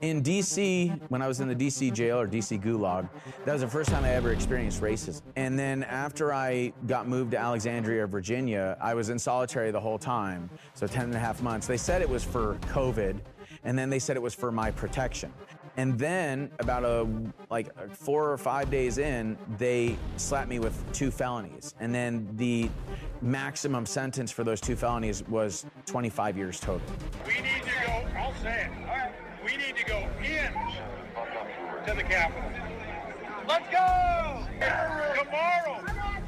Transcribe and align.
In 0.00 0.22
DC, 0.22 0.98
when 1.10 1.20
I 1.20 1.28
was 1.28 1.40
in 1.40 1.48
the 1.48 1.54
DC 1.54 1.92
jail 1.92 2.18
or 2.18 2.26
DC 2.26 2.58
gulag, 2.62 3.06
that 3.44 3.52
was 3.52 3.60
the 3.60 3.68
first 3.68 3.90
time 3.90 4.02
I 4.02 4.14
ever 4.14 4.32
experienced 4.32 4.80
racism. 4.80 5.20
And 5.36 5.58
then 5.58 5.82
after 5.82 6.32
I 6.32 6.72
got 6.86 7.06
moved 7.06 7.32
to 7.32 7.38
Alexandria, 7.38 8.06
Virginia, 8.06 8.78
I 8.80 8.94
was 8.94 9.10
in 9.10 9.18
solitary 9.18 9.70
the 9.70 9.80
whole 9.80 9.98
time, 9.98 10.48
so 10.72 10.86
10 10.86 11.04
and 11.04 11.14
a 11.14 11.18
half 11.18 11.42
months. 11.42 11.66
They 11.66 11.76
said 11.76 12.00
it 12.00 12.08
was 12.08 12.24
for 12.24 12.54
COVID, 12.68 13.20
and 13.64 13.78
then 13.78 13.90
they 13.90 13.98
said 13.98 14.16
it 14.16 14.22
was 14.22 14.34
for 14.34 14.50
my 14.50 14.70
protection. 14.70 15.34
And 15.76 15.98
then 15.98 16.50
about 16.60 16.82
a 16.84 17.06
like 17.50 17.68
four 17.94 18.32
or 18.32 18.38
five 18.38 18.70
days 18.70 18.96
in, 18.96 19.36
they 19.58 19.96
slapped 20.16 20.48
me 20.48 20.60
with 20.60 20.82
two 20.94 21.10
felonies. 21.10 21.74
And 21.78 21.94
then 21.94 22.26
the 22.36 22.70
maximum 23.20 23.84
sentence 23.84 24.30
for 24.30 24.44
those 24.44 24.62
two 24.62 24.76
felonies 24.76 25.22
was 25.28 25.66
25 25.84 26.38
years 26.38 26.58
total. 26.58 26.80
We 27.26 27.34
need 27.34 27.62
to 27.64 27.86
go, 27.86 28.18
I'll 28.18 28.34
say 28.42 28.66
it, 28.66 28.70
we 29.50 29.56
need 29.56 29.76
to 29.76 29.84
go 29.84 30.08
in 30.22 30.52
to 31.86 31.94
the 31.94 32.02
Capitol. 32.02 32.50
Let's 33.48 33.68
go! 33.70 34.46
Tomorrow, 35.18 35.82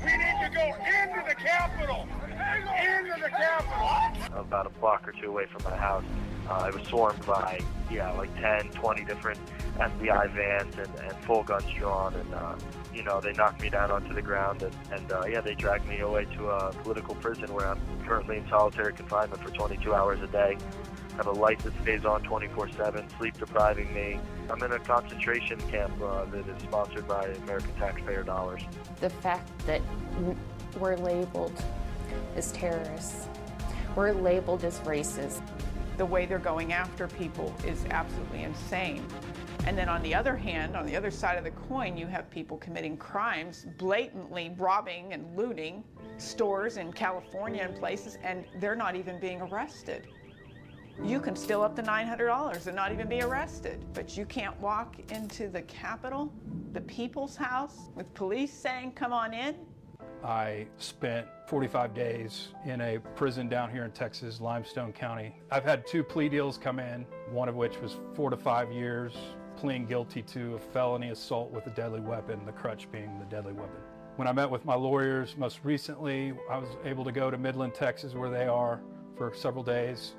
we 0.05 0.17
need 0.17 0.39
to 0.43 0.51
go 0.53 0.75
into 0.85 1.23
the 1.29 1.35
Capitol. 1.35 2.09
Into 2.31 3.23
the 3.23 3.29
Capitol. 3.29 4.41
about 4.41 4.67
a 4.67 4.71
block 4.81 5.07
or 5.07 5.13
two 5.13 5.29
away 5.29 5.47
from 5.47 5.63
my 5.71 5.77
house. 5.77 6.05
Uh, 6.49 6.69
it 6.69 6.75
was 6.77 6.87
swarmed 6.89 7.25
by, 7.25 7.61
yeah, 7.91 8.11
like 8.13 8.35
10, 8.41 8.71
20 8.71 9.05
different 9.05 9.39
FBI 9.77 10.35
vans 10.35 10.75
and, 10.77 11.01
and 11.01 11.13
full 11.25 11.45
guns 11.45 11.65
drawn. 11.79 12.15
And, 12.15 12.35
uh, 12.35 12.57
you 12.93 13.05
know, 13.05 13.21
they 13.21 13.33
knocked 13.33 13.63
me 13.63 13.71
down 13.71 13.93
onto 13.93 14.13
the 14.13 14.23
ground. 14.23 14.63
And, 14.63 14.75
and 14.91 15.13
uh, 15.13 15.25
yeah, 15.29 15.41
they 15.41 15.55
dragged 15.55 15.87
me 15.87 16.01
away 16.01 16.25
to 16.37 16.49
a 16.49 16.73
political 16.83 17.15
prison 17.15 17.55
where 17.55 17.69
I'm 17.69 17.81
currently 18.05 18.39
in 18.39 18.49
solitary 18.49 18.93
confinement 18.93 19.41
for 19.41 19.51
22 19.51 19.95
hours 19.95 20.21
a 20.21 20.27
day. 20.27 20.57
Have 21.17 21.27
a 21.27 21.33
light 21.33 21.59
that 21.61 21.73
stays 21.83 22.05
on 22.05 22.23
24-7, 22.25 23.19
sleep 23.19 23.39
depriving 23.39 23.93
me. 23.93 24.19
I'm 24.51 24.63
in 24.63 24.73
a 24.73 24.79
concentration 24.79 25.61
camp 25.71 26.01
uh, 26.03 26.25
that 26.27 26.49
is 26.49 26.63
sponsored 26.63 27.07
by 27.07 27.27
American 27.45 27.75
taxpayer 27.75 28.23
dollars. 28.23 28.63
the 29.01 29.11
fact 29.11 29.51
that 29.67 29.83
we're 30.79 30.97
labeled 30.97 31.63
as 32.37 32.53
terrorists, 32.53 33.29
we're 33.95 34.13
labeled 34.13 34.65
as 34.65 34.81
racist. 34.81 35.43
the 35.99 36.07
way 36.07 36.25
they're 36.25 36.39
going 36.39 36.73
after 36.73 37.07
people 37.07 37.55
is 37.67 37.85
absolutely 37.91 38.45
insane. 38.45 39.05
And 39.67 39.79
then 39.79 39.89
on 39.89 40.03
the 40.03 40.15
other 40.15 40.35
hand, 40.35 40.77
on 40.77 40.87
the 40.87 40.97
other 40.97 41.11
side 41.11 41.39
of 41.39 41.45
the 41.45 41.51
coin, 41.53 41.97
you 41.97 42.07
have 42.07 42.29
people 42.31 42.57
committing 42.57 42.97
crimes, 42.97 43.67
blatantly 43.79 44.53
robbing 44.59 45.13
and 45.13 45.37
looting 45.37 45.85
stores 46.17 46.79
in 46.79 46.93
California 46.93 47.63
and 47.63 47.77
places, 47.77 48.19
and 48.25 48.45
they're 48.59 48.75
not 48.75 48.97
even 48.97 49.21
being 49.21 49.41
arrested. 49.43 50.09
You 51.01 51.21
can 51.21 51.35
steal 51.35 51.63
up 51.63 51.75
to 51.77 51.83
$900 51.83 52.67
and 52.67 52.77
not 52.77 52.93
even 52.93 53.09
be 53.09 53.23
arrested, 53.23 53.85
but 53.93 54.17
you 54.17 54.25
can't 54.25 54.59
walk 54.61 54.97
into 55.11 55.49
the 55.49 55.63
Capitol, 55.63 56.33
the 56.73 56.81
people's 56.83 57.35
house, 57.35 57.91
with 57.95 58.13
police 58.15 58.53
saying, 58.53 58.93
come 58.93 59.13
on 59.13 59.35
in. 59.35 59.57
I 60.23 60.67
spent 60.79 61.27
45 61.49 61.95
days 61.95 62.49
in 62.65 62.81
a 62.81 62.99
prison 63.17 63.49
down 63.49 63.71
here 63.71 63.85
in 63.85 63.91
Texas, 63.91 64.41
Limestone 64.41 64.93
County. 64.93 65.35
I've 65.51 65.65
had 65.65 65.85
two 65.87 66.05
plea 66.05 66.29
deals 66.29 66.57
come 66.57 66.79
in, 66.79 67.05
one 67.31 67.49
of 67.49 67.57
which 67.57 67.81
was 67.81 67.97
four 68.15 68.31
to 68.31 68.37
five 68.37 68.71
years, 68.71 69.13
pleading 69.57 69.87
guilty 69.87 70.23
to 70.23 70.55
a 70.55 70.59
felony 70.59 71.11
assault 71.11 71.51
with 71.51 71.67
a 71.67 71.71
deadly 71.71 72.01
weapon, 72.01 72.41
the 72.47 72.53
crutch 72.53 72.91
being 72.93 73.19
the 73.19 73.25
deadly 73.25 73.53
weapon. 73.53 73.81
When 74.15 74.29
I 74.29 74.33
met 74.33 74.49
with 74.49 74.65
my 74.65 74.75
lawyers 74.75 75.37
most 75.37 75.61
recently, 75.65 76.35
I 76.49 76.59
was 76.59 76.69
able 76.85 77.05
to 77.05 77.13
go 77.13 77.31
to 77.31 77.39
Midland, 77.39 77.75
Texas, 77.75 78.15
where 78.15 78.31
they 78.31 78.47
are 78.47 78.81
for 79.17 79.35
several 79.35 79.65
days, 79.65 80.15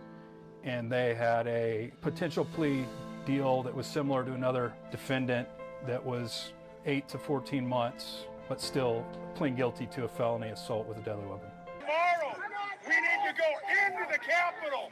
and 0.64 0.92
they 0.92 1.14
had 1.14 1.48
a 1.48 1.92
potential 2.02 2.46
plea 2.46 2.86
deal 3.26 3.64
that 3.64 3.74
was 3.74 3.88
similar 3.88 4.24
to 4.24 4.34
another 4.34 4.74
defendant 4.92 5.48
that 5.88 6.04
was 6.04 6.54
8 6.86 7.08
to 7.10 7.18
14 7.18 7.68
months, 7.68 8.26
but 8.50 8.62
still 8.62 9.06
pleading 9.36 9.56
guilty 9.58 9.86
to 9.88 10.06
a 10.06 10.08
felony 10.08 10.50
assault 10.50 10.88
with 10.88 10.98
a 10.98 11.02
deadly 11.02 11.26
weapon. 11.26 11.50
Tomorrow, 11.80 12.38
we 12.88 12.96
need 12.96 13.30
to 13.30 13.36
go 13.38 13.50
into 13.86 14.12
the 14.12 14.20
Capitol. 14.20 14.90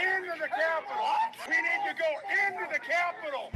Into 0.00 0.40
the 0.40 0.48
Capitol. 0.48 1.06
We 1.48 1.56
need 1.56 1.82
to 1.88 1.94
go 1.98 2.10
into 2.46 2.72
the 2.72 2.78
Capitol. 2.78 3.50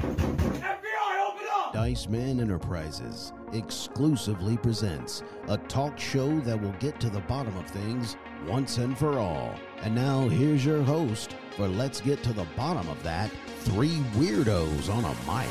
FBI, 0.63 1.29
open 1.29 1.47
up! 1.53 1.73
Dice 1.73 2.09
Man 2.09 2.41
Enterprises 2.41 3.33
exclusively 3.53 4.57
presents 4.57 5.23
a 5.49 5.57
talk 5.59 5.99
show 5.99 6.39
that 6.41 6.61
will 6.61 6.75
get 6.79 7.01
to 7.01 7.11
the 7.11 7.21
bottom 7.21 7.57
of 7.57 7.67
things 7.67 8.17
once 8.47 8.79
and 8.79 8.97
for 8.97 9.19
all. 9.19 9.55
And 9.83 9.97
now 9.97 10.29
here's 10.29 10.65
your 10.65 10.83
host 10.83 11.35
for 11.57 11.67
Let's 11.67 12.01
Get 12.01 12.23
to 12.23 12.33
the 12.33 12.47
Bottom 12.57 12.89
of 12.89 13.03
That 13.03 13.31
Three 13.61 13.99
Weirdos 14.15 14.89
on 14.89 15.05
a 15.05 15.15
Mic. 15.27 15.49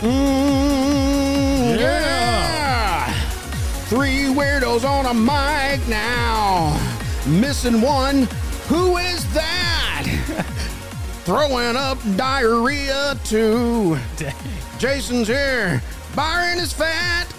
Mm, 0.00 1.78
yeah. 1.78 3.12
Three 3.86 4.26
weirdos 4.26 4.84
on 4.84 5.06
a 5.06 5.14
mic 5.14 5.88
now. 5.88 6.78
Missing 7.26 7.80
one. 7.80 8.28
Who 8.68 8.96
is 8.98 9.24
that? 9.34 9.47
Throwing 11.28 11.76
up 11.76 11.98
diarrhea 12.16 13.14
too. 13.22 13.98
Jason's 14.78 15.28
here. 15.28 15.82
Byron 16.16 16.56
is 16.56 16.72
fat. 16.72 17.30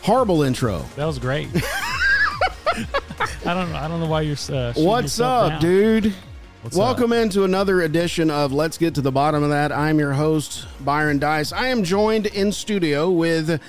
Horrible 0.00 0.42
intro. 0.42 0.86
That 0.96 1.04
was 1.04 1.18
great. 1.18 1.48
I 1.54 3.52
don't 3.52 3.70
know. 3.70 3.76
I 3.76 3.88
don't 3.88 4.00
know 4.00 4.06
why 4.06 4.22
you're. 4.22 4.38
Uh, 4.50 4.72
What's 4.74 5.20
up, 5.20 5.50
down. 5.50 5.60
dude? 5.60 6.14
What's 6.62 6.74
Welcome 6.74 7.12
up? 7.12 7.18
into 7.18 7.44
another 7.44 7.82
edition 7.82 8.30
of 8.30 8.54
Let's 8.54 8.78
Get 8.78 8.94
to 8.94 9.02
the 9.02 9.12
Bottom 9.12 9.42
of 9.42 9.50
That. 9.50 9.70
I'm 9.70 9.98
your 9.98 10.14
host, 10.14 10.66
Byron 10.80 11.18
Dice. 11.18 11.52
I 11.52 11.66
am 11.66 11.84
joined 11.84 12.24
in 12.24 12.52
studio 12.52 13.10
with 13.10 13.60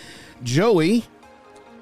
Joey, 0.44 1.04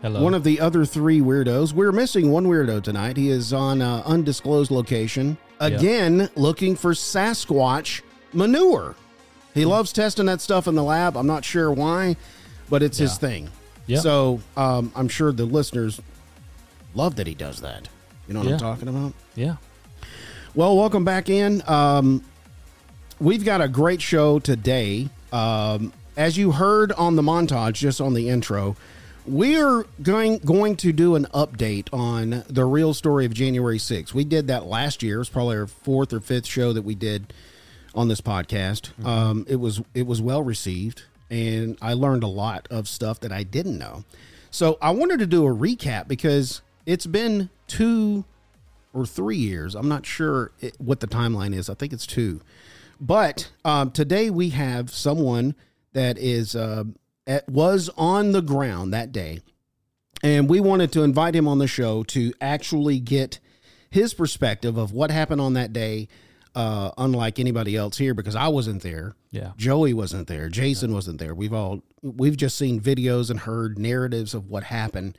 Hello. 0.01 0.23
one 0.23 0.33
of 0.33 0.43
the 0.43 0.59
other 0.59 0.85
three 0.85 1.19
weirdos. 1.19 1.71
We're 1.73 1.91
missing 1.91 2.31
one 2.31 2.47
weirdo 2.47 2.81
tonight. 2.81 3.15
He 3.15 3.29
is 3.29 3.53
on 3.53 3.83
uh, 3.83 4.01
undisclosed 4.07 4.71
location, 4.71 5.37
again, 5.65 6.29
looking 6.35 6.75
for 6.75 6.91
Sasquatch 6.91 8.01
manure. 8.33 8.95
He 9.53 9.65
loves 9.65 9.93
testing 9.93 10.25
that 10.25 10.41
stuff 10.41 10.67
in 10.67 10.75
the 10.75 10.83
lab. 10.83 11.15
I'm 11.15 11.27
not 11.27 11.45
sure 11.45 11.71
why, 11.71 12.15
but 12.69 12.81
it's 12.81 12.97
his 12.97 13.17
thing. 13.17 13.49
Yeah. 13.85 13.99
So 13.99 14.41
um, 14.57 14.91
I'm 14.95 15.07
sure 15.07 15.31
the 15.31 15.45
listeners 15.45 16.01
love 16.95 17.15
that 17.17 17.27
he 17.27 17.35
does 17.35 17.61
that. 17.61 17.87
You 18.27 18.33
know 18.33 18.39
what 18.41 18.53
I'm 18.53 18.59
talking 18.59 18.87
about? 18.87 19.13
yeah. 19.35 19.57
Well, 20.55 20.77
welcome 20.77 21.03
back 21.03 21.29
in. 21.29 21.63
Um, 21.67 22.23
we've 23.19 23.43
got 23.43 23.59
a 23.61 23.67
great 23.67 24.01
show 24.01 24.39
today. 24.39 25.09
Um, 25.31 25.91
as 26.15 26.37
you 26.37 26.51
heard 26.51 26.91
on 26.91 27.15
the 27.15 27.23
montage, 27.23 27.73
just 27.73 27.99
on 27.99 28.13
the 28.13 28.29
intro, 28.29 28.75
we 29.25 29.61
are 29.61 29.85
going 30.01 30.39
going 30.39 30.75
to 30.77 30.91
do 30.91 31.15
an 31.15 31.25
update 31.33 31.87
on 31.93 32.43
the 32.47 32.65
real 32.65 32.93
story 32.93 33.25
of 33.25 33.33
January 33.33 33.77
6th. 33.77 34.13
We 34.13 34.23
did 34.23 34.47
that 34.47 34.65
last 34.65 35.03
year. 35.03 35.15
It 35.15 35.19
was 35.19 35.29
probably 35.29 35.57
our 35.57 35.67
fourth 35.67 36.13
or 36.13 36.19
fifth 36.19 36.45
show 36.45 36.73
that 36.73 36.81
we 36.81 36.95
did 36.95 37.33
on 37.95 38.07
this 38.07 38.21
podcast. 38.21 38.89
Um, 39.05 39.45
it 39.47 39.57
was 39.57 39.81
it 39.93 40.05
was 40.05 40.21
well 40.21 40.43
received, 40.43 41.03
and 41.29 41.77
I 41.81 41.93
learned 41.93 42.23
a 42.23 42.27
lot 42.27 42.67
of 42.69 42.87
stuff 42.87 43.19
that 43.21 43.31
I 43.31 43.43
didn't 43.43 43.77
know. 43.77 44.03
So 44.51 44.77
I 44.81 44.91
wanted 44.91 45.19
to 45.19 45.25
do 45.25 45.45
a 45.45 45.53
recap 45.53 46.07
because 46.07 46.61
it's 46.85 47.05
been 47.05 47.49
two 47.67 48.25
or 48.93 49.05
three 49.05 49.37
years. 49.37 49.73
I'm 49.73 49.87
not 49.87 50.05
sure 50.05 50.51
it, 50.59 50.75
what 50.79 50.99
the 50.99 51.07
timeline 51.07 51.55
is. 51.55 51.69
I 51.69 51.73
think 51.73 51.93
it's 51.93 52.05
two. 52.05 52.41
But 52.99 53.51
um, 53.65 53.91
today 53.91 54.29
we 54.29 54.49
have 54.49 54.91
someone 54.91 55.55
that 55.93 56.17
is 56.17 56.55
uh, 56.55 56.83
was 57.47 57.89
on 57.97 58.31
the 58.31 58.41
ground 58.41 58.93
that 58.93 59.11
day, 59.11 59.41
and 60.21 60.49
we 60.49 60.59
wanted 60.59 60.91
to 60.93 61.03
invite 61.03 61.35
him 61.35 61.47
on 61.47 61.57
the 61.57 61.67
show 61.67 62.03
to 62.03 62.33
actually 62.41 62.99
get 62.99 63.39
his 63.89 64.13
perspective 64.13 64.77
of 64.77 64.91
what 64.91 65.11
happened 65.11 65.41
on 65.41 65.53
that 65.53 65.73
day. 65.73 66.07
Uh, 66.55 66.91
unlike 66.99 67.39
anybody 67.39 67.75
else 67.75 67.97
here, 67.97 68.13
because 68.13 68.35
I 68.35 68.47
wasn't 68.47 68.83
there. 68.83 69.15
Yeah. 69.31 69.53
Joey 69.57 69.91
wasn't 69.91 70.27
there. 70.27 70.49
Jason 70.49 70.93
wasn't 70.93 71.17
there. 71.17 71.33
We've 71.33 71.51
all 71.51 71.81
we've 72.03 72.37
just 72.37 72.59
seen 72.59 72.79
videos 72.79 73.31
and 73.31 73.39
heard 73.39 73.79
narratives 73.79 74.35
of 74.35 74.51
what 74.51 74.65
happened. 74.65 75.17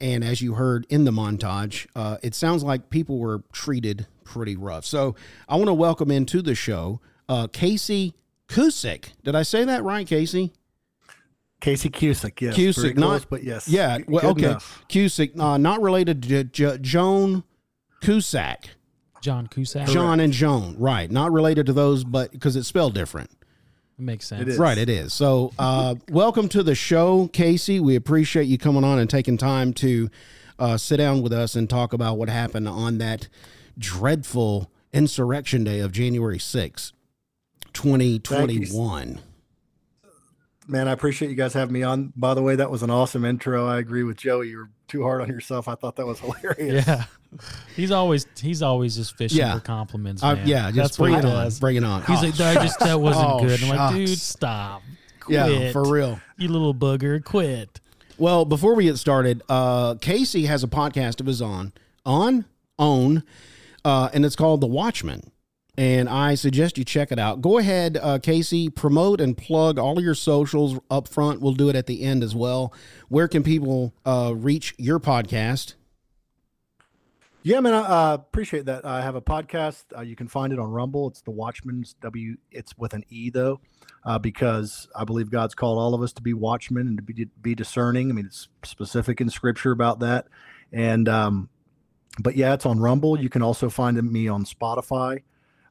And 0.00 0.22
as 0.22 0.42
you 0.42 0.54
heard 0.54 0.86
in 0.88 1.04
the 1.04 1.10
montage, 1.10 1.88
uh, 1.96 2.18
it 2.22 2.36
sounds 2.36 2.62
like 2.62 2.88
people 2.88 3.18
were 3.18 3.42
treated 3.52 4.06
pretty 4.22 4.54
rough. 4.54 4.84
So 4.84 5.16
I 5.48 5.56
want 5.56 5.66
to 5.66 5.74
welcome 5.74 6.12
into 6.12 6.40
the 6.40 6.54
show 6.54 7.00
uh, 7.28 7.48
Casey 7.48 8.14
Cusick. 8.48 9.12
Did 9.24 9.34
I 9.34 9.42
say 9.42 9.64
that 9.64 9.82
right, 9.82 10.06
Casey? 10.06 10.52
Casey 11.60 11.88
Cusick, 11.90 12.40
yes. 12.40 12.56
Cusick, 12.56 12.82
very 12.82 12.94
not 12.94 13.06
close, 13.06 13.24
but 13.24 13.42
yes. 13.42 13.66
Yeah, 13.68 13.98
well, 14.06 14.34
good 14.34 14.42
okay. 14.42 14.46
enough. 14.50 14.84
Cusick, 14.88 15.38
uh, 15.38 15.56
not 15.56 15.80
related 15.80 16.22
to 16.24 16.44
J- 16.44 16.78
Joan 16.80 17.44
Cusack. 18.02 18.70
John 19.22 19.46
Cusack. 19.46 19.88
John 19.88 20.20
and 20.20 20.32
Joan, 20.32 20.76
right? 20.78 21.10
Not 21.10 21.32
related 21.32 21.66
to 21.66 21.72
those, 21.72 22.04
but 22.04 22.30
because 22.30 22.56
it's 22.56 22.68
spelled 22.68 22.94
different. 22.94 23.30
It 23.98 24.02
makes 24.02 24.26
sense. 24.26 24.42
It 24.42 24.48
is. 24.48 24.58
Right, 24.58 24.76
it 24.76 24.90
is. 24.90 25.14
So, 25.14 25.52
uh, 25.58 25.94
welcome 26.10 26.48
to 26.50 26.62
the 26.62 26.74
show, 26.74 27.28
Casey. 27.32 27.80
We 27.80 27.96
appreciate 27.96 28.44
you 28.44 28.58
coming 28.58 28.84
on 28.84 28.98
and 28.98 29.08
taking 29.08 29.38
time 29.38 29.72
to 29.74 30.10
uh, 30.58 30.76
sit 30.76 30.98
down 30.98 31.22
with 31.22 31.32
us 31.32 31.54
and 31.54 31.68
talk 31.68 31.92
about 31.94 32.18
what 32.18 32.28
happened 32.28 32.68
on 32.68 32.98
that 32.98 33.28
dreadful 33.78 34.70
insurrection 34.92 35.64
day 35.64 35.80
of 35.80 35.92
January 35.92 36.38
6th, 36.38 36.92
2021. 37.72 39.20
Man, 40.68 40.88
I 40.88 40.92
appreciate 40.92 41.28
you 41.28 41.36
guys 41.36 41.52
having 41.54 41.72
me 41.72 41.82
on. 41.84 42.12
By 42.16 42.34
the 42.34 42.42
way, 42.42 42.56
that 42.56 42.70
was 42.70 42.82
an 42.82 42.90
awesome 42.90 43.24
intro. 43.24 43.66
I 43.66 43.78
agree 43.78 44.02
with 44.02 44.16
Joey. 44.16 44.48
You're 44.48 44.68
too 44.88 45.02
hard 45.04 45.20
on 45.22 45.28
yourself. 45.28 45.68
I 45.68 45.74
thought 45.76 45.96
that 45.96 46.06
was 46.06 46.18
hilarious. 46.20 46.86
Yeah. 46.86 47.04
He's 47.76 47.90
always 47.90 48.26
he's 48.40 48.62
always 48.62 48.96
just 48.96 49.16
fishing 49.16 49.38
Yeah. 49.38 49.54
for 49.54 49.60
compliments. 49.60 50.22
Uh, 50.22 50.40
yeah, 50.44 50.66
just 50.70 50.76
That's 50.76 50.96
bring 50.96 51.14
it 51.14 51.24
on. 51.24 51.50
Bring 51.60 51.76
it 51.76 51.84
on. 51.84 52.02
He's 52.04 52.22
like, 52.22 52.40
I 52.40 52.54
just 52.64 52.78
that 52.80 53.00
wasn't 53.00 53.28
Oh, 53.28 53.40
good. 53.40 53.62
I'm 53.62 53.68
like, 53.76 53.94
dude, 53.94 54.08
shucks. 54.08 54.22
stop. 54.22 54.82
yeah, 55.28 55.70
for 55.72 55.84
real. 55.88 56.20
You 56.38 56.48
little 56.48 56.74
booger, 56.74 57.22
quit. 57.22 57.80
Well, 58.18 58.44
before 58.44 58.74
we 58.74 58.84
get 58.84 58.96
started, 58.96 59.42
uh, 59.48 59.96
Casey 59.96 60.46
has 60.46 60.64
a 60.64 60.68
podcast 60.68 61.20
of 61.20 61.26
his 61.26 61.42
own, 61.42 61.72
on 62.06 62.46
own, 62.78 63.22
uh, 63.84 64.08
and 64.14 64.24
it's 64.24 64.36
called 64.36 64.62
The 64.62 64.66
Watchmen. 64.66 65.30
And 65.78 66.08
I 66.08 66.36
suggest 66.36 66.78
you 66.78 66.84
check 66.84 67.12
it 67.12 67.18
out. 67.18 67.42
Go 67.42 67.58
ahead, 67.58 67.98
uh, 68.00 68.18
Casey, 68.18 68.70
promote 68.70 69.20
and 69.20 69.36
plug 69.36 69.78
all 69.78 70.00
your 70.00 70.14
socials 70.14 70.78
up 70.90 71.06
front. 71.06 71.42
We'll 71.42 71.52
do 71.52 71.68
it 71.68 71.76
at 71.76 71.86
the 71.86 72.02
end 72.02 72.22
as 72.22 72.34
well. 72.34 72.72
Where 73.08 73.28
can 73.28 73.42
people 73.42 73.92
uh, 74.06 74.32
reach 74.34 74.74
your 74.78 74.98
podcast? 74.98 75.74
Yeah, 77.46 77.60
man, 77.60 77.74
I 77.74 77.78
uh, 77.78 78.14
appreciate 78.14 78.64
that. 78.64 78.84
I 78.84 79.02
have 79.02 79.14
a 79.14 79.20
podcast. 79.20 79.84
Uh, 79.96 80.00
you 80.00 80.16
can 80.16 80.26
find 80.26 80.52
it 80.52 80.58
on 80.58 80.68
Rumble. 80.68 81.06
It's 81.08 81.20
the 81.20 81.30
Watchman's 81.30 81.94
W. 82.00 82.36
It's 82.50 82.76
with 82.76 82.92
an 82.92 83.04
E 83.08 83.30
though, 83.30 83.60
uh, 84.04 84.18
because 84.18 84.88
I 84.96 85.04
believe 85.04 85.30
God's 85.30 85.54
called 85.54 85.78
all 85.78 85.94
of 85.94 86.02
us 86.02 86.12
to 86.14 86.22
be 86.22 86.34
watchmen 86.34 86.88
and 86.88 86.96
to 86.96 87.04
be 87.04 87.28
be 87.42 87.54
discerning. 87.54 88.10
I 88.10 88.14
mean, 88.14 88.26
it's 88.26 88.48
specific 88.64 89.20
in 89.20 89.30
Scripture 89.30 89.70
about 89.70 90.00
that. 90.00 90.26
And 90.72 91.08
um, 91.08 91.48
but 92.18 92.34
yeah, 92.34 92.52
it's 92.52 92.66
on 92.66 92.80
Rumble. 92.80 93.20
You 93.20 93.28
can 93.28 93.42
also 93.42 93.70
find 93.70 94.02
me 94.10 94.26
on 94.26 94.44
Spotify. 94.44 95.22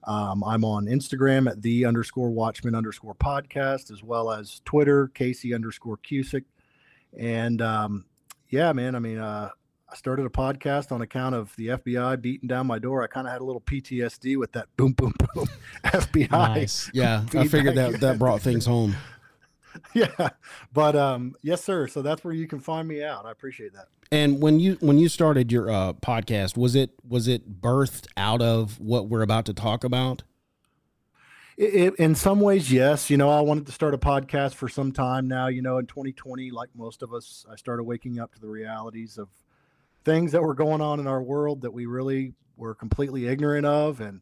Um, 0.05 0.43
I'm 0.43 0.63
on 0.63 0.85
Instagram 0.85 1.49
at 1.49 1.61
the 1.61 1.85
underscore 1.85 2.29
Watchmen 2.29 2.75
underscore 2.75 3.15
podcast, 3.15 3.91
as 3.91 4.03
well 4.03 4.31
as 4.31 4.61
Twitter 4.65 5.07
Casey 5.09 5.53
underscore 5.53 5.97
Cusick. 5.97 6.43
And 7.17 7.61
um, 7.61 8.05
yeah, 8.49 8.71
man, 8.73 8.95
I 8.95 8.99
mean, 8.99 9.17
uh, 9.17 9.49
I 9.89 9.95
started 9.95 10.25
a 10.25 10.29
podcast 10.29 10.91
on 10.91 11.01
account 11.01 11.35
of 11.35 11.55
the 11.55 11.67
FBI 11.67 12.21
beating 12.21 12.47
down 12.47 12.67
my 12.67 12.79
door. 12.79 13.03
I 13.03 13.07
kind 13.07 13.27
of 13.27 13.33
had 13.33 13.41
a 13.41 13.45
little 13.45 13.61
PTSD 13.61 14.37
with 14.37 14.51
that 14.53 14.67
boom, 14.77 14.93
boom, 14.93 15.13
boom 15.33 15.47
FBI. 15.85 16.31
Nice. 16.31 16.89
Yeah, 16.93 17.23
I 17.33 17.47
figured 17.47 17.75
that 17.75 17.99
that 18.01 18.19
brought 18.19 18.41
things 18.41 18.65
home. 18.65 18.95
Yeah, 19.93 20.29
but 20.73 20.95
um, 20.95 21.35
yes, 21.41 21.63
sir. 21.63 21.87
So 21.87 22.01
that's 22.01 22.23
where 22.23 22.33
you 22.33 22.47
can 22.47 22.59
find 22.59 22.87
me 22.87 23.03
out. 23.03 23.25
I 23.25 23.31
appreciate 23.31 23.73
that. 23.73 23.87
And 24.11 24.41
when 24.41 24.59
you 24.59 24.77
when 24.81 24.97
you 24.97 25.09
started 25.09 25.51
your 25.51 25.69
uh, 25.69 25.93
podcast, 25.93 26.57
was 26.57 26.75
it 26.75 26.91
was 27.07 27.27
it 27.27 27.61
birthed 27.61 28.07
out 28.17 28.41
of 28.41 28.79
what 28.79 29.07
we're 29.07 29.21
about 29.21 29.45
to 29.45 29.53
talk 29.53 29.83
about? 29.83 30.23
It, 31.57 31.73
it, 31.73 31.95
in 31.95 32.15
some 32.15 32.41
ways, 32.41 32.71
yes. 32.71 33.09
You 33.09 33.17
know, 33.17 33.29
I 33.29 33.41
wanted 33.41 33.65
to 33.67 33.71
start 33.71 33.93
a 33.93 33.97
podcast 33.97 34.55
for 34.55 34.67
some 34.67 34.91
time 34.91 35.27
now. 35.27 35.47
You 35.47 35.61
know, 35.61 35.77
in 35.77 35.87
2020, 35.87 36.51
like 36.51 36.69
most 36.75 37.01
of 37.01 37.13
us, 37.13 37.45
I 37.49 37.55
started 37.55 37.83
waking 37.83 38.19
up 38.19 38.33
to 38.33 38.39
the 38.39 38.49
realities 38.49 39.17
of 39.17 39.29
things 40.03 40.33
that 40.33 40.43
were 40.43 40.53
going 40.53 40.81
on 40.81 40.99
in 40.99 41.07
our 41.07 41.23
world 41.23 41.61
that 41.61 41.71
we 41.71 41.85
really 41.85 42.33
were 42.57 42.75
completely 42.75 43.27
ignorant 43.27 43.65
of. 43.65 44.01
And 44.01 44.21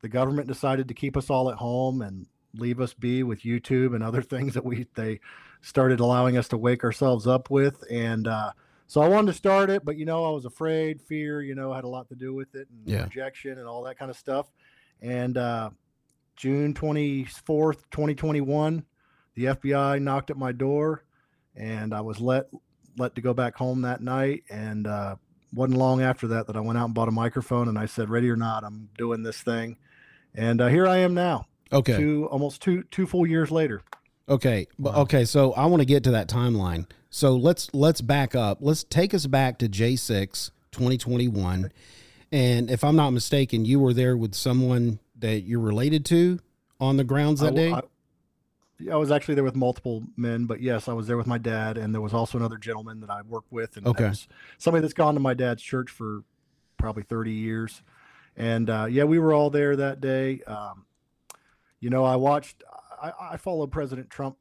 the 0.00 0.08
government 0.08 0.46
decided 0.46 0.88
to 0.88 0.94
keep 0.94 1.16
us 1.16 1.30
all 1.30 1.50
at 1.50 1.56
home 1.56 2.02
and 2.02 2.26
leave 2.56 2.80
us 2.80 2.94
be 2.94 3.22
with 3.22 3.42
YouTube 3.42 3.94
and 3.94 4.02
other 4.02 4.22
things 4.34 4.54
that 4.54 4.64
we 4.64 4.86
they 4.94 5.20
started 5.60 6.00
allowing 6.00 6.36
us 6.36 6.48
to 6.48 6.56
wake 6.58 6.84
ourselves 6.84 7.26
up 7.26 7.50
with. 7.50 7.82
And 7.90 8.28
uh, 8.28 8.52
so 8.86 9.00
I 9.00 9.08
wanted 9.08 9.28
to 9.32 9.38
start 9.38 9.70
it, 9.70 9.84
but 9.84 9.96
you 9.96 10.04
know, 10.04 10.24
I 10.24 10.30
was 10.30 10.44
afraid, 10.44 11.00
fear, 11.00 11.40
you 11.42 11.54
know, 11.54 11.72
had 11.72 11.84
a 11.84 11.88
lot 11.88 12.08
to 12.10 12.14
do 12.14 12.34
with 12.34 12.54
it, 12.54 12.68
and 12.70 12.88
Yeah. 12.88 13.04
rejection 13.04 13.58
and 13.58 13.66
all 13.66 13.82
that 13.84 13.98
kind 13.98 14.10
of 14.10 14.16
stuff. 14.16 14.46
And 15.00 15.36
uh, 15.38 15.70
June 16.36 16.74
24th, 16.74 17.82
2021, 17.90 18.84
the 19.34 19.44
FBI 19.46 20.00
knocked 20.00 20.30
at 20.30 20.36
my 20.36 20.52
door 20.52 21.04
and 21.56 21.94
I 21.94 22.00
was 22.00 22.20
let 22.20 22.46
let 22.96 23.14
to 23.16 23.20
go 23.20 23.34
back 23.34 23.56
home 23.56 23.82
that 23.82 24.00
night 24.00 24.44
and 24.48 24.86
uh 24.86 25.16
wasn't 25.52 25.78
long 25.78 26.02
after 26.02 26.26
that 26.28 26.46
that 26.48 26.56
I 26.56 26.60
went 26.60 26.78
out 26.78 26.86
and 26.86 26.94
bought 26.94 27.08
a 27.08 27.12
microphone 27.12 27.68
and 27.68 27.78
I 27.78 27.86
said 27.86 28.10
ready 28.10 28.28
or 28.30 28.36
not 28.36 28.64
I'm 28.64 28.88
doing 28.98 29.22
this 29.22 29.40
thing. 29.40 29.76
And 30.34 30.60
uh, 30.60 30.66
here 30.68 30.86
I 30.86 30.98
am 30.98 31.14
now. 31.14 31.46
Okay. 31.74 31.96
Two 31.96 32.26
almost 32.30 32.62
two 32.62 32.84
two 32.90 33.06
full 33.06 33.26
years 33.26 33.50
later. 33.50 33.82
Okay. 34.28 34.66
But 34.78 34.94
okay, 34.94 35.24
so 35.24 35.52
I 35.52 35.66
want 35.66 35.80
to 35.80 35.86
get 35.86 36.04
to 36.04 36.12
that 36.12 36.28
timeline. 36.28 36.86
So 37.10 37.36
let's 37.36 37.72
let's 37.74 38.00
back 38.00 38.34
up. 38.34 38.58
Let's 38.60 38.84
take 38.84 39.12
us 39.12 39.26
back 39.26 39.58
to 39.58 39.68
J6 39.68 40.50
2021. 40.72 41.70
And 42.32 42.70
if 42.70 42.82
I'm 42.82 42.96
not 42.96 43.10
mistaken, 43.10 43.64
you 43.64 43.78
were 43.78 43.92
there 43.92 44.16
with 44.16 44.34
someone 44.34 44.98
that 45.18 45.40
you're 45.42 45.60
related 45.60 46.04
to 46.06 46.40
on 46.80 46.96
the 46.96 47.04
grounds 47.04 47.40
that 47.40 47.52
I, 47.52 47.56
day? 47.56 47.72
I, 47.72 47.82
I 48.92 48.96
was 48.96 49.12
actually 49.12 49.36
there 49.36 49.44
with 49.44 49.54
multiple 49.54 50.02
men, 50.16 50.46
but 50.46 50.60
yes, 50.60 50.88
I 50.88 50.92
was 50.92 51.06
there 51.06 51.16
with 51.16 51.28
my 51.28 51.38
dad, 51.38 51.78
and 51.78 51.94
there 51.94 52.00
was 52.00 52.12
also 52.12 52.36
another 52.38 52.56
gentleman 52.56 53.00
that 53.00 53.10
I 53.10 53.22
worked 53.22 53.52
with, 53.52 53.76
and 53.76 53.86
Okay. 53.86 54.12
somebody 54.58 54.82
that's 54.82 54.94
gone 54.94 55.14
to 55.14 55.20
my 55.20 55.34
dad's 55.34 55.62
church 55.62 55.90
for 55.90 56.24
probably 56.76 57.04
thirty 57.04 57.32
years, 57.32 57.82
and 58.36 58.68
uh, 58.68 58.86
yeah, 58.90 59.04
we 59.04 59.20
were 59.20 59.32
all 59.32 59.50
there 59.50 59.76
that 59.76 60.00
day. 60.00 60.40
Um, 60.42 60.86
you 61.84 61.90
know, 61.90 62.02
I 62.02 62.16
watched, 62.16 62.64
I, 63.02 63.12
I 63.32 63.36
followed 63.36 63.70
President 63.70 64.08
Trump 64.08 64.38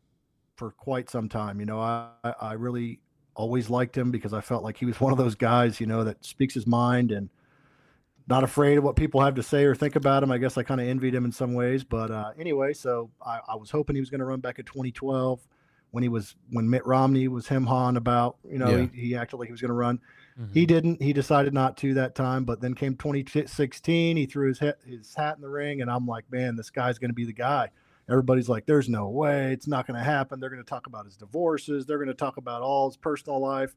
for 0.55 0.71
quite 0.71 1.09
some 1.09 1.27
time. 1.27 1.59
You 1.59 1.65
know, 1.65 1.81
I, 1.81 2.07
I 2.39 2.53
really 2.53 3.01
always 3.35 3.69
liked 3.69 3.97
him 3.97 4.11
because 4.11 4.31
I 4.31 4.39
felt 4.39 4.63
like 4.63 4.77
he 4.77 4.85
was 4.85 5.01
one 5.01 5.11
of 5.11 5.17
those 5.17 5.35
guys, 5.35 5.81
you 5.81 5.85
know, 5.85 6.05
that 6.05 6.23
speaks 6.23 6.53
his 6.53 6.65
mind 6.65 7.11
and 7.11 7.29
not 8.29 8.45
afraid 8.45 8.77
of 8.77 8.85
what 8.85 8.95
people 8.95 9.19
have 9.19 9.35
to 9.35 9.43
say 9.43 9.65
or 9.65 9.75
think 9.75 9.97
about 9.97 10.23
him. 10.23 10.31
I 10.31 10.37
guess 10.37 10.57
I 10.57 10.63
kind 10.63 10.79
of 10.79 10.87
envied 10.87 11.13
him 11.13 11.25
in 11.25 11.33
some 11.33 11.53
ways. 11.53 11.83
But 11.83 12.11
uh, 12.11 12.31
anyway, 12.39 12.71
so 12.71 13.11
I, 13.21 13.41
I 13.45 13.55
was 13.57 13.69
hoping 13.69 13.97
he 13.97 13.99
was 13.99 14.09
going 14.09 14.19
to 14.19 14.25
run 14.25 14.39
back 14.39 14.57
in 14.57 14.63
2012 14.63 15.45
when 15.93 16.01
he 16.03 16.09
was 16.09 16.35
when 16.49 16.69
Mitt 16.69 16.85
Romney 16.85 17.27
was 17.27 17.47
him 17.47 17.65
hawing 17.67 17.97
about, 17.97 18.37
you 18.51 18.57
know, 18.57 18.67
Yeah. 18.69 18.87
he, 18.93 19.01
he 19.09 19.15
acted 19.15 19.37
like 19.37 19.47
he 19.47 19.51
was 19.51 19.61
going 19.61 19.69
to 19.69 19.75
run. 19.75 20.01
He 20.51 20.65
didn't. 20.65 20.99
He 20.99 21.13
decided 21.13 21.53
not 21.53 21.77
to 21.77 21.93
that 21.93 22.15
time. 22.15 22.43
But 22.43 22.59
then 22.59 22.73
came 22.73 22.95
2016. 22.95 24.17
He 24.17 24.25
threw 24.25 24.47
his 24.47 24.57
hat, 24.57 24.77
his 24.83 25.13
hat 25.13 25.35
in 25.35 25.41
the 25.43 25.49
ring, 25.49 25.81
and 25.81 25.91
I'm 25.91 26.07
like, 26.07 26.25
man, 26.31 26.55
this 26.55 26.71
guy's 26.71 26.97
going 26.97 27.11
to 27.11 27.15
be 27.15 27.25
the 27.25 27.33
guy. 27.33 27.69
Everybody's 28.09 28.49
like, 28.49 28.65
there's 28.65 28.89
no 28.89 29.09
way. 29.09 29.53
It's 29.53 29.67
not 29.67 29.85
going 29.85 29.97
to 29.97 30.03
happen. 30.03 30.39
They're 30.39 30.49
going 30.49 30.63
to 30.63 30.67
talk 30.69 30.87
about 30.87 31.05
his 31.05 31.15
divorces. 31.15 31.85
They're 31.85 31.99
going 31.99 32.07
to 32.07 32.13
talk 32.15 32.37
about 32.37 32.63
all 32.63 32.89
his 32.89 32.97
personal 32.97 33.39
life. 33.39 33.75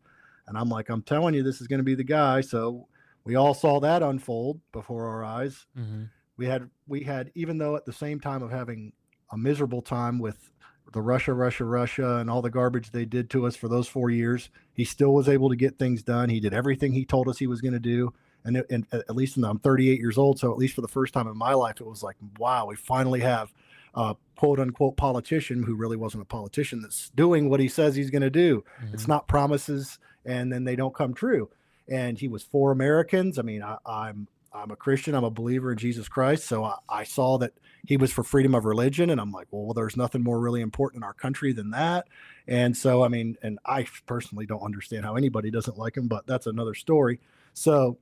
And 0.49 0.56
I'm 0.56 0.70
like, 0.70 0.88
I'm 0.88 1.02
telling 1.02 1.35
you, 1.35 1.42
this 1.42 1.61
is 1.61 1.66
going 1.68 1.78
to 1.80 1.85
be 1.85 1.94
the 1.94 2.02
guy. 2.04 2.40
So 2.40 2.88
we 3.25 3.35
all 3.37 3.52
saw 3.54 3.78
that 3.80 4.02
unfold 4.02 4.58
before 4.73 5.06
our 5.06 5.23
eyes. 5.25 5.66
Mm-hmm. 5.78 6.04
We 6.38 6.46
had, 6.46 6.70
we 6.88 7.02
had, 7.02 7.30
even 7.35 7.58
though 7.58 7.76
at 7.76 7.85
the 7.85 7.92
same 7.92 8.18
time 8.18 8.42
of 8.42 8.50
having 8.50 8.94
a 9.30 9.37
miserable 9.37 9.82
time 9.82 10.18
with 10.18 10.52
the 10.93 11.02
Russia, 11.02 11.35
Russia, 11.35 11.64
Russia, 11.64 12.16
and 12.16 12.31
all 12.31 12.43
the 12.43 12.50
garbage 12.50 12.90
they 12.90 13.05
did 13.05 13.28
to 13.31 13.47
us 13.47 13.57
for 13.57 13.69
those 13.69 13.88
four 13.88 14.11
years, 14.11 14.50
he 14.73 14.85
still 14.85 15.12
was 15.12 15.28
able 15.28 15.49
to 15.49 15.57
get 15.57 15.78
things 15.78 16.02
done. 16.02 16.28
He 16.28 16.40
did 16.40 16.55
everything 16.55 16.93
he 16.93 17.05
told 17.05 17.28
us 17.28 17.38
he 17.38 17.47
was 17.47 17.61
going 17.61 17.75
to 17.75 17.81
do. 17.81 18.12
And, 18.45 18.64
and 18.71 18.87
uh, 18.93 18.99
at 19.09 19.16
least 19.16 19.37
in 19.37 19.43
the, 19.43 19.49
I'm 19.49 19.59
38 19.59 19.99
years 19.99 20.16
old, 20.16 20.38
so 20.38 20.52
at 20.52 20.59
least 20.59 20.75
for 20.75 20.81
the 20.81 20.88
first 20.88 21.12
time 21.12 21.26
in 21.26 21.37
my 21.37 21.52
life, 21.55 21.81
it 21.81 21.87
was 21.87 22.02
like, 22.02 22.16
wow, 22.38 22.66
we 22.66 22.76
finally 22.76 23.21
have 23.21 23.52
a 23.95 24.14
quote 24.37 24.61
unquote 24.61 24.97
politician 24.97 25.64
who 25.64 25.75
really 25.75 25.97
wasn't 25.97 26.23
a 26.23 26.26
politician 26.26 26.81
that's 26.81 27.11
doing 27.11 27.49
what 27.49 27.59
he 27.59 27.69
says 27.69 27.97
he's 27.97 28.11
going 28.11 28.23
to 28.23 28.31
do. 28.31 28.62
It's 28.93 29.02
mm-hmm. 29.02 29.12
not 29.12 29.26
promises 29.26 29.99
and 30.25 30.52
then 30.52 30.64
they 30.64 30.76
don't 30.76 30.95
come 30.95 31.14
true. 31.14 31.50
And 31.88 32.19
he 32.19 32.28
was 32.28 32.43
for 32.43 32.73
Americans. 32.73 33.38
I 33.38 33.43
mean, 33.43 33.62
I, 33.62 33.78
I'm 33.87 34.28
I'm 34.56 34.70
a 34.70 34.76
Christian. 34.76 35.14
I'm 35.14 35.25
a 35.25 35.30
believer 35.30 35.72
in 35.72 35.78
Jesus 35.78 36.08
Christ. 36.08 36.46
So 36.46 36.64
I, 36.64 36.76
I 36.88 37.04
saw 37.04 37.38
that 37.38 37.52
he 37.86 37.96
was 37.96 38.12
for 38.12 38.25
freedom 38.25 38.54
of 38.54 38.64
religion, 38.64 39.10
and 39.10 39.20
I'm 39.20 39.30
like, 39.30 39.48
well, 39.50 39.64
well, 39.64 39.75
there's 39.75 39.96
nothing 39.96 40.22
more 40.22 40.40
really 40.40 40.60
important 40.60 41.02
in 41.02 41.06
our 41.06 41.14
country 41.14 41.52
than 41.52 41.70
that. 41.70 42.08
And 42.48 42.76
so, 42.76 43.04
I 43.04 43.08
mean, 43.08 43.36
and 43.42 43.58
I 43.64 43.86
personally 44.06 44.46
don't 44.46 44.62
understand 44.62 45.04
how 45.04 45.16
anybody 45.16 45.50
doesn't 45.50 45.78
like 45.78 45.96
him, 45.96 46.08
but 46.08 46.26
that's 46.26 46.46
another 46.46 46.75
story. 46.75 47.20
So, 47.54 47.98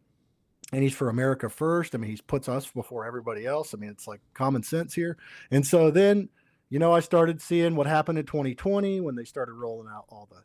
and 0.72 0.82
he's 0.82 0.94
for 0.94 1.08
America 1.08 1.48
first. 1.48 1.94
I 1.94 1.98
mean, 1.98 2.10
he 2.10 2.20
puts 2.26 2.48
us 2.48 2.66
before 2.66 3.04
everybody 3.06 3.46
else. 3.46 3.74
I 3.74 3.76
mean, 3.76 3.90
it's 3.90 4.08
like 4.08 4.20
common 4.32 4.62
sense 4.62 4.94
here. 4.94 5.18
And 5.50 5.66
so 5.66 5.90
then, 5.90 6.30
you 6.70 6.78
know, 6.78 6.92
I 6.92 7.00
started 7.00 7.42
seeing 7.42 7.76
what 7.76 7.86
happened 7.86 8.18
in 8.18 8.26
2020 8.26 9.00
when 9.00 9.14
they 9.14 9.24
started 9.24 9.52
rolling 9.52 9.88
out 9.92 10.06
all 10.08 10.28
the 10.30 10.42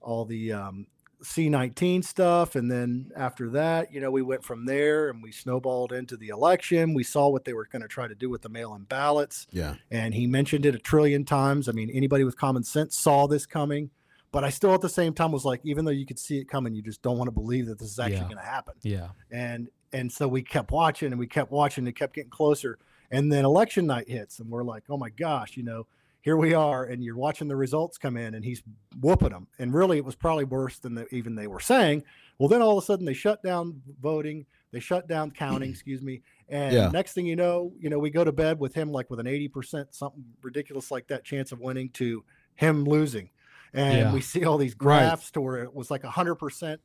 all 0.00 0.24
the 0.24 0.52
um, 0.52 0.86
C19 1.22 2.04
stuff. 2.04 2.54
And 2.54 2.70
then 2.70 3.10
after 3.16 3.50
that, 3.50 3.92
you 3.92 4.00
know, 4.00 4.10
we 4.10 4.22
went 4.22 4.44
from 4.44 4.66
there 4.66 5.08
and 5.08 5.22
we 5.22 5.32
snowballed 5.32 5.92
into 5.92 6.16
the 6.16 6.28
election. 6.28 6.94
We 6.94 7.04
saw 7.04 7.28
what 7.28 7.44
they 7.44 7.52
were 7.54 7.66
going 7.70 7.82
to 7.82 7.88
try 7.88 8.06
to 8.06 8.14
do 8.14 8.28
with 8.30 8.42
the 8.42 8.48
mail 8.48 8.74
in 8.74 8.82
ballots. 8.84 9.46
Yeah. 9.50 9.74
And 9.90 10.14
he 10.14 10.26
mentioned 10.26 10.66
it 10.66 10.74
a 10.74 10.78
trillion 10.78 11.24
times. 11.24 11.68
I 11.68 11.72
mean, 11.72 11.90
anybody 11.90 12.24
with 12.24 12.36
common 12.36 12.62
sense 12.64 12.96
saw 12.96 13.26
this 13.26 13.46
coming. 13.46 13.90
But 14.32 14.44
I 14.44 14.50
still 14.50 14.74
at 14.74 14.82
the 14.82 14.88
same 14.88 15.14
time 15.14 15.32
was 15.32 15.44
like, 15.46 15.60
even 15.64 15.84
though 15.84 15.90
you 15.92 16.04
could 16.04 16.18
see 16.18 16.38
it 16.38 16.48
coming, 16.48 16.74
you 16.74 16.82
just 16.82 17.00
don't 17.00 17.16
want 17.16 17.28
to 17.28 17.32
believe 17.32 17.66
that 17.66 17.78
this 17.78 17.88
is 17.90 17.98
actually 17.98 18.16
Yeah. 18.16 18.22
going 18.24 18.36
to 18.36 18.42
happen 18.42 18.74
Yeah. 18.82 19.08
and 19.30 19.68
and 19.92 20.10
so 20.12 20.26
we 20.28 20.42
kept 20.42 20.72
watching 20.72 21.12
and 21.12 21.18
we 21.18 21.28
kept 21.28 21.50
watching 21.52 21.82
and 21.82 21.88
it 21.88 21.96
kept 21.96 22.12
getting 22.14 22.28
closer 22.30 22.76
and 23.10 23.32
then 23.32 23.44
election 23.44 23.86
night 23.86 24.08
hits 24.10 24.40
and 24.40 24.50
we're 24.50 24.64
like 24.64 24.82
oh 24.90 24.96
my 24.98 25.08
gosh 25.10 25.56
you 25.56 25.62
know 25.62 25.86
here 26.26 26.36
we 26.36 26.54
are, 26.54 26.82
and 26.82 27.04
you're 27.04 27.16
watching 27.16 27.46
the 27.46 27.54
results 27.54 27.98
come 27.98 28.16
in, 28.16 28.34
and 28.34 28.44
he's 28.44 28.60
whooping 29.00 29.28
them. 29.28 29.46
And 29.60 29.72
really, 29.72 29.96
it 29.96 30.04
was 30.04 30.16
probably 30.16 30.42
worse 30.42 30.80
than 30.80 30.96
the, 30.96 31.06
even 31.14 31.36
they 31.36 31.46
were 31.46 31.60
saying. 31.60 32.02
Well, 32.40 32.48
then 32.48 32.60
all 32.62 32.76
of 32.76 32.82
a 32.82 32.84
sudden 32.84 33.06
they 33.06 33.14
shut 33.14 33.44
down 33.44 33.80
voting, 34.02 34.44
they 34.72 34.80
shut 34.80 35.06
down 35.06 35.30
counting, 35.30 35.70
excuse 35.70 36.02
me. 36.02 36.22
And 36.48 36.74
Yeah. 36.74 36.88
next 36.88 37.12
thing 37.12 37.26
you 37.26 37.36
know, 37.36 37.72
you 37.78 37.90
know, 37.90 38.00
we 38.00 38.10
go 38.10 38.24
to 38.24 38.32
bed 38.32 38.58
with 38.58 38.74
him 38.74 38.90
like 38.90 39.08
with 39.08 39.20
an 39.20 39.28
80% 39.28 39.94
something 39.94 40.24
ridiculous 40.42 40.90
like 40.90 41.06
that 41.06 41.22
chance 41.22 41.52
of 41.52 41.60
winning 41.60 41.90
to 41.90 42.24
him 42.56 42.82
losing. 42.82 43.30
And 43.72 43.96
Yeah. 43.98 44.12
we 44.12 44.20
see 44.20 44.44
all 44.44 44.58
these 44.58 44.72
Right. 44.74 45.06
graphs 45.06 45.30
to 45.30 45.40
where 45.40 45.62
it 45.62 45.72
was 45.72 45.92
like 45.92 46.02
100% 46.02 46.80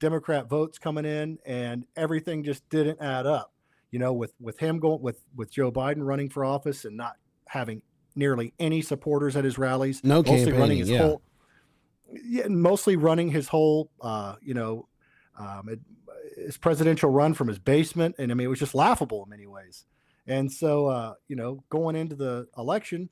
Democrat 0.00 0.48
votes 0.48 0.78
coming 0.78 1.04
in 1.04 1.38
and 1.44 1.84
everything 1.96 2.42
just 2.44 2.66
didn't 2.70 3.02
add 3.02 3.26
up. 3.26 3.52
You 3.90 3.98
know, 3.98 4.14
with 4.14 4.32
with 4.40 4.58
him 4.58 4.78
going 4.80 5.02
with 5.02 5.22
with 5.34 5.50
Joe 5.50 5.70
Biden 5.70 6.02
running 6.02 6.30
for 6.30 6.46
office 6.46 6.86
and 6.86 6.96
not 6.96 7.16
having 7.46 7.82
nearly 8.16 8.52
any 8.58 8.82
supporters 8.82 9.36
at 9.36 9.44
his 9.44 9.58
rallies, 9.58 10.02
No 10.02 10.22
mostly 10.22 10.52
running 10.52 10.78
his 10.78 10.90
yeah. 10.90 10.98
whole 10.98 11.22
yeah, 12.24 12.46
mostly 12.48 12.96
running 12.96 13.30
his 13.30 13.48
whole 13.48 13.90
uh, 14.00 14.36
you 14.42 14.54
know, 14.54 14.88
um, 15.38 15.68
it, 15.68 15.80
his 16.36 16.56
presidential 16.56 17.10
run 17.10 17.34
from 17.34 17.48
his 17.48 17.58
basement, 17.58 18.16
and 18.18 18.30
I 18.30 18.34
mean 18.34 18.46
it 18.46 18.50
was 18.50 18.58
just 18.58 18.74
laughable 18.74 19.22
in 19.24 19.30
many 19.30 19.46
ways. 19.46 19.84
And 20.26 20.50
so, 20.50 20.86
uh, 20.86 21.14
you 21.28 21.36
know, 21.36 21.62
going 21.68 21.94
into 21.94 22.16
the 22.16 22.48
election, 22.58 23.08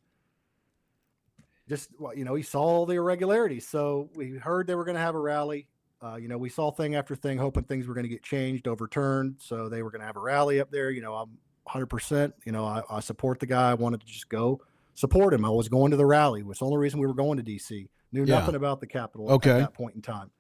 just 1.68 1.90
you 2.16 2.24
know, 2.24 2.34
he 2.34 2.42
saw 2.42 2.62
all 2.62 2.86
the 2.86 2.94
irregularities. 2.94 3.68
So 3.68 4.10
we 4.14 4.32
heard 4.32 4.66
they 4.66 4.74
were 4.74 4.84
going 4.84 4.96
to 4.96 5.00
have 5.00 5.14
a 5.14 5.20
rally. 5.20 5.68
Uh, 6.02 6.16
you 6.16 6.28
know, 6.28 6.36
we 6.36 6.50
saw 6.50 6.70
thing 6.70 6.96
after 6.96 7.14
thing, 7.14 7.38
hoping 7.38 7.64
things 7.64 7.86
were 7.86 7.94
going 7.94 8.04
to 8.04 8.10
get 8.10 8.22
changed, 8.22 8.68
overturned. 8.68 9.36
So 9.38 9.68
they 9.68 9.82
were 9.82 9.90
going 9.90 10.00
to 10.00 10.06
have 10.06 10.16
a 10.16 10.20
rally 10.20 10.60
up 10.60 10.70
there. 10.70 10.90
You 10.90 11.00
know, 11.00 11.14
I'm 11.14 11.38
100%. 11.68 12.32
You 12.44 12.52
know, 12.52 12.66
I, 12.66 12.82
I 12.90 13.00
support 13.00 13.40
the 13.40 13.46
guy. 13.46 13.70
I 13.70 13.74
wanted 13.74 14.00
to 14.00 14.06
just 14.06 14.28
go 14.28 14.60
support 14.94 15.34
him. 15.34 15.44
I 15.44 15.50
was 15.50 15.68
going 15.68 15.90
to 15.90 15.96
the 15.96 16.06
rally. 16.06 16.40
It 16.40 16.46
was 16.46 16.58
the 16.58 16.64
only 16.66 16.78
reason 16.78 17.00
we 17.00 17.06
were 17.06 17.14
going 17.14 17.36
to 17.36 17.42
D.C. 17.42 17.88
Knew 18.12 18.24
Yeah. 18.24 18.38
nothing 18.38 18.54
about 18.54 18.80
the 18.80 18.86
Capitol 18.86 19.30
Okay. 19.32 19.50
at 19.50 19.58
that 19.58 19.74
point 19.74 19.94
in 19.96 20.02
time. 20.02 20.30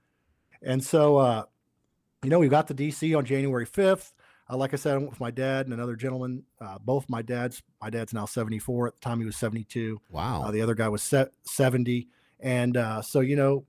And 0.62 0.82
so, 0.82 1.16
uh, 1.18 1.44
you 2.22 2.30
know, 2.30 2.38
we 2.38 2.48
got 2.48 2.68
to 2.68 2.74
D.C. 2.74 3.14
on 3.14 3.24
January 3.24 3.66
5th. 3.66 4.12
Uh, 4.50 4.56
like 4.56 4.72
I 4.72 4.76
said, 4.76 4.94
I 4.94 4.98
went 4.98 5.10
with 5.10 5.20
my 5.20 5.30
dad 5.30 5.66
and 5.66 5.74
another 5.74 5.96
gentleman. 5.96 6.44
Uh, 6.60 6.78
both 6.78 7.08
my 7.08 7.22
dads. 7.22 7.62
My 7.82 7.90
dad's 7.90 8.12
now 8.12 8.26
74. 8.26 8.88
At 8.88 8.94
the 8.94 9.00
time, 9.00 9.18
he 9.20 9.24
was 9.26 9.36
72. 9.36 10.00
Wow. 10.10 10.42
Uh, 10.44 10.50
the 10.50 10.60
other 10.62 10.74
guy 10.74 10.88
was 10.88 11.02
set 11.02 11.30
70. 11.44 12.08
And 12.40 12.76
uh, 12.76 13.02
so, 13.02 13.20
you 13.20 13.36
know, 13.36 13.64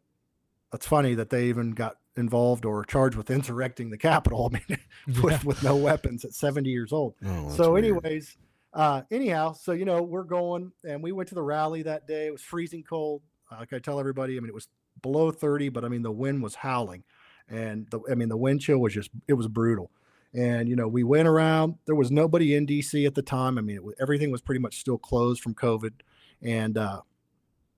it's 0.73 0.85
funny 0.85 1.15
that 1.15 1.29
they 1.29 1.45
even 1.47 1.71
got 1.71 1.97
involved 2.17 2.65
or 2.65 2.83
charged 2.85 3.15
with 3.17 3.29
insurrecting 3.31 3.89
the 3.89 3.97
Capitol. 3.97 4.51
I 4.53 4.59
mean, 4.69 4.79
with, 5.23 5.45
with 5.45 5.63
no 5.63 5.75
weapons 5.77 6.23
at 6.25 6.33
70 6.33 6.69
years 6.69 6.91
old. 6.93 7.15
Oh, 7.25 7.49
so, 7.55 7.73
weird. 7.73 7.85
anyways, 7.85 8.37
uh, 8.75 9.03
anyhow, 9.09 9.53
so, 9.53 9.71
you 9.71 9.85
know, 9.85 10.03
we're 10.03 10.23
going 10.23 10.71
and 10.83 11.01
we 11.01 11.13
went 11.13 11.29
to 11.29 11.35
the 11.35 11.41
rally 11.41 11.81
that 11.83 12.07
day. 12.07 12.27
It 12.27 12.31
was 12.31 12.41
freezing 12.41 12.83
cold. 12.83 13.21
Uh, 13.49 13.57
like 13.59 13.71
I 13.71 13.79
tell 13.79 13.99
everybody, 13.99 14.35
I 14.35 14.39
mean, 14.41 14.49
it 14.49 14.53
was 14.53 14.67
below 15.01 15.31
30, 15.31 15.69
but 15.69 15.85
I 15.85 15.87
mean, 15.87 16.01
the 16.01 16.11
wind 16.11 16.43
was 16.43 16.55
howling. 16.55 17.03
And 17.47 17.87
the, 17.89 18.01
I 18.11 18.15
mean, 18.15 18.27
the 18.27 18.37
wind 18.37 18.61
chill 18.61 18.79
was 18.79 18.93
just, 18.93 19.11
it 19.27 19.33
was 19.33 19.47
brutal. 19.47 19.91
And, 20.33 20.67
you 20.67 20.75
know, 20.75 20.89
we 20.89 21.03
went 21.03 21.29
around, 21.29 21.75
there 21.85 21.95
was 21.95 22.11
nobody 22.11 22.55
in 22.55 22.67
DC 22.67 23.07
at 23.07 23.15
the 23.15 23.21
time. 23.21 23.57
I 23.57 23.61
mean, 23.61 23.81
was, 23.81 23.95
everything 23.99 24.29
was 24.29 24.41
pretty 24.41 24.59
much 24.59 24.79
still 24.79 24.97
closed 24.97 25.41
from 25.41 25.53
COVID. 25.53 25.93
And, 26.41 26.77
uh, 26.77 27.01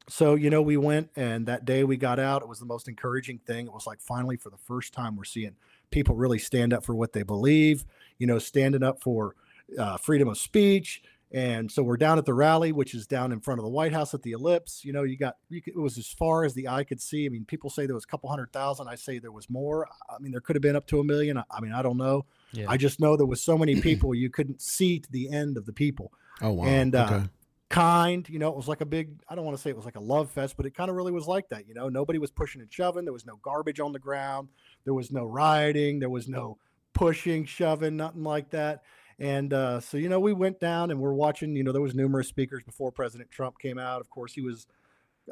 so, 0.09 0.33
you 0.33 0.49
know, 0.49 0.61
we 0.61 0.77
went 0.77 1.09
and 1.15 1.45
that 1.47 1.65
day 1.65 1.83
we 1.83 1.97
got 1.97 2.17
out. 2.17 2.41
It 2.41 2.47
was 2.47 2.59
the 2.59 2.65
most 2.65 2.87
encouraging 2.87 3.39
thing. 3.45 3.67
It 3.67 3.73
was 3.73 3.85
like 3.85 3.99
finally 3.99 4.37
for 4.37 4.49
the 4.49 4.57
first 4.57 4.93
time 4.93 5.15
we're 5.15 5.25
seeing 5.25 5.55
people 5.91 6.15
really 6.15 6.39
stand 6.39 6.73
up 6.73 6.83
for 6.83 6.95
what 6.95 7.13
they 7.13 7.23
believe, 7.23 7.85
you 8.17 8.25
know, 8.25 8.39
standing 8.39 8.83
up 8.83 9.01
for 9.01 9.35
uh, 9.77 9.97
freedom 9.97 10.27
of 10.27 10.37
speech. 10.37 11.01
And 11.31 11.69
so 11.69 11.83
we're 11.83 11.97
down 11.97 12.17
at 12.17 12.25
the 12.25 12.33
rally, 12.33 12.71
which 12.71 12.93
is 12.93 13.05
down 13.05 13.33
in 13.33 13.41
front 13.41 13.59
of 13.59 13.65
the 13.65 13.69
White 13.69 13.91
House 13.91 14.13
at 14.13 14.21
the 14.21 14.31
Ellipse. 14.31 14.85
You 14.85 14.93
know, 14.93 15.03
you 15.03 15.17
got 15.17 15.35
you 15.49 15.61
could, 15.61 15.73
it 15.75 15.79
was 15.79 15.97
as 15.97 16.07
far 16.07 16.45
as 16.45 16.53
the 16.53 16.69
eye 16.69 16.85
could 16.85 17.01
see. 17.01 17.25
I 17.25 17.29
mean, 17.29 17.43
people 17.43 17.69
say 17.69 17.85
there 17.85 17.95
was 17.95 18.05
a 18.05 18.07
couple 18.07 18.29
hundred 18.29 18.53
thousand. 18.53 18.87
I 18.87 18.95
say 18.95 19.19
there 19.19 19.33
was 19.33 19.49
more. 19.49 19.89
I 20.09 20.19
mean, 20.19 20.31
there 20.31 20.39
could 20.39 20.55
have 20.55 20.61
been 20.61 20.77
up 20.77 20.87
to 20.87 21.01
a 21.01 21.03
million. 21.03 21.37
I, 21.37 21.43
I 21.51 21.59
mean, 21.59 21.73
I 21.73 21.81
don't 21.81 21.97
know. 21.97 22.25
Yeah. 22.53 22.67
I 22.69 22.77
just 22.77 23.01
know 23.01 23.17
there 23.17 23.25
was 23.25 23.41
so 23.41 23.57
many 23.57 23.81
people 23.81 24.15
you 24.15 24.29
couldn't 24.29 24.61
see 24.61 24.99
to 24.99 25.11
the 25.11 25.29
end 25.29 25.57
of 25.57 25.65
the 25.65 25.73
people 25.73 26.13
Oh 26.41 26.53
wow. 26.53 26.65
and 26.65 26.95
uh, 26.95 27.09
okay. 27.11 27.29
kind. 27.67 28.29
You 28.29 28.39
know, 28.39 28.47
it 28.47 28.55
was 28.55 28.69
like 28.69 28.79
a 28.79 28.85
big. 28.85 29.19
I 29.27 29.35
don't 29.35 29.43
want 29.43 29.57
to 29.57 29.61
say 29.61 29.69
it 29.69 29.75
was 29.75 29.85
like 29.85 29.97
a 29.97 30.01
love 30.01 30.31
fest, 30.31 30.55
but 30.55 30.65
it 30.65 30.75
kind 30.75 30.89
of 30.89 30.95
really 30.95 31.11
was 31.11 31.27
like 31.27 31.49
that. 31.49 31.67
You 31.67 31.73
know, 31.73 31.89
nobody 31.89 32.19
was 32.19 32.31
pushing 32.31 32.61
and 32.61 32.71
shoving. 32.71 33.03
There 33.03 33.11
was 33.11 33.25
no 33.25 33.35
garbage 33.41 33.81
on 33.81 33.91
the 33.91 33.99
ground. 33.99 34.47
There 34.85 34.93
was 34.93 35.11
no 35.11 35.25
rioting. 35.25 35.99
There 35.99 36.09
was 36.09 36.29
no 36.29 36.57
pushing, 36.93 37.45
shoving, 37.45 37.97
nothing 37.97 38.23
like 38.23 38.49
that. 38.51 38.83
And 39.19 39.51
uh, 39.53 39.79
so, 39.79 39.97
you 39.97 40.09
know, 40.09 40.19
we 40.19 40.33
went 40.33 40.59
down 40.59 40.91
and 40.91 40.99
we're 40.99 41.13
watching. 41.13 41.55
You 41.55 41.63
know, 41.63 41.71
there 41.71 41.81
was 41.81 41.95
numerous 41.95 42.27
speakers 42.27 42.63
before 42.63 42.91
President 42.91 43.31
Trump 43.31 43.57
came 43.59 43.79
out. 43.79 44.01
Of 44.01 44.09
course, 44.09 44.33
he 44.33 44.41
was 44.41 44.67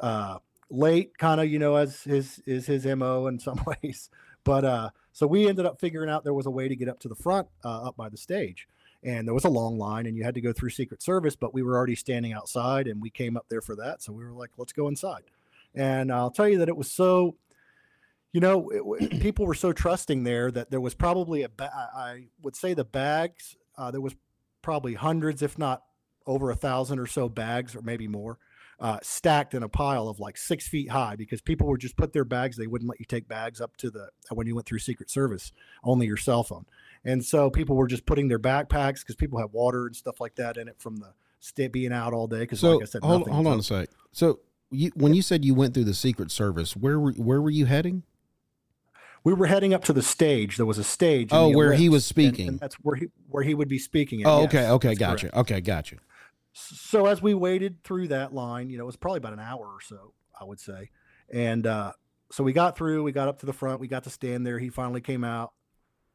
uh, 0.00 0.38
late, 0.70 1.16
kind 1.18 1.40
of, 1.40 1.48
you 1.48 1.58
know, 1.58 1.76
as 1.76 2.02
his 2.02 2.40
is 2.46 2.66
his 2.66 2.84
mo 2.86 3.26
in 3.28 3.38
some 3.38 3.60
ways. 3.82 4.10
But 4.42 4.64
uh, 4.64 4.90
so 5.12 5.26
we 5.26 5.48
ended 5.48 5.66
up 5.66 5.80
figuring 5.80 6.10
out 6.10 6.24
there 6.24 6.34
was 6.34 6.46
a 6.46 6.50
way 6.50 6.68
to 6.68 6.76
get 6.76 6.88
up 6.88 6.98
to 7.00 7.08
the 7.08 7.14
front, 7.14 7.48
uh, 7.64 7.88
up 7.88 7.96
by 7.96 8.08
the 8.08 8.16
stage 8.16 8.68
and 9.06 9.26
there 9.26 9.34
was 9.34 9.44
a 9.44 9.48
long 9.50 9.78
line 9.78 10.06
and 10.06 10.16
you 10.16 10.24
had 10.24 10.34
to 10.34 10.40
go 10.40 10.52
through 10.52 10.70
secret 10.70 11.02
service 11.02 11.36
but 11.36 11.54
we 11.54 11.62
were 11.62 11.76
already 11.76 11.94
standing 11.94 12.32
outside 12.32 12.86
and 12.86 13.00
we 13.00 13.08
came 13.08 13.36
up 13.36 13.46
there 13.48 13.60
for 13.60 13.76
that 13.76 14.02
so 14.02 14.12
we 14.12 14.24
were 14.24 14.32
like 14.32 14.50
let's 14.58 14.72
go 14.72 14.88
inside 14.88 15.22
and 15.74 16.12
i'll 16.12 16.30
tell 16.30 16.48
you 16.48 16.58
that 16.58 16.68
it 16.68 16.76
was 16.76 16.90
so 16.90 17.36
you 18.32 18.40
know 18.40 18.68
it, 18.70 19.20
people 19.20 19.46
were 19.46 19.54
so 19.54 19.72
trusting 19.72 20.24
there 20.24 20.50
that 20.50 20.70
there 20.70 20.80
was 20.80 20.94
probably 20.94 21.42
a 21.42 21.48
ba- 21.48 21.72
I 21.74 22.00
I 22.00 22.24
would 22.42 22.56
say 22.56 22.74
the 22.74 22.84
bags 22.84 23.56
uh, 23.76 23.90
there 23.90 24.00
was 24.00 24.14
probably 24.62 24.94
hundreds 24.94 25.42
if 25.42 25.58
not 25.58 25.82
over 26.26 26.50
a 26.50 26.56
thousand 26.56 26.98
or 26.98 27.06
so 27.06 27.28
bags 27.28 27.76
or 27.76 27.82
maybe 27.82 28.08
more 28.08 28.38
uh, 28.78 28.98
stacked 29.02 29.54
in 29.54 29.62
a 29.62 29.68
pile 29.68 30.08
of 30.08 30.20
like 30.20 30.36
six 30.36 30.68
feet 30.68 30.90
high 30.90 31.16
because 31.16 31.40
people 31.40 31.66
would 31.68 31.80
just 31.80 31.96
put 31.96 32.12
their 32.12 32.24
bags 32.24 32.56
they 32.56 32.66
wouldn't 32.66 32.88
let 32.88 33.00
you 33.00 33.06
take 33.06 33.28
bags 33.28 33.60
up 33.60 33.76
to 33.76 33.90
the 33.90 34.08
when 34.32 34.46
you 34.46 34.54
went 34.54 34.66
through 34.66 34.78
secret 34.78 35.08
service 35.08 35.52
only 35.84 36.06
your 36.06 36.16
cell 36.16 36.42
phone 36.42 36.66
and 37.04 37.24
so 37.24 37.48
people 37.48 37.76
were 37.76 37.86
just 37.86 38.04
putting 38.04 38.26
their 38.28 38.40
backpacks 38.40 39.00
because 39.00 39.14
people 39.14 39.38
had 39.38 39.52
water 39.52 39.86
and 39.86 39.94
stuff 39.94 40.20
like 40.20 40.34
that 40.34 40.56
in 40.56 40.66
it 40.68 40.74
from 40.78 40.96
the 40.96 41.12
being 41.70 41.92
out 41.92 42.12
all 42.12 42.26
day. 42.26 42.40
Because 42.40 42.60
So 42.60 42.74
like 42.74 42.82
I 42.82 42.86
said, 42.86 43.02
hold, 43.02 43.20
nothing 43.20 43.34
hold 43.34 43.46
on 43.46 43.58
a 43.60 43.62
sec. 43.62 43.88
So 44.12 44.40
you, 44.70 44.90
when 44.94 45.14
you 45.14 45.22
said 45.22 45.44
you 45.44 45.54
went 45.54 45.74
through 45.74 45.84
the 45.84 45.94
Secret 45.94 46.30
Service, 46.30 46.76
where 46.76 46.98
were 46.98 47.12
where 47.12 47.40
were 47.40 47.50
you 47.50 47.66
heading? 47.66 48.02
We 49.26 49.32
were 49.34 49.46
heading 49.46 49.74
up 49.74 49.82
to 49.86 49.92
the 49.92 50.02
stage. 50.02 50.56
There 50.56 50.66
was 50.66 50.78
a 50.78 50.84
stage. 50.84 51.30
Oh, 51.32 51.48
where 51.48 51.72
he 51.72 51.88
was 51.88 52.06
speaking. 52.06 52.46
And, 52.46 52.60
that's 52.60 52.76
where 52.76 52.94
he 52.94 53.08
where 53.28 53.42
he 53.42 53.54
would 53.54 53.66
be 53.66 53.80
speaking. 53.80 54.22
at, 54.22 54.28
Oh, 54.28 54.42
yes, 54.42 54.54
okay, 54.54 54.68
okay, 54.68 54.94
gotcha. 54.94 55.30
correct. 55.30 55.36
Okay, 55.50 55.60
gotcha. 55.60 55.96
So 56.52 57.06
as 57.06 57.20
we 57.20 57.34
waited 57.34 57.82
through 57.82 58.06
that 58.08 58.32
line, 58.32 58.70
you 58.70 58.78
know, 58.78 58.84
it 58.84 58.86
was 58.86 58.94
probably 58.94 59.18
about 59.18 59.32
an 59.32 59.40
hour 59.40 59.66
or 59.66 59.80
so, 59.82 60.12
I 60.40 60.44
would 60.44 60.60
say. 60.60 60.90
And 61.28 61.66
uh, 61.66 61.90
so 62.30 62.44
we 62.44 62.52
got 62.52 62.76
through. 62.78 63.02
We 63.02 63.10
got 63.10 63.26
up 63.26 63.40
to 63.40 63.46
the 63.46 63.52
front. 63.52 63.80
We 63.80 63.88
got 63.88 64.04
to 64.04 64.10
stand 64.10 64.46
there. 64.46 64.60
He 64.60 64.68
finally 64.68 65.00
came 65.00 65.24
out. 65.24 65.54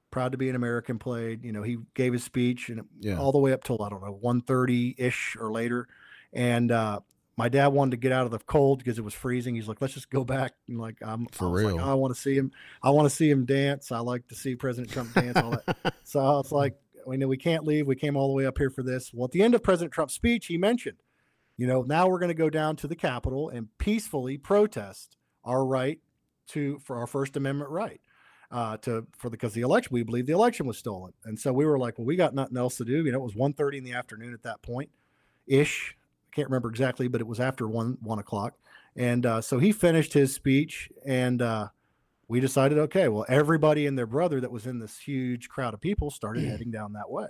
Proud 0.10 0.32
to 0.32 0.38
be 0.38 0.48
an 0.48 0.56
American. 0.56 0.98
Played. 0.98 1.44
You 1.44 1.52
know, 1.52 1.64
he 1.64 1.80
gave 1.96 2.14
his 2.14 2.24
speech 2.24 2.70
and 2.70 2.84
Yeah. 3.02 3.20
all 3.20 3.34
the 3.34 3.40
way 3.40 3.52
up 3.52 3.66
till 3.66 3.84
I 3.84 3.90
don't 3.90 4.02
know 4.02 4.18
1:30 4.24 4.96
ish 4.98 5.36
or 5.38 5.52
later. 5.52 5.90
And 6.32 6.72
uh, 6.72 7.02
my 7.42 7.50
dad 7.50 7.70
wanted 7.70 7.90
to 7.90 7.98
get 7.98 8.12
out 8.12 8.26
of 8.26 8.32
the 8.32 8.38
cold 8.38 8.78
because 8.78 9.00
it 9.00 9.02
was 9.02 9.16
freezing. 9.16 9.56
He's 9.56 9.68
like, 9.68 9.82
let's 9.82 9.96
just 9.96 10.12
go 10.12 10.24
back. 10.24 10.54
And 10.68 10.78
like, 10.78 10.98
I'm 11.02 11.26
For 11.32 11.48
I 11.48 11.50
was 11.50 11.64
like, 11.64 11.74
real. 11.74 11.84
I 11.84 11.96
want 11.96 12.14
to 12.14 12.22
see 12.22 12.36
him. 12.36 12.52
I 12.84 12.92
want 12.92 13.10
to 13.10 13.16
see 13.16 13.32
him 13.32 13.46
dance. 13.46 13.92
I 13.92 13.98
like 13.98 14.28
to 14.28 14.36
see 14.36 14.56
President 14.56 14.94
Trump 14.94 15.12
dance. 15.16 15.36
All 15.38 15.50
that. 15.50 15.96
so 16.04 16.20
I 16.20 16.34
was 16.34 16.52
like, 16.52 16.76
we 17.08 17.18
know 17.18 17.28
we 17.28 17.38
can't 17.38 17.66
leave. 17.66 17.88
We 17.88 17.96
came 17.96 18.16
all 18.16 18.28
the 18.28 18.36
way 18.36 18.46
up 18.46 18.60
here 18.60 18.70
for 18.70 18.84
this. 18.84 19.12
Well, 19.12 19.26
at 19.26 19.32
the 19.32 19.42
end 19.42 19.56
of 19.56 19.64
President 19.64 19.92
Trump's 19.92 20.14
speech, 20.14 20.46
he 20.46 20.60
mentioned, 20.60 20.98
you 21.58 21.66
know, 21.66 21.82
now 21.82 22.08
we're 22.08 22.20
going 22.20 22.28
to 22.28 22.36
go 22.36 22.52
down 22.52 22.76
to 22.76 22.88
the 22.88 22.96
Capitol 22.96 23.50
and 23.50 23.76
peacefully 23.80 24.38
protest 24.38 25.18
our 25.44 25.66
right 25.66 26.00
to 26.50 26.78
for 26.78 26.98
our 26.98 27.08
First 27.08 27.36
Amendment 27.38 27.72
right 27.72 28.02
uh, 28.52 28.78
to 28.78 29.08
for 29.18 29.32
the 29.32 29.38
because 29.38 29.54
the 29.54 29.62
election 29.62 29.90
we 29.92 30.04
believe 30.04 30.28
the 30.28 30.34
election 30.34 30.68
was 30.68 30.78
stolen, 30.78 31.14
and 31.26 31.40
so 31.40 31.52
we 31.52 31.66
were 31.66 31.80
like, 31.80 31.98
well, 31.98 32.06
we 32.06 32.16
got 32.16 32.36
nothing 32.36 32.58
else 32.58 32.78
to 32.78 32.86
do. 32.86 33.04
You 33.04 33.12
know, 33.12 33.18
it 33.18 33.24
was 33.24 33.34
1.30 33.34 33.80
in 33.80 33.84
the 33.84 33.94
afternoon 33.94 34.32
at 34.36 34.44
that 34.44 34.62
point, 34.62 34.92
ish. 35.48 35.98
I 36.32 36.36
can't 36.36 36.48
remember 36.50 36.70
exactly, 36.70 37.08
but 37.08 37.20
it 37.22 37.28
was 37.28 37.40
after 37.40 37.68
one 37.68 37.98
one 38.02 38.20
o'clock, 38.20 38.54
and 38.96 39.26
uh, 39.26 39.42
so 39.42 39.60
he 39.60 39.72
finished 39.72 40.14
his 40.14 40.34
speech, 40.34 40.90
and 41.06 41.42
uh, 41.42 41.68
we 42.28 42.40
decided, 42.40 42.78
okay, 42.78 43.10
well, 43.10 43.26
everybody 43.28 43.86
and 43.86 43.98
their 43.98 44.06
brother 44.06 44.40
that 44.40 44.52
was 44.52 44.66
in 44.66 44.80
this 44.80 44.98
huge 44.98 45.50
crowd 45.50 45.74
of 45.74 45.82
people 45.82 46.10
started 46.10 46.44
heading 46.46 46.72
down 46.72 46.94
that 46.94 47.10
way. 47.12 47.28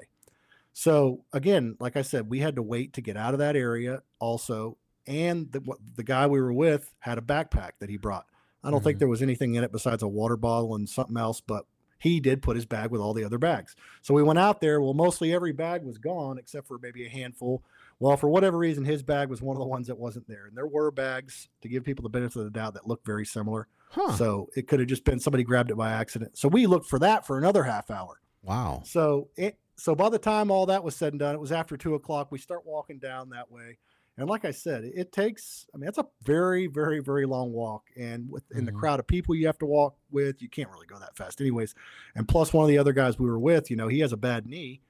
So 0.74 1.26
again, 1.34 1.76
like 1.80 1.98
I 1.98 2.02
said, 2.02 2.30
we 2.30 2.40
had 2.40 2.56
to 2.56 2.62
wait 2.62 2.94
to 2.94 3.02
get 3.02 3.18
out 3.18 3.34
of 3.34 3.40
that 3.40 3.56
area 3.56 4.04
also. 4.20 4.78
And 5.08 5.52
the, 5.52 5.60
what- 5.62 5.80
the 5.96 6.04
guy 6.04 6.28
we 6.28 6.40
were 6.40 6.54
with 6.54 6.94
had 7.00 7.18
a 7.18 7.22
backpack 7.22 7.72
that 7.80 7.90
he 7.90 7.98
brought. 7.98 8.26
I 8.64 8.70
don't 8.70 8.84
think 8.84 9.00
there 9.00 9.08
was 9.08 9.24
anything 9.24 9.56
in 9.56 9.64
it 9.64 9.72
besides 9.72 10.04
a 10.04 10.08
water 10.08 10.38
bottle 10.38 10.76
and 10.76 10.88
something 10.88 11.18
else, 11.18 11.42
but 11.42 11.66
he 11.98 12.20
did 12.20 12.44
put 12.44 12.56
his 12.56 12.66
bag 12.68 12.92
with 12.92 13.02
all 13.02 13.14
the 13.16 13.24
other 13.24 13.40
bags. 13.40 13.76
So 14.04 14.14
we 14.14 14.22
went 14.24 14.38
out 14.40 14.62
there. 14.62 14.80
Well, 14.80 14.94
mostly 14.94 15.34
every 15.34 15.52
bag 15.52 15.84
was 15.84 15.98
gone 15.98 16.38
except 16.38 16.68
for 16.68 16.78
maybe 16.80 17.06
a 17.06 17.10
handful. 17.10 17.64
Well, 18.02 18.18
for 18.18 18.30
whatever 18.30 18.58
reason, 18.58 18.84
his 18.84 19.04
bag 19.04 19.30
was 19.30 19.42
one 19.44 19.56
of 19.56 19.60
the 19.62 19.68
ones 19.68 19.86
that 19.88 19.98
wasn't 20.00 20.28
there. 20.28 20.48
And 20.48 20.58
there 20.58 20.66
were 20.68 20.90
bags 20.90 21.48
to 21.62 21.70
give 21.70 21.84
people 21.84 22.02
the 22.04 22.10
benefit 22.10 22.40
of 22.40 22.46
the 22.46 22.50
doubt 22.52 22.74
that 22.74 22.88
looked 22.88 23.06
very 23.06 23.26
similar. 23.26 23.68
Huh. 23.92 24.14
So 24.14 24.50
it 24.56 24.68
could 24.68 24.80
have 24.80 24.90
just 24.90 25.04
been 25.06 25.20
somebody 25.20 25.44
grabbed 25.44 25.70
it 25.70 25.76
by 25.78 25.92
accident. 25.92 26.36
So 26.38 26.48
we 26.48 26.66
looked 26.66 26.88
for 26.88 26.98
that 27.00 27.28
for 27.28 27.38
another 27.38 27.64
half 27.64 27.92
hour. 27.92 28.20
Wow. 28.42 28.82
So 28.86 29.30
it 29.38 29.60
so 29.76 29.94
by 29.94 30.10
the 30.10 30.18
time 30.20 30.50
all 30.50 30.66
that 30.66 30.84
was 30.84 30.96
said 30.96 31.14
and 31.14 31.20
done, 31.20 31.36
it 31.36 31.42
was 31.42 31.52
after 31.52 31.78
two 31.78 31.94
o'clock. 31.96 32.32
We 32.32 32.40
start 32.40 32.66
walking 32.66 32.98
down 33.00 33.30
that 33.30 33.52
way, 33.52 33.78
And 34.18 34.28
like 34.30 34.46
I 34.46 34.52
said, 34.52 34.84
it, 34.84 34.94
it 34.96 35.12
takes. 35.12 35.66
I 35.74 35.78
mean, 35.78 35.88
it's 35.88 35.98
a 35.98 36.06
very, 36.24 36.68
very, 36.68 37.00
very 37.02 37.26
long 37.26 37.52
walk, 37.52 37.84
and 37.96 38.30
with 38.30 38.44
in 38.52 38.66
the 38.66 38.72
Mhm. 38.72 38.80
crowd 38.80 39.00
of 39.00 39.08
people 39.08 39.34
you 39.36 39.46
have 39.48 39.58
to 39.60 39.66
walk 39.66 39.96
with, 40.12 40.42
you 40.42 40.50
can't 40.50 40.70
really 40.70 40.86
go 40.88 41.00
that 41.00 41.16
fast, 41.16 41.40
anyways. 41.42 41.74
And 42.16 42.28
plus, 42.28 42.52
one 42.54 42.64
of 42.64 42.68
the 42.70 42.78
other 42.78 42.94
guys 42.94 43.18
we 43.20 43.28
were 43.28 43.40
with, 43.40 43.70
you 43.72 43.78
know, 43.78 43.88
he 43.88 44.00
has 44.00 44.12
a 44.12 44.18
bad 44.18 44.46
knee, 44.46 44.82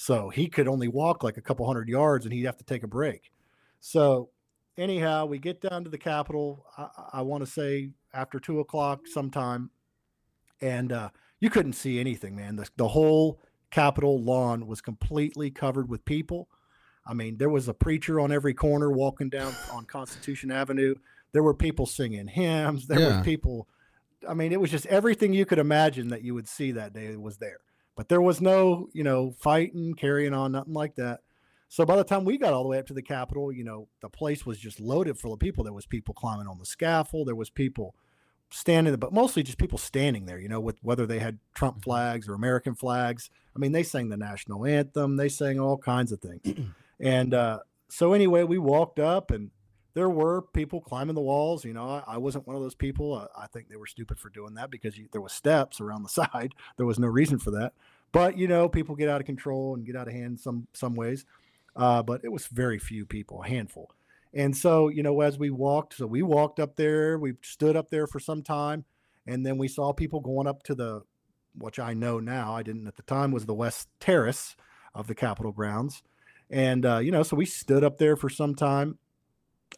so 0.00 0.28
he 0.28 0.46
could 0.46 0.68
only 0.68 0.86
walk 0.86 1.24
like 1.24 1.36
a 1.38 1.40
couple 1.42 1.66
hundred 1.66 1.88
yards, 1.88 2.24
and 2.24 2.32
he'd 2.32 2.44
have 2.44 2.56
to 2.56 2.64
take 2.64 2.84
a 2.84 2.86
break. 2.86 3.32
So, 3.80 4.30
anyhow, 4.76 5.26
we 5.26 5.40
get 5.40 5.60
down 5.60 5.82
to 5.82 5.90
the 5.90 5.98
Capitol. 5.98 6.64
I, 6.76 6.86
I 7.14 7.22
want 7.22 7.44
to 7.44 7.50
say 7.50 7.90
after 8.14 8.38
two 8.38 8.60
o'clock 8.60 9.08
sometime, 9.08 9.70
and 10.60 10.92
uh, 10.92 11.08
you 11.40 11.50
couldn't 11.50 11.72
see 11.72 11.98
anything, 11.98 12.36
man. 12.36 12.54
The, 12.54 12.68
the 12.76 12.86
whole 12.86 13.40
Capitol 13.72 14.22
lawn 14.22 14.68
was 14.68 14.80
completely 14.80 15.50
covered 15.50 15.88
with 15.88 16.04
people. 16.04 16.48
I 17.04 17.12
mean, 17.12 17.36
there 17.36 17.50
was 17.50 17.66
a 17.66 17.74
preacher 17.74 18.20
on 18.20 18.30
every 18.30 18.54
corner 18.54 18.92
walking 18.92 19.30
down 19.30 19.52
on 19.72 19.84
Constitution 19.84 20.52
Avenue. 20.52 20.94
There 21.32 21.42
were 21.42 21.54
people 21.54 21.86
singing 21.86 22.28
hymns. 22.28 22.86
There 22.86 23.00
Yeah. 23.00 23.18
were 23.18 23.24
people. 23.24 23.66
I 24.28 24.34
mean, 24.34 24.52
it 24.52 24.60
was 24.60 24.70
just 24.70 24.86
everything 24.86 25.32
you 25.32 25.44
could 25.44 25.58
imagine 25.58 26.06
that 26.10 26.22
you 26.22 26.34
would 26.34 26.46
see 26.46 26.70
that 26.72 26.92
day 26.92 27.16
was 27.16 27.38
there. 27.38 27.58
But 27.98 28.08
there 28.08 28.22
was 28.22 28.40
no, 28.40 28.90
you 28.92 29.02
know, 29.02 29.34
fighting, 29.40 29.92
carrying 29.94 30.32
on, 30.32 30.52
nothing 30.52 30.72
like 30.72 30.94
that. 30.94 31.18
So 31.68 31.84
by 31.84 31.96
the 31.96 32.04
time 32.04 32.24
we 32.24 32.38
got 32.38 32.52
all 32.52 32.62
the 32.62 32.68
way 32.68 32.78
up 32.78 32.86
to 32.86 32.94
the 32.94 33.02
Capitol, 33.02 33.50
you 33.50 33.64
know, 33.64 33.88
the 34.02 34.08
place 34.08 34.46
was 34.46 34.56
just 34.56 34.78
loaded 34.78 35.18
full 35.18 35.32
of 35.32 35.40
people. 35.40 35.64
There 35.64 35.72
was 35.72 35.84
people 35.84 36.14
climbing 36.14 36.46
on 36.46 36.60
the 36.60 36.64
scaffold. 36.64 37.26
There 37.26 37.34
was 37.34 37.50
people 37.50 37.96
standing, 38.50 38.94
but 38.94 39.12
mostly 39.12 39.42
just 39.42 39.58
people 39.58 39.78
standing 39.78 40.26
there, 40.26 40.38
you 40.38 40.48
know, 40.48 40.60
with 40.60 40.76
whether 40.80 41.06
they 41.06 41.18
had 41.18 41.40
Trump 41.54 41.82
flags 41.82 42.28
or 42.28 42.34
American 42.34 42.76
flags. 42.76 43.30
I 43.56 43.58
mean, 43.58 43.72
they 43.72 43.82
sang 43.82 44.10
the 44.10 44.16
national 44.16 44.64
anthem. 44.64 45.16
They 45.16 45.28
sang 45.28 45.58
all 45.58 45.76
kinds 45.76 46.12
of 46.12 46.20
things. 46.20 46.56
and 47.00 47.34
uh, 47.34 47.58
so 47.88 48.12
anyway, 48.12 48.44
we 48.44 48.58
walked 48.58 49.00
up 49.00 49.32
and 49.32 49.50
there 49.98 50.08
were 50.08 50.42
people 50.42 50.80
climbing 50.80 51.16
the 51.16 51.20
walls. 51.20 51.64
You 51.64 51.74
know, 51.74 51.88
I, 51.88 52.14
I 52.14 52.18
wasn't 52.18 52.46
one 52.46 52.54
of 52.54 52.62
those 52.62 52.76
people. 52.76 53.14
I, 53.14 53.42
I 53.42 53.46
think 53.48 53.68
they 53.68 53.74
were 53.74 53.88
stupid 53.88 54.20
for 54.20 54.30
doing 54.30 54.54
that 54.54 54.70
because 54.70 54.96
you, 54.96 55.08
there 55.10 55.20
was 55.20 55.32
steps 55.32 55.80
around 55.80 56.04
the 56.04 56.08
side. 56.08 56.54
There 56.76 56.86
was 56.86 57.00
no 57.00 57.08
reason 57.08 57.40
for 57.40 57.50
that. 57.50 57.72
But 58.12 58.38
you 58.38 58.46
know, 58.46 58.68
people 58.68 58.94
get 58.94 59.08
out 59.08 59.20
of 59.20 59.26
control 59.26 59.74
and 59.74 59.84
get 59.84 59.96
out 59.96 60.06
of 60.06 60.14
hand 60.14 60.38
some 60.38 60.68
some 60.72 60.94
ways. 60.94 61.26
Uh, 61.74 62.04
but 62.04 62.20
it 62.22 62.30
was 62.30 62.46
very 62.46 62.78
few 62.78 63.06
people, 63.06 63.42
a 63.42 63.48
handful. 63.48 63.90
And 64.32 64.56
so, 64.56 64.88
you 64.88 65.02
know, 65.02 65.20
as 65.20 65.36
we 65.36 65.50
walked, 65.50 65.94
so 65.94 66.06
we 66.06 66.22
walked 66.22 66.60
up 66.60 66.76
there, 66.76 67.18
we 67.18 67.34
stood 67.42 67.74
up 67.74 67.90
there 67.90 68.06
for 68.06 68.20
some 68.20 68.42
time, 68.42 68.84
and 69.26 69.44
then 69.44 69.58
we 69.58 69.66
saw 69.66 69.92
people 69.92 70.20
going 70.20 70.46
up 70.46 70.62
to 70.64 70.76
the, 70.76 71.02
which 71.56 71.80
I 71.80 71.94
know 71.94 72.20
now, 72.20 72.54
I 72.54 72.62
didn't 72.62 72.86
at 72.86 72.96
the 72.96 73.02
time, 73.02 73.32
was 73.32 73.46
the 73.46 73.54
West 73.54 73.88
Terrace 73.98 74.54
of 74.94 75.08
the 75.08 75.14
Capitol 75.14 75.50
grounds. 75.50 76.02
And, 76.50 76.86
uh, 76.86 76.98
you 76.98 77.10
know, 77.10 77.24
so 77.24 77.36
we 77.36 77.46
stood 77.46 77.82
up 77.82 77.98
there 77.98 78.16
for 78.16 78.28
some 78.28 78.54
time. 78.54 78.98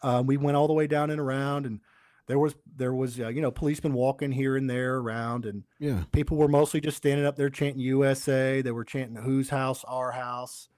Uh, 0.02 0.22
we 0.24 0.36
went 0.36 0.56
all 0.56 0.66
the 0.66 0.72
way 0.72 0.86
down 0.86 1.10
and 1.10 1.20
around, 1.20 1.66
and 1.66 1.80
there 2.26 2.38
was, 2.38 2.54
there 2.76 2.94
was, 2.94 3.18
uh, 3.20 3.28
you 3.28 3.40
know, 3.42 3.50
policemen 3.50 3.92
walking 3.92 4.32
here 4.32 4.56
and 4.56 4.68
there 4.70 4.96
around, 4.96 5.46
and 5.46 5.64
Yeah. 5.78 6.04
people 6.12 6.36
were 6.36 6.48
mostly 6.48 6.80
just 6.80 6.96
standing 6.96 7.26
up 7.26 7.36
there 7.36 7.50
chanting 7.50 7.80
USA. 7.80 8.62
They 8.62 8.72
were 8.72 8.84
chanting 8.84 9.22
whose 9.22 9.50
house, 9.50 9.84
our 9.84 10.12
house. 10.12 10.68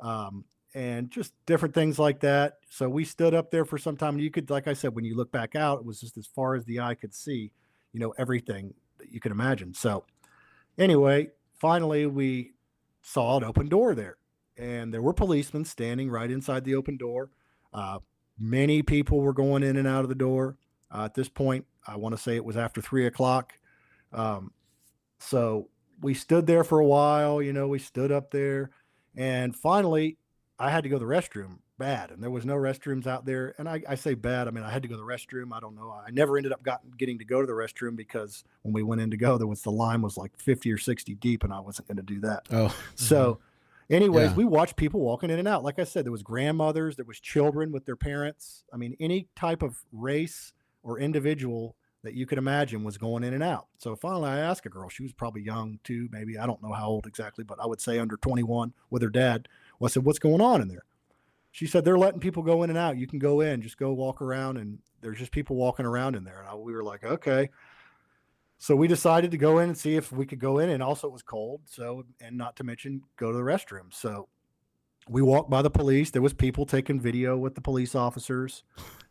Um, 0.00 0.44
and 0.74 1.10
just 1.10 1.34
different 1.44 1.74
things 1.74 1.98
like 1.98 2.20
that. 2.20 2.58
So 2.70 2.88
we 2.88 3.04
stood 3.04 3.34
up 3.34 3.50
there 3.50 3.66
for 3.66 3.76
some 3.76 3.94
time. 3.94 4.14
And 4.14 4.22
you 4.22 4.30
could, 4.30 4.48
like 4.48 4.66
I 4.66 4.72
said, 4.72 4.94
when 4.94 5.04
you 5.04 5.14
look 5.14 5.30
back 5.30 5.54
out, 5.54 5.80
it 5.80 5.84
was 5.84 6.00
just 6.00 6.16
as 6.16 6.26
far 6.26 6.54
as 6.54 6.64
the 6.64 6.80
eye 6.80 6.94
could 6.94 7.14
see, 7.14 7.50
you 7.92 8.00
know, 8.00 8.14
everything 8.16 8.72
that 8.98 9.12
you 9.12 9.20
could 9.20 9.32
imagine. 9.32 9.74
So 9.74 10.04
anyway, 10.78 11.28
finally 11.58 12.06
we 12.06 12.52
saw 13.02 13.36
an 13.36 13.44
open 13.44 13.68
door 13.68 13.94
there, 13.94 14.16
and 14.56 14.94
there 14.94 15.02
were 15.02 15.12
policemen 15.12 15.66
standing 15.66 16.10
right 16.10 16.30
inside 16.30 16.64
the 16.64 16.74
open 16.74 16.96
door. 16.96 17.30
Uh, 17.74 17.98
many 18.42 18.82
people 18.82 19.20
were 19.20 19.32
going 19.32 19.62
in 19.62 19.76
and 19.76 19.86
out 19.86 20.02
of 20.02 20.08
the 20.08 20.14
door. 20.14 20.56
Uh, 20.90 21.04
at 21.04 21.14
this 21.14 21.28
point, 21.28 21.64
I 21.86 21.96
want 21.96 22.14
to 22.14 22.20
say 22.20 22.36
it 22.36 22.44
was 22.44 22.56
after 22.56 22.82
three 22.82 23.06
o'clock. 23.06 23.54
Um, 24.12 24.52
so 25.20 25.68
we 26.00 26.12
stood 26.14 26.46
there 26.46 26.64
for 26.64 26.80
a 26.80 26.84
while. 26.84 27.40
You 27.40 27.52
know, 27.52 27.68
we 27.68 27.78
stood 27.78 28.10
up 28.10 28.30
there, 28.30 28.70
and 29.16 29.54
finally, 29.54 30.18
I 30.58 30.70
had 30.70 30.82
to 30.82 30.90
go 30.90 30.98
to 30.98 31.04
the 31.04 31.10
restroom 31.10 31.58
bad, 31.78 32.10
and 32.10 32.22
there 32.22 32.30
was 32.30 32.44
no 32.44 32.54
restrooms 32.54 33.06
out 33.06 33.24
there. 33.24 33.54
And 33.58 33.68
I, 33.68 33.82
I 33.88 33.94
say 33.94 34.14
bad, 34.14 34.48
I 34.48 34.50
mean 34.50 34.64
I 34.64 34.70
had 34.70 34.82
to 34.82 34.88
go 34.88 34.94
to 34.96 35.00
the 35.00 35.06
restroom. 35.06 35.52
I 35.52 35.60
don't 35.60 35.74
know. 35.74 35.90
I 35.90 36.10
never 36.10 36.36
ended 36.36 36.52
up 36.52 36.62
got, 36.62 36.80
getting 36.96 37.18
to 37.18 37.24
go 37.24 37.40
to 37.40 37.46
the 37.46 37.52
restroom 37.52 37.96
because 37.96 38.44
when 38.62 38.72
we 38.72 38.82
went 38.82 39.00
in 39.00 39.10
to 39.10 39.16
go, 39.16 39.38
there 39.38 39.46
was 39.46 39.62
the 39.62 39.72
line 39.72 40.02
was 40.02 40.16
like 40.16 40.36
fifty 40.38 40.70
or 40.70 40.78
sixty 40.78 41.14
deep, 41.14 41.44
and 41.44 41.52
I 41.52 41.60
wasn't 41.60 41.88
going 41.88 41.96
to 41.96 42.02
do 42.02 42.20
that. 42.20 42.46
Oh. 42.50 42.74
So, 42.96 43.38
anyways, 43.92 44.30
Yeah. 44.30 44.36
we 44.36 44.44
watched 44.44 44.76
people 44.76 45.00
walking 45.00 45.30
in 45.30 45.38
and 45.38 45.46
out. 45.48 45.62
Like 45.62 45.78
I 45.78 45.84
said, 45.84 46.04
there 46.04 46.12
was 46.12 46.22
grandmothers, 46.22 46.96
there 46.96 47.04
was 47.04 47.20
children 47.20 47.70
with 47.72 47.84
their 47.84 47.96
parents. 47.96 48.64
I 48.72 48.76
mean, 48.76 48.96
any 48.98 49.28
type 49.36 49.62
of 49.62 49.84
race 49.92 50.52
or 50.82 50.98
individual 50.98 51.76
that 52.02 52.14
you 52.14 52.26
could 52.26 52.38
imagine 52.38 52.82
was 52.82 52.98
going 52.98 53.22
in 53.22 53.32
and 53.32 53.44
out. 53.44 53.68
So 53.78 53.94
finally, 53.94 54.28
I 54.30 54.38
asked 54.40 54.66
a 54.66 54.68
girl. 54.68 54.88
She 54.88 55.04
was 55.04 55.12
probably 55.12 55.42
young 55.42 55.78
too, 55.84 56.08
maybe 56.10 56.36
I 56.36 56.46
don't 56.46 56.60
know 56.62 56.72
how 56.72 56.88
old 56.88 57.06
exactly, 57.06 57.44
but 57.44 57.60
I 57.60 57.66
would 57.66 57.80
say 57.80 57.98
under 58.00 58.16
21 58.16 58.72
with 58.90 59.02
her 59.02 59.08
dad. 59.08 59.46
Well, 59.78 59.86
I 59.86 59.90
said, 59.90 60.04
"What's 60.04 60.18
going 60.18 60.40
on 60.40 60.60
in 60.60 60.66
there?" 60.68 60.84
She 61.52 61.66
said, 61.66 61.84
"They're 61.84 61.98
letting 61.98 62.18
people 62.20 62.42
go 62.42 62.62
in 62.64 62.70
and 62.70 62.78
out. 62.78 62.96
You 62.96 63.06
can 63.06 63.18
go 63.20 63.40
in, 63.40 63.62
just 63.62 63.76
go 63.76 63.92
walk 63.92 64.20
around, 64.22 64.56
and 64.56 64.78
there's 65.00 65.18
just 65.18 65.30
people 65.32 65.54
walking 65.56 65.86
around 65.86 66.16
in 66.16 66.24
there." 66.24 66.40
And 66.40 66.48
I, 66.48 66.54
we 66.56 66.72
were 66.72 66.82
like, 66.82 67.04
"Okay." 67.04 67.50
So 68.62 68.76
we 68.76 68.86
decided 68.86 69.32
to 69.32 69.38
go 69.38 69.58
in 69.58 69.70
and 69.70 69.76
see 69.76 69.96
if 69.96 70.12
we 70.12 70.24
could 70.24 70.38
go 70.38 70.60
in, 70.60 70.70
and 70.70 70.84
also 70.84 71.08
it 71.08 71.12
was 71.12 71.24
cold. 71.24 71.62
So, 71.64 72.04
and 72.20 72.38
not 72.38 72.54
to 72.58 72.64
mention 72.64 73.02
go 73.16 73.32
to 73.32 73.36
the 73.36 73.42
restroom. 73.42 73.92
So 73.92 74.28
we 75.08 75.20
walked 75.20 75.50
by 75.50 75.62
the 75.62 75.70
police. 75.70 76.12
There 76.12 76.22
was 76.22 76.32
people 76.32 76.64
taking 76.64 77.00
video 77.00 77.36
with 77.36 77.56
the 77.56 77.60
police 77.60 77.96
officers. 77.96 78.62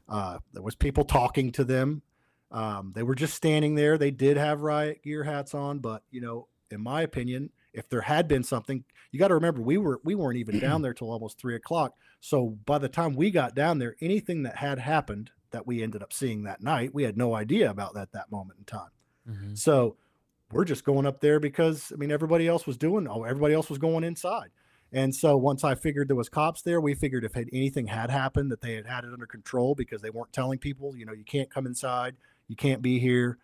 Uh, 0.08 0.38
there 0.54 0.64
was 0.64 0.76
people 0.76 1.04
talking 1.04 1.52
to 1.52 1.66
them. 1.66 2.02
Um, 2.50 2.94
they 2.96 3.04
were 3.04 3.14
just 3.14 3.34
standing 3.34 3.76
there. 3.76 3.98
They 3.98 4.10
did 4.10 4.38
have 4.38 4.62
riot 4.62 5.04
gear 5.04 5.26
hats 5.26 5.54
on, 5.54 5.80
but 5.80 6.04
you 6.12 6.22
know, 6.22 6.48
in 6.70 6.80
my 6.80 7.02
opinion, 7.02 7.50
if 7.74 7.90
there 7.90 8.00
had 8.00 8.30
been 8.30 8.44
something, 8.44 8.86
you 9.12 9.20
got 9.20 9.28
to 9.28 9.36
remember 9.36 9.62
we 9.62 9.78
were 9.78 10.00
we 10.06 10.16
weren't 10.16 10.38
even 10.38 10.60
down 10.60 10.82
there 10.82 10.94
till 10.94 11.12
almost 11.12 11.38
three 11.38 11.56
o'clock. 11.56 11.94
So 12.22 12.58
by 12.66 12.78
the 12.78 12.88
time 12.88 13.18
we 13.18 13.32
got 13.32 13.54
down 13.54 13.80
there, 13.80 13.98
anything 14.00 14.44
that 14.44 14.56
had 14.56 14.80
happened 14.80 15.32
that 15.52 15.68
we 15.68 15.84
ended 15.84 16.04
up 16.04 16.14
seeing 16.14 16.44
that 16.44 16.64
night, 16.64 16.94
we 16.94 17.04
had 17.04 17.18
no 17.18 17.36
idea 17.36 17.70
about 17.70 17.96
that 17.96 18.14
that 18.14 18.32
moment 18.32 18.58
in 18.58 18.64
time. 18.64 18.92
Mhm. 19.28 19.58
So 19.58 19.98
we're 20.52 20.66
just 20.66 20.84
going 20.84 21.06
up 21.06 21.22
there 21.22 21.40
because 21.40 21.92
I 21.94 21.96
mean 21.96 22.12
everybody 22.12 22.48
else 22.48 22.68
was 22.68 22.78
doing 22.78 23.08
oh 23.08 23.24
everybody 23.24 23.54
else 23.54 23.70
was 23.70 23.78
going 23.80 24.04
inside. 24.04 24.52
And 24.94 25.16
so 25.16 25.38
once 25.38 25.64
I 25.64 25.76
figured 25.76 26.10
there 26.10 26.18
was 26.18 26.28
cops 26.30 26.64
there, 26.64 26.82
we 26.82 26.94
figured 26.96 27.24
if 27.24 27.34
had 27.34 27.48
anything 27.54 27.88
had 27.88 28.10
happened 28.10 28.52
that 28.52 28.60
they 28.62 28.74
had 28.76 28.86
had 28.86 29.06
it 29.06 29.14
under 29.14 29.26
control 29.26 29.74
because 29.74 30.02
they 30.02 30.10
weren't 30.10 30.34
telling 30.34 30.60
people, 30.60 30.98
you 30.98 31.06
know, 31.06 31.14
you 31.14 31.24
can't 31.24 31.50
come 31.50 31.66
inside, 31.66 32.18
you 32.50 32.58
can't 32.58 32.82
be 32.82 33.00
here. 33.00 33.38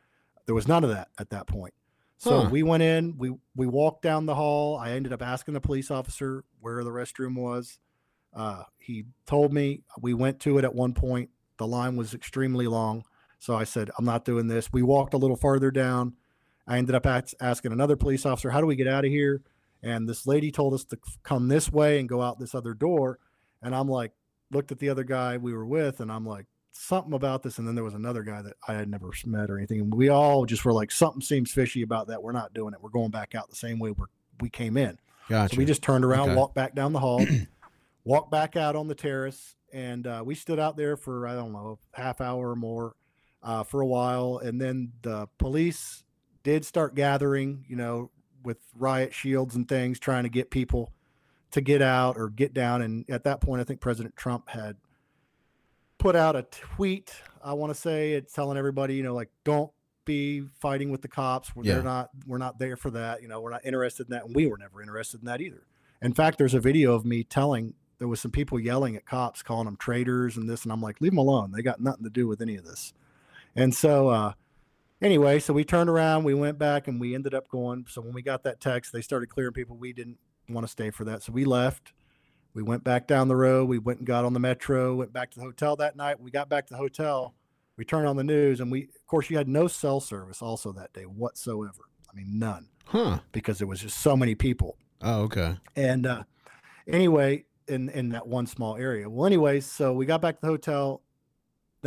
There 0.46 0.56
was 0.56 0.68
none 0.68 0.84
of 0.84 0.90
that 0.90 1.10
at 1.18 1.30
that 1.30 1.48
point. 1.48 1.74
So 2.18 2.44
Huh. 2.44 2.50
we 2.50 2.64
went 2.64 2.84
in, 2.84 3.18
we 3.18 3.34
we 3.56 3.68
walked 3.68 4.02
down 4.02 4.26
the 4.26 4.36
hall. 4.36 4.78
I 4.78 4.92
ended 4.92 5.14
up 5.14 5.22
asking 5.22 5.54
the 5.54 5.62
police 5.62 5.90
officer 5.92 6.44
where 6.60 6.84
the 6.84 6.92
restroom 6.92 7.36
was. 7.38 7.80
Uh, 8.34 8.64
he 8.80 9.06
told 9.26 9.54
me 9.54 9.84
we 10.02 10.14
went 10.14 10.40
to 10.42 10.58
it 10.60 10.66
at 10.66 10.76
one 10.76 10.94
point. 10.94 11.32
The 11.58 11.68
line 11.68 11.96
was 11.98 12.14
extremely 12.14 12.68
long. 12.68 13.04
So 13.40 13.56
I 13.56 13.64
said, 13.64 13.92
I'm 13.98 14.06
not 14.06 14.26
doing 14.26 14.48
this. 14.48 14.72
We 14.74 14.82
walked 14.82 15.14
a 15.14 15.18
little 15.18 15.36
farther 15.36 15.72
down. 15.72 16.14
I 16.68 16.78
ended 16.78 16.96
up 16.96 17.06
asking 17.06 17.72
another 17.72 17.96
police 17.96 18.26
officer, 18.26 18.50
How 18.50 18.60
do 18.62 18.68
we 18.68 18.76
get 18.76 18.88
out 18.88 19.06
of 19.06 19.12
here? 19.12 19.42
And 19.84 20.10
this 20.10 20.26
lady 20.28 20.52
told 20.52 20.74
us 20.74 20.84
to 20.86 20.98
come 21.24 21.48
this 21.48 21.72
way 21.72 22.00
and 22.00 22.10
go 22.10 22.22
out 22.22 22.40
this 22.40 22.56
other 22.56 22.74
door. 22.74 23.20
And 23.62 23.76
I'm 23.76 23.88
like, 23.88 24.12
looked 24.52 24.72
at 24.72 24.80
the 24.80 24.90
other 24.90 25.04
guy 25.04 25.38
we 25.38 25.54
were 25.54 25.66
with, 25.66 26.00
and 26.00 26.12
I'm 26.12 26.26
like, 26.26 26.46
something 26.72 27.14
about 27.14 27.44
this. 27.44 27.58
And 27.58 27.68
then 27.68 27.76
there 27.76 27.84
was 27.84 27.94
another 27.94 28.24
guy 28.24 28.42
that 28.42 28.54
I 28.68 28.74
had 28.74 28.90
never 28.90 29.12
met 29.26 29.50
or 29.50 29.58
anything. 29.58 29.80
And 29.82 29.94
we 29.94 30.10
all 30.10 30.46
just 30.46 30.66
were 30.66 30.74
like, 30.74 30.92
something 30.92 31.22
seems 31.22 31.52
fishy 31.52 31.82
about 31.82 32.08
that. 32.08 32.22
We're 32.22 32.32
not 32.34 32.54
doing 32.54 32.74
it. 32.74 32.82
We're 32.82 32.90
going 32.90 33.12
back 33.12 33.36
out 33.36 33.50
the 33.50 33.56
same 33.56 33.80
way 33.80 33.92
we're, 33.92 34.06
we 34.40 34.50
came 34.50 34.78
in. 34.78 34.98
Gotcha. 35.30 35.56
So 35.56 35.60
we 35.60 35.66
just 35.66 35.82
turned 35.82 36.06
around, 36.06 36.30
Okay. 36.30 36.36
walked 36.38 36.56
back 36.56 36.76
down 36.76 36.94
the 36.94 37.00
hall, 37.00 37.26
walked 38.04 38.32
back 38.32 38.56
out 38.56 38.76
on 38.76 38.88
the 38.88 38.96
terrace, 38.96 39.56
and 39.74 40.06
uh, 40.08 40.24
we 40.26 40.36
stood 40.36 40.60
out 40.60 40.78
there 40.78 40.96
for 40.98 41.28
I 41.28 41.36
don't 41.36 41.52
know 41.52 41.80
half 41.94 42.22
hour 42.22 42.52
or 42.52 42.56
more 42.56 42.96
uh, 43.48 43.64
for 43.64 43.80
a 43.80 43.86
while, 43.86 44.42
and 44.44 44.60
then 44.60 44.92
the 45.04 45.26
police 45.38 46.04
did 46.44 46.66
start 46.66 46.96
gathering, 46.96 47.64
you 47.70 47.78
know, 47.78 48.12
with 48.44 48.58
riot 48.76 49.14
shields 49.14 49.56
and 49.56 49.70
things, 49.70 50.00
trying 50.00 50.24
to 50.24 50.30
get 50.30 50.52
people 50.52 50.92
to 51.52 51.62
get 51.62 51.82
out 51.82 52.18
or 52.18 52.30
get 52.30 52.54
down. 52.54 52.82
And 52.82 53.06
at 53.10 53.24
that 53.24 53.40
point, 53.40 53.62
I 53.62 53.64
think 53.64 53.80
President 53.80 54.18
Trump 54.18 54.50
had 54.50 54.76
put 55.98 56.14
out 56.14 56.36
a 56.36 56.44
tweet. 56.44 57.14
I 57.42 57.54
want 57.54 57.74
to 57.74 57.80
say 57.80 58.14
it's 58.14 58.34
telling 58.34 58.58
everybody, 58.58 58.96
you 58.96 59.04
know, 59.04 59.16
like 59.16 59.30
don't 59.46 59.72
be 60.04 60.42
fighting 60.60 60.92
with 60.92 61.02
the 61.02 61.08
cops. 61.08 61.56
We're, 61.56 61.64
Yeah. 61.64 61.76
They're 61.76 61.84
not. 61.84 62.10
We're 62.26 62.38
not 62.40 62.60
there 62.60 62.76
for 62.76 62.92
that. 62.92 63.22
You 63.22 63.30
know, 63.30 63.40
we're 63.40 63.52
not 63.52 63.66
interested 63.66 64.08
in 64.08 64.12
that, 64.12 64.26
and 64.26 64.36
we 64.36 64.48
were 64.48 64.58
never 64.58 64.82
interested 64.82 65.22
in 65.22 65.26
that 65.28 65.40
either. 65.40 65.64
In 66.02 66.14
fact, 66.14 66.38
there's 66.38 66.54
a 66.54 66.60
video 66.60 66.94
of 66.94 67.06
me 67.06 67.24
telling 67.24 67.76
there 67.98 68.10
was 68.10 68.20
some 68.20 68.32
people 68.32 68.60
yelling 68.60 68.98
at 68.98 69.06
cops, 69.06 69.42
calling 69.42 69.66
them 69.66 69.78
traitors 69.78 70.36
and 70.36 70.50
this, 70.50 70.64
and 70.64 70.72
I'm 70.74 70.82
like, 70.82 71.00
leave 71.00 71.14
them 71.14 71.18
alone. 71.18 71.54
They 71.56 71.62
got 71.62 71.80
nothing 71.80 72.04
to 72.04 72.10
do 72.10 72.28
with 72.28 72.42
any 72.42 72.58
of 72.58 72.66
this. 72.66 72.94
And 73.58 73.74
so, 73.76 74.08
uh, 74.10 74.34
anyway, 75.02 75.40
so 75.40 75.52
we 75.54 75.66
turned 75.66 75.90
around, 75.90 76.24
we 76.24 76.34
went 76.34 76.58
back, 76.60 76.88
and 76.88 77.02
we 77.02 77.14
ended 77.16 77.34
up 77.34 77.50
going. 77.50 77.86
So 77.90 78.02
when 78.02 78.14
we 78.14 78.22
got 78.22 78.44
that 78.44 78.62
text, 78.62 78.94
they 78.94 79.02
started 79.02 79.28
clearing 79.28 79.52
people. 79.54 79.76
We 79.76 79.92
didn't 79.92 80.20
want 80.48 80.66
to 80.66 80.72
stay 80.72 80.92
for 80.92 81.04
that, 81.06 81.24
so 81.24 81.34
we 81.34 81.44
left. 81.44 81.92
We 82.54 82.64
went 82.64 82.84
back 82.84 83.08
down 83.08 83.28
the 83.28 83.36
road. 83.36 83.68
We 83.68 83.80
went 83.80 84.00
and 84.00 84.08
got 84.08 84.24
on 84.26 84.34
the 84.34 84.40
metro. 84.40 84.96
Went 84.96 85.12
back 85.12 85.32
to 85.32 85.40
the 85.40 85.46
hotel 85.46 85.76
that 85.78 85.96
night. 85.96 86.20
We 86.20 86.32
got 86.32 86.50
back 86.50 86.68
to 86.68 86.74
the 86.74 86.78
hotel. 86.78 87.34
We 87.78 87.86
turned 87.86 88.08
on 88.08 88.16
the 88.16 88.24
news, 88.24 88.60
and 88.60 88.72
we, 88.72 88.84
of 88.84 89.08
course, 89.08 89.30
you 89.30 89.38
had 89.38 89.48
no 89.48 89.68
cell 89.68 90.00
service 90.00 90.42
also 90.42 90.72
that 90.74 90.94
day 90.94 91.04
whatsoever. 91.04 91.90
I 92.12 92.16
mean, 92.16 92.40
none, 92.40 92.70
Huh. 92.86 93.20
because 93.32 93.58
there 93.60 93.68
was 93.68 93.82
just 93.82 94.00
so 94.00 94.16
many 94.16 94.34
people. 94.34 94.78
Oh, 95.02 95.22
okay. 95.24 95.58
And 95.76 96.08
uh, 96.08 96.24
anyway, 96.88 97.46
in 97.68 97.90
in 97.90 98.10
that 98.10 98.28
one 98.28 98.48
small 98.48 98.78
area. 98.78 99.10
Well, 99.10 99.26
anyways, 99.28 99.66
so 99.66 99.94
we 99.94 100.06
got 100.06 100.22
back 100.22 100.36
to 100.36 100.42
the 100.42 100.48
hotel. 100.48 101.02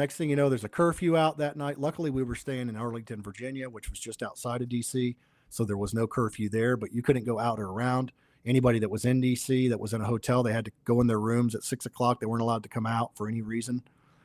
Next 0.00 0.16
thing 0.16 0.30
you 0.30 0.36
know, 0.36 0.48
there's 0.48 0.64
a 0.64 0.68
curfew 0.68 1.14
out 1.14 1.36
that 1.36 1.56
night. 1.56 1.78
Luckily, 1.78 2.08
we 2.08 2.22
were 2.22 2.34
staying 2.34 2.70
in 2.70 2.76
Arlington, 2.76 3.20
Virginia, 3.20 3.68
which 3.68 3.90
was 3.90 4.00
just 4.00 4.22
outside 4.22 4.62
of 4.62 4.70
DC, 4.70 5.14
so 5.50 5.62
there 5.62 5.76
was 5.76 5.92
no 5.92 6.06
curfew 6.06 6.48
there. 6.48 6.78
But 6.78 6.94
you 6.94 7.02
couldn't 7.02 7.26
go 7.26 7.38
out 7.38 7.58
or 7.58 7.66
around. 7.66 8.10
Anybody 8.46 8.78
that 8.78 8.90
was 8.90 9.04
in 9.04 9.20
DC 9.20 9.68
that 9.68 9.78
was 9.78 9.92
in 9.92 10.00
a 10.00 10.06
hotel, 10.06 10.42
they 10.42 10.54
had 10.54 10.64
to 10.64 10.72
go 10.86 11.02
in 11.02 11.06
their 11.06 11.20
rooms 11.20 11.54
at 11.54 11.64
six 11.64 11.84
o'clock. 11.84 12.18
They 12.18 12.24
weren't 12.24 12.40
allowed 12.40 12.62
to 12.62 12.70
come 12.70 12.86
out 12.86 13.14
for 13.14 13.28
any 13.28 13.42
reason. 13.42 13.82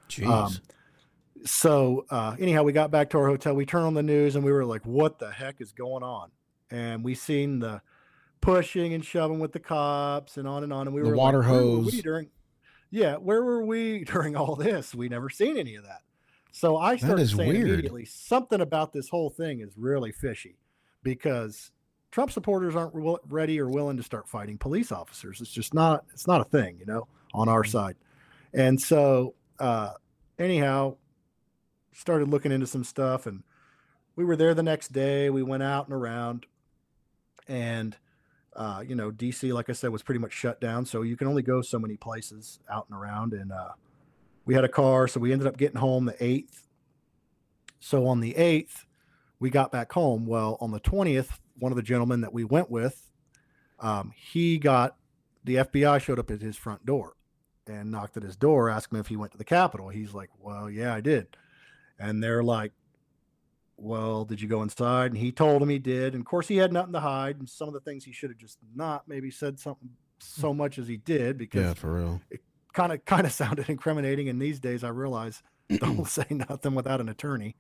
Jeez. 0.07 0.25
Um, 0.25 0.53
so 1.43 2.05
uh, 2.09 2.38
anyhow, 2.39 2.63
we 2.63 2.71
got 2.71 2.89
back 2.89 3.09
to 3.09 3.17
our 3.17 3.27
hotel. 3.27 3.53
We 3.53 3.65
turned 3.65 3.85
on 3.85 3.95
the 3.95 4.03
news 4.03 4.38
and 4.38 4.45
we 4.45 4.53
were 4.53 4.63
like, 4.63 4.85
"What 4.85 5.19
the 5.19 5.29
heck 5.29 5.59
is 5.59 5.73
going 5.73 6.03
on?" 6.03 6.31
And 6.71 7.03
we 7.03 7.15
seen 7.15 7.59
the 7.59 7.81
pushing 8.39 8.93
and 8.93 9.03
shoving 9.03 9.39
with 9.39 9.51
the 9.51 9.59
cops 9.59 10.38
and 10.38 10.47
on 10.47 10.63
and 10.63 10.71
on. 10.71 10.88
And 10.88 10.95
we 10.95 11.01
The 11.01 11.09
were 11.09 11.15
water 11.17 11.39
like, 11.39 11.49
"Where 11.49 11.61
were 11.61 11.67
hose. 11.67 11.91
we 11.91 12.01
during, 12.01 12.29
yeah, 12.95 13.15
where 13.17 13.43
were 13.43 13.65
we 13.65 14.03
during 14.05 14.36
all 14.38 14.55
this? 14.55 14.95
We 14.95 15.10
never 15.10 15.29
seen 15.29 15.58
any 15.58 15.75
of 15.75 15.84
that. 15.84 16.01
So 16.53 16.77
I 16.77 16.95
started 16.95 17.27
saying 17.27 17.49
weird. 17.49 17.67
immediately 17.67 18.05
something 18.05 18.62
about 18.62 18.93
this 18.93 19.10
whole 19.10 19.29
thing 19.29 19.60
is 19.60 19.77
really 19.77 20.13
fishy 20.13 20.55
because 21.03 21.71
Trump 22.12 22.31
supporters 22.31 22.77
aren't 22.77 22.95
will- 22.95 23.19
ready 23.27 23.60
or 23.60 23.67
willing 23.69 23.97
to 23.97 24.03
start 24.03 24.29
fighting 24.29 24.58
police 24.58 24.93
officers. 24.93 25.41
It's 25.41 25.51
just 25.51 25.73
not. 25.73 26.05
It's 26.13 26.27
not 26.27 26.39
a 26.39 26.45
thing, 26.45 26.77
you 26.79 26.86
know, 26.86 27.10
on 27.34 27.49
our 27.49 27.65
side. 27.65 27.97
And 28.53 28.81
so, 28.81 29.36
uh, 29.60 29.91
anyhow, 30.39 30.95
started 31.91 32.29
looking 32.29 32.53
into 32.53 32.67
some 32.67 32.86
stuff, 32.86 33.25
and 33.25 33.43
we 34.15 34.23
were 34.23 34.38
there 34.38 34.53
the 34.53 34.63
next 34.63 34.93
day. 34.93 35.29
We 35.29 35.43
went 35.43 35.63
out 35.63 35.88
and 35.88 35.93
around, 35.93 36.45
and 37.49 37.97
uh, 38.56 38.82
you 38.86 38.96
know, 38.96 39.12
DC, 39.12 39.54
like 39.54 39.70
I 39.70 39.74
said, 39.74 39.89
was 39.89 40.04
pretty 40.04 40.20
much 40.20 40.32
shut 40.32 40.62
down, 40.62 40.86
so 40.86 41.02
you 41.02 41.18
can 41.18 41.28
only 41.28 41.41
go 41.41 41.62
so 41.62 41.78
many 41.78 41.98
places 41.98 42.60
out 42.72 42.88
and 42.89 42.98
around. 42.98 43.34
And 43.34 43.52
uh, 43.52 43.72
we 44.46 44.54
had 44.54 44.63
a 44.63 44.70
car, 44.70 45.08
so 45.08 45.20
we 45.20 45.34
ended 45.34 45.48
up 45.48 45.58
getting 45.58 45.78
home 45.78 46.06
the 46.06 46.24
eighth. 46.24 46.68
So 47.80 48.08
on 48.08 48.22
the 48.22 48.36
eighth, 48.38 48.86
we 49.39 49.50
got 49.50 49.72
back 49.72 49.91
home. 49.91 50.26
Well, 50.26 50.58
on 50.62 50.72
the 50.72 50.80
twentieth, 50.80 51.39
one 51.60 51.72
of 51.72 51.76
the 51.76 51.84
gentlemen 51.84 52.22
that 52.22 52.34
we 52.34 52.44
went 52.44 52.72
with, 52.72 53.12
um, 53.80 54.13
he 54.15 54.58
got 54.58 54.96
the 55.44 55.56
FBI 55.56 56.02
showed 56.02 56.20
up 56.20 56.32
at 56.32 56.41
his 56.41 56.56
front 56.56 56.86
door 56.86 57.15
and 57.68 57.91
knocked 57.91 58.15
at 58.15 58.24
his 58.24 58.36
door, 58.36 58.70
asked 58.70 58.91
him 58.91 59.00
if 59.00 59.08
he 59.08 59.18
went 59.18 59.34
to 59.34 59.38
the 59.38 59.44
Capitol. 59.44 59.89
He's 59.89 60.13
like, 60.13 60.30
"Well, 60.39 60.70
yeah, 60.70 60.94
I 60.94 61.02
did." 61.02 61.36
And 62.00 62.24
they're 62.24 62.44
like, 62.44 62.72
"Well, 63.77 64.25
did 64.25 64.41
you 64.41 64.47
go 64.47 64.61
inside?" 64.61 65.11
And 65.11 65.17
he 65.17 65.31
told 65.31 65.61
him 65.61 65.69
he 65.69 65.79
did. 65.79 66.13
And 66.13 66.21
of 66.21 66.25
course, 66.27 66.47
he 66.47 66.57
had 66.57 66.71
nothing 66.73 66.93
to 66.93 66.99
hide. 66.99 67.38
And 67.39 67.49
some 67.49 67.67
of 67.67 67.73
the 67.73 67.79
things 67.81 68.03
he 68.03 68.11
should 68.11 68.29
have 68.29 68.38
just 68.39 68.57
not 68.75 69.07
maybe 69.07 69.31
said 69.31 69.59
something 69.59 69.89
so 70.19 70.53
much 70.53 70.77
as 70.79 70.88
he 70.88 70.97
did 70.97 71.38
because 71.38 71.61
yeah, 71.61 71.73
for 71.73 71.93
real. 71.95 72.21
kind 72.73 72.91
of 72.93 73.03
kind 73.05 73.25
of 73.25 73.31
sounded 73.33 73.69
incriminating. 73.69 74.29
And 74.29 74.41
these 74.41 74.59
days, 74.59 74.83
I 74.83 74.89
realize 74.89 75.43
don't 75.79 76.07
say 76.07 76.25
nothing 76.29 76.75
without 76.75 77.01
an 77.01 77.09
attorney 77.09 77.55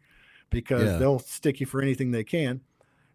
because 0.49 0.83
Yeah. 0.83 0.97
they'll 0.97 1.19
stick 1.19 1.59
you 1.59 1.65
for 1.65 1.81
anything 1.81 2.11
they 2.11 2.23
can. 2.23 2.61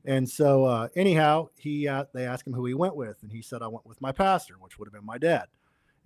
And 0.04 0.28
so, 0.28 0.64
uh, 0.64 0.88
anyhow, 0.96 1.48
he 1.56 1.86
uh, 1.86 2.04
they 2.14 2.24
asked 2.26 2.46
him 2.46 2.54
who 2.54 2.64
he 2.64 2.72
went 2.74 2.96
with, 2.96 3.22
and 3.22 3.30
he 3.30 3.42
said, 3.42 3.60
"I 3.62 3.68
went 3.68 3.86
with 3.86 4.00
my 4.00 4.12
pastor, 4.12 4.54
which 4.58 4.78
would 4.78 4.86
have 4.88 4.94
been 4.94 5.04
my 5.04 5.18
dad." 5.18 5.48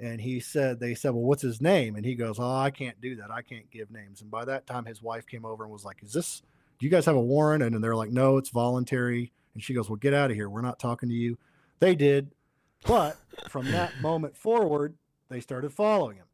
And 0.00 0.20
he 0.20 0.40
said, 0.40 0.80
"They 0.80 0.96
said, 0.96 1.10
well, 1.10 1.22
what's 1.22 1.42
his 1.42 1.60
name?" 1.60 1.94
And 1.94 2.04
he 2.04 2.16
goes, 2.16 2.40
"Oh, 2.40 2.56
I 2.56 2.70
can't 2.72 3.00
do 3.00 3.14
that. 3.16 3.30
I 3.30 3.42
can't 3.42 3.70
give 3.70 3.92
names." 3.92 4.20
And 4.20 4.32
by 4.32 4.44
that 4.46 4.66
time, 4.66 4.84
his 4.84 5.00
wife 5.00 5.26
came 5.28 5.44
over 5.44 5.62
and 5.62 5.72
was 5.72 5.84
like, 5.84 6.02
"Is 6.02 6.12
this? 6.12 6.42
You 6.84 6.90
guys 6.90 7.06
have 7.06 7.16
a 7.16 7.20
warrant?" 7.20 7.62
And 7.62 7.82
they're 7.82 7.96
like, 7.96 8.10
"No, 8.10 8.36
it's 8.36 8.50
voluntary." 8.50 9.32
And 9.54 9.62
she 9.62 9.74
goes, 9.74 9.88
"Well, 9.88 9.96
get 9.96 10.14
out 10.14 10.30
of 10.30 10.36
here. 10.36 10.48
We're 10.48 10.60
not 10.60 10.78
talking 10.78 11.08
to 11.08 11.14
you." 11.14 11.38
They 11.80 11.94
did, 11.94 12.30
but 12.86 13.16
from 13.48 13.70
that 13.72 13.92
moment 14.00 14.36
forward, 14.36 14.94
they 15.28 15.40
started 15.40 15.72
following 15.72 16.16
him, 16.18 16.26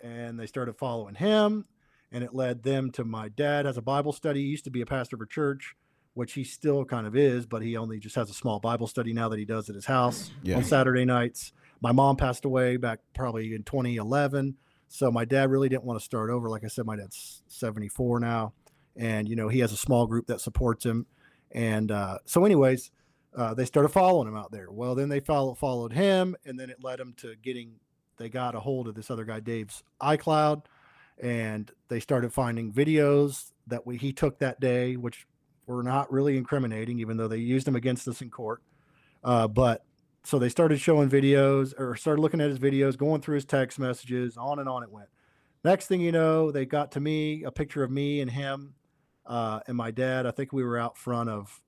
and 0.00 0.38
they 0.38 0.46
started 0.46 0.76
following 0.76 1.14
him, 1.16 1.64
and 2.12 2.22
it 2.24 2.34
led 2.34 2.62
them 2.62 2.90
to 2.92 3.04
my 3.04 3.28
dad 3.28 3.66
has 3.66 3.76
a 3.76 3.82
Bible 3.82 4.12
study. 4.12 4.42
He 4.42 4.48
used 4.48 4.64
to 4.64 4.70
be 4.70 4.80
a 4.80 4.86
pastor 4.86 5.16
of 5.16 5.22
a 5.22 5.26
church, 5.26 5.74
which 6.14 6.34
he 6.34 6.44
still 6.44 6.84
kind 6.84 7.06
of 7.06 7.16
is, 7.16 7.44
but 7.46 7.62
he 7.62 7.76
only 7.76 7.98
just 7.98 8.14
has 8.16 8.30
a 8.30 8.34
small 8.34 8.60
Bible 8.60 8.86
study 8.86 9.12
now 9.12 9.28
that 9.28 9.38
he 9.38 9.44
does 9.44 9.68
at 9.68 9.74
his 9.74 9.86
house 9.86 10.30
Yeah. 10.42 10.56
on 10.58 10.64
Saturday 10.64 11.04
nights. 11.04 11.52
My 11.80 11.90
mom 11.92 12.16
passed 12.16 12.44
away 12.44 12.76
back 12.76 13.00
probably 13.14 13.52
in 13.54 13.62
2011, 13.64 14.56
so 14.88 15.10
my 15.10 15.24
dad 15.24 15.50
really 15.50 15.68
didn't 15.68 15.84
want 15.84 15.98
to 15.98 16.04
start 16.04 16.30
over. 16.30 16.48
Like 16.48 16.64
I 16.64 16.68
said, 16.68 16.86
my 16.86 16.96
dad's 16.96 17.42
74 17.48 18.20
now, 18.20 18.52
and 18.96 19.28
you 19.28 19.36
know 19.36 19.48
he 19.48 19.60
has 19.60 19.72
a 19.72 19.76
small 19.76 20.06
group 20.06 20.26
that 20.26 20.40
supports 20.40 20.84
him, 20.84 21.06
and 21.52 21.90
uh, 21.90 22.18
so 22.24 22.44
anyways, 22.44 22.90
uh, 23.36 23.54
they 23.54 23.64
started 23.64 23.88
following 23.88 24.28
him 24.28 24.36
out 24.36 24.52
there. 24.52 24.70
Well, 24.70 24.94
then 24.94 25.08
they 25.08 25.20
follow, 25.20 25.54
followed 25.54 25.92
him, 25.92 26.36
and 26.44 26.58
then 26.58 26.70
it 26.70 26.82
led 26.82 26.98
them 26.98 27.14
to 27.18 27.34
getting. 27.42 27.74
They 28.16 28.28
got 28.28 28.54
a 28.54 28.60
hold 28.60 28.86
of 28.86 28.94
this 28.94 29.10
other 29.10 29.24
guy, 29.24 29.40
Dave's 29.40 29.82
iCloud, 30.00 30.64
and 31.20 31.70
they 31.88 31.98
started 31.98 32.32
finding 32.32 32.72
videos 32.72 33.52
that 33.66 33.86
we 33.86 33.96
he 33.96 34.12
took 34.12 34.38
that 34.38 34.60
day, 34.60 34.96
which 34.96 35.26
were 35.66 35.82
not 35.82 36.12
really 36.12 36.36
incriminating, 36.36 37.00
even 37.00 37.16
though 37.16 37.28
they 37.28 37.38
used 37.38 37.66
them 37.66 37.76
against 37.76 38.06
us 38.06 38.20
in 38.20 38.30
court. 38.30 38.62
Uh, 39.22 39.48
but 39.48 39.84
so 40.22 40.38
they 40.38 40.48
started 40.48 40.80
showing 40.80 41.08
videos 41.10 41.78
or 41.78 41.96
started 41.96 42.20
looking 42.20 42.40
at 42.40 42.50
his 42.50 42.58
videos, 42.58 42.96
going 42.96 43.20
through 43.20 43.36
his 43.36 43.44
text 43.44 43.78
messages, 43.78 44.36
on 44.36 44.58
and 44.58 44.68
on 44.68 44.82
it 44.82 44.90
went. 44.90 45.08
Next 45.64 45.86
thing 45.86 46.00
you 46.00 46.12
know, 46.12 46.50
they 46.50 46.66
got 46.66 46.92
to 46.92 47.00
me 47.00 47.42
a 47.44 47.50
picture 47.50 47.82
of 47.82 47.90
me 47.90 48.20
and 48.20 48.30
him 48.30 48.74
uh, 49.26 49.60
and 49.66 49.76
my 49.76 49.90
dad. 49.90 50.26
I 50.26 50.30
think 50.30 50.52
we 50.52 50.64
were 50.64 50.78
out 50.78 50.96
front 50.96 51.30
of 51.30 51.62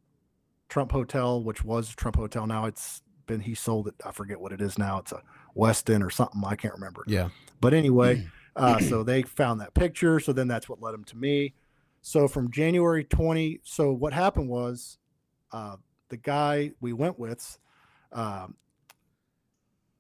Trump 0.69 0.93
Hotel, 0.93 1.43
which 1.43 1.65
was 1.65 1.95
Trump 1.95 2.17
Hotel. 2.17 2.47
Now 2.47 2.67
it's 2.67 3.03
been 3.27 3.41
he 3.41 3.55
sold 3.55 3.89
it. 3.89 3.95
I 4.05 4.13
forget 4.13 4.41
what 4.41 4.53
it 4.53 4.61
is 4.61 4.79
now. 4.79 4.99
It's 4.99 5.13
a 5.13 5.23
Westin 5.57 6.05
or 6.05 6.11
something. 6.11 6.43
I 6.45 6.57
can't 6.57 6.75
remember. 6.75 7.05
Yeah. 7.07 7.29
But 7.61 7.75
anyway, 7.75 8.27
uh, 8.57 8.79
so 8.81 9.03
they 9.03 9.23
found 9.23 9.61
that 9.61 9.75
picture. 9.75 10.21
So 10.21 10.33
then 10.33 10.49
that's 10.49 10.69
what 10.69 10.81
led 10.81 10.95
them 10.95 11.05
to 11.05 11.17
me. 11.17 11.55
So 12.03 12.29
from 12.29 12.51
January 12.51 13.05
20, 13.05 13.61
so 13.65 13.93
what 13.93 14.13
happened 14.13 14.49
was 14.49 14.99
uh, 15.53 15.77
the 16.09 16.17
guy 16.17 16.71
we 16.81 16.93
went 16.93 17.19
with, 17.19 17.59
um, 18.13 18.55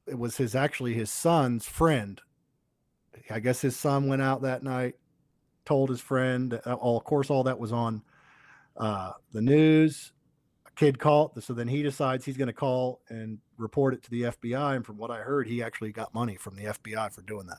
it 0.06 0.16
was 0.16 0.36
his 0.36 0.54
actually 0.54 0.94
his 0.94 1.10
son's 1.10 1.66
friend. 1.66 2.20
I 3.28 3.40
guess 3.40 3.60
his 3.60 3.76
son 3.76 4.06
went 4.06 4.22
out 4.22 4.42
that 4.42 4.62
night, 4.62 4.94
told 5.66 5.90
his 5.90 6.00
friend. 6.00 6.60
uh, 6.64 6.72
All, 6.74 6.96
of 6.96 7.04
course, 7.04 7.28
all 7.28 7.44
that 7.44 7.58
was 7.58 7.72
on 7.72 8.02
uh, 8.76 9.12
the 9.32 9.42
news. 9.42 10.12
A 10.66 10.70
kid 10.72 10.98
called, 10.98 11.42
so 11.42 11.52
then 11.52 11.68
he 11.68 11.82
decides 11.82 12.24
he's 12.24 12.36
going 12.36 12.46
to 12.48 12.54
call 12.54 13.00
and 13.08 13.38
report 13.58 13.94
it 13.94 14.02
to 14.04 14.10
the 14.10 14.22
FBI. 14.22 14.76
And 14.76 14.86
from 14.86 14.96
what 14.96 15.10
I 15.10 15.18
heard, 15.18 15.46
he 15.46 15.62
actually 15.62 15.92
got 15.92 16.14
money 16.14 16.36
from 16.36 16.56
the 16.56 16.64
FBI 16.64 17.12
for 17.12 17.22
doing 17.22 17.46
that. 17.46 17.58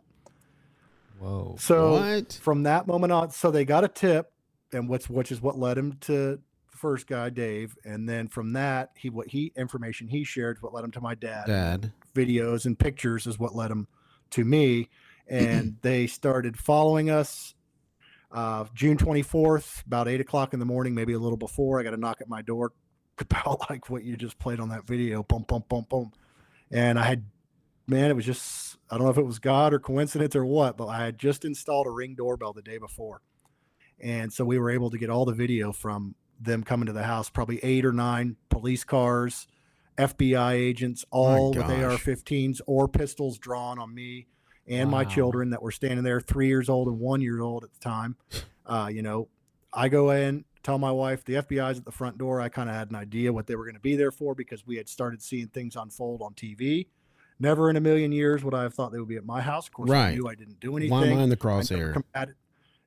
Whoa. 1.20 1.56
So 1.60 1.92
what? 1.94 2.34
from 2.42 2.64
that 2.64 2.88
moment 2.88 3.12
on, 3.12 3.32
so 3.32 3.52
they 3.52 3.66
got 3.66 3.84
a 3.84 3.88
tip, 3.88 4.32
and 4.72 4.88
what's 4.88 5.10
which 5.10 5.32
is 5.32 5.42
what 5.42 5.58
led 5.58 5.78
him 5.78 5.94
to 6.02 6.14
the 6.14 6.78
first 6.78 7.08
guy, 7.08 7.30
Dave, 7.30 7.76
and 7.84 8.08
then 8.08 8.28
from 8.28 8.54
that, 8.54 8.92
he 8.96 9.10
what 9.10 9.28
he 9.28 9.52
information 9.56 10.08
he 10.08 10.24
shared 10.24 10.62
what 10.62 10.74
led 10.74 10.84
him 10.84 10.92
to 10.92 11.02
my 11.02 11.16
dad. 11.16 11.48
Dad. 11.48 11.92
Videos 12.14 12.66
and 12.66 12.78
pictures 12.78 13.26
is 13.26 13.40
what 13.40 13.56
led 13.56 13.72
him 13.72 13.88
to 14.32 14.46
me, 14.46 14.90
and 15.28 15.78
they 15.82 16.08
started 16.08 16.58
following 16.58 17.10
us. 17.10 17.56
Uh, 18.32 18.66
June 18.74 18.98
twenty 18.98 19.22
fourth, 19.22 19.84
about 19.88 20.08
eight 20.08 20.22
o'clock 20.22 20.54
in 20.54 20.60
the 20.60 20.66
morning, 20.66 20.94
maybe 20.94 21.14
a 21.14 21.20
little 21.20 21.38
before. 21.38 21.80
I 21.80 21.84
got 21.84 21.94
a 21.94 21.98
knock 21.98 22.18
at 22.22 22.28
my 22.28 22.42
door, 22.42 22.74
about 23.20 23.70
like 23.70 23.90
what 23.90 24.04
you 24.04 24.18
just 24.18 24.38
played 24.40 24.60
on 24.60 24.70
that 24.70 24.86
video. 24.86 25.24
Boom, 25.24 25.46
boom, 25.48 25.64
boom, 25.70 25.86
boom, 25.90 26.12
and 26.72 27.00
I 27.00 27.06
had 27.06 27.24
man, 27.88 28.10
it 28.12 28.16
was 28.16 28.26
just 28.26 28.78
I 28.90 28.98
don't 28.98 29.06
know 29.06 29.12
if 29.12 29.18
it 29.18 29.26
was 29.26 29.40
God 29.40 29.74
or 29.74 29.80
coincidence 29.80 30.36
or 30.36 30.46
what, 30.46 30.78
but 30.78 30.88
I 30.88 31.06
had 31.06 31.18
just 31.18 31.46
installed 31.46 31.88
a 31.88 31.92
ring 31.92 32.16
doorbell 32.16 32.54
the 32.54 32.62
day 32.62 32.78
before. 32.78 33.22
And 34.00 34.32
so 34.32 34.46
we 34.46 34.60
were 34.60 34.70
able 34.70 34.92
to 34.92 34.98
get 34.98 35.10
all 35.10 35.26
the 35.26 35.34
video 35.34 35.72
from 35.72 36.16
them 36.40 36.64
coming 36.64 36.86
to 36.86 36.94
the 36.94 37.04
house, 37.04 37.30
probably 37.30 37.60
eight 37.64 37.86
or 37.86 37.92
nine 37.92 38.36
police 38.50 38.84
cars, 38.84 39.48
FBI 39.98 40.54
agents, 40.54 41.04
all 41.10 41.54
with. 41.54 41.64
AR-15s 41.64 42.62
or 42.68 42.88
pistols 42.88 43.40
drawn 43.40 43.80
on 43.80 43.94
me 43.94 44.28
and 44.68 44.90
my 44.90 45.04
children 45.06 45.52
that 45.52 45.62
were 45.62 45.72
standing 45.72 46.04
there, 46.04 46.20
three 46.20 46.48
years 46.48 46.70
old 46.70 46.88
and 46.88 47.00
one 47.00 47.22
year 47.22 47.42
old 47.42 47.64
at 47.64 47.74
the 47.74 47.80
time. 47.80 48.16
Uh, 48.70 48.90
you 48.92 49.02
know, 49.02 49.30
I 49.72 49.88
go 49.88 50.10
in, 50.10 50.44
tell 50.62 50.78
my 50.78 50.92
wife 50.92 51.24
the 51.24 51.36
FBI's 51.36 51.78
at 51.78 51.86
the 51.86 51.92
front 51.94 52.18
door. 52.18 52.42
I 52.42 52.50
kind 52.50 52.68
of 52.70 52.76
had 52.76 52.90
an 52.90 52.98
idea 52.98 53.32
what 53.32 53.48
they 53.48 53.56
were 53.56 53.64
going 53.64 53.76
to 53.76 53.80
be 53.80 53.96
there 53.96 54.12
for 54.12 54.36
because 54.36 54.68
we 54.68 54.76
had 54.76 54.90
started 54.90 55.22
seeing 55.22 55.48
things 55.48 55.78
unfold 55.78 56.22
on 56.22 56.34
TV. 56.34 56.88
Never 57.40 57.70
in 57.70 57.78
a 57.78 57.80
million 57.80 58.12
years 58.12 58.44
would 58.44 58.54
I 58.54 58.64
have 58.64 58.74
thought 58.74 58.92
they 58.92 59.00
would 59.00 59.08
be 59.08 59.16
at 59.16 59.26
my 59.26 59.40
house. 59.40 59.68
Of 59.68 59.74
course, 59.74 59.90
I 59.90 60.16
knew 60.16 60.28
I 60.28 60.36
didn't 60.36 60.60
do 60.60 60.76
anything. 60.76 60.92
Why 60.92 61.08
am 61.08 61.18
I 61.18 61.24
in 61.24 61.30
the 61.30 61.38
I 61.40 61.46
crosshair? 61.46 61.94
combated- 61.94 62.36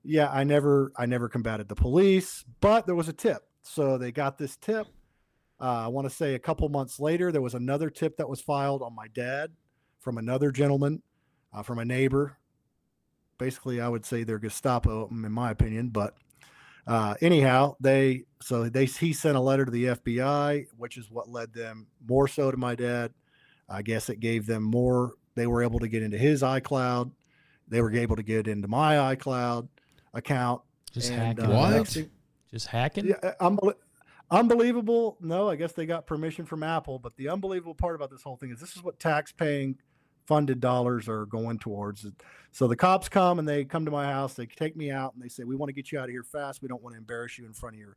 yeah, 0.02 0.30
I 0.30 0.44
never, 0.44 0.92
I 0.96 1.06
never 1.06 1.30
combated 1.30 1.68
the 1.68 1.76
police, 1.76 2.44
but 2.60 2.84
there 2.84 2.94
was 2.94 3.08
a 3.08 3.14
tip. 3.14 3.42
So 3.62 3.96
they 3.96 4.12
got 4.12 4.36
this 4.36 4.56
tip. 4.56 4.86
Uh, 5.58 5.84
I 5.84 5.88
want 5.88 6.06
to 6.10 6.14
say 6.14 6.34
a 6.34 6.38
couple 6.38 6.68
months 6.68 7.00
later, 7.00 7.32
there 7.32 7.40
was 7.40 7.54
another 7.54 7.88
tip 7.88 8.18
that 8.18 8.28
was 8.28 8.42
filed 8.42 8.82
on 8.82 8.94
my 8.94 9.08
dad 9.08 9.52
from 9.98 10.18
another 10.18 10.50
gentleman, 10.50 11.02
uh, 11.52 11.62
from 11.62 11.78
a 11.78 11.84
neighbor. 11.84 12.36
Basically, 13.38 13.80
I 13.80 13.88
would 13.88 14.04
say 14.04 14.22
they're 14.22 14.38
Gestapo, 14.38 15.08
in 15.08 15.32
my 15.32 15.50
opinion. 15.50 15.88
But 15.88 16.14
uh, 16.86 17.14
anyhow, 17.20 17.76
they 17.80 18.24
so 18.42 18.68
they 18.68 18.84
he 18.84 19.12
sent 19.12 19.36
a 19.36 19.40
letter 19.40 19.64
to 19.64 19.70
the 19.70 19.84
FBI, 19.84 20.66
which 20.76 20.96
is 20.98 21.10
what 21.10 21.28
led 21.28 21.52
them 21.52 21.86
more 22.06 22.28
so 22.28 22.50
to 22.50 22.56
my 22.56 22.74
dad. 22.74 23.12
I 23.68 23.82
guess 23.82 24.08
it 24.10 24.20
gave 24.20 24.46
them 24.46 24.62
more. 24.64 25.14
They 25.36 25.46
were 25.46 25.62
able 25.62 25.78
to 25.78 25.88
get 25.88 26.02
into 26.02 26.18
his 26.18 26.42
iCloud. 26.42 27.12
They 27.68 27.80
were 27.80 27.94
able 27.94 28.16
to 28.16 28.22
get 28.22 28.48
into 28.48 28.68
my 28.68 29.14
iCloud 29.14 29.68
account. 30.12 30.62
Just 30.92 31.10
and, 31.12 31.38
hacking. 31.38 31.44
uh, 31.46 31.56
What? 31.56 31.96
Just 32.50 32.66
hacking. 32.66 33.06
yeah, 33.06 33.14
uh, 33.22 33.48
unbel- 33.48 33.74
unbelievable. 34.30 35.16
No, 35.20 35.48
I 35.48 35.54
guess 35.54 35.72
they 35.72 35.86
got 35.86 36.04
permission 36.06 36.44
from 36.44 36.64
Apple. 36.64 36.98
But 36.98 37.16
the 37.16 37.28
unbelievable 37.28 37.76
part 37.76 37.94
about 37.94 38.10
this 38.10 38.22
whole 38.22 38.36
thing 38.36 38.50
is 38.50 38.58
this 38.60 38.76
is 38.76 38.82
what 38.82 38.98
tax-paying 38.98 39.76
funded 40.30 40.60
dollars 40.60 41.08
are 41.08 41.26
going 41.26 41.58
towards. 41.58 42.06
So 42.52 42.68
the 42.68 42.76
cops 42.76 43.08
come 43.08 43.40
and 43.40 43.48
they 43.48 43.64
come 43.64 43.84
to 43.84 43.90
my 43.90 44.06
house. 44.06 44.34
They 44.34 44.46
take 44.46 44.76
me 44.76 44.92
out 44.92 45.12
and 45.12 45.20
they 45.20 45.28
say, 45.28 45.42
"We 45.42 45.56
want 45.56 45.70
to 45.70 45.72
get 45.72 45.90
you 45.90 45.98
out 45.98 46.04
of 46.04 46.10
here 46.10 46.22
fast. 46.22 46.62
We 46.62 46.68
don't 46.68 46.80
want 46.80 46.94
to 46.94 46.98
embarrass 46.98 47.36
you 47.36 47.46
in 47.46 47.52
front 47.52 47.74
of 47.74 47.80
your 47.80 47.96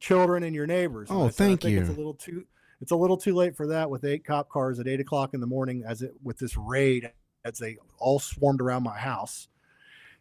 children 0.00 0.44
and 0.44 0.54
your 0.54 0.66
neighbors." 0.66 1.10
And 1.10 1.18
Oh, 1.18 1.24
I 1.24 1.26
said, 1.28 1.36
thank 1.36 1.64
I 1.66 1.68
think 1.68 1.80
It's 1.80 1.90
a 1.90 1.92
little 1.92 2.14
too. 2.14 2.46
It's 2.80 2.90
a 2.90 2.96
little 2.96 3.18
too 3.18 3.34
late 3.34 3.54
for 3.54 3.66
that 3.66 3.90
with 3.90 4.02
eight 4.04 4.24
cop 4.24 4.48
cars 4.48 4.80
at 4.80 4.88
eight 4.88 5.00
o'clock 5.00 5.34
in 5.34 5.40
the 5.40 5.46
morning 5.46 5.84
as 5.86 6.00
it 6.00 6.12
with 6.22 6.38
this 6.38 6.56
raid 6.56 7.12
as 7.44 7.58
they 7.58 7.76
all 7.98 8.18
swarmed 8.18 8.62
around 8.62 8.82
my 8.82 8.96
house. 8.96 9.48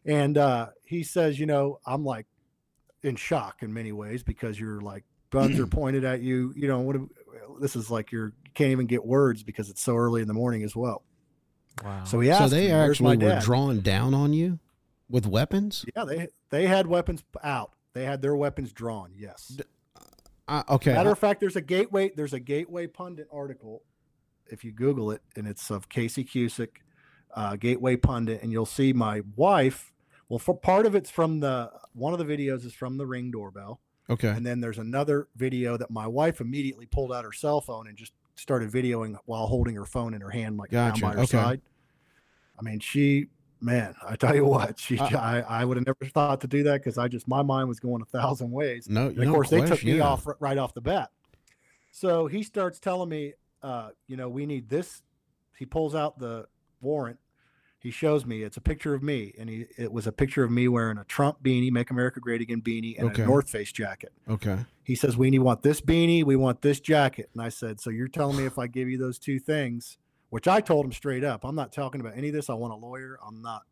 And 0.06 0.38
uh, 0.38 0.68
he 0.84 1.04
says, 1.04 1.40
you 1.40 1.46
know, 1.46 1.80
I'm 1.86 2.04
like 2.04 2.26
in 3.04 3.16
shock 3.16 3.64
in 3.64 3.74
many 3.74 3.94
ways 3.94 4.22
because 4.22 4.60
you're 4.60 4.82
like 4.82 5.06
guns 5.30 5.60
are 5.60 5.68
pointed 5.80 6.04
at 6.04 6.22
you. 6.22 6.54
You 6.58 6.68
know, 6.68 6.80
what? 6.82 6.98
This 7.62 7.78
is 7.78 7.90
like 7.90 8.12
you're 8.12 8.34
you 8.46 8.52
can't 8.54 8.72
even 8.72 8.86
get 8.86 9.06
words 9.06 9.44
because 9.44 9.70
it's 9.70 9.82
so 9.82 9.96
early 9.96 10.22
in 10.22 10.28
the 10.28 10.34
morning 10.34 10.64
as 10.64 10.76
well. 10.76 11.04
Wow. 11.84 12.04
So 12.04 12.20
he 12.20 12.32
So 12.32 12.48
they 12.48 12.68
me, 12.68 12.74
"Where's 12.74 13.02
my 13.02 13.14
actually 13.14 13.26
were 13.26 13.34
dad?" 13.34 13.44
drawing 13.44 13.80
down 13.82 14.14
on 14.14 14.34
you 14.34 14.60
with 15.10 15.26
weapons. 15.26 15.86
Yeah, 15.96 16.06
they 16.06 16.28
they 16.50 16.68
had 16.68 16.88
weapons 16.88 17.24
out. 17.44 17.74
They 17.94 18.06
had 18.06 18.22
their 18.22 18.36
weapons 18.36 18.74
drawn. 18.74 19.14
Yes. 19.16 19.58
Uh, 20.48 20.64
okay. 20.70 20.94
Matter 20.94 21.12
of 21.12 21.20
fact, 21.20 21.40
there's 21.40 21.56
a 21.56 21.62
gateway. 21.62 22.12
There's 22.16 22.34
a 22.34 22.40
Gateway 22.40 22.88
Pundit 22.88 23.28
article, 23.32 23.84
if 24.48 24.64
you 24.64 24.72
Google 24.72 25.12
it, 25.12 25.22
and 25.36 25.48
it's 25.48 25.70
of 25.70 25.90
Casey 25.90 26.24
Cusick, 26.24 26.78
uh, 27.34 27.56
Gateway 27.56 27.96
Pundit, 27.96 28.42
and 28.44 28.52
you'll 28.52 28.66
see 28.66 28.94
my 28.94 29.22
wife. 29.36 29.94
Well, 30.28 30.40
for 30.40 30.56
part 30.58 30.86
of 30.86 30.96
it's 30.96 31.10
from 31.10 31.40
the 31.40 31.72
one 31.94 32.14
of 32.14 32.20
the 32.20 32.26
videos 32.26 32.66
is 32.66 32.74
from 32.74 32.98
the 32.98 33.06
Ring 33.06 33.32
doorbell, 33.32 33.80
okay. 34.10 34.30
and 34.30 34.46
then 34.46 34.60
there's 34.60 34.80
another 34.80 35.28
video 35.36 35.78
that 35.78 35.92
my 35.92 36.08
wife 36.08 36.42
immediately 36.42 36.88
pulled 36.88 37.14
out 37.14 37.24
her 37.24 37.32
cell 37.32 37.62
phone 37.62 37.88
and 37.88 37.96
just 37.96 38.14
started 38.36 38.72
videoing 38.72 39.16
while 39.26 39.46
holding 39.48 39.76
her 39.76 39.86
phone 39.86 40.14
in 40.14 40.22
her 40.22 40.30
hand, 40.30 40.58
like 40.58 40.72
Gotcha, 40.72 41.02
down 41.02 41.12
by 41.12 41.16
her 41.16 41.24
okay. 41.24 41.38
side. 41.38 41.62
I 42.60 42.62
mean, 42.64 42.80
she, 42.80 43.28
man, 43.62 43.96
I 44.08 44.16
tell 44.16 44.36
you 44.36 44.46
what, 44.46 44.80
she, 44.80 44.98
Uh, 44.98 45.06
I, 45.18 45.42
I 45.42 45.66
would 45.66 45.78
have 45.78 45.86
never 45.86 46.12
thought 46.12 46.42
to 46.42 46.48
do 46.48 46.64
that 46.64 46.82
because 46.82 46.98
I 46.98 47.08
just 47.08 47.28
my 47.28 47.42
mind 47.42 47.68
was 47.68 47.80
going 47.80 48.02
a 48.02 48.06
thousand 48.06 48.52
ways. 48.52 48.88
No, 48.90 49.08
And 49.08 49.18
of 49.18 49.26
no 49.26 49.34
course, 49.34 49.50
they 49.50 49.66
took 49.66 49.84
me 49.84 49.98
yeah. 49.98 50.04
off 50.04 50.28
right 50.40 50.58
off 50.58 50.74
the 50.74 50.82
bat. 50.82 51.10
So 51.92 52.28
he 52.28 52.44
starts 52.44 52.80
telling 52.80 53.10
me, 53.10 53.34
uh, 53.62 53.90
you 54.08 54.18
know, 54.18 54.30
we 54.30 54.46
need 54.46 54.70
this. 54.70 55.02
He 55.58 55.66
pulls 55.66 55.96
out 55.96 56.18
the 56.20 56.48
warrant. 56.82 57.20
He 57.84 57.92
shows 57.92 58.26
me 58.26 58.44
it's 58.44 58.56
a 58.56 58.62
picture 58.62 58.94
of 58.94 59.04
me, 59.04 59.34
and 59.38 59.50
he 59.50 59.66
it 59.78 59.92
was 59.92 60.08
a 60.08 60.14
picture 60.14 60.42
of 60.46 60.50
me 60.50 60.70
wearing 60.70 60.98
a 60.98 61.04
Trump 61.04 61.44
beanie, 61.44 61.70
"Make 61.70 61.92
America 61.92 62.22
Great 62.22 62.40
Again" 62.40 62.62
beanie, 62.62 62.98
and 62.98 63.10
Okay. 63.10 63.24
a 63.24 63.26
North 63.26 63.50
Face 63.50 63.74
jacket. 63.74 64.14
Okay. 64.30 64.60
He 64.84 64.96
says, 64.96 65.18
"We 65.18 65.30
need 65.30 65.40
want 65.40 65.64
this 65.64 65.82
beanie, 65.82 66.24
we 66.24 66.38
want 66.38 66.62
this 66.62 66.80
jacket." 66.80 67.30
And 67.34 67.42
I 67.42 67.50
said, 67.50 67.82
"So 67.82 67.90
you're 67.90 68.08
telling 68.08 68.38
me 68.38 68.46
if 68.46 68.58
I 68.58 68.68
give 68.68 68.88
you 68.88 68.98
those 68.98 69.20
two 69.20 69.38
things?" 69.38 69.98
Which 70.30 70.48
I 70.48 70.62
told 70.62 70.86
him 70.86 70.94
straight 70.94 71.24
up, 71.26 71.44
I'm 71.44 71.56
not 71.56 71.74
talking 71.74 72.00
about 72.02 72.18
any 72.18 72.30
of 72.30 72.34
this. 72.34 72.50
I 72.50 72.54
want 72.54 72.72
a 72.74 72.78
lawyer. 72.78 73.20
I'm 73.28 73.42
not. 73.42 73.64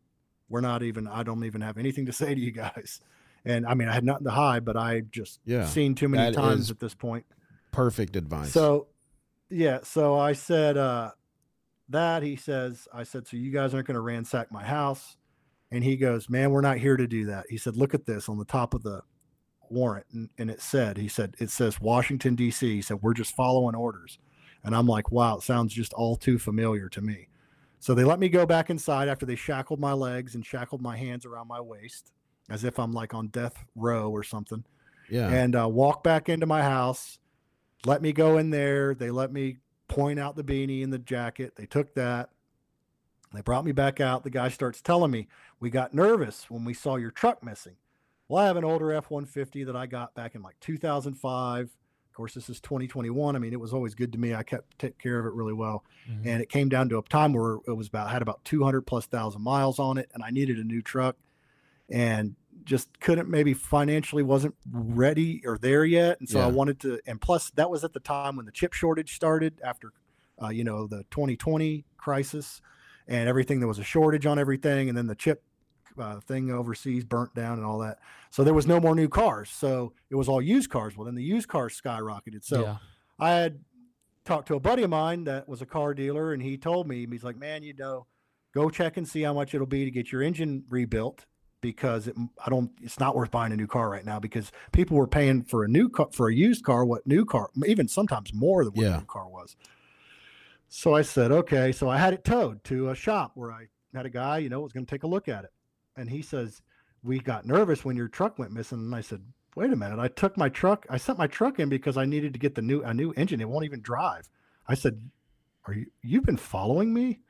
We're 0.50 0.60
not 0.60 0.82
even. 0.82 1.08
I 1.08 1.22
don't 1.22 1.42
even 1.44 1.62
have 1.62 1.78
anything 1.78 2.04
to 2.04 2.12
say 2.22 2.34
to 2.34 2.40
you 2.40 2.50
guys. 2.52 3.00
And 3.46 3.66
I 3.66 3.72
mean, 3.72 3.88
I 3.88 3.94
had 3.94 4.04
nothing 4.04 4.24
to 4.26 4.30
hide, 4.30 4.64
but 4.66 4.76
I 4.76 5.00
just 5.10 5.40
Yeah, 5.46 5.64
seen 5.64 5.94
too 5.94 6.08
many 6.08 6.32
times 6.34 6.70
at 6.70 6.78
this 6.80 6.94
point. 6.94 7.24
Perfect 7.72 8.14
advice. 8.14 8.52
So, 8.52 8.88
yeah. 9.48 9.78
So 9.82 10.18
I 10.18 10.34
said 10.34 10.76
uh, 10.76 11.12
that. 11.92 12.22
He 12.22 12.36
says, 12.36 12.88
I 12.92 13.02
said, 13.04 13.26
so 13.26 13.36
you 13.36 13.50
guys 13.50 13.74
aren't 13.74 13.86
going 13.86 13.94
to 13.94 14.00
ransack 14.00 14.50
my 14.50 14.64
house. 14.64 15.16
And 15.70 15.82
he 15.82 15.96
goes, 15.96 16.28
man, 16.28 16.50
we're 16.50 16.60
not 16.60 16.78
here 16.78 16.96
to 16.96 17.06
do 17.06 17.26
that. 17.26 17.46
He 17.48 17.56
said, 17.56 17.76
look 17.76 17.94
at 17.94 18.04
this 18.04 18.28
on 18.28 18.38
the 18.38 18.44
top 18.44 18.74
of 18.74 18.82
the 18.82 19.02
warrant. 19.70 20.06
And, 20.12 20.28
and 20.36 20.50
it 20.50 20.60
said, 20.60 20.98
he 20.98 21.08
said, 21.08 21.34
it 21.38 21.50
says 21.50 21.80
Washington, 21.80 22.34
D.C. 22.34 22.74
He 22.74 22.82
said, 22.82 22.98
we're 23.00 23.14
just 23.14 23.34
following 23.34 23.74
orders. 23.74 24.18
And 24.64 24.76
I'm 24.76 24.86
like, 24.86 25.10
wow, 25.10 25.36
it 25.36 25.42
sounds 25.42 25.72
just 25.72 25.92
all 25.94 26.16
too 26.16 26.38
familiar 26.38 26.88
to 26.90 27.00
me. 27.00 27.28
So 27.80 27.94
they 27.94 28.04
let 28.04 28.20
me 28.20 28.28
go 28.28 28.46
back 28.46 28.70
inside 28.70 29.08
after 29.08 29.26
they 29.26 29.34
shackled 29.34 29.80
my 29.80 29.92
legs 29.92 30.34
and 30.34 30.44
shackled 30.44 30.82
my 30.82 30.96
hands 30.96 31.26
around 31.26 31.48
my 31.48 31.60
waist 31.60 32.12
as 32.48 32.64
if 32.64 32.78
I'm 32.78 32.92
like 32.92 33.14
on 33.14 33.28
death 33.28 33.64
row 33.74 34.10
or 34.10 34.22
something 34.22 34.64
yeah. 35.10 35.28
and 35.28 35.56
uh, 35.56 35.68
walk 35.68 36.02
back 36.02 36.28
into 36.28 36.46
my 36.46 36.62
house. 36.62 37.18
Let 37.84 38.02
me 38.02 38.12
go 38.12 38.38
in 38.38 38.50
there. 38.50 38.94
They 38.94 39.10
let 39.10 39.32
me 39.32 39.58
point 39.92 40.18
out 40.18 40.36
the 40.36 40.44
beanie 40.44 40.82
and 40.82 40.92
the 40.92 40.98
jacket. 40.98 41.54
They 41.56 41.66
took 41.66 41.94
that. 41.94 42.30
They 43.32 43.40
brought 43.40 43.64
me 43.64 43.72
back 43.72 44.00
out. 44.00 44.24
The 44.24 44.30
guy 44.30 44.48
starts 44.48 44.82
telling 44.82 45.10
me, 45.10 45.28
We 45.60 45.70
got 45.70 45.94
nervous 45.94 46.50
when 46.50 46.64
we 46.64 46.74
saw 46.74 46.96
your 46.96 47.10
truck 47.10 47.42
missing. 47.42 47.76
Well, 48.28 48.42
I 48.42 48.46
have 48.46 48.56
an 48.56 48.64
older 48.64 48.92
F 48.92 49.10
150 49.10 49.64
that 49.64 49.76
I 49.76 49.86
got 49.86 50.14
back 50.14 50.34
in 50.34 50.42
like 50.42 50.58
2005. 50.60 51.64
Of 51.64 52.14
course, 52.14 52.34
this 52.34 52.50
is 52.50 52.60
2021. 52.60 53.36
I 53.36 53.38
mean, 53.38 53.52
it 53.52 53.60
was 53.60 53.72
always 53.72 53.94
good 53.94 54.12
to 54.12 54.18
me. 54.18 54.34
I 54.34 54.42
kept 54.42 54.78
take 54.78 54.98
care 54.98 55.18
of 55.18 55.24
it 55.26 55.32
really 55.32 55.52
well. 55.54 55.84
Mhm. 56.10 56.26
And 56.26 56.42
it 56.42 56.48
came 56.50 56.68
down 56.68 56.88
to 56.90 56.98
a 56.98 57.02
time 57.02 57.32
where 57.32 57.58
it 57.66 57.72
was 57.76 57.88
about 57.88 58.10
had 58.10 58.20
about 58.22 58.44
200 58.44 58.82
plus 58.82 59.06
thousand 59.06 59.42
miles 59.42 59.78
on 59.78 59.96
it, 59.98 60.10
and 60.12 60.22
I 60.22 60.30
needed 60.30 60.58
a 60.58 60.64
new 60.64 60.82
truck, 60.82 61.16
and 61.88 62.36
just 62.64 63.00
couldn't 63.00 63.28
maybe 63.28 63.54
financially 63.54 64.22
wasn't 64.22 64.54
ready 64.70 65.42
or 65.44 65.58
there 65.58 65.84
yet. 65.84 66.20
And 66.20 66.28
so 66.28 66.40
I 66.40 66.46
wanted 66.46 66.80
to, 66.80 67.00
and 67.06 67.20
plus 67.20 67.50
that 67.52 67.70
was 67.70 67.84
at 67.84 67.92
the 67.92 68.00
time 68.00 68.36
when 68.36 68.46
the 68.46 68.52
chip 68.52 68.72
shortage 68.72 69.14
started 69.14 69.60
after, 69.64 69.92
uh, 70.42 70.48
you 70.48 70.64
know, 70.64 70.86
the 70.86 71.04
2020 71.10 71.84
crisis 71.96 72.60
and 73.08 73.28
everything. 73.28 73.60
There 73.60 73.68
was 73.68 73.78
a 73.78 73.84
shortage 73.84 74.26
on 74.26 74.38
everything, 74.38 74.88
and 74.88 74.96
then 74.96 75.06
the 75.06 75.14
chip 75.14 75.42
uh, 75.98 76.20
thing 76.20 76.50
overseas 76.50 77.04
burnt 77.04 77.34
down 77.34 77.58
and 77.58 77.66
all 77.66 77.78
that. 77.80 77.98
So 78.30 78.44
there 78.44 78.54
was 78.54 78.66
no 78.66 78.80
more 78.80 78.94
new 78.94 79.08
cars. 79.08 79.50
So 79.50 79.92
it 80.10 80.14
was 80.14 80.28
all 80.28 80.40
used 80.40 80.70
cars. 80.70 80.96
Well, 80.96 81.04
then 81.04 81.14
the 81.14 81.22
used 81.22 81.48
cars 81.48 81.80
skyrocketed. 81.80 82.44
So 82.44 82.62
yeah. 82.62 82.76
I 83.18 83.30
had 83.30 83.60
talked 84.24 84.48
to 84.48 84.54
a 84.54 84.60
buddy 84.60 84.82
of 84.82 84.90
mine 84.90 85.24
that 85.24 85.48
was 85.48 85.62
a 85.62 85.66
car 85.66 85.94
dealer, 85.94 86.32
and 86.32 86.42
he 86.42 86.56
told 86.56 86.88
me 86.88 87.06
he's 87.10 87.24
like, 87.24 87.36
"Man, 87.36 87.62
you 87.62 87.74
know, 87.74 88.06
go 88.54 88.70
check 88.70 88.96
and 88.96 89.06
see 89.06 89.22
how 89.22 89.34
much 89.34 89.54
it'll 89.54 89.66
be 89.66 89.84
to 89.84 89.90
get 89.90 90.12
your 90.12 90.22
engine 90.22 90.64
rebuilt 90.68 91.26
because 91.62 92.08
it, 92.08 92.16
I 92.44 92.50
don't. 92.50 92.70
It's 92.82 93.00
not 93.00 93.16
worth 93.16 93.30
buying 93.30 93.52
a 93.52 93.56
new 93.56 93.66
car 93.66 93.88
right 93.88 94.04
now 94.04 94.20
because 94.20 94.52
people 94.72 94.98
were 94.98 95.06
paying 95.06 95.42
for 95.42 95.64
a 95.64 95.68
new 95.68 95.88
car 95.88 96.08
for 96.12 96.28
a 96.28 96.34
used 96.34 96.62
car 96.64 96.84
what 96.84 97.06
new 97.06 97.24
car 97.24 97.48
even 97.64 97.88
sometimes 97.88 98.34
more 98.34 98.64
than 98.64 98.74
what 98.74 98.82
Yeah. 98.82 98.96
a 98.96 98.98
new 98.98 99.06
car 99.06 99.26
was." 99.26 99.56
So 100.68 100.94
I 100.94 101.00
said, 101.00 101.32
"Okay." 101.32 101.72
So 101.72 101.88
I 101.88 101.96
had 101.96 102.12
it 102.12 102.24
towed 102.24 102.62
to 102.64 102.90
a 102.90 102.94
shop 102.94 103.32
where 103.34 103.50
I 103.50 103.68
had 103.94 104.04
a 104.04 104.10
guy, 104.10 104.38
you 104.38 104.50
know, 104.50 104.60
was 104.60 104.72
going 104.72 104.84
to 104.84 104.90
take 104.90 105.04
a 105.04 105.06
look 105.06 105.28
at 105.28 105.44
it, 105.44 105.52
and 105.96 106.10
he 106.10 106.20
says, 106.20 106.60
"We 107.02 107.18
got 107.20 107.46
nervous 107.46 107.84
when 107.84 107.96
your 107.96 108.08
truck 108.08 108.38
went 108.38 108.52
missing," 108.52 108.78
and 108.78 108.94
I 108.94 109.00
said 109.00 109.22
wait 109.54 109.70
a 109.70 109.76
minute 109.76 109.98
i 109.98 110.08
took 110.08 110.34
my 110.38 110.48
truck 110.48 110.86
i 110.88 110.96
sent 110.96 111.18
my 111.18 111.26
truck 111.26 111.60
in 111.60 111.68
because 111.68 111.98
i 111.98 112.06
needed 112.06 112.32
to 112.32 112.38
get 112.38 112.54
the 112.54 112.62
new 112.62 112.80
a 112.84 112.94
new 112.94 113.12
engine 113.18 113.38
it 113.38 113.46
won't 113.46 113.66
even 113.66 113.82
drive 113.82 114.26
i 114.66 114.74
said 114.74 115.10
are 115.66 115.74
you 115.74 115.84
you've 116.00 116.24
been 116.24 116.38
following 116.38 116.94
me 116.94 117.20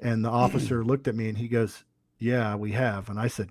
and 0.00 0.24
the 0.24 0.28
officer 0.44 0.84
looked 0.84 1.06
at 1.06 1.14
me 1.14 1.28
and 1.28 1.38
he 1.38 1.46
goes 1.46 1.84
yeah 2.18 2.56
we 2.56 2.72
have 2.72 3.08
and 3.08 3.20
i 3.20 3.28
said 3.28 3.50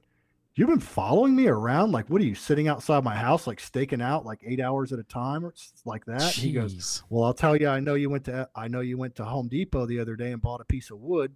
you've 0.55 0.69
been 0.69 0.79
following 0.79 1.35
me 1.35 1.47
around 1.47 1.91
like 1.91 2.09
what 2.09 2.21
are 2.21 2.25
you 2.25 2.35
sitting 2.35 2.67
outside 2.67 3.03
my 3.03 3.15
house 3.15 3.47
like 3.47 3.59
staking 3.59 4.01
out 4.01 4.25
like 4.25 4.39
eight 4.45 4.59
hours 4.59 4.91
at 4.91 4.99
a 4.99 5.03
time 5.03 5.45
or 5.45 5.53
like 5.85 6.05
that 6.05 6.21
he 6.33 6.51
goes 6.51 7.03
well 7.09 7.23
i'll 7.23 7.33
tell 7.33 7.55
you 7.55 7.67
i 7.67 7.79
know 7.79 7.95
you 7.95 8.09
went 8.09 8.25
to 8.25 8.47
i 8.55 8.67
know 8.67 8.81
you 8.81 8.97
went 8.97 9.15
to 9.15 9.23
home 9.23 9.47
depot 9.47 9.85
the 9.85 9.99
other 9.99 10.15
day 10.15 10.31
and 10.31 10.41
bought 10.41 10.61
a 10.61 10.65
piece 10.65 10.91
of 10.91 10.99
wood 10.99 11.33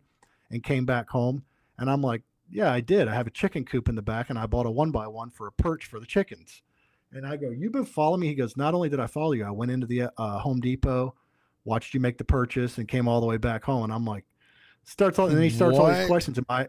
and 0.52 0.64
came 0.64 0.86
back 0.86 1.10
home 1.10 1.44
and 1.78 1.90
i'm 1.90 2.02
like 2.02 2.24
yeah 2.50 2.72
i 2.72 2.82
did 2.82 3.08
i 3.08 3.14
have 3.14 3.28
a 3.28 3.32
chicken 3.32 3.64
coop 3.64 3.88
in 3.88 3.96
the 3.96 4.02
back 4.02 4.30
and 4.30 4.38
i 4.38 4.46
bought 4.46 4.66
a 4.66 4.72
one 4.72 4.92
by 4.92 5.08
one 5.08 5.30
for 5.30 5.48
a 5.48 5.52
perch 5.52 5.86
for 5.86 6.00
the 6.00 6.06
chickens 6.06 6.62
and 7.14 7.26
I 7.26 7.38
go, 7.38 7.50
You've 7.50 7.72
been 7.72 7.86
following 7.86 8.22
me? 8.22 8.28
He 8.28 8.36
goes, 8.36 8.58
Not 8.58 8.74
only 8.74 8.90
did 8.90 9.00
I 9.00 9.08
follow 9.08 9.34
you, 9.34 9.46
I 9.46 9.52
went 9.52 9.72
into 9.72 9.86
the 9.86 10.10
uh, 10.18 10.40
Home 10.40 10.60
Depot, 10.60 11.16
watched 11.64 11.94
you 11.94 12.00
make 12.00 12.18
the 12.18 12.24
purchase, 12.24 12.78
and 12.78 12.88
came 12.88 13.08
all 13.08 13.22
the 13.22 13.28
way 13.28 13.38
back 13.38 13.64
home. 13.64 13.84
And 13.84 13.94
I'm 13.94 14.06
like, 14.06 14.26
starts 14.84 15.20
all, 15.20 15.28
and 15.28 15.36
then 15.36 15.44
he 15.44 15.50
starts 15.50 15.78
all 15.78 15.94
these 15.94 16.08
questions. 16.08 16.38
And, 16.38 16.46
I, 16.50 16.68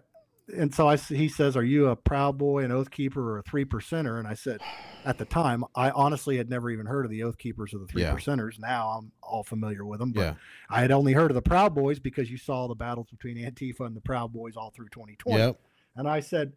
and 0.54 0.74
so 0.74 0.88
I, 0.88 0.96
he 0.96 1.28
says, 1.28 1.56
Are 1.56 1.64
you 1.64 1.88
a 1.88 1.96
proud 1.96 2.36
boy, 2.36 2.64
an 2.64 2.70
oath 2.72 2.90
keeper, 2.90 3.32
or 3.34 3.38
a 3.38 3.42
three 3.42 3.64
percenter? 3.64 4.18
And 4.18 4.28
I 4.28 4.34
said, 4.34 4.60
At 5.04 5.18
the 5.18 5.24
time, 5.24 5.64
I 5.74 5.90
honestly 5.90 6.36
had 6.36 6.50
never 6.50 6.70
even 6.70 6.86
heard 6.86 7.04
of 7.04 7.10
the 7.10 7.22
oath 7.22 7.38
keepers 7.38 7.72
or 7.72 7.78
the 7.78 7.86
three 7.86 8.02
Yeah. 8.02 8.14
percenters. 8.14 8.58
Now 8.58 8.88
I'm 8.90 9.12
all 9.22 9.42
familiar 9.42 9.84
with 9.86 10.00
them. 10.00 10.12
But 10.12 10.20
yeah. 10.20 10.34
I 10.68 10.80
had 10.80 10.90
only 10.90 11.12
heard 11.14 11.30
of 11.30 11.34
the 11.34 11.42
Proud 11.42 11.74
Boys 11.74 11.98
because 11.98 12.30
you 12.30 12.36
saw 12.36 12.68
the 12.68 12.74
battles 12.74 13.06
between 13.10 13.36
Antifa 13.38 13.86
and 13.86 13.96
the 13.96 14.00
Proud 14.02 14.32
Boys 14.32 14.56
all 14.56 14.70
through 14.70 14.88
2020. 14.88 15.38
Yep. 15.38 15.60
And 15.96 16.06
I 16.08 16.20
said, 16.20 16.52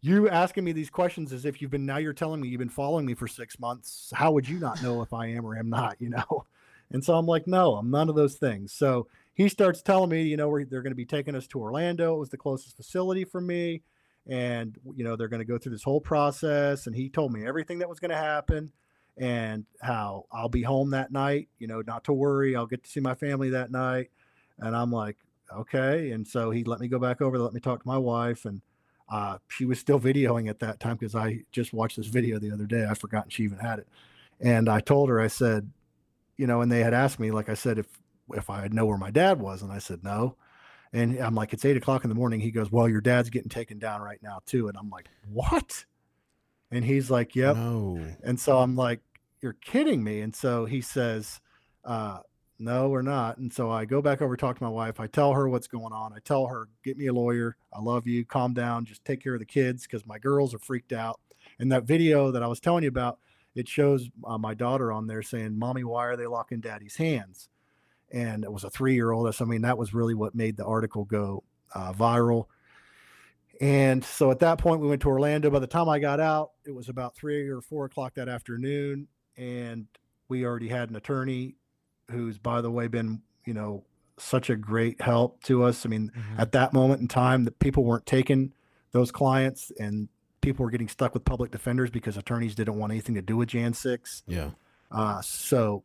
You 0.00 0.28
asking 0.28 0.64
me 0.64 0.72
these 0.72 0.90
questions 0.90 1.32
as 1.32 1.44
if 1.44 1.62
you've 1.62 1.70
been 1.70 1.86
now 1.86 1.98
you're 1.98 2.12
telling 2.12 2.40
me 2.40 2.48
you've 2.48 2.58
been 2.58 2.68
following 2.68 3.06
me 3.06 3.14
for 3.14 3.28
six 3.28 3.60
months. 3.60 4.12
How 4.14 4.32
would 4.32 4.48
you 4.48 4.58
not 4.58 4.82
know 4.82 5.02
if 5.02 5.12
I 5.12 5.26
am 5.28 5.46
or 5.46 5.56
am 5.56 5.70
not, 5.70 6.00
you 6.00 6.10
know? 6.10 6.24
And 6.90 7.04
so 7.04 7.16
I'm 7.18 7.26
like, 7.26 7.46
No, 7.46 7.74
I'm 7.74 7.90
none 7.90 8.08
of 8.08 8.14
those 8.14 8.36
things. 8.36 8.72
So 8.72 9.08
he 9.38 9.48
starts 9.48 9.80
telling 9.82 10.10
me, 10.10 10.22
you 10.22 10.36
know, 10.36 10.50
they're 10.64 10.82
going 10.82 10.90
to 10.90 10.96
be 10.96 11.06
taking 11.06 11.36
us 11.36 11.46
to 11.46 11.60
Orlando. 11.60 12.16
It 12.16 12.18
was 12.18 12.28
the 12.28 12.36
closest 12.36 12.76
facility 12.76 13.24
for 13.24 13.40
me, 13.40 13.82
and 14.26 14.76
you 14.96 15.04
know 15.04 15.14
they're 15.14 15.28
going 15.28 15.38
to 15.38 15.46
go 15.46 15.58
through 15.58 15.72
this 15.72 15.84
whole 15.84 16.00
process. 16.00 16.88
And 16.88 16.96
he 16.96 17.08
told 17.08 17.32
me 17.32 17.46
everything 17.46 17.78
that 17.78 17.88
was 17.88 18.00
going 18.00 18.10
to 18.10 18.16
happen, 18.16 18.72
and 19.16 19.64
how 19.80 20.24
I'll 20.32 20.48
be 20.48 20.62
home 20.62 20.90
that 20.90 21.12
night. 21.12 21.48
You 21.60 21.68
know, 21.68 21.82
not 21.86 22.02
to 22.04 22.12
worry. 22.12 22.56
I'll 22.56 22.66
get 22.66 22.82
to 22.82 22.90
see 22.90 22.98
my 22.98 23.14
family 23.14 23.50
that 23.50 23.70
night. 23.70 24.10
And 24.58 24.74
I'm 24.74 24.90
like, 24.90 25.16
okay. 25.56 26.10
And 26.10 26.26
so 26.26 26.50
he 26.50 26.64
let 26.64 26.80
me 26.80 26.88
go 26.88 26.98
back 26.98 27.22
over, 27.22 27.38
let 27.38 27.54
me 27.54 27.60
talk 27.60 27.80
to 27.80 27.88
my 27.88 27.96
wife, 27.96 28.44
and 28.44 28.60
uh, 29.08 29.38
she 29.46 29.64
was 29.64 29.78
still 29.78 30.00
videoing 30.00 30.50
at 30.50 30.58
that 30.58 30.80
time 30.80 30.96
because 30.96 31.14
I 31.14 31.44
just 31.52 31.72
watched 31.72 31.96
this 31.96 32.08
video 32.08 32.40
the 32.40 32.50
other 32.50 32.66
day. 32.66 32.88
I 32.90 32.94
forgotten 32.94 33.30
she 33.30 33.44
even 33.44 33.58
had 33.58 33.78
it, 33.78 33.86
and 34.40 34.68
I 34.68 34.80
told 34.80 35.10
her, 35.10 35.20
I 35.20 35.28
said, 35.28 35.70
you 36.36 36.48
know, 36.48 36.60
and 36.60 36.72
they 36.72 36.80
had 36.80 36.92
asked 36.92 37.20
me, 37.20 37.30
like 37.30 37.48
I 37.48 37.54
said, 37.54 37.78
if 37.78 37.86
if 38.34 38.50
I 38.50 38.60
had 38.62 38.74
know 38.74 38.86
where 38.86 38.98
my 38.98 39.10
dad 39.10 39.40
was, 39.40 39.62
and 39.62 39.72
I 39.72 39.78
said 39.78 40.04
no. 40.04 40.36
And 40.92 41.18
I'm 41.18 41.34
like, 41.34 41.52
it's 41.52 41.64
eight 41.64 41.76
o'clock 41.76 42.04
in 42.04 42.08
the 42.08 42.14
morning. 42.14 42.40
He 42.40 42.50
goes, 42.50 42.72
well, 42.72 42.88
your 42.88 43.00
dad's 43.02 43.28
getting 43.28 43.50
taken 43.50 43.78
down 43.78 44.00
right 44.00 44.22
now 44.22 44.40
too. 44.46 44.68
And 44.68 44.76
I'm 44.78 44.88
like, 44.88 45.06
what? 45.30 45.84
And 46.70 46.84
he's 46.84 47.10
like, 47.10 47.36
yep. 47.36 47.56
No. 47.56 48.02
And 48.22 48.40
so 48.40 48.58
I'm 48.58 48.74
like, 48.74 49.00
you're 49.40 49.54
kidding 49.54 50.02
me. 50.02 50.20
And 50.20 50.34
so 50.34 50.64
he 50.64 50.80
says, 50.80 51.40
uh, 51.84 52.20
no, 52.58 52.88
we're 52.88 53.02
not. 53.02 53.38
And 53.38 53.52
so 53.52 53.70
I 53.70 53.84
go 53.84 54.02
back 54.02 54.20
over, 54.20 54.36
talk 54.36 54.56
to 54.58 54.64
my 54.64 54.70
wife. 54.70 54.98
I 54.98 55.06
tell 55.06 55.34
her 55.34 55.48
what's 55.48 55.68
going 55.68 55.92
on. 55.92 56.12
I 56.12 56.18
tell 56.24 56.46
her, 56.46 56.68
get 56.82 56.96
me 56.96 57.06
a 57.06 57.12
lawyer. 57.12 57.56
I 57.72 57.80
love 57.80 58.06
you. 58.06 58.24
Calm 58.24 58.52
down. 58.52 58.84
Just 58.84 59.04
take 59.04 59.22
care 59.22 59.34
of 59.34 59.40
the 59.40 59.46
kids 59.46 59.82
because 59.82 60.06
my 60.06 60.18
girls 60.18 60.54
are 60.54 60.58
freaked 60.58 60.92
out. 60.92 61.20
And 61.58 61.70
that 61.70 61.84
video 61.84 62.32
that 62.32 62.42
I 62.42 62.46
was 62.46 62.60
telling 62.60 62.82
you 62.82 62.88
about, 62.88 63.18
it 63.54 63.68
shows 63.68 64.08
uh, 64.24 64.38
my 64.38 64.54
daughter 64.54 64.90
on 64.92 65.06
there 65.06 65.22
saying, 65.22 65.58
Mommy, 65.58 65.84
why 65.84 66.06
are 66.06 66.16
they 66.16 66.26
locking 66.26 66.60
daddy's 66.60 66.96
hands? 66.96 67.48
And 68.12 68.44
it 68.44 68.52
was 68.52 68.64
a 68.64 68.70
three 68.70 68.94
year 68.94 69.10
old. 69.12 69.32
So, 69.34 69.44
I 69.44 69.48
mean, 69.48 69.62
that 69.62 69.76
was 69.78 69.92
really 69.94 70.14
what 70.14 70.34
made 70.34 70.56
the 70.56 70.64
article 70.64 71.04
go 71.04 71.44
uh, 71.74 71.92
viral. 71.92 72.46
And 73.60 74.04
so 74.04 74.30
at 74.30 74.38
that 74.40 74.58
point, 74.58 74.80
we 74.80 74.88
went 74.88 75.02
to 75.02 75.08
Orlando. 75.08 75.50
By 75.50 75.58
the 75.58 75.66
time 75.66 75.88
I 75.88 75.98
got 75.98 76.20
out, 76.20 76.52
it 76.64 76.70
was 76.70 76.88
about 76.88 77.16
three 77.16 77.48
or 77.48 77.60
four 77.60 77.86
o'clock 77.86 78.14
that 78.14 78.28
afternoon. 78.28 79.08
And 79.36 79.86
we 80.28 80.44
already 80.44 80.68
had 80.68 80.90
an 80.90 80.96
attorney 80.96 81.56
who's, 82.10 82.38
by 82.38 82.60
the 82.60 82.70
way, 82.70 82.86
been, 82.86 83.22
you 83.44 83.54
know, 83.54 83.84
such 84.16 84.48
a 84.50 84.56
great 84.56 85.00
help 85.00 85.42
to 85.44 85.64
us. 85.64 85.84
I 85.84 85.88
mean, 85.88 86.10
Mm-hmm. 86.16 86.40
at 86.40 86.52
that 86.52 86.72
moment 86.72 87.00
in 87.00 87.08
time, 87.08 87.44
that 87.44 87.58
people 87.58 87.84
weren't 87.84 88.06
taking 88.06 88.52
those 88.92 89.10
clients 89.10 89.70
and 89.78 90.08
people 90.40 90.64
were 90.64 90.70
getting 90.70 90.88
stuck 90.88 91.12
with 91.12 91.24
public 91.24 91.50
defenders 91.50 91.90
because 91.90 92.16
attorneys 92.16 92.54
didn't 92.54 92.76
want 92.78 92.92
anything 92.92 93.14
to 93.16 93.22
do 93.22 93.36
with 93.36 93.48
Jan 93.50 93.74
6. 93.74 94.22
Yeah. 94.26 94.50
Uh, 94.90 95.20
so 95.20 95.82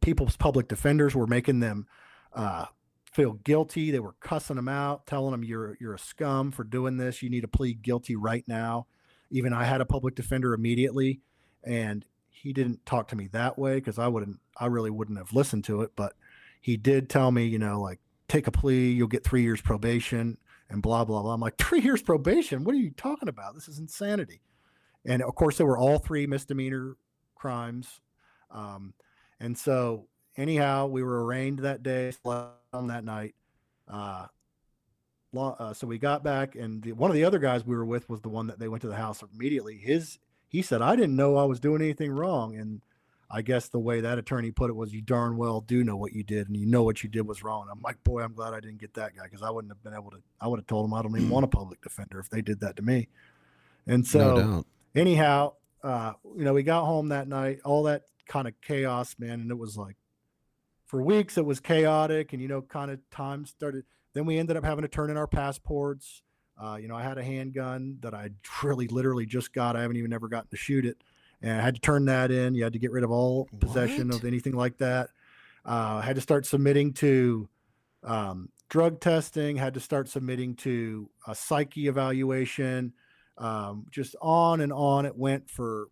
people's 0.00 0.36
public 0.36 0.68
defenders 0.68 1.14
were 1.14 1.26
making 1.26 1.60
them 1.60 1.86
uh, 2.32 2.66
feel 3.12 3.34
guilty. 3.34 3.90
They 3.90 4.00
were 4.00 4.14
cussing 4.20 4.56
them 4.56 4.68
out, 4.68 5.06
telling 5.06 5.32
them 5.32 5.44
you're 5.44 5.76
you're 5.80 5.94
a 5.94 5.98
scum 5.98 6.52
for 6.52 6.64
doing 6.64 6.96
this. 6.96 7.22
You 7.22 7.30
need 7.30 7.42
to 7.42 7.48
plead 7.48 7.82
guilty 7.82 8.16
right 8.16 8.44
now. 8.46 8.86
Even 9.30 9.52
I 9.52 9.64
had 9.64 9.80
a 9.80 9.86
public 9.86 10.14
defender 10.14 10.54
immediately, 10.54 11.20
and 11.64 12.04
he 12.28 12.52
didn't 12.52 12.84
talk 12.86 13.08
to 13.08 13.16
me 13.16 13.28
that 13.28 13.58
way 13.58 13.76
because 13.76 13.98
I 13.98 14.08
wouldn't. 14.08 14.40
I 14.56 14.66
really 14.66 14.90
wouldn't 14.90 15.18
have 15.18 15.32
listened 15.32 15.64
to 15.64 15.82
it. 15.82 15.92
But 15.96 16.14
he 16.60 16.76
did 16.76 17.08
tell 17.08 17.30
me, 17.30 17.46
you 17.46 17.58
know, 17.58 17.80
like 17.80 18.00
take 18.28 18.46
a 18.46 18.52
plea, 18.52 18.92
you'll 18.92 19.08
get 19.08 19.24
three 19.24 19.42
years 19.42 19.60
probation, 19.60 20.38
and 20.68 20.82
blah 20.82 21.04
blah 21.04 21.22
blah. 21.22 21.34
I'm 21.34 21.40
like 21.40 21.58
three 21.58 21.80
years 21.80 22.02
probation. 22.02 22.64
What 22.64 22.74
are 22.74 22.78
you 22.78 22.90
talking 22.90 23.28
about? 23.28 23.54
This 23.54 23.68
is 23.68 23.78
insanity. 23.78 24.40
And 25.04 25.22
of 25.22 25.34
course, 25.34 25.56
they 25.56 25.64
were 25.64 25.78
all 25.78 25.98
three 25.98 26.26
misdemeanor 26.26 26.96
crimes. 27.34 28.00
Um, 28.50 28.94
and 29.40 29.56
so, 29.56 30.06
anyhow, 30.36 30.86
we 30.86 31.02
were 31.02 31.24
arraigned 31.24 31.60
that 31.60 31.82
day, 31.82 32.12
on 32.24 32.86
that 32.88 33.04
night. 33.04 33.34
Uh, 33.88 34.26
uh, 35.36 35.72
so 35.72 35.86
we 35.86 35.98
got 35.98 36.22
back, 36.22 36.54
and 36.54 36.82
the, 36.82 36.92
one 36.92 37.10
of 37.10 37.14
the 37.14 37.24
other 37.24 37.38
guys 37.38 37.64
we 37.64 37.76
were 37.76 37.84
with 37.84 38.08
was 38.08 38.20
the 38.20 38.28
one 38.28 38.46
that 38.48 38.58
they 38.58 38.68
went 38.68 38.82
to 38.82 38.88
the 38.88 38.96
house 38.96 39.22
immediately. 39.34 39.76
His 39.76 40.18
he 40.48 40.62
said, 40.62 40.82
"I 40.82 40.96
didn't 40.96 41.16
know 41.16 41.36
I 41.36 41.44
was 41.44 41.60
doing 41.60 41.82
anything 41.82 42.10
wrong," 42.10 42.56
and 42.56 42.82
I 43.30 43.42
guess 43.42 43.68
the 43.68 43.78
way 43.78 44.00
that 44.00 44.18
attorney 44.18 44.50
put 44.50 44.70
it 44.70 44.76
was, 44.76 44.92
"You 44.92 45.02
darn 45.02 45.36
well 45.36 45.60
do 45.60 45.84
know 45.84 45.96
what 45.96 46.12
you 46.12 46.24
did, 46.24 46.48
and 46.48 46.56
you 46.56 46.66
know 46.66 46.82
what 46.82 47.02
you 47.02 47.08
did 47.08 47.26
was 47.26 47.42
wrong." 47.44 47.68
I'm 47.70 47.80
like, 47.80 48.02
"Boy, 48.02 48.22
I'm 48.22 48.34
glad 48.34 48.54
I 48.54 48.60
didn't 48.60 48.80
get 48.80 48.94
that 48.94 49.16
guy 49.16 49.24
because 49.24 49.42
I 49.42 49.50
wouldn't 49.50 49.72
have 49.72 49.82
been 49.82 49.94
able 49.94 50.10
to. 50.10 50.18
I 50.40 50.48
would 50.48 50.58
have 50.58 50.66
told 50.66 50.84
him 50.84 50.94
I 50.94 51.02
don't 51.02 51.16
even 51.16 51.30
want 51.30 51.44
a 51.44 51.48
public 51.48 51.80
defender 51.80 52.18
if 52.18 52.28
they 52.28 52.42
did 52.42 52.60
that 52.60 52.76
to 52.76 52.82
me." 52.82 53.08
And 53.86 54.06
so, 54.06 54.34
no 54.34 54.64
anyhow, 54.94 55.54
uh, 55.82 56.12
you 56.36 56.44
know, 56.44 56.52
we 56.52 56.62
got 56.62 56.84
home 56.84 57.08
that 57.08 57.28
night, 57.28 57.60
all 57.64 57.84
that 57.84 58.04
kind 58.30 58.46
of 58.46 58.54
chaos, 58.62 59.16
man. 59.18 59.40
And 59.40 59.50
it 59.50 59.58
was 59.58 59.76
like 59.76 59.96
for 60.86 61.02
weeks, 61.02 61.36
it 61.36 61.44
was 61.44 61.60
chaotic 61.60 62.32
and, 62.32 62.40
you 62.40 62.48
know, 62.48 62.62
kind 62.62 62.90
of 62.90 62.98
time 63.10 63.44
started. 63.44 63.84
Then 64.14 64.24
we 64.24 64.38
ended 64.38 64.56
up 64.56 64.64
having 64.64 64.82
to 64.82 64.88
turn 64.88 65.10
in 65.10 65.16
our 65.16 65.26
passports. 65.26 66.22
Uh, 66.60 66.76
you 66.80 66.88
know, 66.88 66.94
I 66.94 67.02
had 67.02 67.18
a 67.18 67.24
handgun 67.24 67.98
that 68.00 68.14
I 68.14 68.30
really 68.62 68.86
literally 68.86 69.26
just 69.26 69.52
got. 69.52 69.76
I 69.76 69.82
haven't 69.82 69.96
even 69.96 70.12
ever 70.12 70.28
gotten 70.28 70.48
to 70.50 70.56
shoot 70.56 70.86
it. 70.86 70.96
And 71.42 71.58
I 71.58 71.62
had 71.62 71.74
to 71.74 71.80
turn 71.80 72.04
that 72.04 72.30
in. 72.30 72.54
You 72.54 72.64
had 72.64 72.74
to 72.74 72.78
get 72.78 72.92
rid 72.92 73.02
of 73.02 73.10
all 73.10 73.48
possession 73.58 74.08
What? 74.08 74.18
of 74.18 74.24
anything 74.24 74.54
like 74.54 74.78
that. 74.78 75.10
Uh, 75.66 76.00
I 76.00 76.02
had 76.02 76.16
to 76.16 76.22
start 76.22 76.46
submitting 76.46 76.92
to 76.94 77.48
um, 78.04 78.50
drug 78.68 79.00
testing, 79.00 79.56
had 79.56 79.74
to 79.74 79.80
start 79.80 80.08
submitting 80.08 80.54
to 80.56 81.10
a 81.26 81.34
psyche 81.34 81.88
evaluation, 81.88 82.92
um, 83.38 83.86
just 83.90 84.14
on 84.20 84.60
and 84.60 84.72
on 84.72 85.06
it 85.06 85.16
went 85.16 85.50
for 85.50 85.88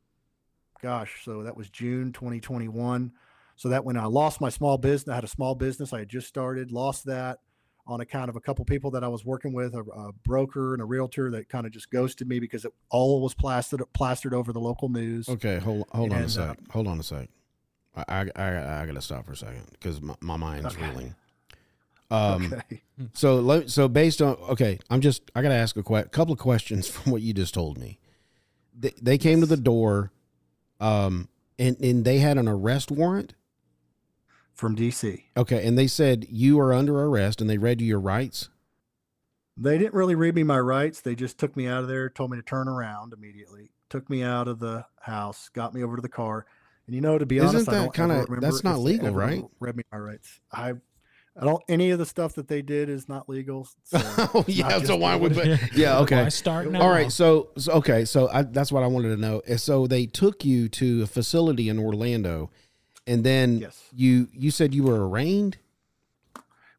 gosh 0.80 1.22
so 1.24 1.42
that 1.42 1.56
was 1.56 1.68
june 1.70 2.12
2021 2.12 3.12
so 3.56 3.68
that 3.68 3.84
when 3.84 3.96
i 3.96 4.04
lost 4.04 4.40
my 4.40 4.48
small 4.48 4.78
business 4.78 5.12
i 5.12 5.14
had 5.16 5.24
a 5.24 5.28
small 5.28 5.54
business 5.54 5.92
i 5.92 5.98
had 6.00 6.08
just 6.08 6.28
started 6.28 6.70
lost 6.70 7.04
that 7.04 7.38
on 7.86 8.00
account 8.00 8.28
of 8.28 8.36
a 8.36 8.40
couple 8.40 8.64
people 8.64 8.90
that 8.90 9.02
i 9.02 9.08
was 9.08 9.24
working 9.24 9.52
with 9.52 9.74
a, 9.74 9.80
a 9.82 10.12
broker 10.24 10.74
and 10.74 10.82
a 10.82 10.84
realtor 10.84 11.30
that 11.30 11.48
kind 11.48 11.66
of 11.66 11.72
just 11.72 11.90
ghosted 11.90 12.28
me 12.28 12.38
because 12.38 12.64
it 12.64 12.72
all 12.90 13.20
was 13.20 13.34
plastered 13.34 13.82
plastered 13.92 14.34
over 14.34 14.52
the 14.52 14.60
local 14.60 14.88
news 14.88 15.28
Okay, 15.28 15.58
hold 15.58 15.86
hold 15.92 16.12
on 16.12 16.18
a 16.18 16.22
And, 16.24 16.38
uh, 16.38 16.48
sec. 16.54 16.58
hold 16.70 16.86
on 16.86 17.00
a 17.00 17.02
sec. 17.02 17.28
I 17.96 18.04
I 18.08 18.30
I, 18.36 18.82
I 18.82 18.86
gotta 18.86 19.00
stop 19.00 19.26
for 19.26 19.32
a 19.32 19.36
second 19.36 19.66
because 19.72 20.00
my, 20.00 20.14
my 20.20 20.36
mind's 20.36 20.74
Okay. 20.76 20.82
reeling. 20.84 21.14
Um, 22.10 22.52
okay 22.54 22.82
so 23.14 23.36
let- 23.36 23.70
so 23.70 23.88
based 23.88 24.22
on 24.22 24.34
okay, 24.50 24.78
I'm 24.90 25.00
just 25.00 25.22
I 25.34 25.42
gotta 25.42 25.54
ask 25.54 25.76
a 25.76 25.82
que- 25.82 26.04
couple 26.10 26.32
of 26.32 26.38
questions 26.38 26.86
from 26.94 27.10
what 27.12 27.22
you 27.22 27.32
just 27.34 27.54
told 27.54 27.78
me. 27.78 27.98
They, 28.78 28.92
they 29.02 29.18
came 29.18 29.40
to 29.40 29.46
the 29.46 29.56
door, 29.56 30.12
um, 30.80 31.28
and 31.58 31.76
and 31.80 32.04
they 32.04 32.18
had 32.18 32.38
an 32.38 32.48
arrest 32.48 32.90
warrant. 32.90 33.34
from 34.54 34.74
dc 34.76 35.22
Okay, 35.36 35.66
and 35.66 35.78
they 35.78 35.86
said 35.86 36.26
you 36.28 36.58
are 36.60 36.72
under 36.72 37.00
arrest, 37.04 37.40
and 37.40 37.48
they 37.48 37.58
read 37.58 37.80
you 37.80 37.86
your 37.86 38.00
rights. 38.00 38.48
They 39.56 39.76
didn't 39.76 39.94
really 39.94 40.14
read 40.14 40.34
me 40.36 40.44
my 40.44 40.60
rights. 40.60 41.00
They 41.00 41.16
just 41.16 41.36
took 41.38 41.56
me 41.56 41.66
out 41.66 41.82
of 41.82 41.88
there, 41.88 42.08
told 42.08 42.30
me 42.30 42.36
to 42.36 42.42
turn 42.42 42.68
around 42.68 43.12
immediately, 43.12 43.72
took 43.88 44.08
me 44.08 44.22
out 44.22 44.46
of 44.46 44.60
the 44.60 44.86
house, 45.00 45.48
got 45.48 45.74
me 45.74 45.82
over 45.82 45.96
to 45.96 46.02
the 46.02 46.08
car. 46.08 46.46
And 46.86 46.94
you 46.94 47.00
know, 47.00 47.18
to 47.18 47.26
be 47.26 47.38
Isn't 47.38 47.48
honest, 47.48 47.68
I 47.68 47.72
that 47.72 47.78
don't 47.80 47.94
kinda- 47.94 48.40
that's 48.40 48.62
not 48.64 48.78
legal, 48.78 49.12
right? 49.12 49.44
Read 49.58 49.76
me 49.76 49.82
my 49.90 49.98
rights. 49.98 50.40
I, 50.52 50.74
I 51.40 51.44
don't. 51.44 51.62
Any 51.68 51.90
of 51.90 51.98
the 52.00 52.06
stuff 52.06 52.34
that 52.34 52.48
they 52.48 52.62
did 52.62 52.88
is 52.88 53.08
not 53.08 53.28
legal. 53.28 53.68
So 53.84 53.98
oh 54.34 54.44
yeah, 54.48 54.82
so 54.82 54.96
why 54.96 55.14
would 55.14 55.34
doing 55.34 55.52
it. 55.52 55.60
we? 55.74 55.80
Yeah, 55.82 55.98
okay. 56.00 56.22
Why 56.24 56.28
start 56.30 56.70
now? 56.70 56.80
All 56.82 56.90
right, 56.90 57.12
so, 57.12 57.50
so 57.56 57.72
okay, 57.74 58.04
so 58.04 58.28
I, 58.32 58.42
that's 58.42 58.72
what 58.72 58.82
I 58.82 58.88
wanted 58.88 59.10
to 59.10 59.16
know. 59.16 59.42
Uh, 59.48 59.56
So 59.56 59.86
they 59.86 60.06
took 60.06 60.44
you 60.44 60.68
to 60.70 61.02
a 61.02 61.06
facility 61.06 61.68
in 61.68 61.78
Orlando, 61.78 62.50
and 63.06 63.22
then 63.22 63.58
Yes. 63.58 63.84
you 63.94 64.28
you 64.32 64.50
said 64.50 64.74
you 64.74 64.82
were 64.82 65.08
arraigned. 65.08 65.58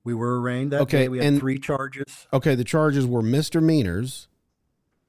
We 0.04 0.14
were 0.14 0.42
arraigned 0.42 0.72
that 0.72 0.82
Okay, 0.82 1.04
day. 1.04 1.10
We 1.10 1.18
had 1.20 1.28
and- 1.28 1.40
three 1.40 1.60
charges. 1.60 2.28
Okay, 2.34 2.56
the 2.56 2.64
charges 2.66 3.06
were 3.06 3.22
misdemeanors, 3.22 4.28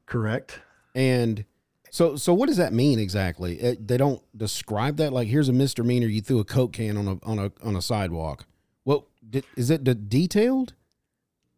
Correct. 0.07 0.61
and 0.95 1.45
so 1.91 2.15
so 2.17 2.33
what 2.35 2.47
does 2.49 2.57
that 2.59 2.73
mean 2.73 2.99
exactly? 3.01 3.61
Uh 3.63 3.75
they 3.85 3.97
don't 3.97 4.23
describe 4.37 4.97
that. 4.99 5.13
Like 5.13 5.27
here's 5.29 5.49
a 5.49 5.53
misdemeanor: 5.53 6.07
you 6.07 6.21
threw 6.21 6.39
a 6.39 6.45
coke 6.45 6.75
can 6.75 6.97
on 6.97 7.09
a 7.09 7.19
on 7.29 7.39
a 7.39 7.51
on 7.65 7.75
a 7.77 7.83
sidewalk. 7.83 8.47
What 9.31 9.43
did, 9.43 9.45
is 9.57 9.71
it 9.71 9.85
de- 9.85 9.95
detailed? 9.95 10.75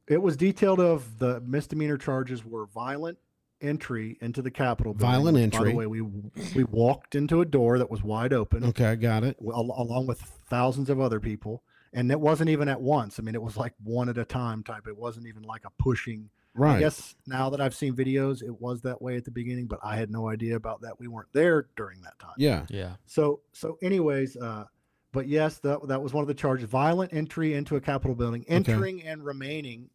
It 0.09 0.21
was 0.21 0.37
detailed 0.37 0.81
of 0.81 1.19
the 1.19 1.41
misdemeanor 1.41 1.97
charges 1.97 2.45
were 2.45 2.67
violent 2.67 3.19
entry 3.61 4.19
into 4.21 4.43
the 4.43 4.51
Capitol. 4.51 4.93
building, 4.93 5.11
Violent 5.11 5.35
which, 5.39 5.51
By 5.53 5.57
entry. 5.59 5.71
the 5.73 5.77
way, 5.79 5.87
we 5.87 6.01
we 6.55 6.65
walked 6.65 7.15
into 7.15 7.41
a 7.41 7.45
door 7.47 7.79
that 7.79 7.91
was 7.91 8.03
wide 8.03 8.33
open. 8.33 8.65
Okay, 8.65 8.85
I 8.85 8.95
got 8.97 9.25
it. 9.25 9.39
along 9.41 10.07
with 10.07 10.21
thousands 10.51 10.91
of 10.91 11.01
other 11.01 11.21
people. 11.21 11.63
And 11.95 12.11
it 12.11 12.19
wasn't 12.21 12.49
even 12.51 12.69
at 12.69 12.81
once. 12.81 13.19
I 13.19 13.23
mean, 13.23 13.35
it 13.35 13.43
was 13.43 13.57
like 13.57 13.75
one 13.85 14.09
at 14.09 14.17
a 14.19 14.25
time 14.25 14.63
type. 14.63 14.87
It 14.89 14.97
wasn't 14.97 15.27
even 15.27 15.43
like 15.43 15.65
a 15.67 15.71
pushing. 15.79 16.31
Right. 16.55 16.77
I 16.77 16.81
guess 16.81 17.15
now 17.27 17.51
that 17.51 17.61
I've 17.61 17.75
seen 17.75 17.95
videos, 17.95 18.43
it 18.43 18.61
was 18.61 18.81
that 18.83 19.01
way 19.01 19.17
at 19.17 19.25
the 19.25 19.31
beginning, 19.31 19.67
but 19.67 19.79
I 19.83 19.97
had 19.97 20.11
no 20.11 20.29
idea 20.29 20.57
about 20.57 20.81
that. 20.83 20.99
We 20.99 21.07
weren't 21.07 21.29
there 21.35 21.69
during 21.77 22.01
that 22.03 22.19
time. 22.19 22.35
Yeah. 22.39 22.65
Yeah. 22.71 22.95
So, 23.07 23.41
so 23.53 23.79
anyways, 23.83 24.37
uh, 24.39 24.65
but 25.13 25.29
yes, 25.29 25.59
that 25.59 25.87
that 25.89 26.03
was 26.03 26.13
one 26.13 26.23
of 26.23 26.29
the 26.29 26.35
charges: 26.35 26.69
violent 26.69 27.13
entry 27.13 27.55
into 27.55 27.77
a 27.77 27.81
Capitol 27.81 28.15
building, 28.15 28.45
entering 28.49 29.03
and 29.03 29.25
remaining 29.25 29.91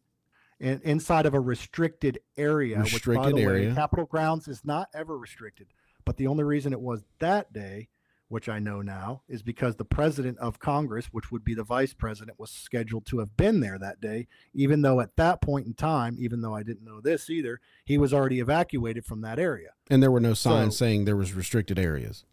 in, 0.60 0.80
inside 0.84 1.26
of 1.26 1.34
a 1.34 1.40
restricted 1.40 2.20
area. 2.36 2.78
which, 2.78 2.90
by 2.92 2.96
Restricted 2.96 3.36
the 3.36 3.42
area. 3.42 3.68
way, 3.70 3.74
Capitol 3.74 4.06
grounds 4.06 4.48
is 4.48 4.64
not 4.64 4.88
ever 4.94 5.16
restricted. 5.18 5.68
But 6.04 6.16
the 6.16 6.26
only 6.26 6.44
reason 6.44 6.72
it 6.72 6.80
was 6.80 7.04
that 7.18 7.52
day 7.52 7.88
which 8.28 8.48
I 8.48 8.58
know 8.58 8.82
now, 8.82 9.22
is 9.26 9.42
because 9.42 9.76
the 9.76 9.84
president 9.86 10.36
of 10.38 10.58
Congress, 10.58 11.06
which 11.06 11.32
would 11.32 11.44
be 11.44 11.54
the 11.54 11.64
vice 11.64 11.94
president, 11.94 12.38
was 12.38 12.50
scheduled 12.50 13.06
to 13.06 13.20
have 13.20 13.36
been 13.36 13.60
there 13.60 13.78
that 13.78 14.00
day, 14.00 14.28
even 14.52 14.82
though 14.82 15.00
at 15.00 15.16
that 15.16 15.40
point 15.40 15.66
in 15.66 15.72
time, 15.72 16.16
even 16.20 16.42
though 16.42 16.54
I 16.54 16.62
didn't 16.62 16.84
know 16.84 17.00
this 17.00 17.30
either, 17.30 17.58
he 17.86 17.96
was 17.96 18.12
already 18.12 18.38
evacuated 18.40 19.06
from 19.06 19.22
that 19.22 19.38
area. 19.38 19.70
And 19.90 20.02
there 20.02 20.10
were 20.10 20.20
no 20.20 20.34
signs 20.34 20.74
So- 20.74 20.84
saying 20.84 21.04
there 21.06 21.16
was 21.16 21.32
restricted 21.32 21.78
areas. 21.78 22.24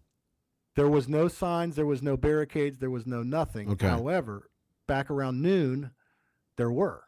There 0.75 0.89
was 0.89 1.07
no 1.07 1.27
signs, 1.27 1.75
there 1.75 1.85
was 1.85 2.01
no 2.03 2.17
barricades, 2.17 2.79
there 2.79 2.89
was 2.89 3.05
no 3.07 3.23
nothing. 3.23 3.69
Okay. 3.71 3.87
However, 3.87 4.49
back 4.87 5.09
around 5.09 5.41
noon, 5.41 5.91
there 6.57 6.71
were. 6.71 7.03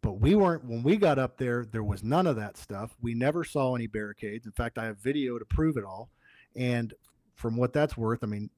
But 0.00 0.14
we 0.14 0.34
weren't 0.34 0.64
when 0.64 0.82
we 0.82 0.96
got 0.96 1.18
up 1.18 1.36
there, 1.38 1.64
there 1.64 1.84
was 1.84 2.02
none 2.02 2.26
of 2.26 2.36
that 2.36 2.56
stuff. 2.56 2.96
We 3.00 3.14
never 3.14 3.44
saw 3.44 3.74
any 3.76 3.86
barricades. 3.86 4.46
In 4.46 4.52
fact, 4.52 4.78
I 4.78 4.86
have 4.86 4.98
video 4.98 5.38
to 5.38 5.44
prove 5.44 5.76
it 5.76 5.84
all. 5.84 6.10
And 6.56 6.92
from 7.36 7.56
what 7.56 7.72
that's 7.72 7.96
worth, 7.96 8.24
I 8.24 8.26
mean, 8.26 8.50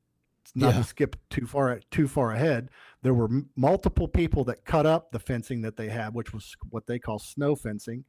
it's 0.42 0.54
not 0.56 0.74
Yeah. 0.74 0.80
to 0.82 0.84
skip 0.86 1.16
too 1.30 1.46
far 1.46 1.80
too 1.90 2.06
far 2.08 2.32
ahead. 2.32 2.70
There 3.02 3.12
were 3.14 3.26
m- 3.26 3.50
multiple 3.56 4.08
people 4.08 4.44
that 4.44 4.64
cut 4.64 4.86
up 4.86 5.10
the 5.10 5.18
fencing 5.18 5.62
that 5.62 5.76
they 5.76 5.88
had, 5.88 6.14
which 6.14 6.32
was 6.32 6.54
what 6.70 6.86
they 6.86 6.98
call 6.98 7.18
snow 7.18 7.56
fencing, 7.56 8.04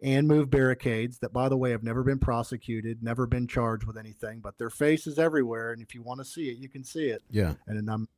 and 0.00 0.28
move 0.28 0.50
barricades 0.50 1.18
that, 1.18 1.32
by 1.32 1.48
the 1.48 1.56
way, 1.56 1.70
have 1.70 1.82
never 1.82 2.02
been 2.02 2.18
prosecuted, 2.18 3.02
never 3.02 3.26
been 3.26 3.46
charged 3.46 3.84
with 3.84 3.96
anything. 3.96 4.40
But 4.40 4.58
their 4.58 4.70
face 4.70 5.06
is 5.06 5.18
everywhere, 5.18 5.72
and 5.72 5.82
if 5.82 5.94
you 5.94 6.02
want 6.02 6.20
to 6.20 6.24
see 6.24 6.48
it, 6.50 6.58
you 6.58 6.68
can 6.68 6.84
see 6.84 7.06
it. 7.06 7.22
Yeah. 7.30 7.54
And 7.66 7.90
um, 7.90 8.08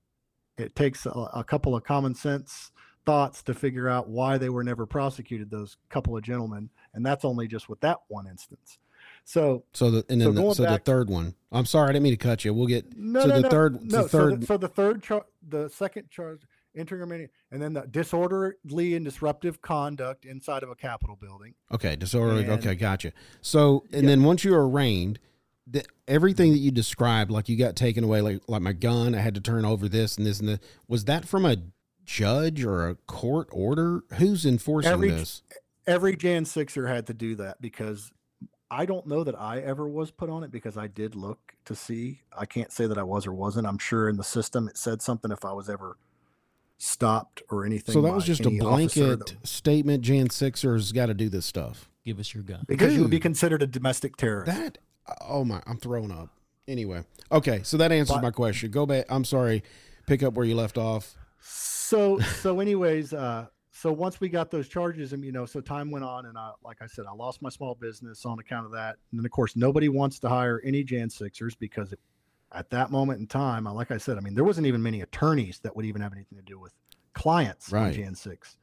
it 0.59 0.75
takes 0.75 1.07
a, 1.07 1.11
a 1.11 1.45
couple 1.45 1.75
of 1.75 1.85
common 1.85 2.15
sense 2.15 2.71
thoughts 3.07 3.43
to 3.45 3.55
figure 3.55 3.89
out 3.89 4.09
why 4.09 4.37
they 4.37 4.51
were 4.51 4.63
never 4.63 4.85
prosecuted. 4.87 5.51
Those 5.51 5.77
couple 5.89 6.17
of 6.17 6.23
gentlemen, 6.23 6.71
and 6.95 7.05
that's 7.05 7.25
only 7.25 7.49
just 7.49 7.69
with 7.69 7.81
that 7.81 7.99
one 8.09 8.27
instance. 8.27 8.79
So 9.25 9.65
So 9.73 9.91
the 9.91 10.05
and 10.09 10.21
So 10.21 10.33
then 10.33 10.45
the, 10.45 10.55
so 10.55 10.63
the 10.65 10.79
third 10.79 11.09
one. 11.09 11.35
I'm 11.53 11.67
sorry, 11.67 11.89
I 11.89 11.93
didn't 11.93 12.05
mean 12.05 12.13
to 12.13 12.19
cut 12.19 12.45
you. 12.45 12.53
We'll 12.53 12.67
get 12.67 12.97
no, 12.97 13.23
so 13.23 13.27
no, 13.29 13.37
the 13.37 13.41
no, 13.43 13.49
third 13.49 13.75
no. 13.75 13.81
the 13.81 14.03
so, 14.03 14.09
third 14.09 14.41
the, 14.43 14.47
so 14.47 14.57
the 14.57 14.69
third 14.69 15.03
char- 15.03 15.27
the 15.49 15.69
second 15.71 16.11
charge, 16.11 16.43
entering 16.77 17.09
meeting, 17.09 17.29
and 17.51 17.61
then 17.61 17.73
the 17.73 17.83
disorderly 17.83 18.95
and 18.95 19.05
disruptive 19.05 19.61
conduct 19.63 20.25
inside 20.25 20.63
of 20.63 20.71
a 20.71 20.75
Capitol 20.75 21.17
building. 21.17 21.55
Okay, 21.73 21.97
disorderly. 21.97 22.45
And- 22.45 22.53
okay, 22.53 22.75
gotcha. 22.75 23.13
So, 23.41 23.85
and 23.93 24.09
then 24.09 24.23
once 24.23 24.45
you 24.45 24.55
are 24.55 24.69
arraigned, 24.69 25.19
the, 25.67 25.85
everything 26.09 26.49
mm-hmm. 26.49 26.55
that 26.55 26.61
you 26.61 26.71
described, 26.71 27.31
like 27.31 27.49
you 27.49 27.57
got 27.57 27.77
taken 27.77 28.05
away, 28.05 28.21
like 28.21 28.41
like 28.49 28.63
my 28.63 28.73
gun, 28.73 29.15
I 29.15 29.21
had 29.21 29.35
to 29.35 29.41
turn 29.41 29.65
over 29.65 29.89
this 29.89 30.17
and 30.17 30.27
this 30.27 30.41
and 30.41 30.49
this. 30.49 30.59
Was 30.89 31.05
that 31.05 31.27
from 31.27 31.45
a 31.45 31.57
judge 32.05 32.65
or 32.65 32.89
a 32.89 32.95
court 32.95 33.49
order? 33.53 34.03
Who's 34.15 34.45
enforcing 34.45 34.93
Every- 34.93 35.11
this? 35.11 35.43
Every 35.87 36.15
Jan 36.15 36.45
Sixer 36.45 36.87
had 36.87 37.07
to 37.09 37.15
do 37.15 37.35
that 37.37 37.61
because 37.61 38.13
I 38.71 38.87
don't 38.87 39.07
know 39.07 39.25
that 39.25 39.39
I 39.39 39.59
ever 39.59 39.89
was 39.89 40.13
put 40.13 40.31
on 40.31 40.45
it 40.45 40.53
because 40.53 40.77
I 40.77 40.87
did 40.87 41.17
look 41.17 41.55
to 41.65 41.75
see. 41.75 42.21
I 42.37 42.47
can't 42.47 42.71
say 42.71 42.87
that 42.87 42.99
I 42.99 43.03
was 43.03 43.27
or 43.27 43.33
wasn't. 43.33 43.67
I'm 43.67 43.79
sure 43.79 44.09
in 44.09 44.17
the 44.17 44.23
system 44.25 44.69
it 44.69 44.77
said 44.77 45.03
something 45.03 45.33
if 45.33 45.45
I 45.45 45.53
was 45.53 45.69
ever 45.69 45.97
stopped 46.81 47.43
or 47.51 47.65
anything. 47.65 47.93
So 47.93 48.01
that 48.03 48.15
was 48.15 48.25
just 48.25 48.45
a 48.47 48.51
blanket 48.51 49.19
that- 49.27 49.47
statement. 49.47 50.03
Jan 50.03 50.31
Sixers 50.31 50.93
got 50.93 51.07
to 51.07 51.15
do 51.15 51.29
this 51.29 51.47
stuff. 51.47 51.89
Give 52.05 52.19
us 52.19 52.33
your 52.35 52.43
gun. 52.43 52.65
because 52.67 52.95
you 52.95 53.03
would 53.03 53.11
be 53.11 53.21
considered 53.21 53.63
a 53.63 53.67
domestic 53.67 54.17
terrorist. 54.17 54.47
That 54.53 54.79
oh 55.29 55.45
my, 55.45 55.63
I'm 55.67 55.77
throwing 55.77 56.11
up. 56.11 56.31
Anyway, 56.67 57.05
okay, 57.31 57.61
so 57.63 57.77
that 57.77 57.93
answers 57.93 58.17
But- 58.17 58.23
my 58.23 58.31
question. 58.31 58.71
Go 58.71 58.87
back. 58.87 59.05
I'm 59.09 59.25
sorry. 59.25 59.63
Pick 60.07 60.23
up 60.23 60.35
where 60.35 60.47
you 60.47 60.55
left 60.57 60.79
off. 60.79 61.15
so 61.41 62.19
so 62.19 62.61
anyways 62.61 63.13
uh 63.13 63.47
so 63.73 63.91
once 63.93 64.21
we 64.21 64.29
got 64.29 64.51
those 64.51 64.69
charges 64.69 65.13
and 65.13 65.25
you 65.25 65.33
know 65.33 65.47
so 65.47 65.61
time 65.61 65.91
went 65.91 66.05
on 66.05 66.27
and 66.27 66.37
i 66.37 66.51
like 66.63 66.77
i 66.83 66.87
said 66.87 67.05
i 67.09 67.13
lost 67.15 67.41
my 67.41 67.49
small 67.49 67.75
business 67.75 68.27
on 68.27 68.39
account 68.39 68.67
of 68.67 68.73
that 68.73 68.97
and 69.11 69.19
then 69.19 69.25
of 69.25 69.31
course 69.31 69.57
nobody 69.57 69.89
wants 69.89 70.19
to 70.19 70.29
hire 70.29 70.61
any 70.65 70.85
jan 70.85 71.09
sixers 71.09 71.55
because 71.55 71.93
it, 71.93 71.99
at 72.53 72.71
that 72.71 72.91
moment 72.91 73.21
in 73.21 73.27
time 73.27 73.65
like 73.65 73.91
i 73.91 73.97
said 73.99 74.17
i 74.17 74.21
mean 74.21 74.35
there 74.35 74.45
wasn't 74.45 74.67
even 74.67 74.83
many 74.83 75.01
attorneys 75.03 75.59
that 75.61 75.75
would 75.75 75.85
even 75.85 76.03
have 76.03 76.13
anything 76.13 76.37
to 76.37 76.45
do 76.45 76.59
with 76.59 76.73
clients 77.13 77.73
Right. 77.73 77.87
on 77.89 77.93
jan 77.93 78.15
6 78.15 78.57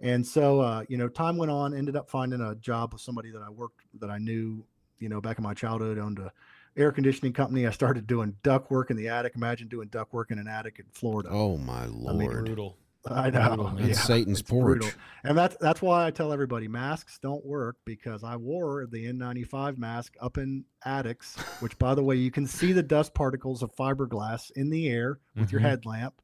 and 0.00 0.26
so 0.26 0.60
uh 0.60 0.84
you 0.88 0.96
know 0.96 1.08
time 1.08 1.36
went 1.36 1.50
on 1.50 1.74
ended 1.74 1.96
up 1.96 2.10
finding 2.10 2.40
a 2.40 2.54
job 2.56 2.92
with 2.92 3.02
somebody 3.02 3.30
that 3.30 3.42
i 3.42 3.48
worked 3.50 3.80
that 4.00 4.10
i 4.10 4.18
knew 4.18 4.64
you 4.98 5.08
know 5.08 5.20
back 5.20 5.38
in 5.38 5.44
my 5.44 5.54
childhood 5.54 5.98
owned 5.98 6.18
a 6.18 6.32
air 6.76 6.90
conditioning 6.92 7.32
company 7.32 7.66
i 7.66 7.70
started 7.70 8.06
doing 8.06 8.34
duct 8.42 8.70
work 8.70 8.90
in 8.90 8.96
the 8.96 9.08
attic 9.08 9.34
imagine 9.36 9.68
doing 9.68 9.88
duct 9.88 10.12
work 10.12 10.30
in 10.30 10.38
an 10.38 10.48
attic 10.48 10.78
in 10.78 10.84
florida 10.92 11.28
Oh 11.30 11.56
my 11.56 11.86
lord. 11.86 12.44
Brutal. 12.46 12.76
I 13.06 13.30
know. 13.30 13.56
Man. 13.74 13.76
That's 13.86 14.00
Satan's 14.02 14.40
it's 14.40 14.48
porch. 14.50 14.64
brutal. 14.80 14.90
And 15.24 15.36
that's 15.36 15.56
that's 15.60 15.80
why 15.82 16.06
I 16.06 16.10
tell 16.10 16.32
everybody 16.32 16.68
masks 16.68 17.18
don't 17.22 17.44
work 17.44 17.76
because 17.84 18.24
I 18.24 18.36
wore 18.36 18.86
the 18.86 19.06
N95 19.12 19.78
mask 19.78 20.14
up 20.20 20.38
in 20.38 20.64
attics, 20.84 21.36
which 21.60 21.78
by 21.78 21.94
the 21.94 22.02
way, 22.02 22.16
you 22.16 22.30
can 22.30 22.46
see 22.46 22.72
the 22.72 22.82
dust 22.82 23.14
particles 23.14 23.62
of 23.62 23.74
fiberglass 23.76 24.50
in 24.56 24.70
the 24.70 24.88
air 24.88 25.18
with 25.36 25.52
your 25.52 25.60
Mhm. 25.60 25.64
headlamp. 25.64 26.14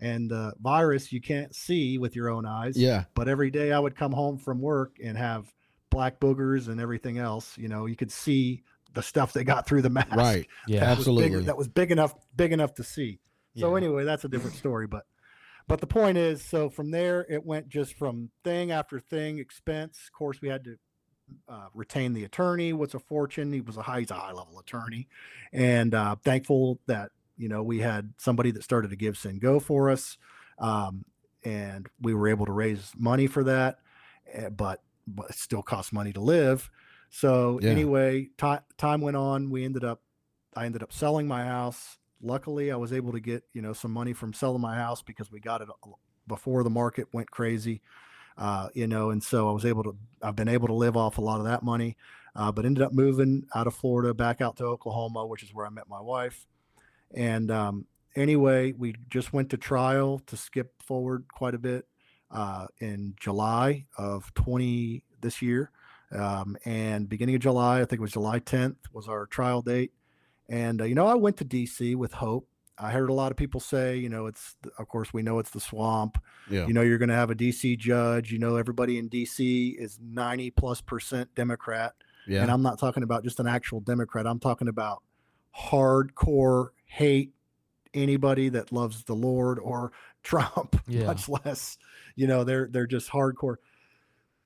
And 0.00 0.30
the 0.30 0.52
virus 0.60 1.12
you 1.12 1.20
can't 1.20 1.52
see 1.54 1.98
with 1.98 2.14
your 2.14 2.28
own 2.28 2.46
eyes. 2.46 2.76
Yeah. 2.76 3.04
But 3.14 3.26
every 3.28 3.50
day 3.50 3.72
I 3.72 3.80
would 3.80 3.96
come 3.96 4.12
home 4.12 4.38
from 4.38 4.60
work 4.60 4.96
and 5.02 5.18
have 5.18 5.52
black 5.90 6.20
boogers 6.20 6.68
and 6.68 6.80
everything 6.80 7.18
else. 7.18 7.58
You 7.58 7.66
know, 7.68 7.86
you 7.86 7.96
could 7.96 8.12
see 8.12 8.62
the 8.94 9.02
stuff 9.02 9.32
they 9.32 9.42
got 9.42 9.66
through 9.66 9.82
the 9.82 9.90
mask. 9.90 10.14
Right. 10.14 10.46
Yeah. 10.68 10.80
That 10.86 10.98
was 10.98 11.06
bigger- 11.06 11.18
Absolutely. 11.20 11.44
that 11.46 11.56
was 11.56 11.66
big 11.68 11.90
enough, 11.90 12.14
big 12.36 12.52
enough 12.52 12.74
to 12.74 12.84
see. 12.84 13.18
So 13.56 13.70
Yeah. 13.70 13.76
anyway, 13.76 14.04
that's 14.04 14.24
a 14.24 14.28
different 14.28 14.54
story. 14.56 14.86
But 14.86 15.04
but 15.68 15.80
the 15.80 15.86
point 15.86 16.18
is, 16.18 16.42
so 16.42 16.68
from 16.70 16.90
there 16.90 17.26
it 17.28 17.44
went 17.44 17.68
just 17.68 17.94
from 17.94 18.30
thing 18.42 18.70
after 18.72 18.98
thing, 18.98 19.38
expense. 19.38 19.98
Of 20.06 20.12
course, 20.12 20.40
we 20.40 20.48
had 20.48 20.64
to 20.64 20.76
uh, 21.48 21.66
retain 21.74 22.14
the 22.14 22.24
attorney. 22.24 22.72
What's 22.72 22.94
a 22.94 22.98
fortune? 22.98 23.52
He 23.52 23.60
was 23.60 23.76
a 23.76 23.82
high, 23.82 24.00
he's 24.00 24.10
a 24.10 24.14
high 24.14 24.32
level 24.32 24.58
attorney, 24.58 25.08
and 25.52 25.94
uh, 25.94 26.16
thankful 26.24 26.80
that 26.86 27.10
you 27.36 27.48
know 27.48 27.62
we 27.62 27.78
had 27.80 28.14
somebody 28.18 28.50
that 28.52 28.64
started 28.64 28.90
to 28.90 28.96
GiveSendGo 28.96 29.62
for 29.62 29.90
us, 29.90 30.16
um, 30.58 31.04
and 31.44 31.86
we 32.00 32.14
were 32.14 32.28
able 32.28 32.46
to 32.46 32.52
raise 32.52 32.90
money 32.96 33.26
for 33.26 33.44
that. 33.44 33.78
eh, 34.32 34.48
But 34.48 34.82
but 35.06 35.30
it 35.30 35.36
still 35.36 35.62
costs 35.62 35.92
money 35.92 36.12
to 36.14 36.20
live. 36.20 36.70
So 37.10 37.60
Yeah. 37.62 37.70
anyway, 37.70 38.30
ti- 38.36 38.64
time 38.76 39.00
went 39.00 39.16
on. 39.16 39.48
We 39.50 39.64
ended 39.64 39.84
up, 39.84 40.02
I 40.54 40.66
ended 40.66 40.82
up 40.82 40.92
selling 40.92 41.26
my 41.28 41.44
house. 41.44 41.97
Luckily, 42.22 42.70
I 42.72 42.76
was 42.76 42.92
able 42.92 43.12
to 43.12 43.20
get 43.20 43.44
you 43.52 43.62
know 43.62 43.72
some 43.72 43.92
money 43.92 44.12
from 44.12 44.32
selling 44.32 44.60
my 44.60 44.76
house 44.76 45.02
because 45.02 45.30
we 45.30 45.40
got 45.40 45.62
it 45.62 45.68
before 46.26 46.62
the 46.62 46.70
market 46.70 47.08
went 47.12 47.30
crazy. 47.30 47.80
Uh, 48.36 48.68
you 48.72 48.86
know, 48.86 49.10
and 49.10 49.22
so 49.22 49.48
I 49.48 49.52
was 49.52 49.64
able 49.64 49.82
to. 49.84 49.96
I've 50.22 50.36
been 50.36 50.48
able 50.48 50.68
to 50.68 50.74
live 50.74 50.96
off 50.96 51.18
a 51.18 51.20
lot 51.20 51.40
of 51.40 51.46
that 51.46 51.62
money, 51.62 51.96
uh, 52.36 52.52
but 52.52 52.64
ended 52.64 52.82
up 52.82 52.92
moving 52.92 53.46
out 53.54 53.66
of 53.66 53.74
Florida 53.74 54.14
back 54.14 54.40
out 54.40 54.56
to 54.58 54.64
Oklahoma, 54.64 55.26
which 55.26 55.42
is 55.42 55.52
where 55.52 55.66
I 55.66 55.70
met 55.70 55.88
my 55.88 56.00
wife. 56.00 56.46
And 57.14 57.50
um, 57.50 57.86
anyway, 58.14 58.72
we 58.72 58.94
just 59.08 59.32
went 59.32 59.50
to 59.50 59.56
trial 59.56 60.20
to 60.26 60.36
skip 60.36 60.82
forward 60.82 61.24
quite 61.32 61.54
a 61.54 61.58
bit 61.58 61.86
uh, 62.30 62.66
in 62.78 63.14
July 63.18 63.86
of 63.96 64.32
20 64.34 65.02
this 65.20 65.42
year. 65.42 65.70
Um, 66.12 66.56
and 66.64 67.08
beginning 67.08 67.34
of 67.34 67.42
July, 67.42 67.80
I 67.80 67.84
think 67.84 67.98
it 67.98 68.00
was 68.00 68.12
July 68.12 68.40
10th, 68.40 68.76
was 68.92 69.08
our 69.08 69.26
trial 69.26 69.62
date. 69.62 69.92
And, 70.48 70.80
uh, 70.80 70.84
you 70.84 70.94
know, 70.94 71.06
I 71.06 71.14
went 71.14 71.36
to 71.38 71.44
DC 71.44 71.94
with 71.96 72.12
hope. 72.14 72.48
I 72.78 72.90
heard 72.90 73.10
a 73.10 73.12
lot 73.12 73.32
of 73.32 73.36
people 73.36 73.58
say, 73.60 73.96
you 73.96 74.08
know, 74.08 74.26
it's, 74.26 74.54
of 74.78 74.88
course, 74.88 75.12
we 75.12 75.22
know 75.22 75.38
it's 75.40 75.50
the 75.50 75.60
swamp. 75.60 76.16
Yeah. 76.48 76.66
You 76.66 76.72
know, 76.72 76.82
you're 76.82 76.98
going 76.98 77.08
to 77.08 77.14
have 77.14 77.30
a 77.30 77.34
DC 77.34 77.76
judge. 77.76 78.30
You 78.30 78.38
know, 78.38 78.56
everybody 78.56 78.98
in 78.98 79.10
DC 79.10 79.74
is 79.76 79.98
90 80.00 80.50
plus 80.52 80.80
percent 80.80 81.34
Democrat. 81.34 81.94
Yeah. 82.28 82.42
And 82.42 82.50
I'm 82.50 82.62
not 82.62 82.78
talking 82.78 83.02
about 83.02 83.24
just 83.24 83.40
an 83.40 83.46
actual 83.48 83.80
Democrat. 83.80 84.26
I'm 84.26 84.38
talking 84.38 84.68
about 84.68 85.02
hardcore 85.58 86.68
hate 86.86 87.32
anybody 87.94 88.48
that 88.50 88.70
loves 88.72 89.04
the 89.04 89.14
Lord 89.14 89.58
or 89.58 89.92
Trump, 90.22 90.80
Yeah. 90.86 91.06
much 91.06 91.28
less, 91.28 91.78
you 92.16 92.26
know, 92.26 92.44
they're 92.44 92.68
they're 92.70 92.86
just 92.86 93.10
hardcore. 93.10 93.56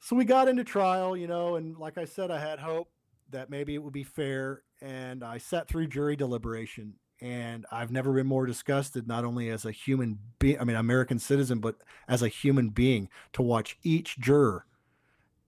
So 0.01 0.17
we 0.17 0.25
got 0.25 0.49
into 0.49 0.65
trial, 0.65 1.17
you 1.17 1.27
know, 1.27 1.57
and 1.57 1.77
like 1.77 1.99
I 1.99 2.05
said, 2.05 2.31
I 2.31 2.39
had 2.39 2.59
hope 2.59 2.89
that 3.33 3.51
maybe 3.51 3.75
it 3.75 3.83
would 3.83 3.93
be 3.93 4.05
fair. 4.05 4.63
And 4.81 5.23
I 5.23 5.39
sat 5.39 5.69
through 5.69 5.89
jury 5.89 6.17
deliberation 6.17 6.95
and 7.21 7.67
I've 7.71 7.93
never 7.93 8.13
been 8.13 8.27
more 8.27 8.47
disgusted, 8.47 9.07
not 9.07 9.25
only 9.25 9.49
as 9.49 9.65
a 9.65 9.71
human 9.71 10.19
being, 10.41 10.59
I 10.59 10.65
mean, 10.65 10.77
American 10.77 11.21
citizen, 11.21 11.61
but 11.61 11.77
as 12.09 12.21
a 12.21 12.29
human 12.29 12.71
being 12.71 13.09
to 13.35 13.43
watch 13.43 13.79
each 13.85 14.19
juror 14.19 14.67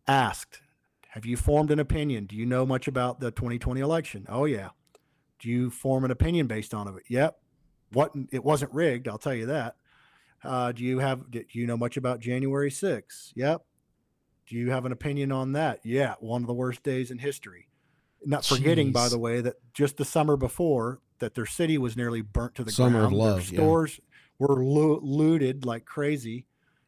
asked, 0.07 0.61
have 1.11 1.27
you 1.27 1.37
formed 1.37 1.71
an 1.71 1.81
opinion? 1.81 2.27
Do 2.27 2.37
you 2.37 2.47
know 2.47 2.65
much 2.65 2.87
about 2.87 3.21
the 3.21 3.31
2020 3.31 3.81
election? 3.81 4.27
Oh 4.29 4.45
yeah. 4.45 4.71
Do 5.41 5.49
you 5.49 5.69
form 5.69 6.05
an 6.05 6.11
opinion 6.11 6.47
based 6.47 6.75
on 6.75 6.87
it? 6.89 6.95
Yep. 7.09 7.39
What 7.93 8.13
it 8.33 8.45
wasn't 8.45 8.73
rigged, 8.73 9.09
I'll 9.09 9.19
tell 9.19 9.35
you 9.35 9.47
that. 9.47 9.77
Uh, 10.43 10.73
do 10.73 10.85
you 10.85 10.99
have 10.99 11.31
do 11.31 11.45
you 11.53 11.67
know 11.67 11.77
much 11.77 11.97
about 11.97 12.21
January 12.21 12.71
6th? 12.71 13.33
Yep. 13.35 13.65
Do 14.47 14.57
you 14.57 14.71
have 14.71 14.85
an 14.85 14.93
opinion 14.93 15.33
on 15.33 15.53
that? 15.53 15.81
Yeah, 15.85 16.15
one 16.21 16.43
of 16.43 16.47
the 16.47 16.55
worst 16.55 16.83
days 16.83 17.11
in 17.11 17.19
history. 17.19 17.69
Not 18.25 18.45
forgetting, 18.45 18.93
by 18.93 19.09
the 19.09 19.19
way, 19.19 19.41
that 19.41 19.57
just 19.73 19.97
the 19.97 20.05
summer 20.05 20.37
before 20.37 21.01
that 21.19 21.35
their 21.35 21.47
city 21.47 21.79
was 21.79 21.97
nearly 21.97 22.21
burnt 22.21 22.55
to 22.57 22.65
the 22.65 22.73
Summer 22.73 23.05
of 23.05 23.11
ground. 23.11 23.13
Their 23.13 23.19
love, 23.19 23.51
yeah. 23.51 23.59
stores 23.59 24.01
were 24.39 24.65
loo- 24.65 25.01
looted 25.03 25.65
like 25.65 25.85
crazy, 25.85 26.47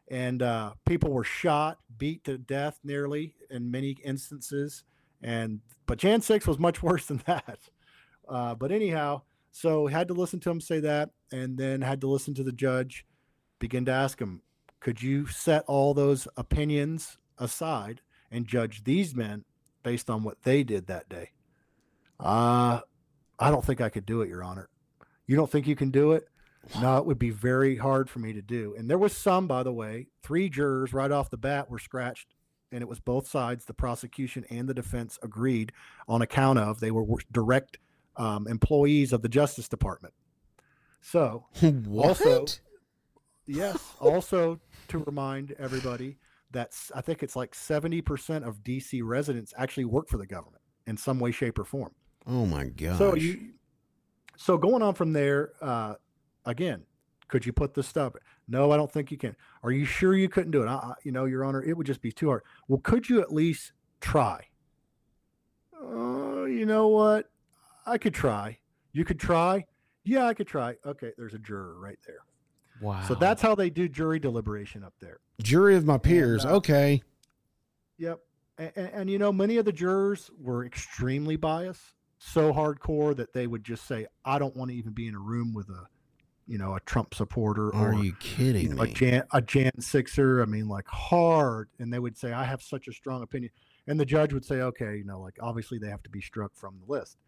and 0.08 0.42
uh, 0.42 0.72
people 0.84 1.10
were 1.10 1.24
shot, 1.24 1.78
beat 1.96 2.24
to 2.24 2.38
death 2.38 2.78
nearly 2.82 3.34
in 3.50 3.70
many 3.70 3.96
instances. 4.04 4.84
And 5.22 5.60
but 5.86 5.98
Jan 5.98 6.20
6 6.20 6.46
was 6.46 6.58
much 6.58 6.82
worse 6.82 7.06
than 7.06 7.22
that. 7.26 7.58
Uh, 8.28 8.54
but 8.54 8.72
anyhow, 8.72 9.22
So 9.52 9.86
had 9.86 10.08
to 10.08 10.14
listen 10.14 10.40
to 10.40 10.50
him 10.50 10.60
say 10.60 10.80
that, 10.80 11.10
and 11.30 11.56
then 11.56 11.80
had 11.80 12.00
to 12.02 12.08
listen 12.08 12.34
to 12.34 12.42
the 12.42 12.52
judge 12.52 13.06
begin 13.58 13.84
to 13.86 13.92
ask 13.92 14.20
him, 14.20 14.42
could 14.80 15.02
you 15.02 15.26
set 15.26 15.64
all 15.66 15.94
those 15.94 16.28
opinions 16.36 17.18
aside 17.38 18.00
and 18.30 18.46
judge 18.46 18.84
these 18.84 19.14
men 19.14 19.44
based 19.86 20.10
on 20.10 20.24
what 20.24 20.42
they 20.42 20.64
did 20.64 20.88
that 20.88 21.08
day? 21.08 21.30
Uh, 22.18 22.80
I 23.38 23.50
don't 23.52 23.64
think 23.64 23.80
I 23.80 23.88
could 23.88 24.04
do 24.04 24.20
it, 24.20 24.28
Your 24.28 24.42
Honor. 24.42 24.68
You 25.28 25.36
don't 25.36 25.48
think 25.48 25.68
you 25.68 25.76
can 25.76 25.92
do 25.92 26.10
it? 26.10 26.26
No, 26.80 26.98
it 26.98 27.06
would 27.06 27.20
be 27.20 27.30
very 27.30 27.76
hard 27.76 28.10
for 28.10 28.18
me 28.18 28.32
to 28.32 28.42
do. 28.42 28.74
And 28.76 28.90
there 28.90 28.98
was 28.98 29.16
some, 29.16 29.46
by 29.46 29.62
the 29.62 29.72
way, 29.72 30.08
three 30.24 30.48
jurors 30.48 30.92
right 30.92 31.12
off 31.12 31.30
the 31.30 31.36
bat 31.36 31.70
were 31.70 31.78
scratched, 31.78 32.34
and 32.72 32.82
it 32.82 32.88
was 32.88 32.98
both 32.98 33.28
sides, 33.28 33.66
the 33.66 33.74
prosecution 33.74 34.44
and 34.50 34.68
the 34.68 34.74
defense 34.74 35.20
agreed 35.22 35.70
on 36.08 36.20
account 36.20 36.58
of 36.58 36.80
they 36.80 36.90
were 36.90 37.06
direct 37.30 37.78
um, 38.16 38.48
employees 38.48 39.12
of 39.12 39.22
the 39.22 39.28
Justice 39.28 39.68
Department. 39.68 40.14
So, 41.00 41.46
also, 41.96 42.44
yes, 43.46 43.78
also 44.00 44.58
to 44.88 44.98
remind 44.98 45.54
everybody 45.60 46.16
that 46.56 46.72
I 46.94 47.00
think 47.00 47.22
it's 47.22 47.36
like 47.36 47.52
70% 47.52 48.46
of 48.46 48.64
DC 48.64 49.02
residents 49.04 49.52
actually 49.56 49.84
work 49.84 50.08
for 50.08 50.16
the 50.16 50.26
government 50.26 50.62
in 50.86 50.96
some 50.96 51.20
way, 51.20 51.30
shape, 51.30 51.58
or 51.58 51.64
form. 51.64 51.92
Oh 52.26 52.46
my 52.46 52.64
god! 52.64 52.98
So 52.98 53.14
you, 53.14 53.52
so 54.36 54.58
going 54.58 54.82
on 54.82 54.94
from 54.94 55.12
there, 55.12 55.52
uh, 55.60 55.94
again, 56.44 56.82
could 57.28 57.46
you 57.46 57.52
put 57.52 57.74
this 57.74 57.86
stuff? 57.86 58.14
No, 58.48 58.72
I 58.72 58.76
don't 58.76 58.90
think 58.90 59.10
you 59.10 59.18
can. 59.18 59.36
Are 59.62 59.70
you 59.70 59.84
sure 59.84 60.14
you 60.14 60.28
couldn't 60.28 60.50
do 60.50 60.62
it? 60.62 60.68
I, 60.68 60.94
you 61.04 61.12
know, 61.12 61.24
Your 61.24 61.44
Honor, 61.44 61.62
it 61.62 61.76
would 61.76 61.86
just 61.86 62.00
be 62.00 62.10
too 62.10 62.28
hard. 62.28 62.42
Well, 62.68 62.80
could 62.80 63.08
you 63.08 63.20
at 63.20 63.32
least 63.32 63.72
try? 64.00 64.44
Uh, 65.80 66.44
you 66.44 66.64
know 66.66 66.88
what? 66.88 67.30
I 67.86 67.98
could 67.98 68.14
try. 68.14 68.58
You 68.92 69.04
could 69.04 69.20
try. 69.20 69.64
Yeah, 70.04 70.26
I 70.26 70.34
could 70.34 70.46
try. 70.46 70.76
Okay, 70.84 71.12
there's 71.16 71.34
a 71.34 71.38
juror 71.38 71.78
right 71.78 71.98
there. 72.06 72.20
Wow. 72.80 73.02
So 73.08 73.14
that's 73.14 73.42
how 73.42 73.54
they 73.54 73.70
do 73.70 73.88
jury 73.88 74.18
deliberation 74.18 74.84
up 74.84 74.94
there. 75.00 75.20
Jury 75.42 75.76
of 75.76 75.84
my 75.84 75.98
peers. 75.98 76.44
And, 76.44 76.52
uh, 76.52 76.56
okay. 76.56 77.02
Yep. 77.98 78.20
And, 78.58 78.72
and, 78.76 78.88
and, 78.88 79.10
you 79.10 79.18
know, 79.18 79.32
many 79.32 79.56
of 79.56 79.64
the 79.64 79.72
jurors 79.72 80.30
were 80.38 80.64
extremely 80.64 81.36
biased, 81.36 81.94
so 82.18 82.52
hardcore 82.52 83.14
that 83.16 83.32
they 83.32 83.46
would 83.46 83.64
just 83.64 83.86
say, 83.86 84.06
"I 84.24 84.38
don't 84.38 84.56
want 84.56 84.70
to 84.70 84.76
even 84.76 84.92
be 84.92 85.06
in 85.08 85.14
a 85.14 85.18
room 85.18 85.52
with 85.52 85.68
a, 85.68 85.86
you 86.46 86.56
know, 86.56 86.74
a 86.74 86.80
Trump 86.80 87.14
supporter." 87.14 87.74
Are 87.74 87.92
or, 87.92 88.02
you 88.02 88.14
kidding 88.18 88.70
you 88.70 88.74
know, 88.74 88.84
me? 88.84 88.90
A 88.90 88.94
Jan, 88.94 89.22
a 89.32 89.42
Jan 89.42 89.78
Sixer. 89.80 90.40
I 90.40 90.46
mean, 90.46 90.68
like 90.68 90.88
hard, 90.88 91.68
and 91.78 91.92
they 91.92 91.98
would 91.98 92.16
say, 92.16 92.32
"I 92.32 92.44
have 92.44 92.62
such 92.62 92.88
a 92.88 92.92
strong 92.92 93.22
opinion," 93.22 93.52
and 93.86 94.00
the 94.00 94.06
judge 94.06 94.32
would 94.32 94.44
say, 94.44 94.62
"Okay, 94.62 94.96
you 94.96 95.04
know, 95.04 95.20
like 95.20 95.36
obviously 95.40 95.78
they 95.78 95.90
have 95.90 96.02
to 96.04 96.10
be 96.10 96.22
struck 96.22 96.52
from 96.54 96.78
the 96.78 96.90
list." 96.90 97.18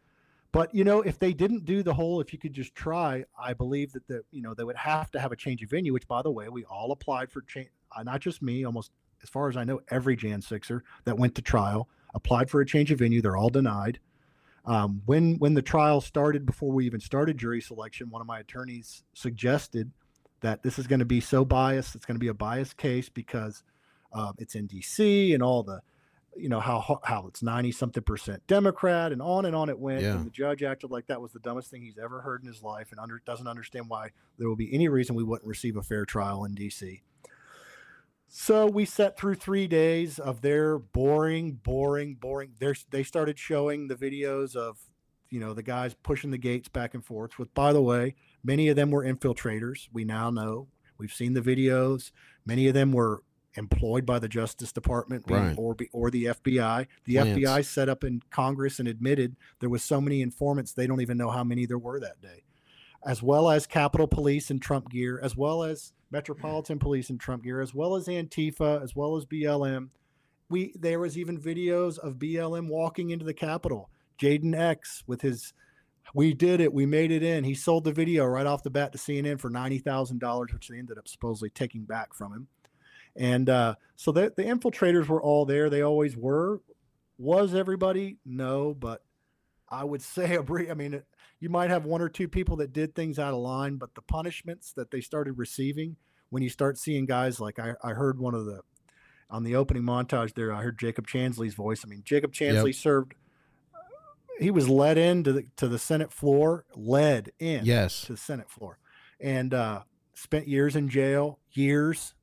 But 0.50 0.74
you 0.74 0.84
know, 0.84 1.02
if 1.02 1.18
they 1.18 1.32
didn't 1.32 1.64
do 1.64 1.82
the 1.82 1.92
whole, 1.92 2.20
if 2.20 2.32
you 2.32 2.38
could 2.38 2.54
just 2.54 2.74
try, 2.74 3.24
I 3.38 3.52
believe 3.52 3.92
that 3.92 4.06
the 4.06 4.22
you 4.30 4.42
know 4.42 4.54
they 4.54 4.64
would 4.64 4.76
have 4.76 5.10
to 5.12 5.20
have 5.20 5.32
a 5.32 5.36
change 5.36 5.62
of 5.62 5.70
venue. 5.70 5.92
Which, 5.92 6.08
by 6.08 6.22
the 6.22 6.30
way, 6.30 6.48
we 6.48 6.64
all 6.64 6.92
applied 6.92 7.30
for 7.30 7.42
change. 7.42 7.68
Uh, 7.96 8.02
not 8.02 8.20
just 8.20 8.42
me, 8.42 8.64
almost 8.64 8.90
as 9.22 9.28
far 9.28 9.48
as 9.48 9.56
I 9.56 9.64
know, 9.64 9.80
every 9.90 10.16
Jan 10.16 10.40
Sixer 10.40 10.84
that 11.04 11.18
went 11.18 11.34
to 11.34 11.42
trial 11.42 11.88
applied 12.14 12.50
for 12.50 12.60
a 12.60 12.66
change 12.66 12.90
of 12.90 12.98
venue. 12.98 13.20
They're 13.20 13.36
all 13.36 13.50
denied. 13.50 14.00
Um, 14.64 15.02
when 15.06 15.38
when 15.38 15.54
the 15.54 15.62
trial 15.62 16.00
started, 16.00 16.46
before 16.46 16.72
we 16.72 16.86
even 16.86 17.00
started 17.00 17.38
jury 17.38 17.60
selection, 17.60 18.10
one 18.10 18.20
of 18.20 18.26
my 18.26 18.40
attorneys 18.40 19.02
suggested 19.14 19.90
that 20.40 20.62
this 20.62 20.78
is 20.78 20.86
going 20.86 21.00
to 21.00 21.04
be 21.04 21.20
so 21.20 21.44
biased. 21.44 21.94
It's 21.94 22.04
going 22.04 22.16
to 22.16 22.20
be 22.20 22.28
a 22.28 22.34
biased 22.34 22.76
case 22.76 23.08
because 23.08 23.62
uh, 24.12 24.32
it's 24.38 24.54
in 24.54 24.66
D.C. 24.66 25.34
and 25.34 25.42
all 25.42 25.62
the 25.62 25.80
you 26.38 26.48
know 26.48 26.60
how 26.60 27.00
how 27.04 27.26
it's 27.26 27.42
90 27.42 27.72
something 27.72 28.02
percent 28.02 28.46
democrat 28.46 29.12
and 29.12 29.20
on 29.22 29.44
and 29.44 29.54
on 29.54 29.68
it 29.68 29.78
went 29.78 30.02
yeah. 30.02 30.12
and 30.12 30.26
the 30.26 30.30
judge 30.30 30.62
acted 30.62 30.90
like 30.90 31.06
that 31.06 31.20
was 31.20 31.32
the 31.32 31.38
dumbest 31.40 31.70
thing 31.70 31.82
he's 31.82 31.98
ever 31.98 32.20
heard 32.20 32.42
in 32.42 32.48
his 32.48 32.62
life 32.62 32.88
and 32.90 33.00
under, 33.00 33.20
doesn't 33.24 33.46
understand 33.46 33.86
why 33.88 34.10
there 34.38 34.48
will 34.48 34.56
be 34.56 34.72
any 34.72 34.88
reason 34.88 35.14
we 35.14 35.24
wouldn't 35.24 35.48
receive 35.48 35.76
a 35.76 35.82
fair 35.82 36.04
trial 36.04 36.44
in 36.44 36.54
dc 36.54 37.00
so 38.28 38.66
we 38.66 38.84
sat 38.84 39.18
through 39.18 39.34
three 39.34 39.66
days 39.66 40.18
of 40.18 40.42
their 40.42 40.78
boring 40.78 41.52
boring 41.52 42.14
boring 42.14 42.52
They're, 42.58 42.76
they 42.90 43.02
started 43.02 43.38
showing 43.38 43.88
the 43.88 43.96
videos 43.96 44.54
of 44.54 44.78
you 45.30 45.40
know 45.40 45.54
the 45.54 45.62
guys 45.62 45.94
pushing 45.94 46.30
the 46.30 46.38
gates 46.38 46.68
back 46.68 46.94
and 46.94 47.04
forth 47.04 47.38
with 47.38 47.52
by 47.54 47.72
the 47.72 47.82
way 47.82 48.14
many 48.42 48.68
of 48.68 48.76
them 48.76 48.90
were 48.90 49.04
infiltrators 49.04 49.88
we 49.92 50.04
now 50.04 50.30
know. 50.30 50.68
We've 50.98 51.12
seen 51.12 51.34
the 51.34 51.40
videos. 51.40 52.10
Many 52.44 52.66
of 52.66 52.74
them 52.74 52.92
were 52.92 53.22
employed 53.54 54.06
by 54.06 54.18
the 54.18 54.28
Justice 54.28 54.72
Department 54.72 55.24
right. 55.28 55.54
or 55.58 55.76
or 55.92 56.10
the 56.10 56.26
FBI. 56.26 56.86
The 57.04 57.14
Plants. 57.14 57.38
FBI 57.38 57.64
set 57.64 57.88
up 57.88 58.04
in 58.04 58.22
Congress 58.30 58.78
and 58.78 58.88
admitted 58.88 59.36
there 59.60 59.70
was 59.70 59.82
so 59.82 60.00
many 60.00 60.22
informants 60.22 60.72
they 60.72 60.86
don't 60.86 61.00
even 61.00 61.16
know 61.16 61.30
how 61.30 61.44
many 61.44 61.66
there 61.66 61.78
were 61.78 62.00
that 62.00 62.20
day, 62.20 62.42
as 63.06 63.22
well 63.22 63.50
as 63.50 63.66
Capitol 63.66 64.06
Police 64.06 64.50
and 64.50 64.60
Trump 64.60 64.90
gear, 64.90 65.20
as 65.22 65.36
well 65.36 65.64
as 65.64 65.92
Metropolitan 66.10 66.78
Police 66.78 67.10
and 67.10 67.20
Trump 67.20 67.44
gear, 67.44 67.60
as 67.60 67.74
well 67.74 67.96
as 67.96 68.06
Antifa, 68.06 68.82
as 68.82 68.94
well 68.94 69.16
as 69.16 69.24
BLM. 69.24 69.88
We 70.48 70.72
there 70.78 71.00
was 71.00 71.18
even 71.18 71.38
videos 71.38 71.98
of 71.98 72.14
BLM 72.14 72.68
walking 72.68 73.10
into 73.10 73.24
the 73.24 73.34
Capitol. 73.34 73.90
Jayden 74.18 74.56
X 74.58 75.04
with 75.06 75.22
his 75.22 75.52
we 76.14 76.32
did 76.32 76.60
it. 76.60 76.72
We 76.72 76.86
made 76.86 77.10
it 77.10 77.22
in. 77.22 77.44
He 77.44 77.54
sold 77.54 77.84
the 77.84 77.92
video 77.92 78.24
right 78.24 78.46
off 78.46 78.62
the 78.62 78.70
bat 78.70 78.92
to 78.92 78.98
CNN 78.98 79.40
for 79.40 79.50
ninety 79.50 79.78
thousand 79.78 80.20
dollars, 80.20 80.52
which 80.52 80.68
they 80.68 80.78
ended 80.78 80.98
up 80.98 81.08
supposedly 81.08 81.50
taking 81.50 81.84
back 81.84 82.14
from 82.14 82.32
him. 82.32 82.48
And 83.16 83.48
uh, 83.48 83.74
so 83.96 84.12
the, 84.12 84.32
the 84.36 84.44
infiltrators 84.44 85.08
were 85.08 85.22
all 85.22 85.44
there. 85.44 85.70
They 85.70 85.82
always 85.82 86.16
were. 86.16 86.60
Was 87.18 87.54
everybody? 87.54 88.18
No, 88.24 88.74
but 88.74 89.02
I 89.68 89.84
would 89.84 90.02
say 90.02 90.36
a 90.36 90.42
brief. 90.42 90.70
I 90.70 90.74
mean, 90.74 91.02
you 91.40 91.48
might 91.48 91.70
have 91.70 91.84
one 91.84 92.00
or 92.00 92.08
two 92.08 92.28
people 92.28 92.56
that 92.56 92.72
did 92.72 92.94
things 92.94 93.18
out 93.18 93.34
of 93.34 93.40
line, 93.40 93.76
but 93.76 93.94
the 93.94 94.02
punishments 94.02 94.72
that 94.74 94.90
they 94.90 95.00
started 95.00 95.32
receiving 95.32 95.96
when 96.30 96.42
you 96.42 96.48
start 96.48 96.78
seeing 96.78 97.06
guys 97.06 97.40
like 97.40 97.58
I, 97.58 97.74
I 97.82 97.90
heard 97.90 98.18
one 98.18 98.34
of 98.34 98.44
the 98.44 98.60
on 99.30 99.44
the 99.44 99.56
opening 99.56 99.82
montage 99.82 100.34
there, 100.34 100.52
I 100.52 100.62
heard 100.62 100.78
Jacob 100.78 101.06
Chansley's 101.06 101.54
voice. 101.54 101.82
I 101.84 101.88
mean, 101.88 102.02
Jacob 102.04 102.32
Chansley 102.32 102.68
yep. 102.68 102.74
served. 102.74 103.14
He 104.38 104.50
was 104.50 104.68
led 104.68 104.96
into 104.96 105.32
the 105.32 105.44
to 105.56 105.68
the 105.68 105.78
Senate 105.78 106.12
floor, 106.12 106.64
led 106.74 107.32
in, 107.38 107.64
yes, 107.64 108.02
to 108.02 108.12
the 108.12 108.18
Senate 108.18 108.48
floor, 108.48 108.78
and 109.20 109.52
uh, 109.52 109.82
spent 110.14 110.48
years 110.48 110.76
in 110.76 110.88
jail, 110.88 111.40
years 111.52 112.14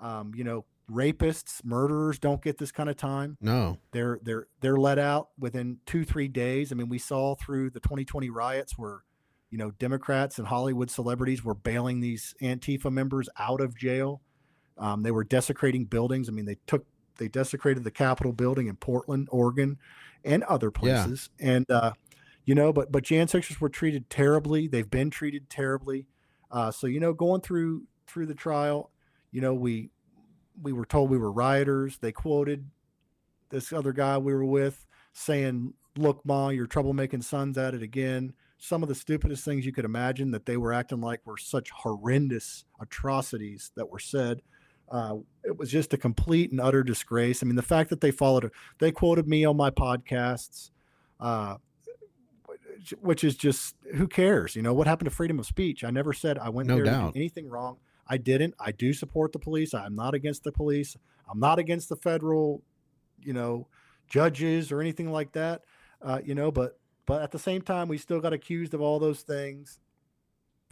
um, 0.00 0.32
you 0.34 0.44
know, 0.44 0.64
rapists, 0.90 1.64
murderers 1.64 2.18
don't 2.18 2.42
get 2.42 2.58
this 2.58 2.72
kind 2.72 2.88
of 2.88 2.96
time. 2.96 3.36
No, 3.40 3.78
they're 3.92 4.18
they're 4.22 4.46
they're 4.60 4.76
let 4.76 4.98
out 4.98 5.30
within 5.38 5.78
two 5.86 6.04
three 6.04 6.28
days. 6.28 6.72
I 6.72 6.74
mean, 6.74 6.88
we 6.88 6.98
saw 6.98 7.34
through 7.34 7.70
the 7.70 7.80
2020 7.80 8.30
riots 8.30 8.78
where, 8.78 9.02
you 9.50 9.58
know, 9.58 9.70
Democrats 9.72 10.38
and 10.38 10.48
Hollywood 10.48 10.90
celebrities 10.90 11.44
were 11.44 11.54
bailing 11.54 12.00
these 12.00 12.34
Antifa 12.42 12.90
members 12.90 13.28
out 13.38 13.60
of 13.60 13.76
jail. 13.76 14.22
Um, 14.78 15.02
they 15.02 15.10
were 15.10 15.24
desecrating 15.24 15.84
buildings. 15.84 16.28
I 16.28 16.32
mean, 16.32 16.46
they 16.46 16.58
took 16.66 16.86
they 17.18 17.28
desecrated 17.28 17.84
the 17.84 17.90
Capitol 17.90 18.32
building 18.32 18.68
in 18.68 18.76
Portland, 18.76 19.28
Oregon, 19.30 19.78
and 20.24 20.42
other 20.44 20.70
places. 20.70 21.30
Yeah. 21.38 21.50
And 21.50 21.70
uh, 21.70 21.92
you 22.44 22.54
know, 22.54 22.72
but 22.72 22.90
but 22.90 23.04
Jan 23.04 23.28
Sixers 23.28 23.60
were 23.60 23.68
treated 23.68 24.08
terribly. 24.08 24.68
They've 24.68 24.88
been 24.90 25.10
treated 25.10 25.50
terribly. 25.50 26.06
Uh, 26.50 26.70
so 26.70 26.86
you 26.86 27.00
know, 27.00 27.12
going 27.12 27.42
through 27.42 27.82
through 28.06 28.26
the 28.26 28.34
trial, 28.34 28.90
you 29.38 29.42
know, 29.42 29.54
we 29.54 29.88
we 30.60 30.72
were 30.72 30.84
told 30.84 31.10
we 31.10 31.16
were 31.16 31.30
rioters. 31.30 31.98
They 31.98 32.10
quoted 32.10 32.68
this 33.50 33.72
other 33.72 33.92
guy 33.92 34.18
we 34.18 34.34
were 34.34 34.44
with 34.44 34.84
saying, 35.12 35.74
"Look, 35.96 36.26
ma, 36.26 36.48
your 36.48 36.66
troublemaking 36.66 37.22
son's 37.22 37.56
at 37.56 37.72
it 37.72 37.80
again." 37.80 38.32
Some 38.58 38.82
of 38.82 38.88
the 38.88 38.96
stupidest 38.96 39.44
things 39.44 39.64
you 39.64 39.70
could 39.70 39.84
imagine 39.84 40.32
that 40.32 40.44
they 40.44 40.56
were 40.56 40.72
acting 40.72 41.00
like 41.00 41.24
were 41.24 41.36
such 41.36 41.70
horrendous 41.70 42.64
atrocities 42.80 43.70
that 43.76 43.88
were 43.88 44.00
said. 44.00 44.42
Uh, 44.90 45.18
it 45.44 45.56
was 45.56 45.70
just 45.70 45.94
a 45.94 45.96
complete 45.96 46.50
and 46.50 46.60
utter 46.60 46.82
disgrace. 46.82 47.40
I 47.40 47.46
mean, 47.46 47.54
the 47.54 47.62
fact 47.62 47.90
that 47.90 48.00
they 48.00 48.10
followed, 48.10 48.50
they 48.80 48.90
quoted 48.90 49.28
me 49.28 49.44
on 49.44 49.56
my 49.56 49.70
podcasts, 49.70 50.70
uh, 51.20 51.58
which 53.00 53.22
is 53.22 53.36
just 53.36 53.76
who 53.94 54.08
cares? 54.08 54.56
You 54.56 54.62
know 54.62 54.74
what 54.74 54.88
happened 54.88 55.08
to 55.08 55.14
freedom 55.14 55.38
of 55.38 55.46
speech? 55.46 55.84
I 55.84 55.90
never 55.90 56.12
said 56.12 56.38
I 56.38 56.48
went 56.48 56.68
no 56.68 56.74
there 56.74 56.86
doubt. 56.86 57.06
to 57.06 57.12
do 57.12 57.20
anything 57.20 57.48
wrong. 57.48 57.76
I 58.08 58.16
didn't. 58.16 58.54
I 58.58 58.72
do 58.72 58.92
support 58.92 59.32
the 59.32 59.38
police. 59.38 59.74
I'm 59.74 59.94
not 59.94 60.14
against 60.14 60.44
the 60.44 60.52
police. 60.52 60.96
I'm 61.30 61.38
not 61.38 61.58
against 61.58 61.88
the 61.88 61.96
federal, 61.96 62.62
you 63.22 63.32
know, 63.32 63.68
judges 64.08 64.72
or 64.72 64.80
anything 64.80 65.12
like 65.12 65.32
that. 65.32 65.62
Uh, 66.00 66.20
you 66.24 66.34
know, 66.34 66.50
but 66.50 66.78
but 67.06 67.22
at 67.22 67.30
the 67.30 67.38
same 67.38 67.62
time, 67.62 67.88
we 67.88 67.98
still 67.98 68.20
got 68.20 68.32
accused 68.32 68.74
of 68.74 68.80
all 68.80 68.98
those 68.98 69.22
things, 69.22 69.80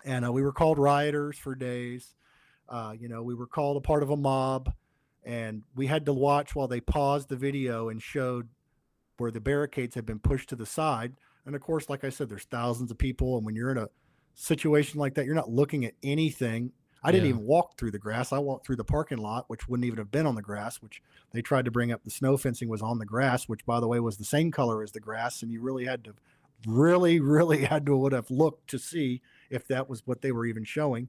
and 0.05 0.25
uh, 0.25 0.33
we 0.33 0.43
were 0.43 0.53
called 0.53 0.79
rioters 0.79 1.39
for 1.39 1.55
days. 1.55 2.15
Uh, 2.69 2.95
you 2.99 3.09
know, 3.09 3.23
we 3.23 3.35
were 3.35 3.47
called 3.47 3.77
a 3.77 3.81
part 3.81 4.03
of 4.03 4.11
a 4.11 4.17
mob, 4.17 4.73
and 5.25 5.63
we 5.75 5.87
had 5.87 6.07
to 6.07 6.13
watch 6.13 6.55
while 6.55 6.69
they 6.69 6.81
paused 6.81 7.29
the 7.29 7.37
video 7.37 7.89
and 7.89 8.03
showed 8.03 8.49
where 9.19 9.31
the 9.31 9.41
barricades 9.41 9.95
had 9.95 10.05
been 10.05 10.19
pushed 10.19 10.49
to 10.51 10.57
the 10.57 10.67
side. 10.67 11.15
And 11.47 11.55
of 11.55 11.61
course, 11.61 11.89
like 11.89 12.05
I 12.05 12.11
said, 12.11 12.29
there's 12.29 12.45
thousands 12.45 12.91
of 12.91 12.99
people, 12.99 13.37
and 13.37 13.47
when 13.47 13.55
you're 13.55 13.71
in 13.71 13.79
a 13.79 13.89
situation 14.35 15.01
like 15.01 15.15
that, 15.15 15.27
you're 15.27 15.35
not 15.35 15.51
looking 15.51 15.85
at 15.85 15.95
anything 16.03 16.73
I 17.07 17.13
didn't 17.13 17.27
yeah. 17.27 17.35
even 17.35 17.47
walk 17.47 17.79
through 17.79 17.93
the 17.93 18.01
grass. 18.01 18.33
I 18.33 18.39
walked 18.39 18.67
through 18.67 18.77
the 18.77 18.85
parking 18.85 19.19
lot, 19.19 19.45
which 19.47 19.69
wouldn't 19.69 19.87
even 19.87 19.99
have 19.99 20.11
been 20.11 20.27
on 20.27 20.35
the 20.35 20.43
grass, 20.43 20.83
which 20.83 21.01
they 21.31 21.41
tried 21.41 21.65
to 21.67 21.71
bring 21.71 21.93
up 21.93 22.03
the 22.03 22.11
snow 22.11 22.37
fencing 22.37 22.69
was 22.69 22.83
on 22.83 22.99
the 22.99 23.07
grass, 23.07 23.49
which 23.49 23.65
by 23.65 23.79
the 23.79 23.87
way 23.87 24.01
was 24.01 24.17
the 24.17 24.25
same 24.25 24.51
color 24.51 24.83
as 24.83 24.91
the 24.91 24.99
grass. 24.99 25.41
And 25.41 25.53
you 25.53 25.61
really 25.61 25.85
had 25.85 26.03
to 26.03 26.15
really, 26.67 27.21
really 27.21 27.65
had 27.65 27.87
to 27.87 27.97
would 27.97 28.11
have 28.11 28.29
looked 28.29 28.69
to 28.71 28.81
see 28.81 29.23
if 29.51 29.69
that 29.69 29.89
was 29.89 30.05
what 30.05 30.21
they 30.21 30.33
were 30.33 30.47
even 30.47 30.65
showing. 30.65 31.09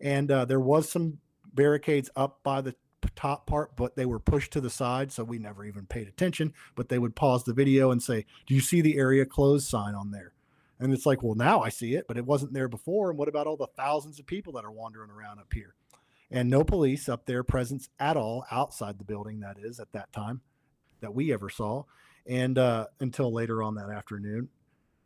And 0.00 0.30
uh, 0.30 0.44
there 0.44 0.60
was 0.60 0.88
some 0.88 1.18
barricades 1.52 2.10
up 2.14 2.38
by 2.44 2.60
the 2.60 2.76
top 3.16 3.44
part, 3.48 3.74
but 3.76 3.96
they 3.96 4.06
were 4.06 4.20
pushed 4.20 4.52
to 4.52 4.60
the 4.60 4.70
side, 4.70 5.10
so 5.10 5.24
we 5.24 5.40
never 5.40 5.64
even 5.64 5.84
paid 5.86 6.06
attention. 6.06 6.54
But 6.76 6.90
they 6.90 7.00
would 7.00 7.16
pause 7.16 7.42
the 7.42 7.52
video 7.52 7.90
and 7.90 8.00
say, 8.00 8.24
"Do 8.46 8.54
you 8.54 8.60
see 8.60 8.80
the 8.80 8.98
area 8.98 9.26
closed 9.26 9.66
sign 9.66 9.96
on 9.96 10.12
there?" 10.12 10.32
And 10.84 10.92
it's 10.92 11.06
like, 11.06 11.22
well, 11.22 11.34
now 11.34 11.62
I 11.62 11.70
see 11.70 11.94
it, 11.94 12.04
but 12.06 12.18
it 12.18 12.26
wasn't 12.26 12.52
there 12.52 12.68
before. 12.68 13.08
And 13.08 13.18
what 13.18 13.28
about 13.28 13.46
all 13.46 13.56
the 13.56 13.66
thousands 13.66 14.20
of 14.20 14.26
people 14.26 14.52
that 14.52 14.66
are 14.66 14.70
wandering 14.70 15.10
around 15.10 15.38
up 15.40 15.52
here? 15.52 15.74
And 16.30 16.50
no 16.50 16.62
police 16.62 17.08
up 17.08 17.24
there 17.24 17.42
presence 17.42 17.88
at 17.98 18.18
all 18.18 18.44
outside 18.50 18.98
the 18.98 19.04
building, 19.04 19.40
that 19.40 19.56
is, 19.58 19.80
at 19.80 19.92
that 19.92 20.12
time 20.12 20.42
that 21.00 21.14
we 21.14 21.32
ever 21.32 21.48
saw. 21.48 21.84
And 22.26 22.58
uh, 22.58 22.88
until 23.00 23.32
later 23.32 23.62
on 23.62 23.76
that 23.76 23.88
afternoon. 23.90 24.50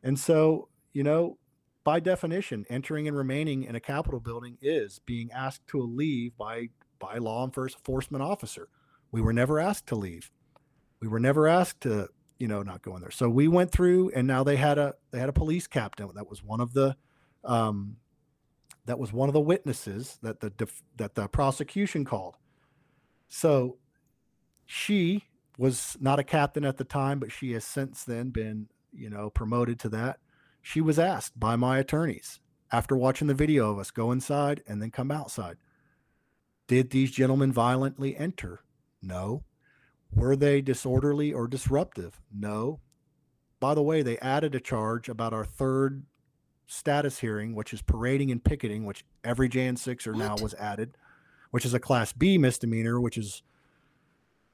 And 0.03 0.19
so, 0.19 0.69
you 0.93 1.05
know, 1.05 1.39
by 1.85 2.01
definition, 2.01 2.67
entering 2.69 3.07
and 3.07 3.17
remaining 3.17 3.63
in 3.63 3.77
a 3.77 3.81
Capitol 3.81 4.19
building 4.21 4.59
is 4.61 5.01
being 5.07 5.31
asked 5.33 5.67
to 5.69 5.81
leave 5.81 6.37
by 6.37 6.71
by 6.99 7.19
law 7.19 7.45
enforcement 7.45 8.23
officer. 8.23 8.69
We 9.13 9.21
were 9.21 9.33
never 9.33 9.61
asked 9.61 9.87
to 9.89 9.95
leave. 9.95 10.33
We 11.01 11.07
were 11.07 11.21
never 11.21 11.47
asked 11.47 11.83
to 11.83 12.09
you 12.39 12.49
know 12.49 12.63
not 12.63 12.83
going 12.83 13.01
there. 13.01 13.11
So 13.11 13.29
we 13.29 13.49
went 13.49 13.71
through 13.71 14.11
and 14.15 14.27
now 14.27 14.45
they 14.45 14.57
had 14.57 14.79
a 14.79 14.95
they 15.11 15.19
had 15.19 15.29
a 15.29 15.33
police 15.33 15.67
captain 15.67 16.11
that 16.15 16.29
was 16.29 16.43
one 16.43 16.61
of 16.61 16.73
the 16.73 16.97
um 17.45 17.97
that 18.87 18.99
was 18.99 19.13
one 19.13 19.29
of 19.29 19.33
the 19.33 19.41
witnesses 19.41 20.19
that 20.23 20.41
the 20.41 20.51
def, 20.51 20.83
that 20.97 21.15
the 21.15 21.29
prosecution 21.29 22.05
called. 22.05 22.37
So 23.29 23.79
she 24.65 25.25
was 25.59 25.97
not 26.01 26.19
a 26.19 26.25
captain 26.25 26.65
at 26.65 26.77
the 26.77 26.85
time 26.85 27.19
but 27.19 27.33
she 27.33 27.53
has 27.53 27.65
since 27.65 28.05
then 28.05 28.31
been 28.31 28.69
you 28.93 29.11
know 29.11 29.31
promoted 29.31 29.79
to 29.81 29.89
that. 29.91 30.19
She 30.63 30.81
was 30.81 30.99
asked 30.99 31.39
by 31.39 31.57
my 31.57 31.79
attorneys 31.79 32.41
after 32.71 32.97
watching 32.97 33.29
the 33.29 33.35
video 33.35 33.71
of 33.71 33.79
us 33.79 33.91
go 33.91 34.13
inside 34.13 34.63
and 34.67 34.83
then 34.83 34.91
come 34.91 35.11
outside 35.11 35.57
did 36.69 36.91
these 36.91 37.11
gentlemen 37.11 37.51
violently 37.51 38.17
enter? 38.17 38.61
No 39.03 39.43
were 40.15 40.37
they 40.37 40.61
disorderly 40.61 41.33
or 41.33 41.47
disruptive? 41.47 42.21
No. 42.35 42.81
By 43.61 43.75
the 43.75 43.83
way, 43.83 44.03
they 44.03 44.19
added 44.19 44.55
a 44.55 44.61
charge 44.61 45.09
about 45.09 45.33
our 45.33 45.45
third 45.45 46.05
status 46.67 47.19
hearing, 47.21 47.55
which 47.55 47.73
is 47.73 47.83
parading 47.83 48.31
and 48.31 48.43
picketing, 48.43 48.85
which 48.85 49.05
every 49.25 49.49
Jan 49.49 49.75
6er 49.77 50.15
now 50.15 50.37
was 50.41 50.55
added, 50.55 50.97
which 51.51 51.65
is 51.65 51.75
a 51.75 51.81
class 51.81 52.13
B 52.13 52.39
misdemeanor, 52.39 53.01
which 53.01 53.19
is 53.19 53.43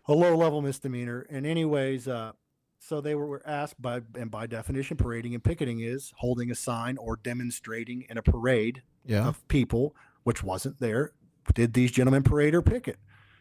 a 0.06 0.12
low 0.14 0.36
level 0.36 0.62
misdemeanor. 0.62 1.26
And, 1.30 1.46
anyways, 1.46 2.06
uh, 2.08 2.32
so 2.78 3.00
they 3.00 3.14
were 3.14 3.42
asked 3.46 3.80
by, 3.80 4.02
and 4.14 4.30
by 4.30 4.46
definition, 4.46 4.96
parading 4.96 5.34
and 5.34 5.42
picketing 5.42 5.80
is 5.80 6.12
holding 6.18 6.50
a 6.50 6.54
sign 6.54 6.96
or 6.98 7.16
demonstrating 7.16 8.06
in 8.08 8.16
a 8.18 8.22
parade 8.22 8.82
Yeah. 9.04 9.26
of 9.26 9.46
people, 9.48 9.94
which 10.22 10.42
wasn't 10.42 10.78
there. 10.78 11.12
Did 11.54 11.74
these 11.74 11.90
gentlemen 11.92 12.22
parade 12.22 12.54
or 12.54 12.62
picket? 12.62 12.98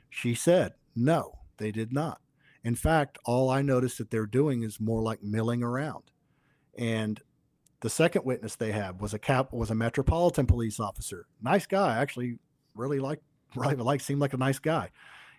She 0.09 0.33
said, 0.35 0.73
no, 0.95 1.39
they 1.57 1.71
did 1.71 1.93
not. 1.93 2.19
In 2.63 2.75
fact, 2.75 3.17
all 3.25 3.49
I 3.49 3.61
noticed 3.61 3.97
that 3.97 4.09
they're 4.09 4.25
doing 4.25 4.63
is 4.63 4.79
more 4.79 5.01
like 5.01 5.21
milling 5.21 5.63
around. 5.63 6.03
And 6.77 7.21
the 7.81 7.89
second 7.89 8.23
witness 8.25 8.55
they 8.55 8.71
had 8.71 9.01
was 9.01 9.13
a 9.13 9.19
cap 9.19 9.51
was 9.51 9.69
a 9.69 9.75
metropolitan 9.75 10.45
police 10.45 10.79
officer. 10.79 11.27
Nice 11.41 11.65
guy, 11.65 11.97
actually, 11.97 12.39
really 12.75 12.99
like 12.99 13.19
really 13.55 13.75
like 13.75 14.01
seemed 14.01 14.21
like 14.21 14.33
a 14.33 14.37
nice 14.37 14.59
guy. 14.59 14.89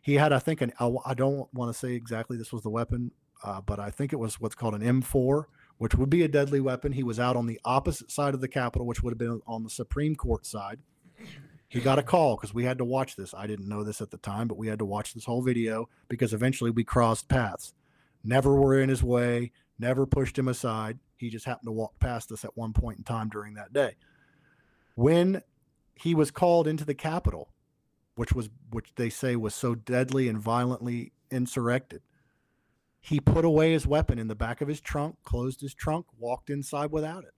He 0.03 0.15
had, 0.15 0.33
I 0.33 0.39
think, 0.39 0.61
an 0.61 0.73
I 0.79 1.15
don't 1.15 1.53
want 1.55 1.73
to 1.73 1.79
say 1.79 1.95
exactly 1.95 2.37
this 2.37 2.53
was 2.53 2.62
the 2.62 2.71
weapon, 2.71 3.11
uh, 3.43 3.62
but 3.62 3.81
I 3.81 3.91
think 3.91 4.12
it 4.12 4.17
was 4.17 4.39
what's 4.39 4.55
called 4.55 4.75
an 4.75 4.83
M4, 4.83 5.45
which 5.79 5.95
would 5.95 6.11
be 6.11 6.23
a 6.23 6.29
deadly 6.29 6.61
weapon. 6.61 6.93
He 6.93 7.03
was 7.03 7.19
out 7.19 7.37
on 7.37 7.47
the 7.47 7.59
opposite 7.65 8.11
side 8.11 8.35
of 8.35 8.43
the 8.43 8.49
Capitol, 8.49 8.87
which 8.87 9.03
would 9.03 9.12
have 9.12 9.19
been 9.19 9.41
on 9.47 9.65
the 9.65 9.71
Supreme 9.71 10.15
Court 10.15 10.45
side. 10.45 10.81
He 11.75 11.81
got 11.81 11.99
a 11.99 12.05
call 12.05 12.37
because 12.37 12.55
we 12.55 12.62
had 12.62 12.79
to 12.79 12.85
watch 12.85 13.16
this. 13.16 13.35
I 13.35 13.49
didn't 13.49 13.66
know 13.66 13.83
this 13.83 14.01
at 14.01 14.12
the 14.12 14.18
time, 14.18 14.47
but 14.47 14.57
we 14.57 14.68
had 14.68 14.79
to 14.79 14.85
watch 14.85 15.12
this 15.12 15.25
whole 15.25 15.43
video 15.43 15.89
because 16.07 16.33
eventually 16.33 16.70
we 16.70 16.85
crossed 16.85 17.29
paths. 17.29 17.75
Never 18.22 18.55
were 18.55 18.81
in 18.81 18.89
his 18.89 19.03
way, 19.03 19.51
never 19.77 20.07
pushed 20.07 20.39
him 20.39 20.47
aside. 20.47 21.01
He 21.16 21.31
just 21.31 21.47
happened 21.47 21.66
to 21.66 21.72
walk 21.72 21.99
past 21.99 22.31
us 22.31 22.45
at 22.45 22.57
one 22.57 22.75
point 22.75 22.99
in 22.99 23.03
time 23.03 23.29
during 23.29 23.55
that 23.55 23.72
day. 23.72 23.97
When 24.95 25.43
he 25.97 26.14
was 26.14 26.31
called 26.31 26.68
into 26.68 26.85
the 26.85 26.95
Capitol, 26.95 27.49
which 28.14 28.33
was 28.33 28.51
which 28.70 28.95
they 28.95 29.11
say 29.11 29.35
was 29.35 29.53
so 29.53 29.75
deadly 29.75 30.29
and 30.29 30.39
violently 30.39 31.12
insurrected, 31.33 32.03
he 33.01 33.18
put 33.18 33.45
away 33.45 33.72
his 33.72 33.85
weapon 33.85 34.20
in 34.20 34.29
the 34.29 34.37
back 34.37 34.61
of 34.61 34.68
his 34.68 34.81
trunk, 34.81 35.16
closed 35.25 35.61
his 35.61 35.75
trunk, 35.75 36.07
walked 36.16 36.51
inside 36.51 36.93
without 36.93 37.25
it. 37.25 37.35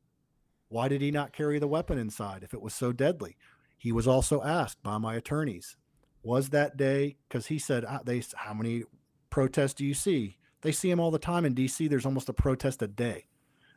Why 0.69 0.89
did 0.89 1.01
he 1.01 1.11
not 1.11 1.33
carry 1.33 1.59
the 1.59 1.67
weapon 1.67 1.97
inside 1.97 2.43
if 2.43 2.53
it 2.53 2.61
was 2.61 2.75
so 2.75 2.93
deadly? 2.93 3.39
He 3.77 3.93
was 3.93 4.07
also 4.07 4.43
asked 4.43 4.83
by 4.83 4.99
my 4.99 5.15
attorneys, 5.17 5.77
was 6.23 6.51
that 6.51 6.77
day 6.77 7.17
because 7.29 7.47
he 7.47 7.59
said 7.59 7.85
"Ah, 7.87 8.01
they 8.05 8.23
how 8.37 8.55
many 8.55 8.85
protests 9.31 9.75
do 9.75 9.85
you 9.85 9.95
see? 9.95 10.39
They 10.63 10.73
see 10.73 10.91
them 10.91 10.99
all 10.99 11.11
the 11.11 11.19
time 11.19 11.45
in 11.45 11.55
D.C. 11.55 11.87
There's 11.89 12.07
almost 12.07 12.29
a 12.29 12.33
protest 12.33 12.83
a 12.83 12.89
day 12.89 13.27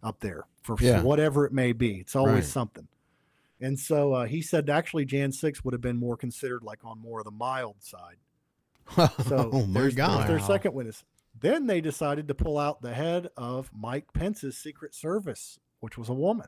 up 0.02 0.22
there 0.22 0.45
for 0.64 0.78
Yeah. 0.80 1.04
whatever 1.04 1.45
it 1.45 1.52
may 1.52 1.74
be. 1.74 1.95
It's 1.97 2.16
always 2.16 2.34
Right. 2.36 2.43
something. 2.45 2.88
And 3.62 3.78
so 3.78 4.14
uh, 4.14 4.26
he 4.26 4.41
said 4.41 4.70
actually 4.70 5.04
Jan 5.06 5.34
6 5.34 5.64
would 5.66 5.74
have 5.74 5.82
been 5.82 5.97
more 5.97 6.16
considered 6.16 6.64
like 6.64 6.80
on 6.86 6.97
more 7.00 7.20
of 7.20 7.26
the 7.26 7.32
mild 7.32 7.76
side. 7.84 8.16
So 9.28 9.50
oh 9.54 9.66
my 9.66 9.82
there's, 9.82 9.95
there's 9.95 9.95
God. 9.95 10.28
their 10.28 10.39
second 10.39 10.74
witness. 10.74 11.04
Then 11.39 11.68
they 11.68 11.82
decided 11.82 12.28
to 12.30 12.34
pull 12.36 12.58
out 12.58 12.82
the 12.82 12.93
head 12.93 13.30
of 13.38 13.70
Mike 13.74 14.14
Pence's 14.14 14.58
Secret 14.58 14.95
Service, 14.95 15.60
which 15.82 15.97
was 15.97 16.10
a 16.10 16.14
woman, 16.14 16.47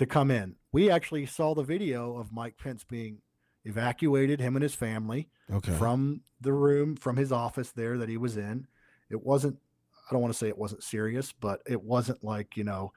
to 0.00 0.06
come 0.06 0.30
in. 0.30 0.56
We 0.72 0.90
actually 0.90 1.26
saw 1.26 1.54
the 1.54 1.62
video 1.62 2.16
of 2.16 2.32
Mike 2.32 2.56
Pence 2.56 2.84
being 2.84 3.18
evacuated, 3.66 4.40
him 4.40 4.56
and 4.56 4.62
his 4.62 4.74
family, 4.74 5.28
Okay. 5.52 5.72
from 5.72 6.22
the 6.40 6.54
room, 6.54 6.96
from 6.96 7.18
his 7.18 7.30
office 7.30 7.70
there 7.72 7.98
that 7.98 8.08
he 8.08 8.16
was 8.16 8.38
in. 8.38 8.66
It 9.10 9.22
wasn't, 9.22 9.58
I 10.08 10.12
don't 10.14 10.22
want 10.22 10.32
to 10.32 10.38
say 10.38 10.48
it 10.48 10.56
wasn't 10.56 10.82
serious, 10.82 11.32
but 11.32 11.60
it 11.66 11.82
wasn't 11.82 12.24
like, 12.24 12.56
you 12.56 12.64
know, 12.64 12.92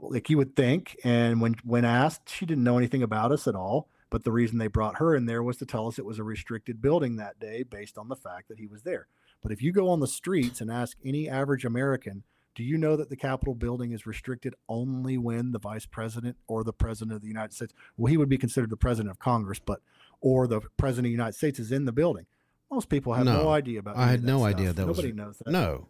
like 0.00 0.30
you 0.30 0.38
would 0.38 0.56
think. 0.56 0.96
And 1.04 1.38
when 1.38 1.56
when 1.64 1.84
asked, 1.84 2.30
she 2.30 2.46
didn't 2.46 2.64
know 2.64 2.78
anything 2.78 3.02
about 3.02 3.30
us 3.30 3.46
at 3.46 3.54
all. 3.54 3.88
But 4.08 4.24
the 4.24 4.32
reason 4.32 4.56
they 4.56 4.68
brought 4.68 4.96
her 4.98 5.14
in 5.14 5.26
there 5.26 5.42
was 5.42 5.58
to 5.58 5.66
tell 5.66 5.86
us 5.86 5.98
it 5.98 6.04
was 6.06 6.18
a 6.18 6.24
restricted 6.24 6.80
building 6.80 7.16
that 7.16 7.38
day 7.38 7.62
based 7.62 7.98
on 7.98 8.08
the 8.08 8.16
fact 8.16 8.48
that 8.48 8.58
he 8.58 8.66
was 8.66 8.82
there. 8.82 9.06
But 9.42 9.52
if 9.52 9.62
you 9.62 9.70
go 9.70 9.90
on 9.90 10.00
the 10.00 10.06
streets 10.08 10.60
and 10.62 10.70
ask 10.70 10.96
any 11.04 11.28
average 11.28 11.64
American, 11.66 12.24
do 12.54 12.64
you 12.64 12.76
know 12.78 12.96
that 12.96 13.08
the 13.08 13.16
Capitol 13.16 13.54
building 13.54 13.92
is 13.92 14.06
restricted 14.06 14.54
only 14.68 15.16
when 15.18 15.52
the 15.52 15.58
vice 15.58 15.86
president 15.86 16.36
or 16.48 16.64
the 16.64 16.72
president 16.72 17.14
of 17.14 17.22
the 17.22 17.28
United 17.28 17.52
States, 17.54 17.72
well, 17.96 18.10
he 18.10 18.16
would 18.16 18.28
be 18.28 18.38
considered 18.38 18.70
the 18.70 18.76
president 18.76 19.10
of 19.10 19.18
Congress, 19.18 19.58
but 19.60 19.80
or 20.20 20.46
the 20.46 20.60
president 20.76 21.06
of 21.06 21.10
the 21.10 21.12
United 21.12 21.34
States 21.34 21.58
is 21.58 21.70
in 21.72 21.84
the 21.84 21.92
building? 21.92 22.26
Most 22.70 22.88
people 22.88 23.12
have 23.14 23.24
no, 23.24 23.42
No, 23.44 23.48
idea 23.50 23.78
about. 23.80 23.96
I 23.96 24.10
had 24.10 24.22
that 24.22 24.26
no 24.26 24.38
stuff. 24.38 24.48
idea 24.48 24.72
that 24.72 24.86
was- 24.86 24.96
Nobody 24.98 25.12
knows 25.14 25.38
that. 25.38 25.50
No. 25.50 25.88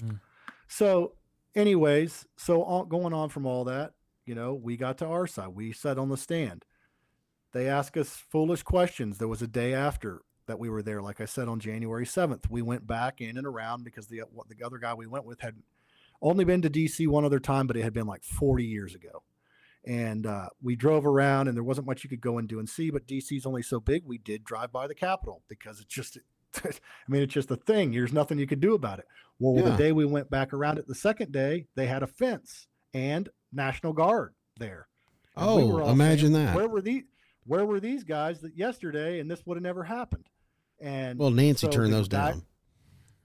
Hmm. 0.00 0.16
So, 0.68 1.14
anyways, 1.54 2.26
so 2.36 2.62
all, 2.62 2.84
going 2.84 3.12
on 3.12 3.28
from 3.28 3.46
all 3.46 3.64
that, 3.64 3.92
you 4.24 4.34
know, 4.34 4.54
we 4.54 4.76
got 4.76 4.98
to 4.98 5.06
our 5.06 5.26
side. 5.26 5.48
We 5.48 5.72
sat 5.72 5.98
on 5.98 6.08
the 6.08 6.16
stand. 6.16 6.64
They 7.52 7.68
asked 7.68 7.96
us 7.96 8.16
foolish 8.30 8.62
questions. 8.62 9.18
There 9.18 9.28
was 9.28 9.42
a 9.42 9.46
day 9.46 9.74
after 9.74 10.22
that 10.46 10.58
we 10.58 10.70
were 10.70 10.82
there. 10.82 11.02
Like 11.02 11.20
I 11.20 11.24
said, 11.26 11.48
on 11.48 11.60
January 11.60 12.06
7th, 12.06 12.48
we 12.48 12.62
went 12.62 12.86
back 12.86 13.20
in 13.20 13.36
and 13.36 13.46
around 13.46 13.84
because 13.84 14.06
the 14.06 14.22
the 14.48 14.64
other 14.64 14.78
guy 14.78 14.94
we 14.94 15.06
went 15.06 15.24
with 15.26 15.40
had 15.40 15.56
only 16.22 16.44
been 16.44 16.62
to 16.62 16.70
DC 16.70 17.06
one 17.08 17.24
other 17.24 17.40
time, 17.40 17.66
but 17.66 17.76
it 17.76 17.82
had 17.82 17.92
been 17.92 18.06
like 18.06 18.22
40 18.24 18.64
years 18.64 18.94
ago. 18.94 19.22
And 19.84 20.26
uh, 20.26 20.48
we 20.62 20.76
drove 20.76 21.04
around, 21.04 21.48
and 21.48 21.56
there 21.56 21.64
wasn't 21.64 21.88
much 21.88 22.04
you 22.04 22.08
could 22.10 22.20
go 22.20 22.38
and 22.38 22.48
do 22.48 22.60
and 22.60 22.68
see. 22.68 22.90
But 22.90 23.06
DC's 23.06 23.44
only 23.46 23.62
so 23.62 23.80
big. 23.80 24.04
We 24.06 24.16
did 24.18 24.44
drive 24.44 24.70
by 24.72 24.86
the 24.86 24.94
Capitol 24.94 25.42
because 25.48 25.80
it's 25.80 25.92
just, 25.92 26.18
I 26.64 26.70
mean, 27.08 27.22
it's 27.22 27.34
just 27.34 27.50
a 27.50 27.56
thing. 27.56 27.90
There's 27.90 28.12
nothing 28.12 28.38
you 28.38 28.46
could 28.46 28.60
do 28.60 28.74
about 28.74 29.00
it. 29.00 29.06
Well, 29.40 29.56
Yeah. 29.62 29.70
the 29.72 29.76
day 29.76 29.90
we 29.92 30.04
went 30.06 30.30
back 30.30 30.52
around 30.52 30.78
it, 30.78 30.86
the 30.86 30.94
second 30.94 31.32
day, 31.32 31.66
they 31.74 31.86
had 31.86 32.04
a 32.04 32.06
fence 32.06 32.68
and 32.94 33.28
National 33.52 33.92
Guard 33.92 34.34
there. 34.58 34.86
And 35.36 35.46
we 35.56 35.62
Oh, 35.62 35.66
were 35.66 35.82
imagine 35.82 36.32
saying, 36.32 36.46
that. 36.46 36.54
Where 36.54 36.68
were 36.68 36.80
these? 36.82 37.02
Where 37.44 37.66
were 37.66 37.80
these 37.80 38.04
guys 38.04 38.40
that 38.42 38.56
yesterday, 38.56 39.18
and 39.18 39.28
this 39.28 39.44
would 39.46 39.56
have 39.56 39.62
never 39.64 39.82
happened? 39.82 40.28
And 40.80 41.18
Well, 41.18 41.30
Nancy 41.32 41.66
so 41.66 41.72
turned 41.72 41.92
those 41.92 42.06
guy- 42.06 42.32
down. 42.32 42.42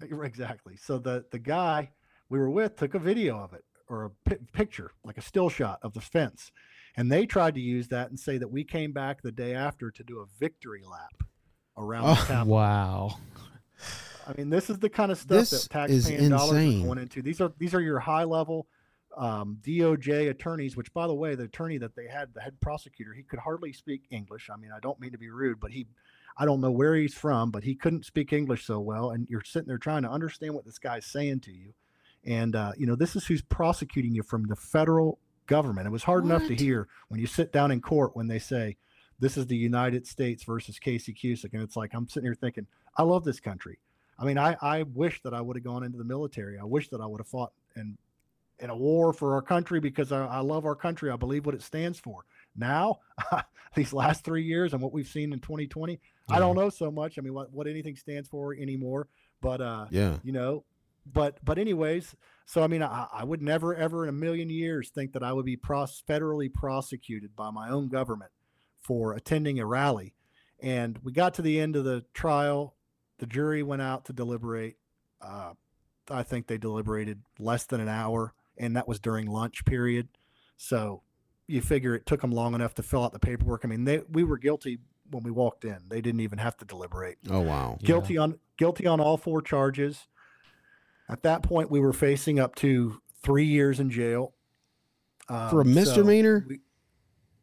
Exactly. 0.23 0.75
So 0.77 0.97
the 0.99 1.25
the 1.31 1.39
guy 1.39 1.91
we 2.29 2.39
were 2.39 2.49
with 2.49 2.75
took 2.75 2.93
a 2.93 2.99
video 2.99 3.37
of 3.39 3.53
it 3.53 3.63
or 3.89 4.05
a 4.05 4.35
picture, 4.53 4.91
like 5.03 5.17
a 5.17 5.21
still 5.21 5.49
shot 5.49 5.79
of 5.81 5.93
the 5.93 6.01
fence, 6.01 6.51
and 6.95 7.11
they 7.11 7.25
tried 7.25 7.55
to 7.55 7.61
use 7.61 7.87
that 7.87 8.09
and 8.09 8.19
say 8.19 8.37
that 8.37 8.51
we 8.51 8.63
came 8.63 8.91
back 8.91 9.21
the 9.21 9.31
day 9.31 9.53
after 9.53 9.89
to 9.91 10.03
do 10.03 10.19
a 10.19 10.25
victory 10.39 10.83
lap 10.89 11.23
around 11.77 12.03
the 12.05 12.11
Oh, 12.11 12.25
Capitol. 12.27 12.53
Wow. 12.53 13.17
I 14.27 14.33
mean, 14.37 14.49
this 14.49 14.69
is 14.69 14.79
the 14.79 14.89
kind 14.89 15.11
of 15.11 15.17
stuff 15.17 15.49
This 15.49 15.67
that 15.69 15.89
is 15.89 16.07
taxpaying 16.09 16.29
dollars 16.29 16.51
are 16.53 16.57
insane. 16.59 16.85
going 16.85 16.97
into. 16.97 17.21
These 17.21 17.39
are 17.39 17.53
these 17.57 17.73
are 17.73 17.81
your 17.81 17.99
high 17.99 18.25
level 18.25 18.67
um, 19.15 19.57
DOJ 19.61 20.29
attorneys. 20.29 20.75
Which, 20.75 20.93
by 20.93 21.07
the 21.07 21.13
way, 21.15 21.35
the 21.35 21.43
attorney 21.45 21.77
that 21.77 21.95
they 21.95 22.07
had, 22.07 22.33
the 22.33 22.41
head 22.41 22.59
prosecutor, 22.59 23.13
he 23.13 23.23
could 23.23 23.39
hardly 23.39 23.71
speak 23.71 24.03
English. 24.09 24.49
I 24.53 24.57
mean, 24.57 24.71
I 24.75 24.79
don't 24.81 24.99
mean 24.99 25.11
to 25.13 25.17
be 25.17 25.29
rude, 25.29 25.61
but 25.61 25.71
he, 25.71 25.87
I 26.37 26.45
don't 26.45 26.59
know 26.59 26.71
where 26.71 26.93
he's 26.95 27.13
from, 27.13 27.51
but 27.51 27.63
he 27.63 27.73
couldn't 27.73 28.05
speak 28.05 28.33
English 28.33 28.65
so 28.65 28.81
well. 28.81 29.11
And 29.11 29.27
you're 29.29 29.43
sitting 29.45 29.67
there 29.69 29.77
trying 29.77 30.03
to 30.03 30.09
understand 30.11 30.53
what 30.55 30.65
this 30.65 30.77
guy's 30.79 31.05
saying 31.05 31.39
to 31.41 31.53
you, 31.53 31.73
And 32.25 32.55
uh, 32.55 32.71
you 32.77 32.85
know, 32.85 32.95
this 32.95 33.15
is 33.15 33.25
who's 33.25 33.41
prosecuting 33.41 34.13
you 34.13 34.23
from 34.23 34.45
the 34.47 34.55
federal 34.55 35.19
government. 35.45 35.87
It 35.87 35.91
was 35.91 36.03
hard 36.03 36.25
enough 36.25 36.45
to 36.47 36.55
hear 36.55 36.87
when 37.07 37.19
you 37.19 37.27
sit 37.27 37.53
down 37.53 37.71
in 37.71 37.79
court 37.81 38.15
when 38.15 38.27
they 38.27 38.39
say, 38.39 38.75
"This 39.19 39.37
is 39.37 39.47
the 39.47 39.55
United 39.55 40.05
States 40.07 40.43
versus 40.43 40.77
Casey 40.79 41.13
Cusick," 41.13 41.53
and 41.53 41.61
it's 41.61 41.75
like 41.77 41.93
I'm 41.93 42.07
sitting 42.07 42.25
here 42.25 42.35
thinking, 42.35 42.67
"I 42.97 43.03
love 43.03 43.23
this 43.23 43.39
country." 43.39 43.79
I 44.19 44.25
mean, 44.25 44.37
I 44.37 44.57
I 44.61 44.83
wish 44.83 45.21
that 45.23 45.33
I 45.33 45.41
would 45.41 45.55
have 45.55 45.63
gone 45.63 45.83
into 45.83 45.97
the 45.97 46.03
military. 46.03 46.57
I 46.59 46.63
wish 46.65 46.89
that 46.89 46.99
I 47.01 47.05
would 47.05 47.19
have 47.21 47.27
fought 47.27 47.53
in 47.75 47.97
in 48.59 48.69
a 48.71 48.75
war 48.75 49.13
for 49.13 49.35
our 49.35 49.41
country 49.41 49.79
because 49.79 50.11
I, 50.11 50.25
I 50.25 50.39
love 50.39 50.65
our 50.65 50.75
country. 50.75 51.11
I 51.11 51.15
believe 51.15 51.45
what 51.45 51.53
it 51.55 51.61
stands 51.61 51.99
for. 51.99 52.25
Now, 52.55 53.01
these 53.75 53.93
last 53.93 54.23
three 54.25 54.43
years 54.43 54.73
and 54.73 54.81
what 54.81 54.91
we've 54.91 55.07
seen 55.07 55.31
in 55.31 55.39
2020, 55.39 55.99
I 56.27 56.39
don't 56.39 56.55
know 56.55 56.69
so 56.71 56.89
much. 56.89 57.19
I 57.19 57.21
mean, 57.21 57.35
what, 57.35 57.53
what 57.53 57.67
anything 57.67 57.95
stands 57.95 58.27
for 58.27 58.55
anymore. 58.55 59.07
But 59.41 59.61
uh, 59.61 59.85
Yeah. 59.91 60.17
you 60.23 60.31
know, 60.31 60.63
but 61.13 61.37
but 61.43 61.57
anyways, 61.57 62.15
so 62.45 62.63
I 62.63 62.67
mean, 62.67 62.83
I, 62.83 63.07
I 63.11 63.23
would 63.23 63.41
never 63.41 63.75
ever 63.75 64.03
in 64.03 64.09
a 64.09 64.13
million 64.13 64.49
years 64.49 64.89
think 64.89 65.13
that 65.13 65.23
I 65.23 65.33
would 65.33 65.45
be 65.45 65.57
pros- 65.57 66.03
federally 66.07 66.51
prosecuted 66.51 67.35
by 67.35 67.51
my 67.51 67.69
own 67.69 67.89
government 67.89 68.31
for 68.79 69.13
attending 69.13 69.59
a 69.59 69.65
rally. 69.65 70.13
And 70.59 70.97
we 71.03 71.11
got 71.11 71.33
to 71.35 71.41
the 71.41 71.59
end 71.59 71.75
of 71.75 71.83
the 71.83 72.05
trial. 72.13 72.75
The 73.19 73.25
jury 73.25 73.63
went 73.63 73.81
out 73.81 74.05
to 74.05 74.13
deliberate. 74.13 74.77
Uh, 75.21 75.53
I 76.09 76.23
think 76.23 76.47
they 76.47 76.57
deliberated 76.57 77.21
less 77.37 77.65
than 77.65 77.81
an 77.81 77.89
hour, 77.89 78.33
and 78.57 78.75
that 78.75 78.87
was 78.87 78.99
during 78.99 79.27
lunch 79.27 79.65
period. 79.65 80.07
So 80.55 81.03
you 81.47 81.61
figure 81.61 81.95
it 81.95 82.05
took 82.05 82.21
them 82.21 82.31
long 82.31 82.55
enough 82.55 82.75
to 82.75 82.83
fill 82.83 83.03
out 83.03 83.13
the 83.13 83.19
paperwork. 83.19 83.61
I 83.63 83.67
mean, 83.67 83.85
they 83.85 84.01
we 84.09 84.23
were 84.23 84.37
guilty 84.37 84.79
when 85.11 85.23
we 85.23 85.31
walked 85.31 85.65
in. 85.65 85.77
They 85.89 86.01
didn't 86.01 86.21
even 86.21 86.39
have 86.39 86.57
to 86.57 86.65
deliberate. 86.65 87.17
Oh 87.29 87.41
wow. 87.41 87.77
Guilty 87.81 88.17
on 88.17 88.39
guilty 88.57 88.85
on 88.87 88.99
all 88.99 89.17
four 89.17 89.41
charges. 89.41 90.07
At 91.09 91.23
that 91.23 91.41
point, 91.43 91.71
we 91.71 91.79
were 91.79 91.93
facing 91.93 92.39
up 92.39 92.55
to 92.55 93.01
three 93.23 93.45
years 93.45 93.79
in 93.79 93.89
jail 93.89 94.33
For 95.27 95.33
a 95.33 95.61
Um, 95.61 95.73
so 95.73 95.79
misdemeanor? 95.79 96.45
we- 96.47 96.61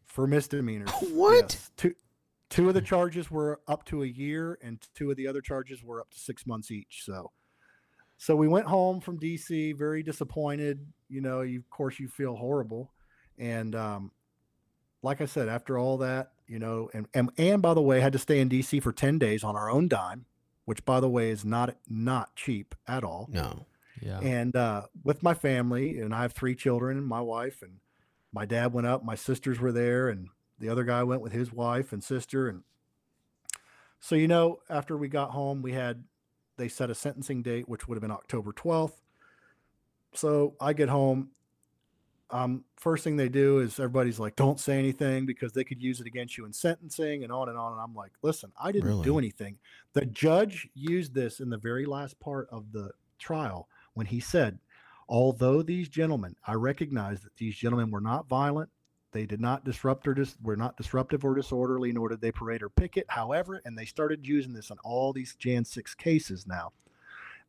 for 0.07 0.27
misdemeanors. 0.27 0.91
What? 1.11 1.53
yes. 1.53 1.71
Two 1.77 1.95
two 2.51 2.69
of 2.69 2.75
the 2.75 2.83
charges 2.83 3.31
were 3.31 3.61
up 3.67 3.85
to 3.87 4.05
a 4.05 4.07
year, 4.07 4.59
and 4.62 4.81
two 4.95 5.11
of 5.11 5.17
the 5.17 5.27
other 5.27 5.41
charges 5.41 5.83
were 5.83 6.01
up 6.01 6.11
to 6.11 6.19
six 6.21 6.47
months 6.47 6.71
each. 6.71 7.03
So, 7.05 7.33
so 8.17 8.37
we 8.37 8.47
went 8.47 8.67
home 8.67 9.01
from 9.01 9.19
DC 9.19 9.77
very 9.77 10.03
disappointed. 10.05 10.87
You 11.09 11.21
know, 11.21 11.41
you, 11.41 11.59
of 11.59 11.69
course, 11.71 11.99
you 11.99 12.07
feel 12.09 12.37
horrible, 12.37 12.93
and 13.39 13.75
um, 13.75 14.12
like 15.03 15.21
I 15.21 15.25
said, 15.27 15.49
after 15.49 15.79
all 15.79 15.99
that, 15.99 16.31
you 16.47 16.59
know, 16.61 16.91
and, 16.95 17.07
and 17.12 17.31
and 17.39 17.61
by 17.61 17.75
the 17.75 17.83
way, 17.83 18.01
had 18.01 18.12
to 18.12 18.19
stay 18.21 18.39
in 18.41 18.49
DC 18.49 18.83
for 18.83 18.93
ten 18.93 19.19
days 19.19 19.43
on 19.43 19.57
our 19.57 19.69
own 19.69 19.89
dime, 19.89 20.27
which 20.65 20.85
by 20.85 21.01
the 21.01 21.09
way 21.09 21.31
is 21.31 21.45
not 21.45 21.77
not 21.89 22.35
cheap 22.35 22.75
at 22.87 23.05
all. 23.05 23.29
No. 23.31 23.67
Yeah. 24.01 24.21
And 24.21 24.55
uh, 24.57 24.83
with 25.03 25.23
my 25.23 25.35
family, 25.35 25.99
and 25.99 26.15
I 26.15 26.23
have 26.23 26.33
three 26.33 26.55
children 26.55 26.99
and 26.99 27.07
my 27.07 27.21
wife, 27.21 27.62
and 27.62 27.79
my 28.33 28.45
dad 28.45 28.73
went 28.73 28.87
up, 28.87 29.05
my 29.05 29.15
sisters 29.15 29.61
were 29.61 29.73
there, 29.73 30.09
and 30.09 30.29
the 30.59 30.69
other 30.69 30.85
guy 30.85 31.03
went 31.05 31.23
with 31.23 31.33
his 31.33 31.53
wife 31.53 31.93
and 31.93 32.03
sister. 32.03 32.49
And 32.49 32.62
so, 34.01 34.15
you 34.15 34.29
know, 34.29 34.61
after 34.69 34.97
we 34.97 35.09
got 35.09 35.31
home, 35.31 35.62
we 35.62 35.73
had, 35.73 36.05
they 36.57 36.69
set 36.69 36.91
a 36.91 36.95
sentencing 36.95 37.43
date, 37.43 37.69
which 37.69 37.87
would 37.87 37.97
have 37.97 38.03
been 38.03 38.11
October 38.11 38.53
12th. 38.53 39.01
So 40.15 40.55
I 40.61 40.73
get 40.73 40.89
home. 40.89 41.31
Um, 42.35 42.64
first 42.74 43.05
thing 43.05 43.16
they 43.16 43.28
do 43.28 43.61
is 43.61 43.78
everybody's 43.78 44.18
like, 44.18 44.35
don't 44.35 44.59
say 44.59 44.76
anything 44.76 45.24
because 45.24 45.53
they 45.53 45.62
could 45.62 45.80
use 45.80 46.01
it 46.01 46.07
against 46.09 46.37
you 46.37 46.45
in 46.47 46.53
sentencing 46.53 47.22
and 47.22 47.30
on 47.30 47.49
and 47.49 47.57
on. 47.57 47.70
And 47.70 47.80
I'm 47.80 47.95
like, 47.95 48.11
listen, 48.22 48.51
I 48.61 48.72
didn't 48.72 48.89
do 49.05 49.18
anything. 49.18 49.57
The 49.93 50.05
judge 50.07 50.68
used 50.74 51.14
this 51.14 51.39
in 51.39 51.49
the 51.49 51.57
very 51.57 51.87
last 51.87 52.18
part 52.18 52.49
of 52.51 52.72
the 52.72 52.91
trial 53.20 53.68
when 53.95 54.07
he 54.07 54.18
said, 54.18 54.59
although 55.09 55.62
these 55.62 55.89
gentlemen, 55.89 56.35
I 56.45 56.55
recognize 56.55 57.20
that 57.20 57.37
these 57.37 57.55
gentlemen 57.55 57.93
were 57.93 58.01
not 58.01 58.26
violent. 58.26 58.68
They 59.12 59.26
did 59.26 59.41
not 59.41 59.64
disrupt 59.64 60.09
or 60.09 60.14
dis- 60.14 60.37
were 60.43 60.57
not 60.57 60.76
disruptive 60.76 61.24
or 61.24 61.37
disorderly, 61.37 61.93
nor 61.93 62.09
did 62.09 62.20
they 62.20 62.32
parade 62.32 62.64
or 62.64 62.68
picket. 62.68 63.07
However, 63.11 63.62
and 63.64 63.78
they 63.78 63.85
started 63.85 64.26
using 64.26 64.53
this 64.53 64.72
on 64.72 64.78
all 64.82 65.12
these 65.12 65.37
Jan 65.37 65.64
6 65.64 65.95
cases 65.95 66.49
now. 66.49 66.72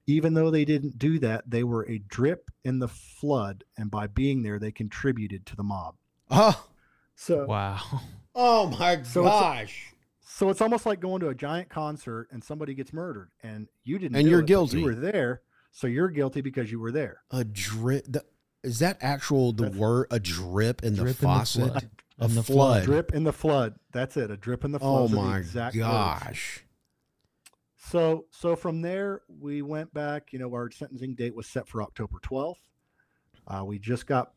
Even 0.08 0.34
though 0.36 0.52
they 0.52 0.66
didn't 0.66 1.00
do 1.00 1.18
that, 1.20 1.50
they 1.50 1.64
were 1.64 1.84
a 1.90 1.98
drip 1.98 2.52
in 2.64 2.80
the 2.80 2.88
flood, 2.88 3.64
and 3.78 3.90
by 3.90 4.08
being 4.08 4.44
there, 4.44 4.60
they 4.60 4.72
contributed 4.72 5.46
to 5.48 5.56
the 5.56 5.64
mob. 5.64 5.96
Oh. 6.32 6.68
So 7.16 7.46
Wow. 7.46 7.80
Oh 8.38 8.68
my 8.68 9.02
So 9.04 9.22
it's 9.22 9.30
gosh. 9.30 9.94
So 10.20 10.50
it's 10.50 10.60
almost 10.60 10.86
like 10.86 11.00
going 11.00 11.22
to 11.22 11.30
a 11.30 11.36
giant 11.36 11.70
concert 11.70 12.28
and 12.32 12.44
somebody 12.44 12.74
gets 12.74 12.92
murdered, 12.92 13.30
and 13.42 13.68
you 13.84 13.98
didn't. 13.98 14.18
And 14.18 14.26
do 14.26 14.30
you're 14.32 14.42
it, 14.42 14.48
guilty. 14.48 14.80
You 14.80 14.86
were 14.86 14.96
there, 14.96 15.42
so 15.72 15.88
you're 15.88 16.10
guilty 16.10 16.42
because 16.42 16.70
you 16.70 16.80
were 16.80 16.92
there. 16.92 17.22
A 17.32 17.46
drip. 17.46 18.04
The, 18.10 18.26
is 18.62 18.80
that 18.80 18.98
actual 19.00 19.54
the 19.54 19.70
word? 19.70 20.08
A 20.12 20.20
drip 20.20 20.84
in 20.84 20.96
the 20.96 21.04
Drip 21.04 21.16
in 21.16 21.22
the 21.22 21.34
faucet? 21.36 21.84
A 22.20 22.26
In 22.26 22.36
the 22.36 22.44
flood. 22.44 22.46
flood. 22.46 22.84
Drip 22.84 23.14
in 23.14 23.24
the 23.24 23.32
flood. 23.34 23.76
That's 23.94 24.18
it. 24.18 24.30
A 24.30 24.36
drip 24.36 24.66
in 24.66 24.72
the 24.74 24.80
flood. 24.80 24.92
Oh 24.92 25.02
Those 25.08 25.12
the 25.12 25.16
my 25.18 25.38
exact 25.38 25.76
words. 25.78 26.60
So 27.90 28.26
so 28.32 28.56
from 28.56 28.82
there 28.82 29.22
we 29.28 29.62
went 29.62 29.94
back. 29.94 30.34
You 30.34 30.40
know, 30.40 30.52
our 30.54 30.72
sentencing 30.72 31.16
date 31.16 31.36
was 31.36 31.48
set 31.48 31.68
for 31.68 31.82
October 31.84 32.18
twelfth. 32.22 32.62
Uh, 33.48 33.64
we 33.66 33.78
just 33.80 34.08
got 34.08 34.32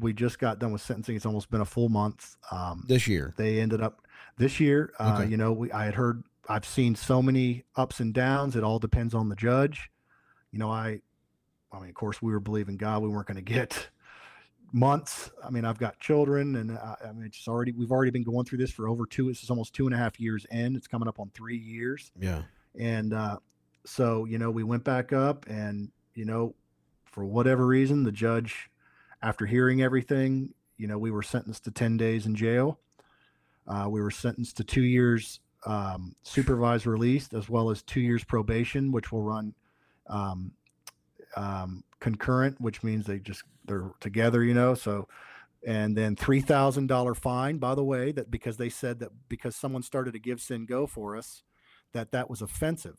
we 0.00 0.12
just 0.12 0.38
got 0.38 0.58
done 0.58 0.72
with 0.72 0.82
sentencing. 0.82 1.16
It's 1.16 1.26
almost 1.26 1.50
been 1.50 1.60
a 1.60 1.66
full 1.66 1.88
month. 1.88 2.36
Um, 2.50 2.84
This 2.88 3.06
year. 3.06 3.34
they 3.36 3.60
ended 3.60 3.80
up 3.80 4.02
this 4.36 4.58
year. 4.60 4.92
Uh, 4.98 5.18
Okay. 5.20 5.30
You 5.30 5.36
know, 5.36 5.52
we 5.52 5.70
I 5.72 5.84
had 5.84 5.94
heard 5.94 6.24
I've 6.48 6.64
seen 6.64 6.94
so 6.94 7.20
many 7.22 7.64
ups 7.76 8.00
and 8.00 8.14
downs. 8.14 8.56
It 8.56 8.64
all 8.64 8.78
depends 8.78 9.14
on 9.14 9.28
the 9.28 9.36
judge. 9.36 9.90
You 10.52 10.58
know, 10.58 10.70
I 10.70 11.00
I 11.72 11.80
mean, 11.80 11.88
of 11.90 11.94
course, 11.94 12.22
we 12.22 12.32
were 12.32 12.40
believing 12.40 12.76
God. 12.76 13.02
We 13.02 13.08
weren't 13.08 13.26
going 13.26 13.36
to 13.36 13.42
get 13.42 13.88
months. 14.72 15.30
I 15.44 15.50
mean, 15.50 15.64
I've 15.64 15.78
got 15.78 16.00
children, 16.00 16.56
and 16.56 16.72
I, 16.72 16.96
I 17.08 17.12
mean, 17.12 17.24
it's 17.26 17.46
already 17.46 17.72
we've 17.72 17.92
already 17.92 18.10
been 18.10 18.22
going 18.24 18.46
through 18.46 18.58
this 18.58 18.70
for 18.70 18.88
over 18.88 19.04
two. 19.04 19.28
This 19.28 19.42
is 19.42 19.50
almost 19.50 19.74
two 19.74 19.86
and 19.86 19.94
a 19.94 19.98
half 19.98 20.18
years 20.18 20.46
in. 20.50 20.76
It's 20.76 20.86
coming 20.86 21.08
up 21.08 21.20
on 21.20 21.30
three 21.34 21.58
years. 21.58 22.10
Yeah. 22.18 22.42
And 22.78 23.12
uh, 23.12 23.38
so, 23.84 24.24
you 24.24 24.38
know, 24.38 24.50
we 24.50 24.62
went 24.62 24.84
back 24.84 25.12
up, 25.12 25.46
and, 25.48 25.90
you 26.14 26.24
know, 26.24 26.54
for 27.04 27.24
whatever 27.24 27.66
reason, 27.66 28.02
the 28.02 28.12
judge, 28.12 28.70
after 29.22 29.46
hearing 29.46 29.82
everything, 29.82 30.52
you 30.76 30.86
know, 30.86 30.98
we 30.98 31.10
were 31.10 31.22
sentenced 31.22 31.64
to 31.64 31.70
10 31.70 31.96
days 31.96 32.26
in 32.26 32.34
jail. 32.34 32.78
Uh, 33.66 33.86
we 33.88 34.00
were 34.00 34.10
sentenced 34.10 34.56
to 34.58 34.64
two 34.64 34.82
years 34.82 35.40
um, 35.64 36.14
supervised 36.22 36.86
release, 36.86 37.32
as 37.32 37.48
well 37.48 37.70
as 37.70 37.82
two 37.82 38.00
years 38.00 38.22
probation, 38.22 38.92
which 38.92 39.10
will 39.10 39.22
run 39.22 39.54
um, 40.08 40.52
um, 41.36 41.82
concurrent, 41.98 42.60
which 42.60 42.82
means 42.82 43.06
they 43.06 43.18
just, 43.18 43.42
they're 43.64 43.90
together, 44.00 44.44
you 44.44 44.54
know. 44.54 44.74
So, 44.74 45.08
and 45.66 45.96
then 45.96 46.14
$3,000 46.14 47.16
fine, 47.16 47.58
by 47.58 47.74
the 47.74 47.82
way, 47.82 48.12
that 48.12 48.30
because 48.30 48.56
they 48.56 48.68
said 48.68 49.00
that 49.00 49.10
because 49.28 49.56
someone 49.56 49.82
started 49.82 50.14
a 50.14 50.20
GiveSendGo 50.20 50.88
for 50.88 51.16
us, 51.16 51.42
that 51.96 52.12
that 52.12 52.28
was 52.30 52.42
offensive 52.42 52.98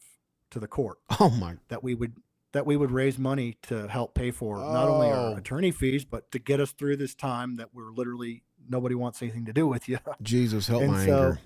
to 0.49 0.59
the 0.59 0.67
court 0.67 0.97
Oh 1.19 1.29
my. 1.29 1.55
that 1.69 1.83
we 1.83 1.93
would 1.95 2.13
that 2.53 2.65
we 2.65 2.75
would 2.77 2.91
raise 2.91 3.19
money 3.19 3.57
to 3.63 3.87
help 3.87 4.15
pay 4.15 4.31
for 4.31 4.57
not 4.57 4.87
only 4.87 5.07
Oh. 5.07 5.31
our 5.33 5.37
attorney 5.37 5.71
fees 5.71 6.03
but 6.05 6.31
to 6.31 6.39
get 6.39 6.59
us 6.59 6.71
through 6.71 6.97
this 6.97 7.13
time 7.13 7.57
that 7.57 7.69
we're 7.73 7.91
literally 7.91 8.43
nobody 8.67 8.95
wants 8.95 9.21
anything 9.21 9.45
to 9.45 9.53
do 9.53 9.67
with 9.67 9.87
you 9.87 9.99
Jesus 10.21 10.67
help 10.67 10.81
And 10.83 10.91
my 10.93 11.05
so- 11.05 11.23
anger. 11.23 11.39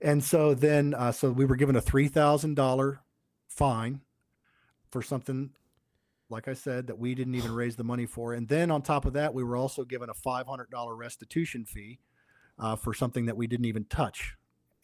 and 0.00 0.24
so 0.24 0.54
then 0.54 0.94
uh, 0.94 1.12
so 1.12 1.30
we 1.30 1.44
were 1.44 1.56
given 1.56 1.76
a 1.76 1.80
$3000 1.82 2.98
fine 3.48 4.00
for 4.90 5.02
something 5.02 5.50
like 6.28 6.48
i 6.48 6.54
said 6.54 6.86
that 6.88 6.98
we 6.98 7.14
didn't 7.14 7.34
even 7.36 7.52
raise 7.62 7.76
the 7.76 7.84
money 7.84 8.06
for 8.06 8.32
and 8.32 8.48
then 8.48 8.70
on 8.70 8.82
top 8.82 9.04
of 9.04 9.12
that 9.12 9.32
we 9.34 9.44
were 9.44 9.56
also 9.56 9.84
given 9.84 10.08
a 10.10 10.14
$500 10.14 10.66
restitution 10.96 11.64
fee 11.64 12.00
uh, 12.58 12.74
for 12.74 12.94
something 12.94 13.26
that 13.26 13.36
we 13.36 13.46
didn't 13.46 13.66
even 13.66 13.84
touch 13.84 14.34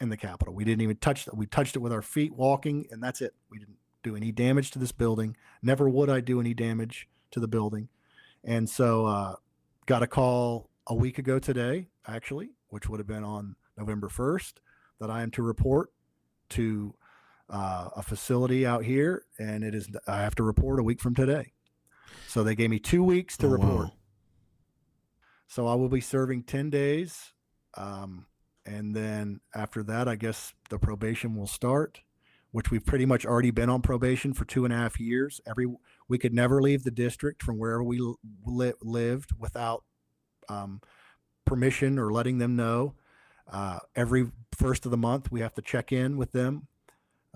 in 0.03 0.09
the 0.11 0.17
capitol. 0.17 0.53
We 0.53 0.65
didn't 0.65 0.83
even 0.83 0.97
touch 0.97 1.25
that 1.27 1.37
we 1.37 1.47
touched 1.47 1.77
it 1.77 1.79
with 1.79 1.93
our 1.93 2.03
feet 2.03 2.35
walking 2.35 2.87
and 2.91 3.03
that's 3.03 3.21
it. 3.23 3.35
We 3.51 3.59
didn't 3.59 3.77
do 4.03 4.17
any 4.17 4.33
damage 4.33 4.73
to 4.73 4.79
this 4.79 4.93
building. 4.93 5.37
Never 5.63 5.89
would 5.89 6.11
i 6.11 6.21
do 6.21 6.41
any 6.41 6.53
damage 6.55 7.09
to 7.31 7.39
the 7.41 7.47
building. 7.49 7.89
And 8.45 8.69
so 8.69 9.07
uh, 9.07 9.37
got 9.87 10.03
a 10.03 10.07
call 10.09 10.69
a 10.89 10.95
week 10.95 11.19
ago 11.19 11.39
today 11.39 11.87
actually 12.07 12.51
which 12.69 12.89
would 12.89 12.99
have 12.99 13.07
been 13.07 13.23
on 13.23 13.55
november 13.79 14.09
1st 14.09 14.55
that 14.99 15.09
i 15.11 15.23
am 15.23 15.31
to 15.31 15.41
report 15.43 15.93
to 16.49 16.93
uh, 17.49 17.89
a 17.97 18.03
facility 18.03 18.67
out 18.67 18.85
here 18.85 19.25
and 19.39 19.63
it 19.63 19.73
is 19.77 19.89
i 20.09 20.17
have 20.23 20.35
to 20.35 20.43
report 20.43 20.81
a 20.81 20.83
week 20.83 21.01
from 21.01 21.15
today. 21.15 21.53
So 22.27 22.43
they 22.43 22.55
gave 22.57 22.71
me 22.71 22.81
two 22.81 23.05
weeks 23.05 23.37
to 23.39 23.47
Oh, 23.47 23.51
report. 23.51 23.85
Wow. 23.87 23.93
so 25.47 25.67
I 25.69 25.75
will 25.75 25.89
be 25.89 26.01
serving 26.01 26.43
10 26.45 26.71
days. 26.71 27.33
Um, 27.77 28.27
and 28.67 28.95
then 28.95 29.41
after 29.55 29.83
that, 29.85 30.09
I 30.09 30.17
guess 30.17 30.55
the 30.71 30.79
probation 30.79 31.37
will 31.37 31.47
start, 31.47 32.03
which 32.53 32.71
we've 32.71 32.85
pretty 32.85 33.07
much 33.07 33.27
already 33.27 33.51
been 33.51 33.69
on 33.71 33.83
probation 33.83 34.35
for 34.35 34.45
two 34.45 34.65
and 34.65 34.73
a 34.73 34.77
half 34.77 35.01
years. 35.01 35.41
Every 35.47 35.67
we 36.09 36.19
could 36.19 36.35
never 36.35 36.61
leave 36.63 36.85
the 36.85 36.91
district 36.91 37.43
from 37.43 37.59
wherever 37.59 37.83
we 37.83 38.01
li- 38.47 38.73
lived 38.83 39.31
without 39.39 39.85
um, 40.49 40.81
permission 41.45 41.99
or 41.99 42.13
letting 42.13 42.39
them 42.39 42.57
know. 42.57 42.95
Uh, 43.51 43.79
every 43.97 44.31
first 44.57 44.85
of 44.85 44.91
the 44.91 44.97
month, 44.97 45.31
we 45.33 45.41
have 45.41 45.55
to 45.55 45.63
check 45.63 45.93
in 45.93 46.17
with 46.17 46.33
them. 46.33 46.69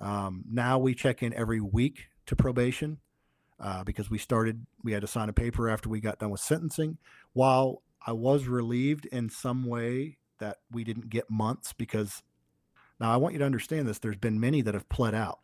Um, 0.01 0.45
now 0.51 0.79
we 0.79 0.95
check 0.95 1.23
in 1.23 1.33
every 1.35 1.61
week 1.61 2.07
to 2.27 2.37
probation. 2.37 2.99
uh, 3.59 3.85
because 3.85 4.11
we 4.11 4.19
started, 4.19 4.67
we 4.83 4.93
had 4.93 5.01
to 5.01 5.07
sign 5.07 5.29
a 5.29 5.33
paper 5.33 5.69
after 5.69 5.89
we 5.89 6.01
got 6.01 6.19
done 6.19 6.31
with 6.31 6.41
sentencing. 6.41 6.99
While 7.33 7.83
I 8.07 8.13
was 8.13 8.47
relieved 8.47 9.07
in 9.07 9.29
some 9.31 9.67
way 9.67 10.19
that 10.39 10.59
we 10.71 10.85
didn't 10.85 11.11
get 11.11 11.31
months 11.31 11.73
because 11.73 12.23
now 13.01 13.13
I 13.13 13.17
want 13.17 13.35
you 13.35 13.39
to 13.41 13.45
understand 13.45 13.87
this. 13.87 13.99
There's 13.99 14.17
been 14.17 14.41
many 14.41 14.63
that 14.63 14.75
have 14.75 14.89
pled 14.89 15.15
out 15.15 15.41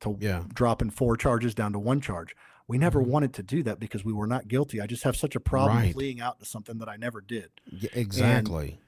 to 0.00 0.16
Yeah. 0.20 0.44
dropping 0.52 0.90
four 0.90 1.16
charges 1.16 1.54
down 1.54 1.72
to 1.72 1.78
one 1.78 2.00
charge. 2.00 2.34
We 2.68 2.78
never 2.78 3.00
mm-hmm. 3.00 3.10
wanted 3.10 3.34
to 3.34 3.42
do 3.42 3.62
that 3.64 3.78
because 3.80 4.04
we 4.04 4.12
were 4.12 4.26
not 4.26 4.48
guilty. 4.48 4.80
I 4.80 4.86
just 4.86 5.04
have 5.04 5.16
such 5.16 5.34
a 5.34 5.40
problem 5.40 5.78
Right. 5.78 5.94
pleading 5.94 6.20
out 6.20 6.38
to 6.40 6.44
something 6.44 6.78
that 6.78 6.88
I 6.88 6.96
never 6.96 7.20
did. 7.20 7.50
Y- 7.70 7.88
Exactly. 7.92 8.80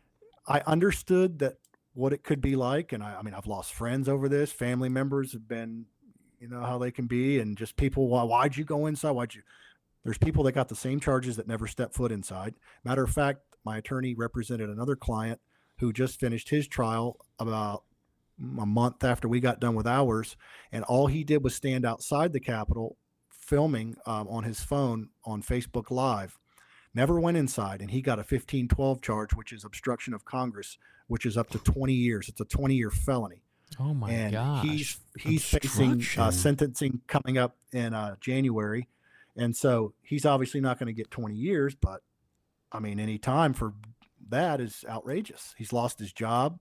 I 0.47 0.61
understood 0.67 1.39
that 1.39 1.59
what 1.95 2.13
it 2.13 2.23
could 2.23 2.41
be 2.41 2.57
like, 2.57 2.93
and 2.93 3.03
I, 3.03 3.17
I 3.17 3.23
mean, 3.23 3.35
I've 3.35 3.47
lost 3.47 3.73
friends 3.73 4.09
over 4.09 4.29
this. 4.29 4.53
Family 4.53 4.89
members 4.89 5.33
have 5.33 5.49
been, 5.49 5.87
you 6.41 6.49
know, 6.49 6.61
how 6.61 6.79
they 6.79 6.91
can 6.91 7.07
be, 7.07 7.39
and 7.39 7.57
just 7.57 7.77
people. 7.77 8.09
Why, 8.09 8.25
why'd 8.25 8.57
you 8.57 8.65
go 8.65 8.87
inside? 8.87 9.13
Why'd 9.13 9.35
you? 9.35 9.43
There's 10.03 10.19
people 10.19 10.45
that 10.45 10.53
got 10.53 10.69
the 10.69 10.77
same 10.77 11.01
charges 11.01 11.37
that 11.37 11.49
never 11.49 11.67
stepped 11.67 11.95
foot 11.95 12.13
inside. 12.13 12.55
Matter 12.85 13.03
of 13.03 13.11
fact, 13.11 13.41
my 13.65 13.79
attorney 13.79 14.15
represented 14.15 14.69
another 14.69 14.97
client 14.97 15.41
who 15.79 15.93
just 15.93 16.21
finished 16.21 16.49
his 16.51 16.69
trial 16.69 17.19
about 17.39 17.85
a 18.61 18.67
month 18.67 19.05
after 19.05 19.29
we 19.29 19.41
got 19.41 19.61
done 19.61 19.75
with 19.75 19.87
ours, 19.87 20.37
and 20.73 20.85
all 20.85 21.07
he 21.07 21.25
did 21.25 21.43
was 21.45 21.55
stand 21.55 21.85
outside 21.85 22.33
the 22.33 22.41
Capitol, 22.41 22.97
filming 23.31 23.97
um, 24.07 24.27
on 24.29 24.45
his 24.45 24.61
phone 24.61 25.09
on 25.25 25.43
Facebook 25.43 25.91
Live 25.91 26.39
never 26.95 27.19
went 27.21 27.37
inside 27.37 27.81
and 27.81 27.91
he 27.91 28.01
got 28.01 28.19
a 28.19 28.23
1512 28.23 29.01
charge 29.03 29.35
which 29.35 29.53
is 29.53 29.65
obstruction 29.65 30.15
of 30.15 30.25
congress 30.25 30.79
which 31.09 31.27
is 31.27 31.37
up 31.37 31.51
to 31.51 31.59
20 31.59 31.93
years 31.93 32.29
it's 32.29 32.41
a 32.41 32.45
20 32.45 32.75
year 32.75 32.91
felony 32.91 33.43
Oh 33.81 33.93
my 33.93 34.09
God! 34.09 34.17
and 34.17 34.33
gosh. 34.33 34.65
he's 34.65 35.01
he's 35.19 35.45
facing 35.45 36.05
uh, 36.17 36.31
sentencing 36.31 37.01
coming 37.09 37.37
up 37.39 37.57
in 37.73 37.93
uh, 37.93 38.15
january 38.21 38.89
and 39.37 39.55
so 39.57 39.95
he's 40.03 40.25
obviously 40.25 40.61
not 40.61 40.79
going 40.79 40.87
to 40.87 40.93
get 40.93 41.11
20 41.11 41.35
years 41.35 41.75
but 41.75 42.01
i 42.73 42.79
mean 42.79 42.99
any 42.99 43.19
time 43.19 43.53
for 43.53 43.75
that 44.29 44.61
is 44.61 44.85
outrageous 44.89 45.55
he's 45.57 45.73
lost 45.73 45.99
his 45.99 46.13
job 46.13 46.59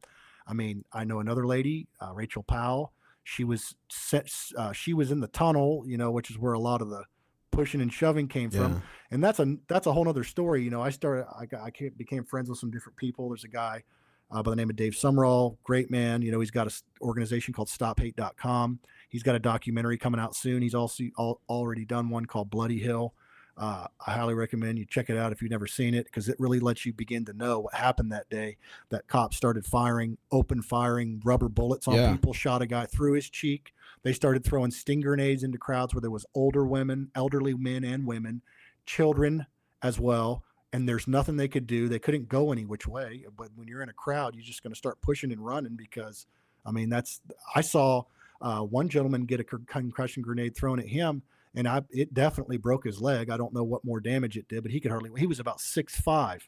i 0.47 0.54
mean 0.54 0.84
i 0.91 1.04
know 1.04 1.20
another 1.20 1.45
lady 1.45 1.88
uh, 2.01 2.12
rachel 2.14 2.43
powell 2.43 2.93
she 3.26 3.45
was 3.45 3.76
set, 3.89 4.30
uh, 4.58 4.74
she 4.74 4.93
was 4.93 5.12
in 5.12 5.22
the 5.22 5.28
tunnel 5.28 5.84
you 5.86 5.97
know 5.97 6.12
which 6.12 6.30
is 6.30 6.38
where 6.38 6.54
a 6.54 6.60
lot 6.60 6.82
of 6.82 6.89
the 6.89 7.04
pushing 7.51 7.82
and 7.82 7.93
shoving 7.93 8.28
came 8.28 8.49
from 8.49 8.82
and 9.14 9.24
that's 9.24 9.39
a 9.39 9.58
that's 9.68 9.86
a 9.86 9.93
whole 9.93 10.10
other 10.10 10.24
story. 10.24 10.64
You 10.64 10.72
know, 10.72 10.82
I 10.82 10.89
started 10.89 11.28
I 11.39 11.45
got, 11.45 11.62
I 11.62 11.72
became 11.95 12.26
friends 12.26 12.49
with 12.49 12.58
some 12.58 12.72
different 12.72 12.97
people. 12.97 13.30
There's 13.30 13.43
a 13.43 13.47
guy 13.47 13.84
uh, 14.32 14.41
by 14.41 14.49
the 14.49 14.56
name 14.56 14.72
of 14.72 14.76
Dave 14.76 14.95
Summerall, 14.95 15.60
great 15.64 15.91
man. 15.91 16.24
You 16.24 16.32
know, 16.32 16.39
he's 16.39 16.49
got 16.49 16.66
an 16.66 16.74
organization 16.99 17.54
called 17.54 17.68
StopHate.com. 17.68 18.80
He's 19.10 19.22
got 19.22 19.36
a 19.36 19.39
documentary 19.39 19.99
coming 19.99 20.20
out 20.20 20.36
soon. 20.36 20.64
He's 20.64 20.74
also 20.74 21.04
al- 21.20 21.41
already 21.47 21.86
done 21.86 22.10
one 22.10 22.26
called 22.26 22.49
Bloody 22.49 22.80
Hill. 22.80 23.14
Uh, 23.56 23.86
I 24.06 24.14
highly 24.14 24.34
recommend 24.34 24.80
you 24.80 24.86
check 24.86 25.10
it 25.12 25.18
out 25.18 25.32
if 25.32 25.41
you've 25.41 25.51
never 25.51 25.68
seen 25.68 25.93
it 25.93 26.06
because 26.06 26.28
it 26.28 26.36
really 26.39 26.60
lets 26.60 26.86
you 26.88 26.93
begin 26.93 27.24
to 27.26 27.34
know 27.34 27.60
what 27.60 27.76
happened 27.76 28.12
that 28.12 28.28
day. 28.30 28.58
That 28.89 29.08
cops 29.08 29.38
started 29.38 29.64
firing, 29.66 30.18
open 30.32 30.62
firing 30.64 31.22
rubber 31.24 31.49
bullets 31.49 31.88
on 31.88 31.93
Yeah. 31.95 32.12
people, 32.12 32.34
shot 32.34 32.64
a 32.64 32.66
guy 32.66 32.88
through 32.88 33.14
his 33.14 33.30
cheek. 33.30 33.74
They 34.01 34.12
started 34.12 34.43
throwing 34.43 34.72
sting 34.72 35.01
grenades 35.01 35.43
into 35.43 35.60
crowds 35.60 35.93
where 35.93 36.01
there 36.01 36.10
was 36.10 36.26
older 36.34 36.66
women, 36.66 37.12
elderly 37.14 37.54
men 37.54 37.84
and 37.84 38.08
women, 38.08 38.41
children 38.88 39.45
as 39.82 39.99
well. 39.99 40.43
And 40.72 40.89
there's 40.89 41.08
nothing 41.08 41.38
they 41.38 41.47
could 41.47 41.68
do. 41.68 41.88
They 41.88 41.99
couldn't 41.99 42.28
go 42.30 42.51
any 42.51 42.66
which 42.66 42.88
way. 42.88 43.26
But 43.38 43.49
when 43.56 43.68
you're 43.68 43.84
in 43.84 43.89
a 43.89 43.93
crowd, 43.93 44.34
you're 44.34 44.43
just 44.43 44.64
going 44.64 44.74
to 44.74 44.78
start 44.78 44.99
pushing 45.01 45.32
and 45.32 45.45
running 45.45 45.76
because, 45.76 46.26
I 46.66 46.72
mean, 46.72 46.89
that's. 46.89 47.22
I 47.54 47.62
saw 47.62 48.06
uh, 48.41 48.62
one 48.62 48.89
gentleman 48.89 49.26
get 49.26 49.39
a 49.39 49.43
concussion 49.43 50.24
grenade 50.24 50.56
thrown 50.56 50.80
at 50.80 50.88
him, 50.88 51.22
and 51.56 51.68
I 51.68 51.82
it 51.91 52.14
definitely 52.14 52.58
broke 52.58 52.84
his 52.86 53.01
leg. 53.01 53.30
I 53.30 53.38
don't 53.38 53.54
know 53.54 53.64
what 53.64 53.86
more 53.86 53.99
damage 53.99 54.38
it 54.38 54.47
did, 54.47 54.64
but 54.64 54.72
he 54.72 54.80
could 54.80 54.91
hardly. 54.91 55.12
He 55.20 55.28
was 55.28 55.39
about 55.39 55.60
six 55.62 55.95
five. 55.99 56.47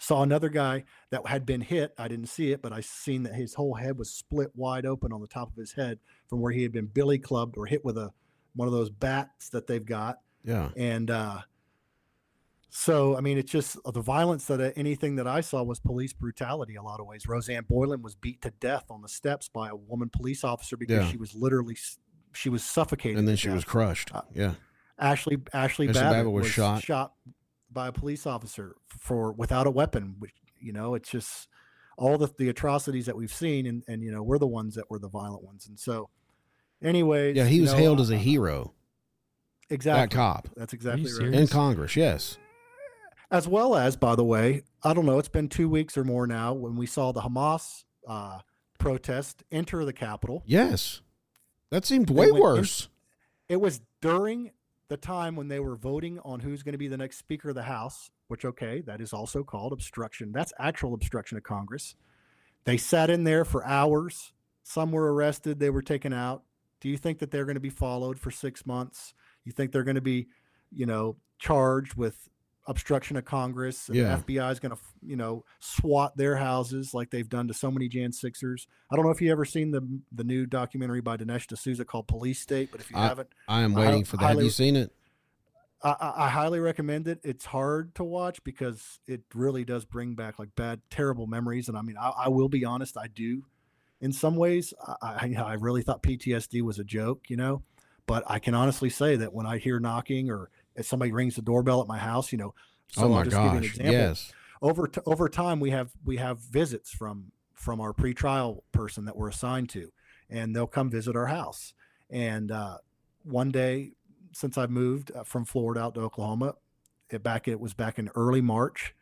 Saw 0.00 0.22
another 0.22 0.48
guy 0.48 0.84
that 1.10 1.26
had 1.26 1.44
been 1.44 1.60
hit. 1.60 1.92
I 1.98 2.06
didn't 2.06 2.28
see 2.28 2.52
it, 2.52 2.62
but 2.62 2.72
I 2.72 2.80
seen 2.80 3.24
that 3.24 3.34
his 3.34 3.54
whole 3.54 3.74
head 3.74 3.98
was 3.98 4.10
split 4.10 4.50
wide 4.54 4.86
open 4.86 5.12
on 5.12 5.20
the 5.20 5.26
top 5.26 5.48
of 5.50 5.56
his 5.56 5.72
head 5.72 5.98
from 6.28 6.40
where 6.40 6.52
he 6.52 6.62
had 6.62 6.70
been 6.72 6.86
billy 6.86 7.18
clubbed 7.18 7.56
or 7.58 7.66
hit 7.66 7.84
with 7.84 7.98
a 7.98 8.12
one 8.54 8.68
of 8.68 8.72
those 8.72 8.90
bats 8.90 9.48
that 9.50 9.66
they've 9.66 9.84
got 9.84 10.18
Yeah. 10.44 10.70
and 10.76 11.10
uh, 11.10 11.40
so 12.70 13.16
I 13.16 13.20
mean, 13.22 13.38
it's 13.38 13.50
just 13.50 13.76
uh, 13.84 13.90
the 13.90 14.00
violence 14.02 14.44
that 14.46 14.60
uh, 14.60 14.70
anything 14.76 15.16
that 15.16 15.26
I 15.26 15.40
saw 15.40 15.62
was 15.62 15.80
police 15.80 16.12
brutality. 16.12 16.76
A 16.76 16.82
lot 16.82 17.00
of 17.00 17.06
ways, 17.06 17.26
Rosanne 17.26 17.64
Boyland 17.68 18.04
was 18.04 18.14
beat 18.14 18.42
to 18.42 18.50
death 18.60 18.84
on 18.90 19.00
the 19.02 19.08
steps 19.08 19.48
by 19.48 19.68
a 19.68 19.76
woman 19.76 20.10
police 20.10 20.44
officer 20.44 20.76
because 20.76 21.04
Yeah. 21.04 21.10
she 21.10 21.16
was 21.16 21.34
literally 21.34 21.76
she 22.38 22.48
was 22.48 22.62
suffocated. 22.64 23.18
And 23.18 23.26
then 23.28 23.34
to 23.34 23.40
she 23.40 23.48
was 23.48 23.64
death. 23.64 23.70
crushed. 23.70 24.14
Uh, 24.14 24.22
Yeah. 24.34 24.54
Ashley 24.98 25.36
Ashley, 25.52 25.86
Ashley 25.86 25.86
Babbitt, 25.88 26.02
Babbitt 26.12 26.32
was 26.32 26.44
was, 26.44 26.52
shot. 26.52 26.82
shot. 26.82 27.12
by 27.70 27.88
a 27.88 27.92
police 27.92 28.26
officer 28.26 28.74
for 28.86 29.32
without 29.32 29.66
a 29.66 29.70
weapon. 29.70 30.16
Which 30.18 30.32
you 30.60 30.72
know, 30.72 30.94
it's 30.94 31.08
just 31.10 31.48
all 31.96 32.18
the 32.18 32.28
the 32.38 32.48
atrocities 32.48 33.06
that 33.06 33.16
we've 33.16 33.32
seen, 33.32 33.66
and 33.66 33.82
and 33.88 34.02
you 34.02 34.10
know, 34.10 34.22
we're 34.22 34.38
the 34.38 34.46
ones 34.46 34.74
that 34.74 34.90
were 34.90 34.98
the 34.98 35.08
violent 35.08 35.42
ones. 35.44 35.66
And 35.68 35.78
so, 35.78 36.08
anyways, 36.82 37.36
Yeah. 37.36 37.44
He 37.46 37.56
you 37.56 37.62
was 37.62 37.72
know, 37.72 37.78
hailed 37.78 38.00
as 38.00 38.10
uh, 38.10 38.14
a 38.14 38.18
hero. 38.18 38.72
exactly 39.70 40.02
That 40.02 40.10
cop. 40.10 40.48
That's 40.56 40.72
exactly 40.72 41.04
right. 41.04 41.12
serious? 41.12 41.40
In 41.40 41.46
Congress. 41.48 41.94
Yes. 41.96 42.38
as 43.30 43.46
well 43.46 43.76
as 43.76 43.94
by 43.94 44.14
the 44.16 44.24
way 44.24 44.62
i 44.82 44.94
don't 44.94 45.04
know 45.04 45.18
it's 45.18 45.28
been 45.28 45.48
two 45.50 45.68
weeks 45.68 45.98
or 45.98 46.02
more 46.04 46.26
now 46.26 46.54
when 46.54 46.74
we 46.76 46.86
saw 46.86 47.12
the 47.12 47.20
hamas 47.20 47.84
uh, 48.08 48.38
protest 48.78 49.42
enter 49.52 49.84
the 49.84 49.92
capitol 49.92 50.42
Yes. 50.46 51.02
That 51.70 51.84
seemed 51.84 52.10
way 52.10 52.30
went 52.30 52.42
worse. 52.42 52.88
it 53.48 53.60
was 53.60 53.80
during 54.00 54.52
the 54.88 54.96
time 54.96 55.36
when 55.36 55.48
they 55.48 55.60
were 55.60 55.76
voting 55.76 56.18
on 56.20 56.40
who's 56.40 56.62
going 56.62 56.72
to 56.72 56.78
be 56.78 56.88
the 56.88 56.96
next 56.96 57.18
speaker 57.18 57.50
of 57.50 57.54
the 57.54 57.62
house 57.64 58.10
which 58.28 58.44
okay 58.44 58.82
that 58.82 59.00
is 59.00 59.12
also 59.12 59.42
called 59.42 59.72
obstruction. 59.72 60.32
That's 60.32 60.52
actual 60.58 60.94
obstruction 60.94 61.36
of 61.36 61.42
congress. 61.42 61.96
They 62.64 62.76
sat 62.76 63.10
in 63.10 63.24
there 63.24 63.44
for 63.44 63.66
hours. 63.66 64.32
Some 64.62 64.92
were 64.92 65.12
arrested. 65.12 65.58
They 65.58 65.70
were 65.70 65.82
taken 65.82 66.12
out. 66.12 66.42
Do 66.80 66.88
you 66.88 66.98
think 66.98 67.18
that 67.18 67.30
they're 67.30 67.46
going 67.46 67.54
to 67.54 67.60
be 67.60 67.70
followed 67.70 68.20
for 68.20 68.30
six 68.30 68.66
months? 68.66 69.14
You 69.44 69.52
think 69.52 69.72
they're 69.72 69.82
going 69.82 69.96
to 69.96 70.00
be 70.00 70.28
you 70.70 70.86
know 70.86 71.16
charged 71.38 71.94
with 71.94 72.28
obstruction 72.68 73.16
of 73.16 73.24
congress 73.24 73.88
and 73.88 73.96
Yeah. 73.96 74.16
the 74.16 74.34
fbi 74.34 74.52
is 74.52 74.60
going 74.60 74.70
to 74.72 74.78
you 75.02 75.16
know 75.16 75.44
swat 75.58 76.16
their 76.16 76.36
houses 76.36 76.94
like 76.94 77.10
they've 77.10 77.28
done 77.28 77.48
to 77.48 77.54
so 77.54 77.70
many 77.70 77.88
jan 77.88 78.12
sixers 78.12 78.66
i 78.92 78.94
don't 78.96 79.04
know 79.04 79.10
if 79.10 79.20
you 79.20 79.32
ever 79.32 79.44
seen 79.44 79.70
the 79.72 79.80
the 80.12 80.22
new 80.22 80.46
documentary 80.46 81.00
by 81.00 81.16
dinesh 81.16 81.46
d'souza 81.46 81.84
called 81.84 82.06
police 82.06 82.40
state 82.40 82.70
but 82.70 82.80
if 82.80 82.90
you 82.90 82.96
I- 82.96 83.08
haven't 83.08 83.28
I 83.48 83.62
am 83.62 83.76
I 83.76 83.80
waiting 83.86 84.04
for 84.04 84.18
that. 84.18 84.26
Have 84.28 84.42
you 84.42 84.50
seen 84.50 84.76
it? 84.76 84.92
I, 85.82 85.90
I 86.00 86.12
I 86.26 86.28
highly 86.28 86.60
recommend 86.60 87.06
it. 87.08 87.20
It's 87.22 87.44
hard 87.44 87.94
to 87.94 88.04
watch 88.04 88.42
because 88.44 88.98
it 89.06 89.22
really 89.34 89.64
does 89.64 89.84
bring 89.84 90.14
back 90.16 90.38
like 90.40 90.54
bad, 90.56 90.80
terrible 90.90 91.26
memories. 91.28 91.68
And 91.68 91.78
I 91.78 91.82
mean, 91.82 91.96
I, 91.96 92.08
I 92.24 92.28
will 92.28 92.48
be 92.48 92.64
honest, 92.64 92.96
I 92.98 93.06
do. 93.06 93.44
In 94.00 94.12
some 94.12 94.34
ways, 94.36 94.74
I, 95.00 95.34
I, 95.38 95.42
I 95.42 95.52
really 95.54 95.82
thought 95.82 96.02
PTSD 96.02 96.62
was 96.62 96.78
a 96.80 96.84
joke, 96.84 97.30
you 97.30 97.36
know. 97.36 97.62
But 98.06 98.24
I 98.26 98.38
can 98.40 98.54
honestly 98.54 98.90
say 98.90 99.14
that 99.16 99.32
when 99.32 99.46
I 99.46 99.58
hear 99.58 99.78
knocking 99.78 100.30
or 100.30 100.50
if 100.78 100.86
somebody 100.86 101.12
rings 101.12 101.36
the 101.36 101.42
doorbell 101.42 101.80
at 101.82 101.88
my 101.88 101.98
house, 101.98 102.32
you 102.32 102.38
know, 102.38 102.54
so 102.88 103.04
oh 103.04 103.08
my 103.08 103.18
I'll 103.18 103.24
just 103.24 103.36
give 103.36 103.44
you 103.44 103.50
an 103.50 103.56
gosh. 103.56 103.66
example. 103.66 103.92
Yes. 103.92 104.32
Over 104.62 104.88
t- 104.88 105.00
over 105.06 105.28
time, 105.28 105.60
we 105.60 105.70
have 105.70 105.90
we 106.04 106.16
have 106.16 106.40
visits 106.40 106.90
from 106.90 107.32
from 107.54 107.80
our 107.80 107.92
pretrial 107.92 108.62
person 108.72 109.04
that 109.04 109.16
we're 109.16 109.28
assigned 109.28 109.68
to, 109.70 109.92
and 110.30 110.54
they'll 110.54 110.66
come 110.66 110.90
visit 110.90 111.16
our 111.16 111.26
house. 111.26 111.74
And 112.10 112.50
uh, 112.50 112.78
one 113.24 113.50
day, 113.50 113.92
since 114.32 114.56
I 114.56 114.66
moved 114.66 115.12
uh, 115.14 115.24
from 115.24 115.44
Florida 115.44 115.80
out 115.80 115.94
to 115.94 116.00
Oklahoma, 116.00 116.54
it 117.10 117.22
back 117.22 117.46
it 117.46 117.60
was 117.60 117.74
back 117.74 117.98
in 117.98 118.08
early 118.14 118.40
March. 118.40 118.94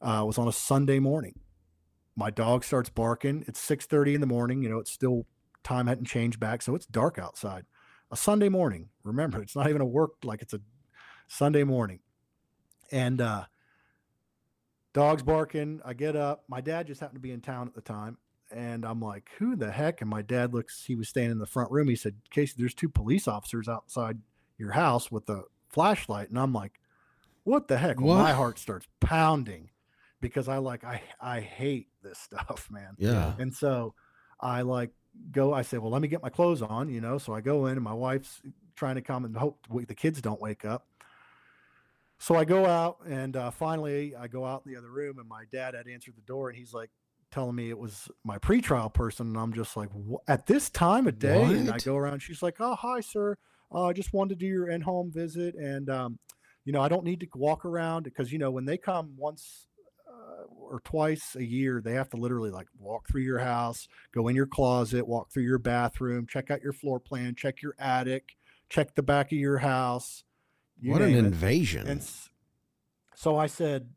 Uh, 0.00 0.20
it 0.22 0.26
was 0.26 0.38
on 0.38 0.48
a 0.48 0.52
Sunday 0.52 0.98
morning. 0.98 1.38
My 2.16 2.30
dog 2.30 2.64
starts 2.64 2.90
barking. 2.90 3.44
It's 3.46 3.60
six 3.60 3.86
thirty 3.86 4.14
in 4.14 4.20
the 4.20 4.26
morning. 4.26 4.62
You 4.62 4.68
know, 4.68 4.78
it's 4.78 4.92
still 4.92 5.26
time 5.62 5.86
hadn't 5.86 6.06
changed 6.06 6.40
back, 6.40 6.62
so 6.62 6.74
it's 6.74 6.86
dark 6.86 7.18
outside. 7.18 7.64
A 8.10 8.16
Sunday 8.16 8.48
morning. 8.48 8.90
Remember, 9.04 9.42
it's 9.42 9.56
not 9.56 9.68
even 9.68 9.80
a 9.80 9.86
work 9.86 10.12
like 10.22 10.42
it's 10.42 10.52
a 10.52 10.60
Sunday 11.32 11.64
morning. 11.64 12.00
And 12.90 13.18
uh, 13.18 13.46
dogs 14.92 15.22
barking. 15.22 15.80
I 15.82 15.94
get 15.94 16.14
up. 16.14 16.44
My 16.46 16.60
dad 16.60 16.86
just 16.86 17.00
happened 17.00 17.16
to 17.16 17.22
be 17.22 17.32
in 17.32 17.40
town 17.40 17.68
at 17.68 17.74
the 17.74 17.80
time. 17.80 18.18
And 18.50 18.84
I'm 18.84 19.00
like, 19.00 19.30
who 19.38 19.56
the 19.56 19.70
heck? 19.70 20.02
And 20.02 20.10
my 20.10 20.20
dad 20.20 20.52
looks, 20.52 20.84
he 20.84 20.94
was 20.94 21.08
standing 21.08 21.32
in 21.32 21.38
the 21.38 21.46
front 21.46 21.70
room. 21.70 21.88
He 21.88 21.96
said, 21.96 22.16
Casey, 22.30 22.52
there's 22.58 22.74
two 22.74 22.90
police 22.90 23.26
officers 23.26 23.66
outside 23.66 24.18
your 24.58 24.72
house 24.72 25.10
with 25.10 25.26
a 25.30 25.44
flashlight. 25.70 26.28
And 26.28 26.38
I'm 26.38 26.52
like, 26.52 26.78
what 27.44 27.66
the 27.66 27.78
heck? 27.78 27.98
Well, 27.98 28.18
my 28.18 28.32
heart 28.32 28.58
starts 28.58 28.86
pounding 29.00 29.70
because 30.20 30.48
I 30.48 30.58
like, 30.58 30.84
I, 30.84 31.00
I 31.18 31.40
hate 31.40 31.88
this 32.02 32.18
stuff, 32.22 32.68
man. 32.70 32.94
Yeah. 32.98 33.32
And 33.38 33.54
so 33.54 33.94
I 34.38 34.60
like 34.62 34.90
go, 35.30 35.54
I 35.54 35.62
say, 35.62 35.78
well, 35.78 35.90
let 35.90 36.02
me 36.02 36.08
get 36.08 36.22
my 36.22 36.28
clothes 36.28 36.60
on, 36.60 36.90
you 36.90 37.00
know? 37.00 37.16
So 37.16 37.32
I 37.32 37.40
go 37.40 37.66
in 37.66 37.72
and 37.72 37.82
my 37.82 37.94
wife's 37.94 38.42
trying 38.76 38.96
to 38.96 39.02
come 39.02 39.24
and 39.24 39.34
hope 39.34 39.66
the 39.70 39.94
kids 39.94 40.20
don't 40.20 40.40
wake 40.40 40.66
up. 40.66 40.86
So 42.22 42.36
I 42.36 42.44
go 42.44 42.66
out 42.66 42.98
and 43.06 43.36
uh, 43.36 43.50
finally 43.50 44.14
I 44.14 44.28
go 44.28 44.44
out 44.46 44.62
in 44.64 44.72
the 44.72 44.78
other 44.78 44.90
room 44.90 45.18
and 45.18 45.28
my 45.28 45.44
dad 45.52 45.74
had 45.74 45.88
answered 45.88 46.14
the 46.16 46.22
door 46.22 46.48
and 46.48 46.56
he's 46.56 46.72
like 46.72 46.90
telling 47.30 47.56
me 47.56 47.68
it 47.70 47.78
was 47.78 48.08
my 48.24 48.38
pretrial 48.38 48.92
person 48.92 49.28
and 49.28 49.36
I'm 49.36 49.52
just 49.52 49.76
like 49.76 49.88
at 50.28 50.46
this 50.46 50.70
time 50.70 51.06
of 51.06 51.18
day 51.18 51.42
and 51.42 51.70
I 51.70 51.78
go 51.78 51.96
around 51.96 52.20
she's 52.20 52.42
like 52.42 52.56
oh 52.60 52.76
hi 52.76 53.00
sir 53.00 53.36
oh, 53.72 53.88
I 53.88 53.92
just 53.92 54.12
wanted 54.12 54.38
to 54.38 54.44
do 54.44 54.46
your 54.46 54.68
in-home 54.68 55.10
visit, 55.10 55.54
and 55.54 55.88
um, 55.88 56.18
you 56.64 56.72
know, 56.72 56.80
I 56.80 56.88
don't 56.88 57.04
need 57.04 57.20
to 57.20 57.28
walk 57.34 57.64
around 57.64 58.04
because 58.04 58.32
you 58.32 58.38
know 58.38 58.50
when 58.50 58.64
they 58.64 58.76
come 58.76 59.14
once 59.16 59.66
uh, 60.08 60.44
or 60.48 60.80
twice 60.84 61.34
a 61.36 61.44
year, 61.44 61.80
they 61.82 61.94
have 61.94 62.10
to 62.10 62.16
literally 62.16 62.50
like 62.50 62.68
walk 62.78 63.08
through 63.08 63.22
your 63.22 63.38
house, 63.38 63.88
go 64.14 64.28
in 64.28 64.36
your 64.36 64.46
closet, 64.46 65.06
walk 65.06 65.32
through 65.32 65.44
your 65.44 65.58
bathroom, 65.58 66.26
check 66.26 66.50
out 66.50 66.62
your 66.62 66.72
floor 66.72 67.00
plan, 67.00 67.34
check 67.34 67.62
your 67.62 67.74
attic, 67.78 68.36
check 68.68 68.94
the 68.94 69.02
back 69.02 69.32
of 69.32 69.38
your 69.38 69.58
house. 69.58 70.24
You 70.82 70.92
what 70.92 71.02
an 71.02 71.10
it. 71.10 71.18
invasion! 71.18 71.86
And 71.86 72.06
so 73.14 73.38
I 73.38 73.46
said, 73.46 73.88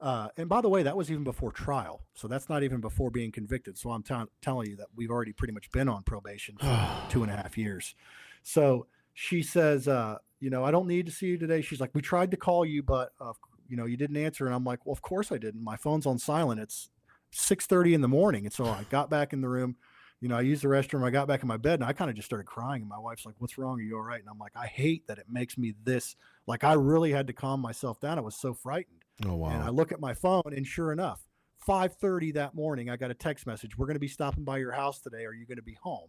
uh, 0.00 0.28
and 0.36 0.48
by 0.48 0.60
the 0.60 0.68
way, 0.68 0.82
that 0.82 0.96
was 0.96 1.10
even 1.10 1.24
before 1.24 1.50
trial. 1.50 2.02
So 2.14 2.28
that's 2.28 2.48
not 2.48 2.62
even 2.62 2.80
before 2.80 3.10
being 3.10 3.32
convicted. 3.32 3.78
So 3.78 3.90
I'm 3.90 4.02
tell- 4.02 4.28
telling 4.42 4.68
you 4.68 4.76
that 4.76 4.88
we've 4.94 5.10
already 5.10 5.32
pretty 5.32 5.54
much 5.54 5.70
been 5.70 5.88
on 5.88 6.02
probation 6.02 6.56
for 6.58 6.90
two 7.08 7.22
and 7.22 7.32
a 7.32 7.36
half 7.36 7.56
years. 7.56 7.94
So 8.42 8.86
she 9.14 9.42
says, 9.42 9.88
uh, 9.88 10.18
you 10.40 10.50
know, 10.50 10.62
I 10.64 10.70
don't 10.70 10.86
need 10.86 11.06
to 11.06 11.12
see 11.12 11.28
you 11.28 11.38
today. 11.38 11.62
She's 11.62 11.80
like, 11.80 11.94
we 11.94 12.02
tried 12.02 12.30
to 12.32 12.36
call 12.36 12.66
you, 12.66 12.82
but 12.82 13.12
uh, 13.18 13.32
you 13.68 13.76
know, 13.76 13.86
you 13.86 13.96
didn't 13.96 14.18
answer. 14.18 14.44
And 14.44 14.54
I'm 14.54 14.64
like, 14.64 14.84
well, 14.84 14.92
of 14.92 15.00
course 15.00 15.32
I 15.32 15.38
didn't. 15.38 15.64
My 15.64 15.76
phone's 15.76 16.04
on 16.04 16.18
silent. 16.18 16.60
It's 16.60 16.90
6:30 17.32 17.94
in 17.94 18.00
the 18.02 18.08
morning. 18.08 18.44
And 18.44 18.52
so 18.52 18.66
I 18.66 18.84
got 18.90 19.08
back 19.08 19.32
in 19.32 19.40
the 19.40 19.48
room. 19.48 19.76
You 20.24 20.30
know, 20.30 20.38
I 20.38 20.40
used 20.40 20.62
the 20.64 20.68
restroom. 20.68 21.04
I 21.04 21.10
got 21.10 21.28
back 21.28 21.42
in 21.42 21.48
my 21.48 21.58
bed 21.58 21.80
and 21.80 21.84
I 21.84 21.92
kind 21.92 22.08
of 22.08 22.16
just 22.16 22.24
started 22.24 22.46
crying. 22.46 22.80
And 22.80 22.88
my 22.88 22.98
wife's 22.98 23.26
like, 23.26 23.34
"What's 23.40 23.58
wrong? 23.58 23.78
Are 23.78 23.82
you 23.82 23.96
all 23.96 24.02
right?" 24.02 24.20
And 24.20 24.28
I'm 24.30 24.38
like, 24.38 24.56
"I 24.56 24.66
hate 24.66 25.06
that 25.06 25.18
it 25.18 25.26
makes 25.28 25.58
me 25.58 25.74
this. 25.84 26.16
Like, 26.46 26.64
I 26.64 26.72
really 26.72 27.10
had 27.10 27.26
to 27.26 27.34
calm 27.34 27.60
myself 27.60 28.00
down. 28.00 28.16
I 28.16 28.22
was 28.22 28.34
so 28.34 28.54
frightened." 28.54 29.04
oh 29.26 29.34
wow! 29.34 29.50
And 29.50 29.62
I 29.62 29.68
look 29.68 29.92
at 29.92 30.00
my 30.00 30.14
phone, 30.14 30.40
and 30.46 30.66
sure 30.66 30.92
enough, 30.92 31.28
5:30 31.68 32.32
that 32.32 32.54
morning, 32.54 32.88
I 32.88 32.96
got 32.96 33.10
a 33.10 33.14
text 33.14 33.46
message. 33.46 33.76
We're 33.76 33.84
going 33.84 33.96
to 33.96 34.00
be 34.00 34.08
stopping 34.08 34.44
by 34.44 34.56
your 34.56 34.72
house 34.72 34.98
today. 34.98 35.26
Are 35.26 35.34
you 35.34 35.44
going 35.44 35.58
to 35.58 35.62
be 35.62 35.76
home? 35.82 36.08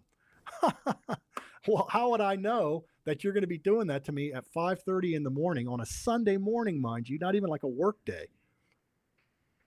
well, 1.67 1.85
how 1.89 2.11
would 2.11 2.21
I 2.21 2.37
know 2.37 2.85
that 3.03 3.21
you're 3.21 3.33
going 3.33 3.41
to 3.41 3.47
be 3.47 3.57
doing 3.57 3.87
that 3.87 4.05
to 4.05 4.13
me 4.13 4.31
at 4.31 4.45
5:30 4.55 5.15
in 5.15 5.23
the 5.23 5.29
morning 5.29 5.67
on 5.67 5.81
a 5.81 5.85
Sunday 5.85 6.37
morning, 6.37 6.79
mind 6.79 7.09
you, 7.09 7.19
not 7.19 7.35
even 7.35 7.49
like 7.49 7.63
a 7.63 7.67
work 7.67 7.97
day? 8.05 8.27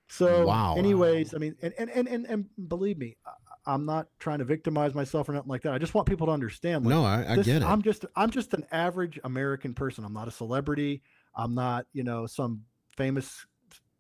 So, 0.09 0.46
Wow. 0.46 0.74
anyways, 0.74 1.34
I 1.34 1.36
mean, 1.36 1.55
and 1.61 1.74
and 1.78 1.90
and 1.90 2.09
and, 2.09 2.24
and 2.24 2.68
believe 2.68 2.96
me, 2.96 3.18
I'm 3.66 3.84
not 3.84 4.09
trying 4.18 4.38
to 4.38 4.44
victimize 4.44 4.94
myself 4.94 5.28
or 5.28 5.32
nothing 5.32 5.48
like 5.48 5.62
that. 5.62 5.72
I 5.72 5.78
just 5.78 5.94
want 5.94 6.09
people 6.09 6.26
to 6.28 6.32
understand. 6.32 6.84
Like, 6.84 6.90
no, 6.94 7.04
I, 7.04 7.32
I 7.32 7.36
this- 7.36 7.46
get 7.46 7.62
it. 7.62 7.64
I'm 7.64 7.82
just 7.82 8.04
I'm 8.16 8.30
just 8.30 8.54
an 8.54 8.64
average 8.72 9.18
American 9.24 9.74
person. 9.74 10.04
I'm 10.04 10.12
not 10.14 10.28
a 10.28 10.32
celebrity. 10.32 11.02
I'm 11.34 11.54
not, 11.54 11.86
you 11.92 12.04
know, 12.04 12.26
some 12.26 12.62
famous 12.96 13.46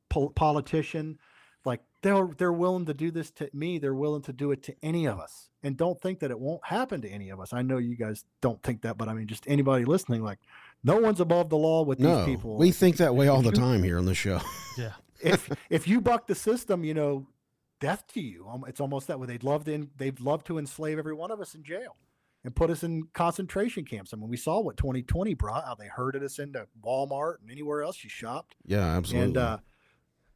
pol- 0.08 0.30
politician. 0.30 1.18
Like 1.64 1.80
they're 2.02 2.28
they're 2.38 2.52
willing 2.52 2.86
to 2.86 2.94
do 2.94 3.10
this 3.10 3.30
to 3.32 3.50
me. 3.52 3.78
They're 3.78 3.94
willing 3.94 4.22
to 4.22 4.32
do 4.32 4.52
it 4.52 4.62
to 4.64 4.74
any 4.82 5.06
of 5.06 5.18
us. 5.18 5.50
And 5.62 5.76
don't 5.76 6.00
think 6.00 6.20
that 6.20 6.30
it 6.30 6.38
won't 6.38 6.64
happen 6.64 7.02
to 7.02 7.08
any 7.08 7.30
of 7.30 7.40
us. 7.40 7.52
I 7.52 7.62
know 7.62 7.78
you 7.78 7.96
guys 7.96 8.24
don't 8.40 8.62
think 8.62 8.82
that, 8.82 8.96
but 8.96 9.08
I 9.08 9.14
mean, 9.14 9.26
just 9.26 9.44
anybody 9.48 9.84
listening, 9.84 10.22
like 10.22 10.38
no 10.84 10.98
one's 10.98 11.20
above 11.20 11.50
the 11.50 11.56
law 11.56 11.82
with 11.82 11.98
no, 11.98 12.18
these 12.24 12.36
people. 12.36 12.56
we 12.56 12.70
think 12.70 12.98
that 12.98 13.14
way 13.14 13.26
all 13.28 13.42
the 13.42 13.52
time 13.52 13.82
here 13.82 13.98
on 13.98 14.06
the 14.06 14.14
show. 14.14 14.40
Yeah. 14.78 14.92
if 15.20 15.50
if 15.70 15.88
you 15.88 16.00
buck 16.00 16.28
the 16.28 16.36
system, 16.36 16.84
you 16.84 16.94
know, 16.94 17.26
death 17.80 18.06
to 18.14 18.20
you. 18.20 18.46
Um, 18.48 18.64
It's 18.68 18.80
almost 18.80 19.06
that 19.08 19.18
way. 19.20 19.26
They'd 19.26 19.44
love 19.44 19.64
to. 19.64 19.74
en- 19.74 19.90
They'd 19.96 20.20
love 20.20 20.44
to 20.44 20.58
enslave 20.58 20.98
every 20.98 21.14
one 21.14 21.30
of 21.30 21.40
us 21.40 21.54
in 21.54 21.62
jail 21.64 21.96
and 22.44 22.54
put 22.54 22.70
us 22.70 22.82
in 22.82 23.04
concentration 23.14 23.84
camps. 23.84 24.12
I 24.12 24.16
mean, 24.16 24.28
we 24.28 24.36
saw 24.36 24.60
what 24.60 24.76
2020 24.76 25.34
brought. 25.34 25.64
How 25.64 25.74
they 25.74 25.86
herded 25.88 26.22
us 26.22 26.38
into 26.38 26.66
Walmart 26.84 27.36
and 27.42 27.50
anywhere 27.50 27.82
else 27.82 28.02
you 28.04 28.10
shopped. 28.10 28.54
Yeah, 28.64 28.96
absolutely. 28.96 29.26
And 29.26 29.36
uh, 29.36 29.58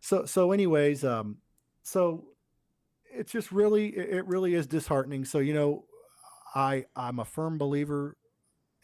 so 0.01 0.25
so, 0.25 0.53
anyways, 0.53 1.05
um, 1.05 1.39
so 1.83 2.25
it's 3.15 3.33
just 3.33 3.53
really 3.53 3.89
it 3.89 4.27
really 4.27 4.55
is 4.55 4.67
disheartening. 4.67 5.25
So 5.25 5.39
you 5.39 5.55
know, 5.55 5.85
I 6.55 6.87
I'm 6.97 7.19
a 7.19 7.25
firm 7.25 7.59
believer 7.59 8.17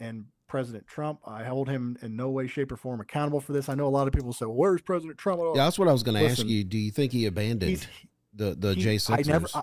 in 0.01 0.27
President 0.47 0.87
Trump. 0.87 1.21
I 1.27 1.45
hold 1.45 1.69
him 1.69 1.99
in 2.03 2.17
no 2.17 2.31
way, 2.31 2.47
shape, 2.47 2.73
or 2.73 2.77
form 2.77 3.01
accountable 3.01 3.41
for 3.41 3.53
this. 3.53 3.69
I 3.69 3.75
know 3.75 3.87
a 3.87 3.91
lot 3.91 4.07
of 4.07 4.15
people 4.15 4.33
say, 4.33 4.47
well, 4.47 4.55
"Where's 4.55 4.81
President 4.81 5.19
Trump?" 5.19 5.41
yeah, 5.55 5.65
that's 5.65 5.79
what 5.79 5.89
I 5.89 5.93
was 5.93 6.03
going 6.03 6.17
to 6.17 6.25
ask 6.29 6.45
you. 6.45 6.65
Do 6.65 6.79
you 6.79 6.91
think 6.91 7.13
he 7.13 7.27
abandoned 7.27 7.87
the 8.39 8.55
the 8.55 8.75
he- 8.75 8.97
J 8.97 8.99
I 9.11 9.23
never. 9.23 9.49
I, 9.55 9.63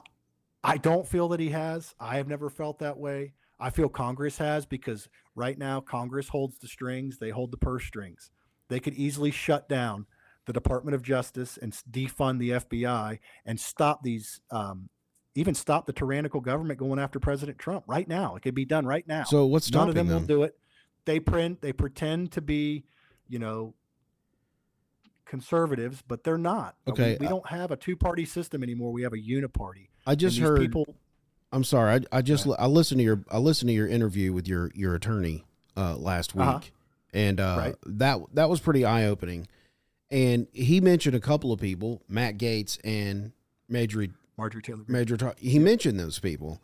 I 0.63 0.77
don't 0.77 1.07
feel 1.07 1.29
that 1.29 1.39
he 1.39 1.49
has. 1.49 1.93
I 1.99 2.17
have 2.17 2.27
never 2.27 2.49
felt 2.49 2.79
that 2.79 2.97
way. 2.97 3.33
I 3.59 3.69
feel 3.69 3.87
Congress 3.87 4.37
has 4.39 4.65
because 4.65 5.07
right 5.35 5.57
now 5.57 5.79
Congress 5.79 6.27
holds 6.27 6.57
the 6.57 6.67
strings. 6.67 7.17
They 7.17 7.29
hold 7.29 7.51
the 7.51 7.57
purse 7.57 7.85
strings. 7.85 8.31
They 8.67 8.79
could 8.79 8.95
easily 8.95 9.31
shut 9.31 9.69
down 9.69 10.07
the 10.45 10.53
Department 10.53 10.95
of 10.95 11.03
Justice 11.03 11.57
and 11.61 11.71
defund 11.89 12.39
the 12.39 12.51
FBI 12.51 13.19
and 13.45 13.59
stop 13.59 14.03
these. 14.03 14.41
Um, 14.51 14.89
even 15.35 15.53
stop 15.53 15.85
the 15.85 15.93
tyrannical 15.93 16.39
government 16.39 16.79
going 16.79 16.97
after 16.97 17.19
President 17.19 17.59
Trump 17.59 17.83
right 17.87 18.07
now. 18.07 18.35
It 18.35 18.41
could 18.41 18.55
be 18.55 18.65
done 18.65 18.85
right 18.85 19.05
now. 19.07 19.23
So 19.25 19.45
what's 19.45 19.69
None 19.71 19.89
of 19.89 19.93
stopping 19.93 20.07
them 20.07 20.21
will 20.21 20.27
do 20.27 20.43
it. 20.43 20.57
They 21.03 21.19
print. 21.19 21.61
They 21.61 21.73
pretend 21.73 22.31
to 22.33 22.41
be, 22.41 22.85
you 23.27 23.39
know, 23.39 23.75
conservatives, 25.25 26.03
but 26.07 26.23
they're 26.23 26.37
not. 26.37 26.75
Uh, 26.87 26.91
we- 26.91 26.91
Okay, 26.93 27.17
we, 27.19 27.25
uh, 27.27 27.29
don't 27.29 27.47
have 27.47 27.71
a 27.71 27.75
two-party 27.75 28.25
system 28.25 28.63
anymore. 28.63 28.91
We 28.91 29.01
have 29.03 29.13
a 29.13 29.17
uniparty. 29.17 29.87
I 30.05 30.15
just 30.15 30.37
heard. 30.39 30.59
people. 30.59 30.85
I'm 31.51 31.63
sorry. 31.63 32.01
I, 32.11 32.17
I 32.17 32.21
just 32.21 32.47
I 32.59 32.65
listened 32.67 32.99
to 32.99 33.03
your 33.03 33.23
I 33.31 33.37
listened 33.37 33.69
to 33.69 33.73
your 33.73 33.87
interview 33.87 34.33
with 34.33 34.47
your 34.47 34.71
your 34.75 34.93
attorney 34.95 35.45
uh, 35.77 35.95
last 35.95 36.35
week, 36.35 36.45
Uh-huh. 36.45 36.59
and 37.13 37.39
uh, 37.39 37.55
Right. 37.57 37.75
that 37.85 38.19
that 38.33 38.49
was 38.49 38.59
pretty 38.59 38.83
eye 38.85 39.05
opening. 39.05 39.47
And 40.11 40.47
he 40.53 40.81
mentioned 40.81 41.15
a 41.15 41.19
couple 41.19 41.51
of 41.51 41.59
people, 41.59 42.01
Matt 42.07 42.37
Gaetz 42.37 42.77
and 42.83 43.31
Major 43.69 44.05
Marjorie 44.37 44.61
Taylor. 44.61 44.83
Major. 44.87 45.33
He 45.37 45.57
mentioned 45.59 45.99
those 45.99 46.19
people, 46.19 46.61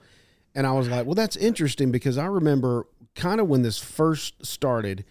and 0.53 0.67
I 0.67 0.73
was 0.73 0.87
like, 0.89 1.05
well, 1.05 1.15
that's 1.15 1.35
interesting 1.37 1.91
because 1.91 2.17
I 2.17 2.25
remember 2.25 2.85
kind 3.15 3.39
of 3.41 3.47
when 3.47 3.61
this 3.61 3.77
first 3.79 4.45
started, 4.45 5.05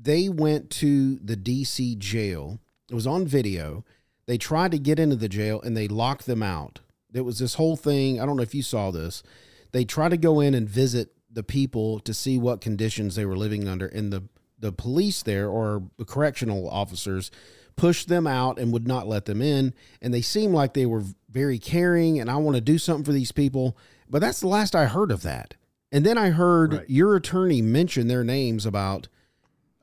they 0.00 0.28
went 0.28 0.70
to 0.70 1.16
the 1.16 1.36
D.C. 1.36 1.96
jail. 1.96 2.60
It 2.94 3.02
was 3.02 3.08
on 3.08 3.26
video. 3.26 3.84
They 4.26 4.38
tried 4.38 4.70
to 4.70 4.78
get 4.78 5.00
into 5.00 5.16
the 5.16 5.28
jail 5.28 5.60
and 5.60 5.76
they 5.76 5.88
locked 5.88 6.26
them 6.26 6.44
out. 6.44 6.78
There 7.10 7.24
was 7.24 7.40
this 7.40 7.54
whole 7.54 7.74
thing. 7.74 8.20
I 8.20 8.24
don't 8.24 8.36
know 8.36 8.44
if 8.44 8.54
you 8.54 8.62
saw 8.62 8.92
this. 8.92 9.24
They 9.72 9.84
tried 9.84 10.10
to 10.10 10.16
go 10.16 10.38
in 10.38 10.54
and 10.54 10.68
visit 10.68 11.08
the 11.28 11.42
people 11.42 11.98
to 11.98 12.14
see 12.14 12.38
what 12.38 12.60
conditions 12.60 13.16
they 13.16 13.26
were 13.26 13.36
living 13.36 13.66
under, 13.66 13.86
and 13.86 14.12
the 14.12 14.22
the 14.60 14.70
police 14.70 15.24
there 15.24 15.48
or 15.48 15.82
the 15.98 16.04
correctional 16.04 16.70
officers 16.70 17.32
pushed 17.74 18.06
them 18.06 18.28
out 18.28 18.60
and 18.60 18.72
would 18.72 18.86
not 18.86 19.08
let 19.08 19.24
them 19.24 19.42
in. 19.42 19.74
And 20.00 20.14
they 20.14 20.22
seemed 20.22 20.54
like 20.54 20.74
they 20.74 20.86
were 20.86 21.02
very 21.28 21.58
caring 21.58 22.20
and 22.20 22.30
I 22.30 22.36
want 22.36 22.54
to 22.54 22.60
do 22.60 22.78
something 22.78 23.04
for 23.04 23.12
these 23.12 23.32
people. 23.32 23.76
But 24.08 24.20
that's 24.20 24.38
the 24.38 24.46
last 24.46 24.76
I 24.76 24.84
heard 24.84 25.10
of 25.10 25.22
that. 25.22 25.54
And 25.90 26.06
then 26.06 26.16
I 26.16 26.30
heard 26.30 26.72
Right. 26.72 26.88
your 26.88 27.16
attorney 27.16 27.60
mention 27.60 28.06
their 28.06 28.22
names 28.22 28.64
about 28.64 29.08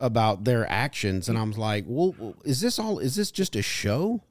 about 0.01 0.43
their 0.43 0.69
actions, 0.69 1.29
and 1.29 1.37
i'm 1.37 1.51
like, 1.51 1.85
"Well, 1.87 2.35
is 2.43 2.59
this 2.59 2.79
all? 2.79 2.99
Is 2.99 3.15
this 3.15 3.31
just 3.31 3.55
a 3.55 3.61
show?" 3.61 4.23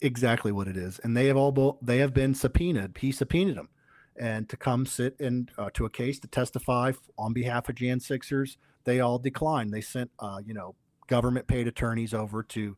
Exactly 0.00 0.52
what 0.52 0.68
it 0.68 0.76
is, 0.76 0.98
and 1.00 1.16
they 1.16 1.26
have 1.26 1.36
all 1.36 1.78
they 1.80 1.98
have 1.98 2.12
been 2.12 2.34
subpoenaed. 2.34 2.96
He 2.98 3.12
subpoenaed 3.12 3.56
them, 3.56 3.68
and 4.16 4.48
to 4.48 4.56
come 4.56 4.86
sit 4.86 5.16
in 5.20 5.48
uh, 5.56 5.70
to 5.74 5.84
a 5.84 5.90
case 5.90 6.18
to 6.20 6.28
testify 6.28 6.92
on 7.18 7.32
behalf 7.32 7.68
of 7.68 7.76
Jan 7.76 8.00
Sixers. 8.00 8.58
They 8.84 8.98
all 9.00 9.18
declined. 9.18 9.72
They 9.72 9.82
sent 9.82 10.10
uh, 10.18 10.40
you 10.44 10.54
know 10.54 10.74
government 11.06 11.46
paid 11.46 11.68
attorneys 11.68 12.14
over 12.14 12.42
to 12.42 12.76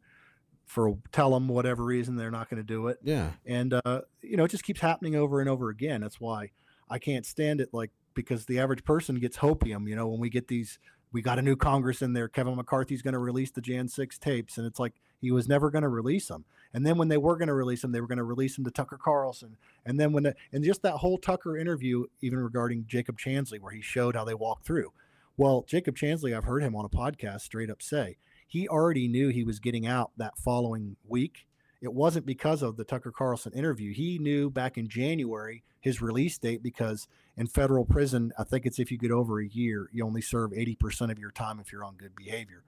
for 0.64 0.96
tell 1.12 1.30
them 1.30 1.48
whatever 1.48 1.84
reason 1.84 2.16
they're 2.16 2.30
not 2.30 2.48
going 2.48 2.62
to 2.62 2.66
do 2.66 2.88
it. 2.88 2.98
Yeah, 3.02 3.32
and 3.46 3.74
uh, 3.84 4.02
you 4.22 4.36
know 4.36 4.44
it 4.44 4.50
just 4.50 4.64
keeps 4.64 4.80
happening 4.80 5.16
over 5.16 5.40
and 5.40 5.48
over 5.48 5.68
again 5.68 6.00
that's 6.00 6.20
why 6.20 6.50
i 6.88 6.98
can't 6.98 7.26
stand 7.26 7.60
it 7.60 7.68
like 7.72 7.90
because 8.14 8.46
the 8.46 8.58
average 8.58 8.84
person 8.84 9.16
gets 9.16 9.38
hopium 9.38 9.88
you 9.88 9.96
know 9.96 10.06
when 10.08 10.20
we 10.20 10.30
get 10.30 10.48
these 10.48 10.78
we 11.12 11.22
got 11.22 11.38
a 11.38 11.42
new 11.42 11.56
congress 11.56 12.02
in 12.02 12.12
there 12.12 12.28
kevin 12.28 12.56
mccarthy's 12.56 13.02
going 13.02 13.12
to 13.12 13.18
release 13.18 13.50
the 13.50 13.60
jan 13.60 13.88
6 13.88 14.18
tapes 14.18 14.58
and 14.58 14.66
it's 14.66 14.80
like 14.80 14.94
he 15.20 15.30
was 15.30 15.48
never 15.48 15.70
going 15.70 15.82
to 15.82 15.88
release 15.88 16.28
them 16.28 16.44
and 16.74 16.86
then 16.86 16.96
when 16.96 17.08
they 17.08 17.16
were 17.16 17.36
going 17.36 17.48
to 17.48 17.54
release 17.54 17.82
them 17.82 17.92
they 17.92 18.00
were 18.00 18.06
going 18.06 18.18
to 18.18 18.24
release 18.24 18.56
them 18.56 18.64
to 18.64 18.70
tucker 18.70 18.98
carlson. 19.02 19.56
And 19.84 19.98
then 19.98 20.12
when 20.12 20.22
the, 20.24 20.34
and 20.52 20.64
just 20.64 20.82
that 20.82 20.96
whole 20.96 21.18
tucker 21.18 21.56
interview 21.56 22.04
even 22.20 22.38
regarding 22.38 22.86
jacob 22.86 23.18
chansley 23.18 23.60
where 23.60 23.72
he 23.72 23.82
showed 23.82 24.16
how 24.16 24.24
they 24.24 24.34
walked 24.34 24.64
through. 24.64 24.92
Well 25.36 25.64
jacob 25.66 25.96
chansley 25.96 26.36
i've 26.36 26.44
heard 26.44 26.62
him 26.62 26.76
on 26.76 26.84
a 26.84 26.88
podcast 26.88 27.42
straight 27.42 27.70
up 27.70 27.82
say 27.82 28.16
he 28.46 28.68
already 28.68 29.08
knew 29.08 29.28
he 29.28 29.44
was 29.44 29.60
getting 29.60 29.86
out 29.86 30.12
that 30.16 30.38
following 30.38 30.96
week 31.06 31.46
it 31.82 31.92
wasn't 31.92 32.24
because 32.24 32.62
of 32.62 32.76
the 32.76 32.84
Tucker 32.84 33.10
Carlson 33.10 33.52
interview. 33.52 33.92
He 33.92 34.18
knew 34.18 34.48
back 34.48 34.78
in 34.78 34.88
January 34.88 35.64
his 35.80 36.00
release 36.00 36.38
date 36.38 36.62
because 36.62 37.08
in 37.36 37.48
federal 37.48 37.84
prison, 37.84 38.32
I 38.38 38.44
think 38.44 38.64
it's 38.64 38.78
if 38.78 38.92
you 38.92 38.96
get 38.98 39.10
over 39.10 39.40
a 39.40 39.46
year, 39.46 39.88
you 39.92 40.06
only 40.06 40.22
serve 40.22 40.52
80% 40.52 41.10
of 41.10 41.18
your 41.18 41.32
time 41.32 41.58
if 41.58 41.72
you're 41.72 41.84
on 41.84 41.96
good 41.96 42.14
behavior. 42.14 42.62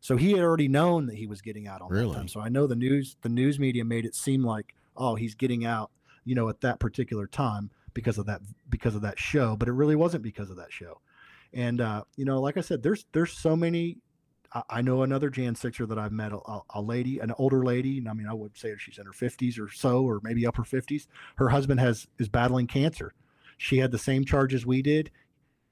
So 0.00 0.16
he 0.16 0.32
had 0.32 0.40
already 0.40 0.68
known 0.68 1.06
that 1.06 1.16
he 1.16 1.26
was 1.26 1.42
getting 1.42 1.68
out 1.68 1.82
on 1.82 1.90
Really? 1.90 2.12
that 2.12 2.16
time. 2.16 2.28
So 2.28 2.40
I 2.40 2.48
know 2.48 2.66
the 2.66 2.74
news 2.76 3.16
the 3.22 3.28
news 3.28 3.58
media 3.58 3.84
made 3.84 4.04
it 4.06 4.14
seem 4.14 4.42
like, 4.42 4.74
oh, 4.96 5.14
he's 5.14 5.34
getting 5.34 5.64
out, 5.64 5.90
you 6.24 6.34
know, 6.34 6.48
at 6.48 6.60
that 6.62 6.80
particular 6.80 7.26
time 7.26 7.70
because 7.92 8.18
of 8.18 8.26
that 8.26 8.40
because 8.70 8.94
of 8.94 9.02
that 9.02 9.18
show, 9.18 9.56
but 9.56 9.68
it 9.68 9.72
really 9.72 9.96
wasn't 9.96 10.22
because 10.22 10.50
of 10.50 10.56
that 10.56 10.72
show. 10.72 11.00
And 11.52 11.80
uh, 11.80 12.04
you 12.16 12.24
know, 12.24 12.40
like 12.40 12.56
I 12.56 12.60
said, 12.60 12.82
there's 12.82 13.04
there's 13.12 13.32
so 13.32 13.54
many 13.56 13.98
I- 14.54 14.62
I 14.70 14.82
know 14.82 15.02
another 15.02 15.30
Jan 15.30 15.54
Sixer 15.54 15.84
that 15.86 15.98
I've 15.98 16.12
met, 16.12 16.32
a, 16.32 16.60
a- 16.74 16.80
lady, 16.82 17.18
an 17.18 17.32
older 17.38 17.64
lady, 17.64 17.98
and 17.98 18.08
I 18.08 18.12
mean, 18.12 18.26
I 18.28 18.34
would 18.34 18.56
say 18.56 18.74
she's 18.78 18.98
in 18.98 19.06
her 19.06 19.12
50s 19.12 19.58
or 19.58 19.68
so, 19.70 20.02
or 20.04 20.20
maybe 20.22 20.46
upper 20.46 20.62
50s. 20.62 21.06
Her 21.36 21.48
husband 21.50 21.80
has 21.80 22.06
is 22.18 22.28
battling 22.28 22.66
cancer. 22.66 23.14
She 23.58 23.78
had 23.78 23.90
the 23.90 23.98
same 23.98 24.24
charges 24.24 24.64
we 24.66 24.80
did. 24.82 25.10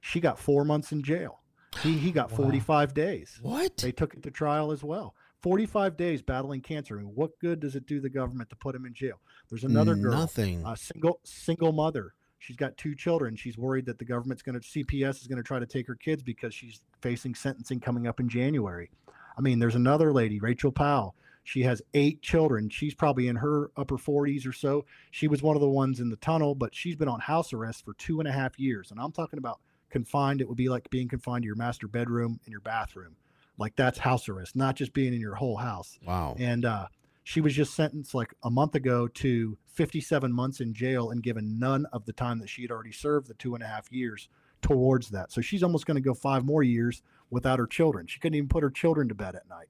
She 0.00 0.18
got 0.20 0.38
four 0.38 0.64
months 0.64 0.90
in 0.92 1.02
jail, 1.02 1.40
He 1.82 1.96
he 1.98 2.10
got 2.12 2.30
45 2.36 2.92
days. 2.94 3.38
What? 3.42 3.76
They 3.78 3.92
took 3.92 4.14
it 4.14 4.22
to 4.24 4.30
trial 4.30 4.72
as 4.72 4.82
well. 4.82 5.14
45 5.42 5.96
days 5.96 6.22
battling 6.22 6.60
cancer. 6.60 6.98
I 6.98 7.02
mean, 7.02 7.12
what 7.16 7.38
good 7.40 7.58
does 7.60 7.74
it 7.74 7.86
do 7.86 8.00
the 8.00 8.08
government 8.08 8.48
to 8.50 8.56
put 8.56 8.74
him 8.76 8.86
in 8.86 8.94
jail? 8.94 9.20
There's 9.50 9.64
another 9.64 9.96
girl, 9.96 10.12
Nothing. 10.12 10.64
a 10.64 10.76
single 10.76 11.18
single 11.24 11.72
mother. 11.72 12.14
She's 12.42 12.56
got 12.56 12.76
two 12.76 12.96
children. 12.96 13.36
She's 13.36 13.56
worried 13.56 13.86
that 13.86 14.00
the 14.00 14.04
government's 14.04 14.42
going 14.42 14.58
to 14.58 14.66
CPS 14.66 15.20
is 15.20 15.28
going 15.28 15.36
to 15.36 15.44
try 15.44 15.60
to 15.60 15.66
take 15.66 15.86
her 15.86 15.94
kids 15.94 16.24
because 16.24 16.52
she's 16.52 16.80
facing 17.00 17.36
sentencing 17.36 17.78
coming 17.78 18.08
up 18.08 18.18
in 18.18 18.28
January. 18.28 18.90
I 19.38 19.40
mean, 19.40 19.60
there's 19.60 19.76
another 19.76 20.12
lady, 20.12 20.40
Rachel 20.40 20.72
Powell. 20.72 21.14
She 21.44 21.62
has 21.62 21.82
eight 21.94 22.20
children. 22.20 22.68
She's 22.68 22.94
probably 22.94 23.28
in 23.28 23.36
her 23.36 23.70
upper 23.76 23.96
40s 23.96 24.44
or 24.46 24.52
so. 24.52 24.84
She 25.12 25.28
was 25.28 25.40
one 25.40 25.56
of 25.56 25.62
the 25.62 25.68
ones 25.68 26.00
in 26.00 26.08
the 26.08 26.16
tunnel, 26.16 26.56
but 26.56 26.74
she's 26.74 26.96
been 26.96 27.08
on 27.08 27.20
house 27.20 27.52
arrest 27.52 27.84
for 27.84 27.94
two 27.94 28.18
and 28.18 28.28
a 28.28 28.32
half 28.32 28.58
years. 28.58 28.90
And 28.90 28.98
I'm 28.98 29.12
talking 29.12 29.38
about 29.38 29.60
confined. 29.88 30.40
It 30.40 30.48
would 30.48 30.56
be 30.56 30.68
like 30.68 30.90
being 30.90 31.08
confined 31.08 31.42
to 31.42 31.46
your 31.46 31.54
master 31.54 31.86
bedroom 31.86 32.40
and 32.44 32.50
your 32.50 32.60
bathroom. 32.60 33.14
Like 33.56 33.76
that's 33.76 33.98
house 33.98 34.28
arrest, 34.28 34.56
not 34.56 34.74
just 34.74 34.92
being 34.92 35.14
in 35.14 35.20
your 35.20 35.36
whole 35.36 35.56
house. 35.56 35.96
Wow. 36.04 36.34
And 36.40 36.64
uh, 36.64 36.86
she 37.24 37.40
was 37.40 37.54
just 37.54 37.74
sentenced 37.74 38.14
like 38.14 38.34
a 38.42 38.50
month 38.50 38.74
ago 38.74 39.06
to 39.08 39.56
57 39.68 40.32
months 40.32 40.60
in 40.60 40.74
jail 40.74 41.10
and 41.10 41.22
given 41.22 41.58
none 41.58 41.86
of 41.92 42.04
the 42.04 42.12
time 42.12 42.38
that 42.40 42.48
she 42.48 42.62
had 42.62 42.70
already 42.70 42.92
served, 42.92 43.28
the 43.28 43.34
two 43.34 43.54
and 43.54 43.62
a 43.62 43.66
half 43.66 43.90
years 43.92 44.28
towards 44.60 45.10
that. 45.10 45.30
So 45.32 45.40
she's 45.40 45.62
almost 45.62 45.86
going 45.86 45.96
to 45.96 46.00
go 46.00 46.14
five 46.14 46.44
more 46.44 46.62
years 46.62 47.02
without 47.30 47.58
her 47.58 47.66
children. 47.66 48.06
She 48.06 48.18
couldn't 48.20 48.36
even 48.36 48.48
put 48.48 48.62
her 48.62 48.70
children 48.70 49.08
to 49.08 49.14
bed 49.14 49.34
at 49.34 49.48
night. 49.48 49.68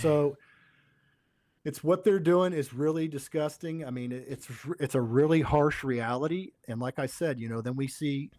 So 0.00 0.36
it's 1.64 1.82
what 1.84 2.04
they're 2.04 2.18
doing 2.18 2.52
is 2.52 2.72
really 2.72 3.08
disgusting. 3.08 3.84
I 3.84 3.90
mean, 3.90 4.10
it's 4.12 4.48
it's 4.80 4.94
a 4.94 5.00
really 5.00 5.42
harsh 5.42 5.84
reality. 5.84 6.52
And 6.68 6.80
like 6.80 6.98
I 6.98 7.06
said, 7.06 7.38
you 7.38 7.48
know, 7.48 7.60
then 7.60 7.76
we 7.76 7.86
see 7.86 8.30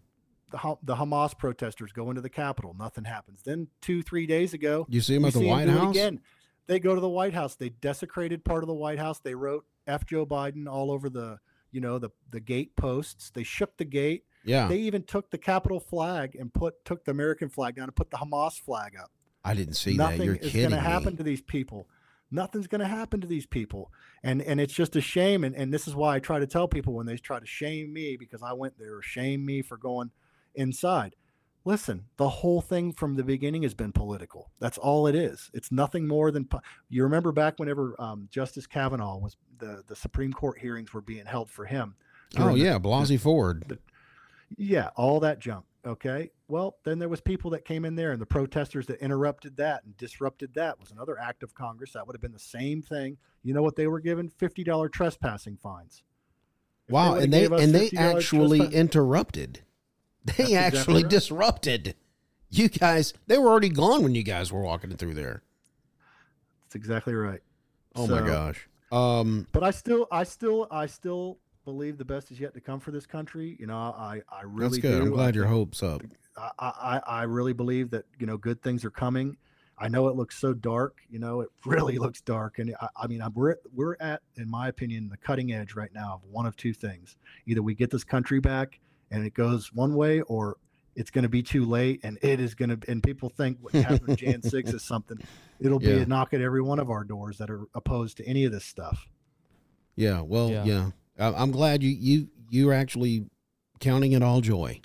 the 0.51 0.76
the 0.84 0.95
Hamas 0.95 1.38
protesters 1.38 1.91
go 1.91 2.09
into 2.09 2.22
the 2.22 2.30
Capitol. 2.30 2.76
Nothing 2.78 3.05
happens. 3.05 3.43
Then 3.43 3.68
two 3.82 4.01
three 4.03 4.26
days 4.28 4.53
ago, 4.53 4.86
You 4.89 5.01
see 5.01 5.13
them 5.15 5.26
at 5.26 5.34
the 5.34 5.39
see 5.39 5.45
'em 5.45 5.51
White 5.51 5.65
do 5.65 5.72
House? 5.72 5.91
again. 5.95 6.20
They 6.68 6.80
go 6.80 6.93
to 6.93 7.01
the 7.01 7.09
White 7.09 7.34
House. 7.34 7.55
They 7.55 7.70
desecrated 7.70 8.43
part 8.43 8.63
of 8.63 8.68
the 8.68 8.74
White 8.74 8.99
House. 8.99 9.20
They 9.20 9.36
wrote 9.36 9.65
"F 9.88 10.05
Joe 10.05 10.26
Biden" 10.26 10.68
all 10.68 10.91
over 10.91 11.09
the 11.09 11.39
you 11.72 11.82
know 11.82 11.97
the 11.97 12.09
the 12.30 12.39
gate 12.39 12.76
posts. 12.76 13.30
They 13.30 13.43
shook 13.43 13.78
the 13.78 13.86
gate. 13.86 14.26
Yeah. 14.43 14.68
They 14.68 14.78
even 14.78 15.03
took 15.03 15.30
the 15.30 15.38
Capitol 15.38 15.80
flag 15.80 16.36
and 16.36 16.53
put 16.53 16.84
took 16.86 17.05
the 17.05 17.11
American 17.11 17.49
flag 17.49 17.76
down 17.76 17.86
and 17.86 17.95
put 17.95 18.11
the 18.11 18.18
Hamas 18.18 18.59
flag 18.59 18.93
up. 19.01 19.11
I 19.43 19.53
didn't 19.53 19.76
see 19.76 19.95
Nothing 19.95 20.20
that. 20.20 20.26
You're 20.26 20.36
is 20.36 20.53
going 20.53 20.72
to 20.72 20.80
happen 20.80 21.15
to 21.18 21.24
these 21.24 21.41
people. 21.41 21.88
Nothing's 22.30 22.68
going 22.68 22.82
to 22.82 22.88
happen 22.88 23.22
to 23.22 23.28
these 23.28 23.45
people, 23.45 23.91
and 24.22 24.41
and 24.41 24.59
it's 24.59 24.74
just 24.74 24.95
a 24.97 25.01
shame. 25.01 25.45
And 25.45 25.55
and 25.55 25.74
this 25.74 25.88
is 25.88 25.95
why 25.95 26.15
I 26.15 26.20
try 26.20 26.39
to 26.39 26.47
tell 26.47 26.68
people 26.68 26.93
when 26.93 27.05
they 27.05 27.15
try 27.15 27.39
to 27.39 27.45
shame 27.45 27.93
me 27.93 28.18
because 28.18 28.43
I 28.43 28.53
went 28.53 28.78
there 28.78 29.01
shame 29.01 29.45
me 29.45 29.61
for 29.61 29.78
going 29.78 30.11
inside. 30.53 31.15
Listen, 31.68 32.05
the 32.15 32.30
whole 32.30 32.61
thing 32.61 32.93
from 32.93 33.15
the 33.15 33.24
beginning 33.26 33.63
has 33.63 33.74
been 33.74 33.91
political. 33.91 34.51
That's 34.59 34.78
all 34.78 35.05
it 35.05 35.15
is. 35.15 35.51
It's 35.53 35.70
nothing 35.70 36.07
more 36.07 36.32
than 36.32 36.45
po- 36.45 36.61
you 36.88 37.03
remember 37.03 37.34
back 37.34 37.59
whenever 37.59 37.93
um, 37.99 38.30
Justice 38.32 38.65
Kavanaugh 38.65 39.18
was 39.18 39.36
the 39.59 39.84
the 39.86 39.95
Supreme 39.95 40.32
Court 40.32 40.59
hearings 40.59 40.93
were 40.93 41.01
being 41.01 41.26
held 41.26 41.49
for 41.49 41.65
him. 41.65 41.95
Oh 42.36 42.39
during 42.43 42.55
the- 42.55 42.61
yeah, 42.63 42.80
Blasey 42.80 43.20
Ford. 43.20 43.80
yeah, 44.55 44.91
all 44.95 45.20
that 45.20 45.39
junk. 45.39 45.65
Okay. 45.86 46.32
Well, 46.47 46.78
then 46.86 46.99
there 46.99 47.09
was 47.09 47.20
people 47.20 47.51
that 47.51 47.65
came 47.65 47.84
in 47.84 47.95
there 47.95 48.13
and 48.13 48.22
the 48.22 48.26
protesters 48.26 48.88
that 48.88 49.01
interrupted 49.01 49.57
that 49.57 49.84
and 49.84 49.97
disrupted 49.97 50.53
that 50.53 50.80
was 50.80 50.91
another 50.91 51.20
act 51.20 51.43
of 51.43 51.53
Congress. 51.53 51.91
That 51.91 52.07
would 52.07 52.15
have 52.15 52.22
been 52.22 52.32
the 52.32 52.39
same 52.39 52.82
thing. 52.82 53.18
You 53.43 53.53
know 53.53 53.61
what 53.61 53.76
they 53.76 53.88
were 53.88 53.99
given? 53.99 54.30
Fifty 54.30 54.63
dollar 54.63 54.88
trespassing 54.88 55.57
fines. 55.57 56.03
If 56.88 56.93
Wow, 56.93 57.09
would've 57.15 57.24
and 57.26 57.34
they 57.34 57.45
and 57.45 57.76
they 57.76 57.89
actually 57.97 58.59
trespass- 58.59 58.80
interrupted. 58.80 59.61
They 60.28 60.34
That's 60.34 60.49
exactly 60.49 60.80
actually 60.80 61.03
right. 61.03 61.09
disrupted. 61.09 61.95
You 62.49 62.69
guys, 62.69 63.13
they 63.28 63.38
were 63.38 63.47
already 63.49 63.69
gone 63.69 64.03
when 64.03 64.13
you 64.15 64.23
guys 64.23 64.51
were 64.51 64.61
walking 64.61 64.95
through 64.95 65.13
there. 65.15 65.41
That's 66.65 66.75
exactly 66.75 67.13
right. 67.13 67.41
Oh 67.95 68.07
my 68.07 68.25
gosh. 68.25 68.67
Um, 68.91 69.47
But 69.51 69.63
I 69.63 69.71
still, 69.71 70.07
I 70.11 70.23
still, 70.23 70.67
I 70.69 70.86
still 70.86 71.39
believe 71.65 71.97
the 71.97 72.05
best 72.05 72.32
is 72.32 72.39
yet 72.39 72.53
to 72.53 72.61
come 72.61 72.80
for 72.80 72.91
this 72.91 73.05
country. 73.05 73.57
You 73.59 73.67
know, 73.67 73.75
I, 73.78 74.21
I 74.30 74.43
really 74.43 74.80
that's 74.80 74.82
good. 74.82 74.99
do. 74.99 75.07
I'm 75.07 75.13
I 75.13 75.15
glad 75.15 75.36
your 75.36 75.45
hopes 75.45 75.82
up. 75.84 76.03
I, 76.38 76.51
I, 76.59 77.01
I 77.07 77.23
really 77.23 77.53
believe 77.53 77.89
that 77.91 78.05
you 78.19 78.28
know 78.28 78.38
good 78.38 78.61
things 78.61 78.86
are 78.86 78.91
coming. 78.91 79.38
I 79.80 79.88
know 79.89 80.07
it 80.07 80.15
looks 80.15 80.38
so 80.39 80.53
dark. 80.53 80.97
You 81.09 81.19
know, 81.19 81.41
it 81.41 81.49
really 81.65 81.97
looks 81.97 82.21
dark, 82.21 82.59
and 82.59 82.75
I, 82.82 82.88
I 83.03 83.07
mean, 83.07 83.21
I'm, 83.21 83.34
we're 83.34 83.55
we're 83.73 83.95
at, 83.99 84.21
in 84.36 84.49
my 84.49 84.67
opinion, 84.69 85.09
the 85.09 85.17
cutting 85.17 85.51
edge 85.51 85.75
right 85.75 85.93
now 85.93 86.15
of 86.15 86.30
one 86.30 86.45
of 86.45 86.55
two 86.55 86.73
things: 86.73 87.17
either 87.45 87.61
we 87.61 87.75
get 87.75 87.91
this 87.91 88.03
country 88.03 88.39
back 88.39 88.80
and 89.12 89.26
it 89.26 89.34
goes 89.34 89.74
one 89.74 89.95
way, 89.95 90.22
or 90.22 90.58
it's 90.95 91.12
going 91.12 91.24
to 91.24 91.30
be 91.30 91.43
too 91.43 91.66
late, 91.66 91.99
and 92.03 92.18
it 92.22 92.39
is 92.39 92.55
going 92.55 92.70
to. 92.70 92.91
And 92.91 93.01
people 93.03 93.30
think 93.30 93.58
what 93.62 93.74
happened 93.74 94.18
Jan 94.18 94.41
Six 94.41 94.74
is 94.74 94.84
something. 94.84 95.18
It'll 95.60 95.80
be 95.80 95.88
Yeah. 95.88 95.93
a 96.01 96.05
knock 96.05 96.34
at 96.34 96.41
every 96.41 96.62
one 96.62 96.80
of 96.80 96.89
our 96.89 97.03
doors 97.03 97.38
that 97.39 97.49
are 97.49 97.66
opposed 97.74 98.18
to 98.18 98.26
any 98.28 98.45
of 98.45 98.51
this 98.51 98.66
stuff. 98.66 99.08
Yeah. 99.95 100.22
Well, 100.22 100.49
Yeah. 100.49 100.64
yeah. 100.66 100.89
I, 101.20 101.34
I'm 101.41 101.51
glad 101.51 101.82
you 101.84 101.89
you 101.89 102.28
you're 102.49 102.74
actually 102.74 103.26
counting 103.80 104.12
it 104.14 104.22
all 104.24 104.41
joy. 104.41 104.82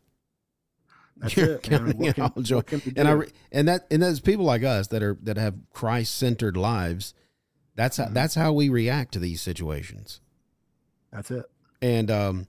That's 1.19 1.37
You're 1.37 1.53
it. 1.57 1.63
counting 1.63 1.99
What 1.99 2.09
it 2.09 2.15
can- 2.15 2.25
all 2.37 2.43
joy. 2.43 2.57
what 2.57 2.67
can 2.67 2.83
we 2.85 2.93
And 2.97 3.09
I 3.09 3.19
and 3.53 3.69
that 3.69 3.87
and 3.91 4.03
that's 4.03 4.21
people 4.21 4.45
like 4.45 4.63
us 4.63 4.89
that 4.89 5.03
are 5.03 5.17
that 5.23 5.37
have 5.37 5.55
Christ 5.73 6.15
centered 6.15 6.57
lives. 6.57 7.15
That's 7.75 7.97
how 7.99 8.07
Mhm. 8.07 8.15
that's 8.15 8.35
how 8.35 8.53
we 8.53 8.69
react 8.69 9.13
to 9.13 9.19
these 9.19 9.41
situations. 9.41 10.21
That's 11.13 11.31
it. 11.31 11.45
And 11.81 12.11
um, 12.11 12.47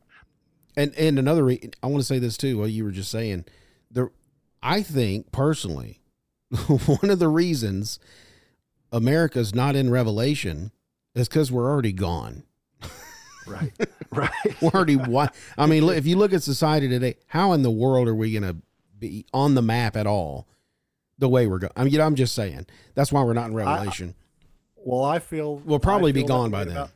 and 0.76 0.94
and 0.96 1.20
another, 1.20 1.44
re- 1.46 1.70
I 1.82 1.88
want 1.88 2.02
to 2.02 2.06
say 2.06 2.20
this 2.20 2.38
too. 2.38 2.58
What 2.60 2.72
you 2.72 2.84
were 2.84 2.92
just 2.92 3.12
saying, 3.12 3.46
the 3.92 4.10
I 4.62 4.82
think 4.82 5.32
personally, 5.32 6.02
one 6.68 7.10
of 7.10 7.20
the 7.20 7.28
reasons 7.30 8.00
America's 8.92 9.54
not 9.56 9.76
in 9.76 9.90
Revelation 9.90 10.72
is 11.16 11.28
because 11.28 11.52
we're 11.52 11.70
already 11.70 11.94
gone. 11.94 12.44
Right. 13.48 13.74
right. 14.12 14.30
We're 14.62 14.70
already 14.70 14.96
what? 14.96 15.36
I 15.58 15.66
mean, 15.66 15.84
if 15.90 16.06
you 16.06 16.16
look 16.16 16.32
at 16.34 16.44
society 16.44 16.88
today, 16.88 17.16
how 17.28 17.52
in 17.54 17.62
the 17.62 17.72
world 17.72 18.08
are 18.08 18.16
we 18.16 18.32
going 18.32 18.44
to 18.44 18.56
be 18.98 19.26
on 19.34 19.54
the 19.56 19.62
map 19.62 19.98
at 19.98 20.08
all? 20.08 20.48
The 21.20 21.28
way 21.30 21.46
we're 21.46 21.60
going. 21.60 21.74
I 21.76 21.84
mean, 21.84 21.92
you 21.94 22.00
know, 22.00 22.06
I'm 22.06 22.16
just 22.16 22.34
saying. 22.34 22.66
That's 22.96 23.12
why 23.12 23.22
we're 23.24 23.34
not 23.34 23.48
in 23.50 23.54
Revelation. 23.54 24.16
Well, 24.76 25.04
I 25.04 25.20
feel 25.20 25.58
We'll 25.58 25.80
probably 25.80 26.10
I 26.10 26.14
be 26.14 26.24
gone 26.24 26.52
by 26.52 26.64
then. 26.64 26.76
about- 26.78 26.92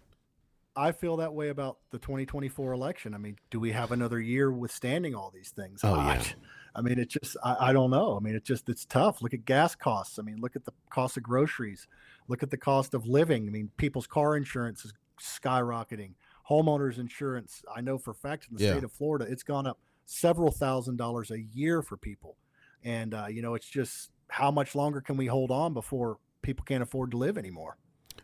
I 0.77 0.91
feel 0.91 1.17
that 1.17 1.33
way 1.33 1.49
about 1.49 1.79
the 1.89 1.97
2024 1.97 2.71
election. 2.71 3.13
I 3.13 3.17
mean, 3.17 3.37
do 3.49 3.59
we 3.59 3.71
have 3.71 3.91
another 3.91 4.19
year 4.21 4.51
withstanding 4.51 5.15
all 5.15 5.31
these 5.33 5.49
things? 5.49 5.81
Oh, 5.83 5.95
I, 5.95 6.13
yeah. 6.15 6.23
I 6.75 6.81
mean, 6.81 6.99
it 6.99 7.09
just 7.09 7.35
I, 7.43 7.69
I 7.69 7.73
don't 7.73 7.89
know. 7.89 8.15
I 8.15 8.19
mean, 8.19 8.35
it's 8.35 8.47
just 8.47 8.69
it's 8.69 8.85
tough. 8.85 9.21
Look 9.21 9.33
at 9.33 9.43
gas 9.45 9.73
costs. 9.73 10.19
I 10.19 10.21
mean, 10.21 10.37
look 10.39 10.55
at 10.55 10.65
the 10.65 10.73
cost 10.91 11.17
of 11.17 11.23
groceries. 11.23 11.87
Look 12.27 12.43
at 12.43 12.51
the 12.51 12.57
cost 12.57 12.93
of 12.93 13.07
living. 13.07 13.47
I 13.47 13.49
mean, 13.49 13.71
people's 13.77 14.05
car 14.05 14.37
insurance 14.37 14.85
is 14.85 14.93
skyrocketing. 15.19 16.11
Homeowners 16.49 16.99
insurance. 16.99 17.63
I 17.75 17.81
know 17.81 17.97
for 17.97 18.11
a 18.11 18.15
fact 18.15 18.47
in 18.49 18.55
the 18.55 18.63
Yeah. 18.63 18.73
state 18.73 18.83
of 18.83 18.91
Florida, 18.91 19.25
it's 19.27 19.43
gone 19.43 19.65
up 19.67 19.79
several 20.05 20.51
thousand 20.51 20.97
dollars 20.97 21.31
a 21.31 21.41
year 21.41 21.81
for 21.81 21.97
people. 21.97 22.37
And 22.83 23.13
uh, 23.13 23.25
you 23.29 23.41
know, 23.41 23.55
it's 23.55 23.67
just 23.69 24.11
how 24.29 24.51
much 24.51 24.75
longer 24.75 25.01
can 25.01 25.17
we 25.17 25.25
hold 25.25 25.49
on 25.49 25.73
before 25.73 26.19
people 26.43 26.63
can't 26.65 26.83
afford 26.83 27.11
to 27.11 27.17
live 27.17 27.37
anymore? 27.37 27.77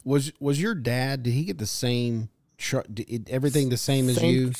Was 0.06 0.32
was 0.40 0.62
your 0.62 0.76
dad? 0.76 1.24
Did 1.24 1.32
he 1.32 1.46
get 1.46 1.58
the 1.58 1.66
same? 1.66 2.30
Tr- 2.64 2.80
did 2.94 3.30
everything 3.30 3.68
the 3.70 3.78
same 3.78 4.08
as 4.10 4.24
you? 4.24 4.54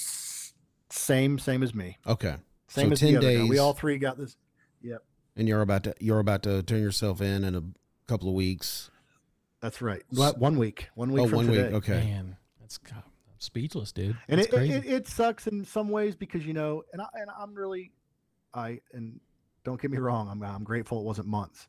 Same, 0.90 1.40
same 1.40 1.64
as 1.64 1.74
me. 1.74 1.98
Okay. 2.06 2.36
Same 2.68 2.90
so 2.90 2.94
as 2.94 3.00
ten 3.00 3.12
the 3.14 3.18
other 3.20 3.28
guy. 3.32 3.38
days. 3.40 3.50
We 3.50 3.58
all 3.60 3.74
three 3.74 3.98
got 3.98 4.18
this. 4.18 4.36
Yep, 4.82 5.02
and 5.38 5.48
you're 5.48 5.62
about 5.62 5.84
to 5.86 5.96
you're 6.00 6.20
about 6.20 6.44
to 6.44 6.62
turn 6.64 6.82
yourself 6.82 7.22
in 7.22 7.44
in 7.46 7.56
a 7.56 7.64
couple 8.08 8.28
of 8.28 8.36
weeks. 8.36 8.90
that's 9.62 9.82
right. 9.82 10.02
What 10.10 10.38
one 10.38 10.58
week? 10.58 10.90
One 10.96 11.12
week 11.12 11.24
Oh, 11.24 11.28
from 11.28 11.36
one 11.38 11.48
today. 11.48 11.64
week. 11.68 11.74
Okay. 11.76 12.04
Man, 12.04 12.36
that's 12.60 12.78
God, 12.78 12.98
I'm 13.06 13.40
speechless, 13.40 13.92
dude. 13.94 14.18
And 14.28 14.42
it, 14.42 14.50
crazy. 14.50 14.74
it, 14.74 14.86
it 14.86 15.08
sucks 15.08 15.48
in 15.48 15.64
some 15.64 15.88
ways 15.90 16.16
because 16.16 16.46
you 16.46 16.54
know, 16.54 16.84
and 16.92 17.02
I 17.02 17.06
and 17.14 17.30
I'm 17.40 17.54
really, 17.54 17.92
I 18.54 18.82
and 18.92 19.20
don't 19.64 19.82
get 19.82 19.92
me 19.92 19.98
wrong, 20.00 20.28
I'm 20.30 20.44
I'm 20.44 20.64
grateful 20.66 21.00
it 21.00 21.06
wasn't 21.06 21.28
months. 21.28 21.68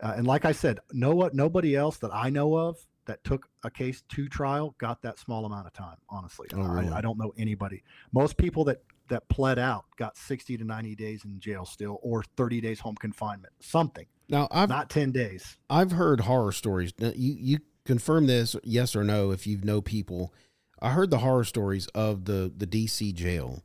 Uh, 0.00 0.14
and 0.16 0.26
like 0.26 0.44
I 0.44 0.52
said, 0.52 0.78
no 0.92 1.14
what 1.14 1.34
nobody 1.34 1.74
else 1.74 1.96
that 1.98 2.10
I 2.14 2.30
know 2.30 2.54
of 2.56 2.76
that 3.06 3.22
took 3.24 3.48
a 3.64 3.70
case 3.70 4.02
to 4.10 4.28
trial 4.28 4.74
got 4.78 5.02
that 5.02 5.18
small 5.18 5.44
amount 5.44 5.66
of 5.66 5.72
time. 5.72 5.96
Honestly, 6.08 6.48
Oh, 6.54 6.62
really? 6.62 6.88
I, 6.88 6.98
I 6.98 7.00
don't 7.00 7.18
know 7.18 7.32
anybody. 7.36 7.82
Most 8.12 8.36
people 8.36 8.64
that 8.64 8.82
that 9.08 9.28
pled 9.28 9.58
out 9.58 9.84
got 9.98 10.16
60 10.16 10.56
to 10.56 10.64
90 10.64 10.94
days 10.94 11.24
in 11.24 11.38
jail 11.38 11.66
still, 11.66 11.98
or 12.02 12.22
30 12.36 12.60
days 12.62 12.80
home 12.80 12.94
confinement, 12.94 13.52
something. 13.60 14.06
Now 14.28 14.48
I've 14.50 14.68
Not 14.68 14.88
10 14.88 15.10
days. 15.12 15.58
I've 15.68 15.92
heard 15.92 16.20
horror 16.20 16.52
stories. 16.52 16.92
Now, 16.98 17.12
you 17.14 17.34
you 17.38 17.58
confirm 17.84 18.26
this, 18.26 18.56
yes 18.62 18.94
or 18.96 19.04
no, 19.04 19.30
if 19.32 19.46
you 19.46 19.58
know 19.62 19.80
people. 19.82 20.32
I 20.80 20.90
heard 20.90 21.10
the 21.10 21.18
horror 21.18 21.44
stories 21.44 21.86
of 21.88 22.24
the 22.24 22.52
the 22.56 22.66
DC 22.66 23.12
jail 23.14 23.62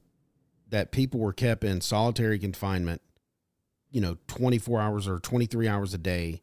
that 0.70 0.92
people 0.92 1.20
were 1.20 1.34
kept 1.34 1.64
in 1.64 1.80
solitary 1.82 2.40
confinement, 2.40 3.02
you 3.92 4.02
know, 4.02 4.18
twenty 4.28 4.58
four 4.58 4.82
hours 4.82 5.08
or 5.08 5.20
twenty 5.20 5.46
three 5.46 5.68
hours 5.68 5.94
a 5.94 5.98
day, 5.98 6.42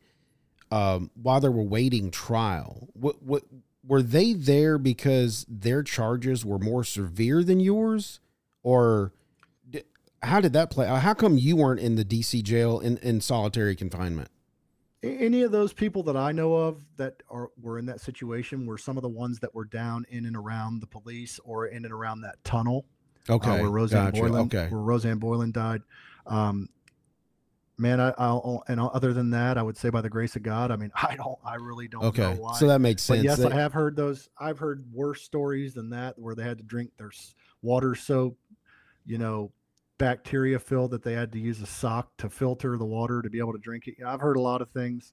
um, 0.70 1.10
while 1.14 1.40
they 1.40 1.48
were 1.48 1.62
waiting 1.62 2.10
trial. 2.10 2.88
What 2.94 3.22
what 3.22 3.42
were 3.86 4.02
they 4.02 4.32
there 4.32 4.78
because 4.78 5.44
their 5.48 5.82
charges 5.82 6.44
were 6.44 6.58
more 6.58 6.84
severe 6.84 7.42
than 7.42 7.60
yours, 7.60 8.20
or 8.62 9.12
how 10.22 10.40
did 10.40 10.52
that 10.54 10.70
play? 10.70 10.86
How 10.86 11.14
come 11.14 11.36
you 11.36 11.56
weren't 11.56 11.80
in 11.80 11.96
the 11.96 12.04
DC 12.04 12.42
jail 12.42 12.80
in, 12.80 12.98
in 12.98 13.20
solitary 13.20 13.76
confinement? 13.76 14.30
any 15.04 15.42
of 15.42 15.52
those 15.52 15.72
people 15.72 16.02
that 16.04 16.16
I 16.16 16.32
know 16.32 16.54
of 16.54 16.84
that 16.96 17.22
are 17.30 17.50
were 17.60 17.78
in 17.78 17.86
that 17.86 18.00
situation 18.00 18.66
were 18.66 18.78
some 18.78 18.96
of 18.96 19.02
the 19.02 19.08
ones 19.08 19.38
that 19.40 19.54
were 19.54 19.64
down 19.64 20.06
in 20.08 20.26
and 20.26 20.36
around 20.36 20.80
the 20.80 20.86
police 20.86 21.38
or 21.44 21.66
in 21.66 21.84
and 21.84 21.92
around 21.92 22.22
that 22.22 22.42
tunnel. 22.44 22.86
Okay, 23.28 23.50
uh, 23.50 23.60
where 23.60 23.70
Rosanne 23.70 24.06
gotcha, 24.06 24.20
Boyland, 24.20 24.54
okay. 24.54 24.70
where 24.70 24.80
Rosanne 24.80 25.18
Boyland 25.18 25.54
died. 25.54 25.82
Um, 26.26 26.68
man, 27.78 28.00
I, 28.00 28.12
I'll 28.18 28.62
and 28.68 28.80
other 28.80 29.12
than 29.12 29.30
that, 29.30 29.58
I 29.58 29.62
would 29.62 29.76
say 29.76 29.90
by 29.90 30.00
the 30.00 30.08
grace 30.10 30.36
of 30.36 30.42
God. 30.42 30.70
I 30.70 30.76
mean, 30.76 30.90
I 31.02 31.16
don't, 31.16 31.38
I 31.44 31.54
really 31.56 31.88
don't 31.88 32.04
Okay, 32.04 32.22
know 32.34 32.40
why. 32.40 32.54
so 32.58 32.66
that 32.68 32.80
makes 32.80 33.06
But 33.06 33.14
sense. 33.16 33.24
yes, 33.24 33.38
That- 33.38 33.52
I 33.52 33.56
have 33.56 33.72
heard 33.72 33.96
those. 33.96 34.28
I've 34.38 34.58
heard 34.58 34.84
worse 34.92 35.22
stories 35.22 35.74
than 35.74 35.90
that, 35.90 36.18
where 36.18 36.34
they 36.34 36.44
had 36.44 36.58
to 36.58 36.64
drink 36.64 36.90
their 36.98 37.10
water 37.62 37.94
so, 37.94 38.36
you 39.06 39.18
know, 39.18 39.50
bacteria 39.98 40.58
filled 40.58 40.90
that 40.90 41.02
they 41.02 41.12
had 41.12 41.30
to 41.32 41.38
use 41.38 41.60
a 41.60 41.66
sock 41.66 42.16
to 42.18 42.28
filter 42.28 42.76
the 42.76 42.84
water 42.84 43.22
to 43.22 43.30
be 43.30 43.38
able 43.38 43.52
to 43.52 43.58
drink 43.58 43.86
it. 43.86 43.94
You 43.98 44.04
know, 44.04 44.10
I've 44.10 44.20
heard 44.20 44.36
a 44.36 44.40
lot 44.40 44.60
of 44.60 44.70
things. 44.70 45.12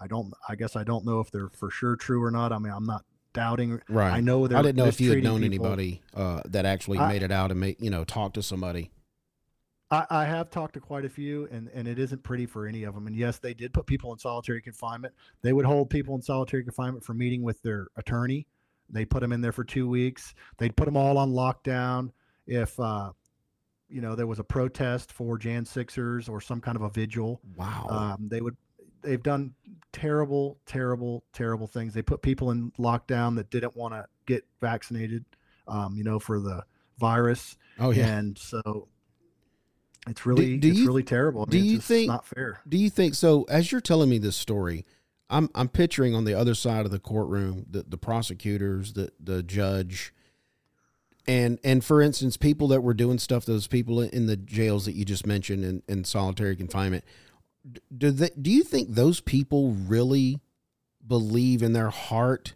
I 0.00 0.06
don't. 0.06 0.32
I 0.48 0.54
guess 0.54 0.76
I 0.76 0.84
don't 0.84 1.04
know 1.04 1.18
if 1.20 1.30
they're 1.30 1.48
for 1.48 1.70
sure 1.70 1.96
true 1.96 2.22
or 2.22 2.30
not. 2.30 2.52
I 2.52 2.58
mean, 2.58 2.72
I'm 2.72 2.86
not 2.86 3.04
doubting. 3.32 3.80
Right. 3.88 4.12
I 4.12 4.20
know 4.20 4.46
they're 4.46 4.58
I 4.58 4.62
didn't 4.62 4.76
know 4.76 4.84
if 4.86 5.00
you 5.00 5.10
had 5.10 5.24
known 5.24 5.40
people. 5.40 5.66
anybody 5.66 6.02
uh, 6.14 6.42
that 6.46 6.66
actually 6.66 6.98
I- 6.98 7.08
made 7.08 7.22
it 7.24 7.32
out 7.32 7.50
and 7.50 7.58
made 7.58 7.76
you 7.80 7.90
know 7.90 8.04
talk 8.04 8.34
to 8.34 8.42
somebody. 8.42 8.90
I, 9.90 10.06
I 10.10 10.24
have 10.24 10.50
talked 10.50 10.74
to 10.74 10.80
quite 10.80 11.04
a 11.04 11.08
few, 11.08 11.48
and, 11.50 11.68
and 11.72 11.88
it 11.88 11.98
isn't 11.98 12.22
pretty 12.22 12.46
for 12.46 12.66
any 12.66 12.84
of 12.84 12.94
them. 12.94 13.06
And 13.06 13.16
yes, 13.16 13.38
they 13.38 13.54
did 13.54 13.72
put 13.72 13.86
people 13.86 14.12
in 14.12 14.18
solitary 14.18 14.60
confinement. 14.60 15.14
They 15.42 15.52
would 15.52 15.64
hold 15.64 15.90
people 15.90 16.14
in 16.14 16.22
solitary 16.22 16.62
confinement 16.62 17.04
for 17.04 17.14
meeting 17.14 17.42
with 17.42 17.62
their 17.62 17.88
attorney. 17.96 18.46
They 18.90 19.04
put 19.04 19.20
them 19.20 19.32
in 19.32 19.40
there 19.40 19.52
for 19.52 19.64
two 19.64 19.88
weeks. 19.88 20.34
They'd 20.58 20.76
put 20.76 20.86
them 20.86 20.96
all 20.96 21.18
on 21.18 21.32
lockdown 21.32 22.10
if, 22.46 22.78
uh, 22.80 23.12
you 23.88 24.00
know, 24.00 24.14
there 24.14 24.26
was 24.26 24.38
a 24.38 24.44
protest 24.44 25.12
for 25.12 25.38
Jan 25.38 25.64
Sixers 25.64 26.28
or 26.28 26.40
some 26.40 26.60
kind 26.60 26.76
of 26.76 26.82
a 26.82 26.90
vigil. 26.90 27.40
Wow. 27.56 27.86
Um, 27.88 28.28
they 28.28 28.40
would. 28.40 28.56
They've 29.00 29.22
done 29.22 29.54
terrible, 29.92 30.58
terrible, 30.66 31.22
terrible 31.32 31.68
things. 31.68 31.94
They 31.94 32.02
put 32.02 32.20
people 32.20 32.50
in 32.50 32.72
lockdown 32.72 33.36
that 33.36 33.48
didn't 33.48 33.76
want 33.76 33.94
to 33.94 34.06
get 34.26 34.44
vaccinated, 34.60 35.24
um, 35.68 35.94
you 35.96 36.02
know, 36.02 36.18
for 36.18 36.40
the 36.40 36.64
virus. 36.98 37.56
Oh, 37.78 37.90
yeah. 37.90 38.18
And 38.18 38.36
so 38.36 38.88
it's 40.08 40.26
really 40.26 40.56
do 40.58 40.68
it's 40.68 40.78
you- 40.78 40.86
really 40.86 41.02
terrible. 41.02 41.42
I 41.42 41.50
do 41.50 41.56
mean, 41.58 41.64
it's 41.64 41.70
you 41.72 41.76
just 41.78 41.88
think 41.88 42.08
not 42.08 42.26
fair? 42.26 42.60
Do 42.68 42.76
you 42.76 42.90
think 42.90 43.14
so? 43.14 43.44
As 43.44 43.70
you're 43.72 43.80
telling 43.80 44.08
me 44.08 44.18
this 44.18 44.36
story, 44.36 44.84
I'm 45.30 45.50
I'm 45.54 45.68
picturing 45.68 46.14
on 46.14 46.24
the 46.24 46.34
other 46.34 46.54
side 46.54 46.84
of 46.86 46.90
the 46.90 46.98
courtroom 46.98 47.66
the 47.70 47.82
the 47.82 47.98
prosecutors, 47.98 48.94
the 48.94 49.10
the 49.20 49.42
judge, 49.42 50.12
and 51.26 51.58
and 51.62 51.84
for 51.84 52.00
instance, 52.00 52.36
people 52.36 52.68
that 52.68 52.82
were 52.82 52.94
doing 52.94 53.18
stuff, 53.18 53.44
those 53.44 53.66
people 53.66 54.00
in 54.00 54.26
the 54.26 54.36
jails 54.36 54.84
that 54.86 54.92
you 54.94 55.04
just 55.04 55.26
mentioned 55.26 55.64
in, 55.64 55.82
in 55.88 56.04
solitary 56.04 56.56
confinement. 56.56 57.04
Do 57.96 58.10
they, 58.10 58.30
do 58.40 58.50
you 58.50 58.62
think 58.62 58.90
those 58.90 59.20
people 59.20 59.72
really 59.72 60.40
believe 61.06 61.62
in 61.62 61.74
their 61.74 61.90
heart 61.90 62.54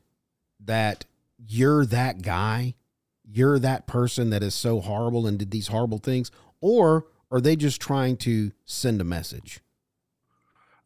that 0.61 1.05
you're 1.37 1.85
that 1.87 2.23
guy, 2.23 2.75
you're 3.25 3.59
that 3.59 3.87
person 3.87 4.31
that 4.31 4.43
is 4.43 4.55
so 4.55 4.81
horrible 4.81 5.27
and 5.27 5.39
did 5.39 5.51
these 5.51 5.67
horrible 5.67 5.99
things, 5.99 6.31
or 6.61 7.07
are 7.33 7.41
they 7.41 7.57
just 7.57 7.81
trying 7.81 8.17
to 8.19 8.53
send 8.65 9.01
a 9.01 9.05
message? 9.05 9.61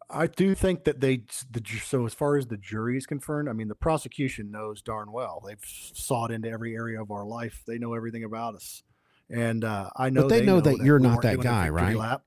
I 0.08 0.28
do 0.28 0.54
think 0.54 0.84
that 0.84 1.00
they 1.00 1.24
the 1.50 1.60
so 1.82 2.06
as 2.06 2.14
far 2.14 2.36
as 2.36 2.46
the 2.46 2.56
jury 2.56 2.96
is 2.96 3.06
concerned, 3.06 3.48
I 3.48 3.52
mean 3.52 3.66
the 3.66 3.74
prosecution 3.74 4.52
knows 4.52 4.80
darn 4.80 5.10
well. 5.10 5.42
They've 5.44 5.64
sought 5.64 6.30
into 6.30 6.48
every 6.48 6.76
area 6.76 7.02
of 7.02 7.10
our 7.10 7.24
life. 7.24 7.64
They 7.66 7.78
know 7.78 7.92
everything 7.92 8.22
about 8.22 8.54
us, 8.54 8.84
and 9.28 9.64
uh, 9.64 9.90
I 9.96 10.10
know 10.10 10.28
they 10.28 10.44
know 10.44 10.60
that 10.60 10.78
you're 10.78 11.00
not 11.00 11.22
that 11.22 11.40
guy, 11.40 11.68
right? 11.68 11.96
lap. 11.96 12.22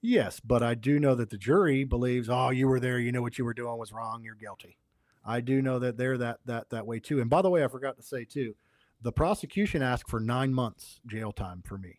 Yes, 0.00 0.38
but 0.38 0.62
I 0.62 0.74
do 0.74 1.00
know 1.00 1.16
that 1.16 1.30
the 1.30 1.36
jury 1.36 1.82
believes, 1.82 2.28
oh, 2.28 2.50
you 2.50 2.68
were 2.68 2.78
there, 2.78 3.00
you 3.00 3.10
know 3.10 3.22
what 3.22 3.36
you 3.36 3.44
were 3.44 3.54
doing 3.54 3.78
was 3.78 3.92
wrong, 3.92 4.22
you're 4.22 4.36
guilty. 4.36 4.78
I 5.24 5.40
do 5.40 5.60
know 5.60 5.80
that 5.80 5.96
they're 5.96 6.18
that 6.18 6.38
that 6.46 6.70
that 6.70 6.86
way 6.86 7.00
too. 7.00 7.20
And 7.20 7.28
by 7.28 7.42
the 7.42 7.50
way, 7.50 7.64
I 7.64 7.68
forgot 7.68 7.96
to 7.96 8.02
say 8.04 8.24
too, 8.24 8.54
the 9.02 9.10
prosecution 9.10 9.82
asked 9.82 10.08
for 10.08 10.20
nine 10.20 10.54
months 10.54 11.00
jail 11.04 11.32
time 11.32 11.62
for 11.66 11.76
me, 11.76 11.98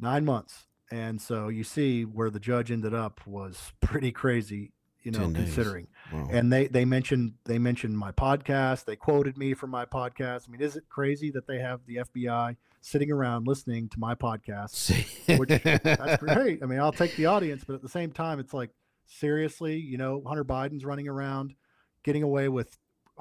nine 0.00 0.24
months. 0.24 0.66
And 0.90 1.20
so 1.20 1.48
you 1.48 1.64
see 1.64 2.04
where 2.04 2.30
the 2.30 2.38
judge 2.40 2.70
ended 2.70 2.94
up 2.94 3.20
was 3.26 3.72
pretty 3.80 4.12
crazy, 4.12 4.72
you 5.02 5.10
know, 5.10 5.30
considering. 5.30 5.88
Wow. 6.12 6.28
And 6.30 6.52
they 6.52 6.68
they 6.68 6.84
mentioned 6.84 7.34
they 7.44 7.58
mentioned 7.58 7.98
my 7.98 8.12
podcast. 8.12 8.84
They 8.84 8.94
quoted 8.96 9.36
me 9.36 9.54
from 9.54 9.70
my 9.70 9.84
podcast. 9.84 10.48
I 10.48 10.52
mean, 10.52 10.60
is 10.60 10.76
it 10.76 10.84
crazy 10.88 11.30
that 11.32 11.46
they 11.48 11.58
have 11.58 11.80
the 11.86 11.96
FBI 11.96 12.56
sitting 12.80 13.10
around 13.10 13.48
listening 13.48 13.88
to 13.90 13.98
my 13.98 14.14
podcast? 14.14 14.94
Which 15.38 15.48
that's 15.82 16.22
great. 16.22 16.62
I 16.62 16.66
mean, 16.66 16.78
I'll 16.78 16.92
take 16.92 17.16
the 17.16 17.26
audience, 17.26 17.64
but 17.64 17.74
at 17.74 17.82
the 17.82 17.88
same 17.88 18.12
time, 18.12 18.38
it's 18.38 18.54
like 18.54 18.70
seriously, 19.06 19.76
you 19.76 19.98
know, 19.98 20.22
Hunter 20.26 20.44
Biden's 20.44 20.84
running 20.84 21.08
around, 21.08 21.54
getting 22.04 22.22
away 22.22 22.48
with 22.48 22.78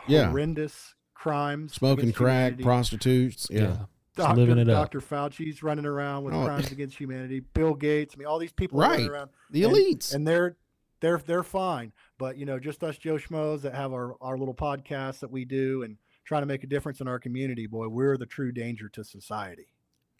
Yeah. 0.08 0.30
horrendous 0.30 0.94
crimes, 1.16 1.74
Smoking 1.74 2.12
crack, 2.12 2.52
humanity. 2.54 2.64
prostitutes. 2.64 3.48
Yeah. 3.50 3.78
Just 4.16 4.28
Dr. 4.30 4.40
living 4.40 4.58
it 4.58 4.70
up. 4.70 4.92
Fauci's 4.94 5.62
running 5.62 5.86
around 5.86 6.24
with 6.24 6.34
Oh. 6.34 6.46
crimes 6.46 6.72
against 6.72 6.98
humanity. 6.98 7.42
Bill 7.42 7.74
Gates. 7.74 8.16
I 8.16 8.20
mean, 8.20 8.28
all 8.28 8.40
these 8.40 8.54
people 8.54 8.82
are 8.82 8.90
running 8.90 9.08
Right. 9.08 9.12
around. 9.12 9.30
The 9.52 9.64
and- 9.64 9.74
elites. 9.74 10.14
and 10.14 10.26
they're 10.28 10.56
they're 11.02 11.18
they're 11.18 11.44
fine. 11.44 11.92
But 12.18 12.38
you 12.38 12.46
know, 12.46 12.58
just 12.58 12.84
us 12.84 12.98
Joe 12.98 13.16
schmoes 13.16 13.62
that 13.62 13.76
have 13.76 13.92
our 13.92 14.16
our 14.22 14.38
little 14.38 14.54
podcast 14.56 15.20
that 15.20 15.32
we 15.32 15.44
do 15.44 15.84
and 15.84 15.98
trying 16.24 16.42
to 16.44 16.46
make 16.48 16.64
a 16.64 16.68
difference 16.68 17.02
in 17.02 17.08
our 17.08 17.20
community. 17.20 17.68
Boy, 17.68 17.88
we're 17.90 18.16
the 18.18 18.26
true 18.26 18.52
danger 18.52 18.88
to 18.90 19.04
society. 19.04 19.68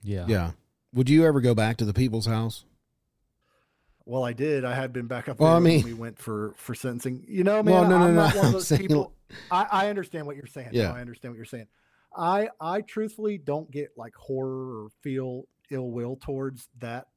Yeah. 0.04 0.26
Yeah. 0.28 0.52
Would 0.94 1.10
you 1.10 1.26
ever 1.26 1.40
go 1.42 1.56
back 1.56 1.78
to 1.78 1.86
the 1.86 1.94
people's 1.94 2.26
house? 2.26 2.66
Well, 4.06 4.24
I 4.24 4.34
did. 4.34 4.64
I 4.66 4.76
had 4.76 4.94
been 4.94 5.08
back 5.08 5.28
up 5.30 5.40
Well, 5.40 5.50
there 5.52 5.58
I 5.58 5.60
mean- 5.60 5.84
when 5.84 5.94
we 5.94 6.00
went 6.00 6.20
for 6.20 6.54
for 6.58 6.76
sentencing. 6.76 7.26
You 7.28 7.44
know, 7.44 7.64
man, 7.64 7.74
Well, 7.74 7.84
no, 7.90 7.90
no, 8.00 8.06
I'm 8.06 8.16
no, 8.16 8.24
not 8.26 8.36
one 8.36 8.46
of 8.48 8.52
those 8.52 8.72
people. 8.78 9.14
I, 9.50 9.68
I 9.72 9.90
understand 9.90 10.28
what 10.28 10.36
you're 10.36 10.46
saying. 10.46 10.70
No, 10.74 10.82
Yeah. 10.82 10.92
I 10.94 11.02
understand 11.02 11.34
what 11.34 11.38
you're 11.38 11.46
saying. 11.46 11.68
I 12.18 12.50
I 12.60 12.82
truthfully 12.82 13.38
don't 13.38 13.70
get 13.72 13.90
like 13.98 14.16
horror 14.16 14.84
or 14.84 14.90
feel 15.02 15.44
ill 15.72 15.92
will 15.92 16.16
towards 16.18 16.70
that 16.80 17.08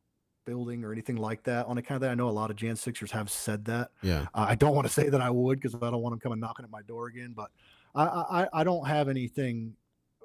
building 0.45 0.83
or 0.83 0.93
anything 0.93 1.17
like 1.17 1.43
that. 1.45 1.67
On 1.67 1.77
account 1.77 1.97
of 1.97 2.01
that, 2.03 2.11
I 2.11 2.15
know 2.15 2.29
a 2.29 2.31
lot 2.31 2.51
of 2.51 2.57
Jan 2.57 2.75
Sixers 2.77 3.11
have 3.13 3.31
said 3.31 3.67
that. 3.67 3.91
Yeah. 4.03 4.23
Uh, 4.35 4.47
I 4.49 4.55
don't 4.55 4.75
want 4.75 4.87
to 4.87 4.93
say 4.93 5.09
that 5.11 5.21
I 5.21 5.31
would 5.31 5.61
because 5.61 5.75
I 5.75 5.91
don't 5.91 6.01
want 6.01 6.13
them 6.13 6.21
coming 6.21 6.41
knocking 6.41 6.65
at 6.65 6.71
my 6.71 6.83
door 6.83 7.07
again. 7.09 7.35
But 7.37 7.51
I, 7.95 8.05
I, 8.05 8.49
I 8.53 8.65
don't 8.65 8.87
have 8.87 9.09
anything 9.09 9.75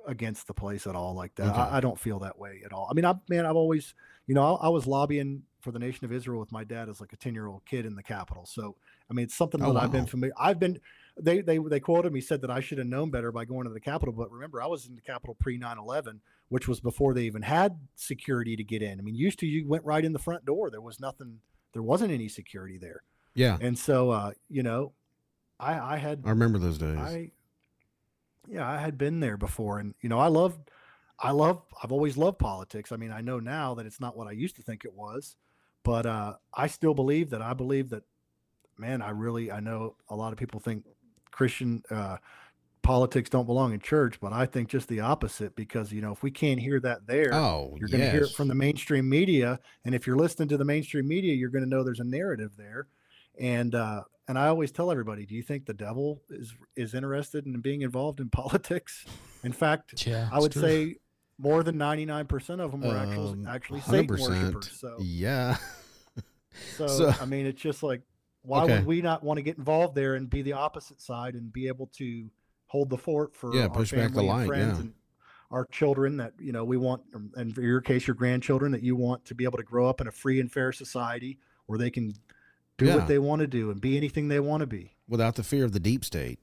against 0.07 0.47
the 0.47 0.53
place 0.53 0.87
at 0.87 0.95
all 0.95 1.13
like 1.13 1.35
that. 1.35 1.49
Okay. 1.51 1.59
I, 1.59 1.77
I 1.77 1.79
don't 1.79 1.99
feel 1.99 2.19
that 2.19 2.37
way 2.39 2.61
at 2.65 2.71
all. 2.73 2.87
I 2.89 2.93
mean, 2.93 3.05
I 3.05 3.15
man, 3.29 3.45
I've 3.45 3.55
always, 3.55 3.93
you 4.27 4.35
know, 4.35 4.55
I, 4.55 4.67
I 4.67 4.69
was 4.69 4.87
lobbying 4.87 5.43
for 5.59 5.71
the 5.71 5.79
nation 5.79 6.05
of 6.05 6.11
Israel 6.11 6.39
with 6.39 6.51
my 6.51 6.63
dad 6.63 6.89
as 6.89 7.01
like 7.01 7.13
a 7.13 7.17
ten 7.17 7.33
year 7.33 7.47
old 7.47 7.65
kid 7.65 7.85
in 7.85 7.95
the 7.95 8.03
Capitol. 8.03 8.45
So 8.45 8.77
I 9.09 9.13
mean, 9.13 9.25
it's 9.25 9.35
something 9.35 9.61
Oh, 9.61 9.73
that 9.73 9.83
I've 9.83 9.91
been 9.91 10.05
familiar. 10.05 10.33
I've 10.37 10.59
been. 10.59 10.79
They, 11.19 11.41
they 11.41 11.59
they 11.59 11.79
quoted 11.79 12.11
me 12.11 12.21
said 12.21 12.41
that 12.41 12.49
I 12.49 12.59
should 12.59 12.79
have 12.79 12.87
known 12.87 13.11
better 13.11 13.31
by 13.31 13.45
going 13.45 13.67
to 13.67 13.73
the 13.73 13.79
Capitol, 13.79 14.13
but 14.13 14.31
remember 14.31 14.61
I 14.61 14.65
was 14.65 14.87
in 14.87 14.95
the 14.95 15.01
Capitol 15.01 15.35
pre 15.39 15.59
9/11, 15.59 16.19
which 16.49 16.67
was 16.67 16.79
before 16.79 17.13
they 17.13 17.23
even 17.23 17.43
had 17.43 17.77
security 17.95 18.55
to 18.55 18.63
get 18.63 18.81
in. 18.81 18.99
I 18.99 19.01
mean, 19.03 19.15
used 19.15 19.39
to 19.39 19.47
you 19.47 19.67
went 19.67 19.85
right 19.85 20.03
in 20.03 20.13
the 20.13 20.19
front 20.19 20.43
door. 20.45 20.71
There 20.71 20.81
was 20.81 20.99
nothing. 20.99 21.39
There 21.73 21.83
wasn't 21.83 22.11
any 22.11 22.29
security 22.29 22.77
there. 22.79 23.03
Yeah. 23.35 23.57
And 23.61 23.77
so, 23.77 24.11
uh, 24.11 24.31
you 24.49 24.63
know, 24.63 24.93
I, 25.59 25.95
I 25.95 25.97
had, 25.97 26.21
I 26.25 26.29
remember 26.29 26.59
those 26.59 26.77
days. 26.77 26.97
I, 26.97 27.31
yeah, 28.47 28.69
I 28.69 28.77
had 28.77 28.97
been 28.97 29.19
there 29.19 29.37
before, 29.37 29.79
and 29.79 29.93
you 30.01 30.09
know, 30.09 30.19
I 30.19 30.27
love, 30.27 30.57
I 31.19 31.31
love, 31.31 31.61
I've 31.81 31.91
always 31.91 32.17
loved 32.17 32.39
politics. 32.39 32.91
I 32.91 32.97
mean, 32.97 33.11
I 33.11 33.21
know 33.21 33.39
now 33.39 33.73
that 33.75 33.85
it's 33.85 33.99
not 33.99 34.17
what 34.17 34.27
I 34.27 34.31
used 34.31 34.55
to 34.57 34.61
think 34.61 34.83
it 34.85 34.93
was, 34.93 35.35
but 35.83 36.05
uh, 36.05 36.35
I 36.53 36.67
still 36.67 36.93
believe 36.93 37.29
that. 37.31 37.41
I 37.41 37.53
believe 37.53 37.89
that, 37.89 38.03
man, 38.77 39.01
I 39.01 39.11
really, 39.11 39.51
I 39.51 39.59
know 39.59 39.95
a 40.09 40.15
lot 40.15 40.33
of 40.33 40.39
people 40.39 40.59
think 40.59 40.83
Christian 41.37 41.83
uh, 41.89 42.17
politics 42.83 43.29
don't 43.29 43.45
belong 43.45 43.73
in 43.73 43.79
church, 43.79 44.19
but 44.21 44.31
I 44.31 44.45
think 44.45 44.69
just 44.69 44.87
the 44.87 44.99
opposite 45.01 45.55
because 45.55 45.91
you 45.91 46.01
know, 46.01 46.11
if 46.13 46.23
we 46.23 46.31
can't 46.31 46.59
hear 46.59 46.79
that 46.81 47.05
there, 47.07 47.33
Oh, 47.33 47.75
you're 47.79 47.89
going 47.89 48.01
to 48.01 48.09
hear 48.11 48.23
it 48.23 48.31
from 48.31 48.47
the 48.47 48.55
mainstream 48.55 49.09
media, 49.09 49.59
and 49.83 49.93
if 49.95 50.05
you're 50.07 50.15
listening 50.17 50.47
to 50.49 50.57
the 50.57 50.65
mainstream 50.65 51.07
media, 51.07 51.33
you're 51.33 51.49
going 51.49 51.63
to 51.63 51.69
know 51.69 51.83
there's 51.83 51.99
a 51.99 52.03
narrative 52.05 52.51
there. 52.57 52.87
And 53.39 53.73
uh, 53.75 54.03
and 54.27 54.37
I 54.37 54.47
always 54.47 54.71
tell 54.71 54.91
everybody, 54.91 55.25
do 55.25 55.33
you 55.35 55.41
think 55.43 55.65
the 55.65 55.73
devil 55.73 56.21
is 56.29 56.53
is 56.75 56.93
interested 56.93 57.45
in 57.45 57.59
being 57.61 57.81
involved 57.81 58.19
in 58.19 58.29
politics? 58.41 59.05
In 59.43 59.51
fact, 59.51 60.05
Yeah, 60.05 60.29
I 60.31 60.39
would 60.39 60.51
true. 60.51 60.61
say 60.61 60.95
more 61.39 61.63
than 61.63 61.75
99% 61.77 62.59
of 62.59 62.71
them 62.71 62.85
are 62.85 62.95
actually 62.95 63.31
Um, 63.31 63.47
actually 63.47 63.81
Satan 63.81 64.05
100%. 64.15 64.19
worshipers. 64.29 64.71
So 64.79 64.97
Yeah. 65.01 65.57
so, 66.77 66.87
So- 66.97 67.09
I 67.19 67.25
mean, 67.25 67.47
it's 67.47 67.59
just 67.61 67.81
like, 67.81 68.01
why 68.43 68.63
Okay. 68.63 68.77
would 68.77 68.85
we 68.85 69.01
not 69.01 69.23
want 69.23 69.37
to 69.37 69.41
get 69.41 69.57
involved 69.57 69.95
there 69.95 70.15
and 70.15 70.29
be 70.29 70.41
the 70.41 70.53
opposite 70.53 71.01
side 71.01 71.33
and 71.35 71.51
be 71.51 71.67
able 71.67 71.87
to 71.97 72.29
hold 72.67 72.89
the 72.89 72.97
fort 72.97 73.35
for 73.35 73.53
Yeah, 73.55 73.63
our 73.63 73.69
push 73.69 73.91
back 73.91 74.13
the 74.13 74.21
light, 74.23 74.47
friends 74.47 74.77
yeah. 74.77 74.81
and 74.83 74.93
our 75.51 75.65
children 75.65 76.17
that 76.17 76.33
you 76.39 76.51
know 76.51 76.63
we 76.65 76.77
want, 76.77 77.03
um, 77.13 77.31
and 77.35 77.53
for 77.53 77.61
your 77.61 77.79
case, 77.81 78.07
your 78.07 78.15
grandchildren 78.15 78.71
that 78.71 78.81
you 78.83 78.95
want 78.95 79.23
to 79.25 79.35
be 79.35 79.43
able 79.43 79.57
to 79.57 79.63
grow 79.63 79.87
up 79.87 80.01
in 80.01 80.07
a 80.07 80.11
free 80.11 80.39
and 80.39 80.51
fair 80.51 80.71
society 80.71 81.39
where 81.67 81.77
they 81.79 81.89
can 81.91 82.13
do 82.77 82.85
Yeah. 82.85 82.95
what 82.95 83.07
they 83.07 83.19
want 83.19 83.39
to 83.41 83.47
do 83.47 83.69
and 83.71 83.79
be 83.79 83.95
anything 83.97 84.27
they 84.29 84.39
want 84.39 84.61
to 84.61 84.67
be. 84.67 84.95
Without 85.07 85.35
the 85.35 85.43
fear 85.43 85.63
of 85.63 85.71
the 85.73 85.79
deep 85.79 86.03
state. 86.03 86.39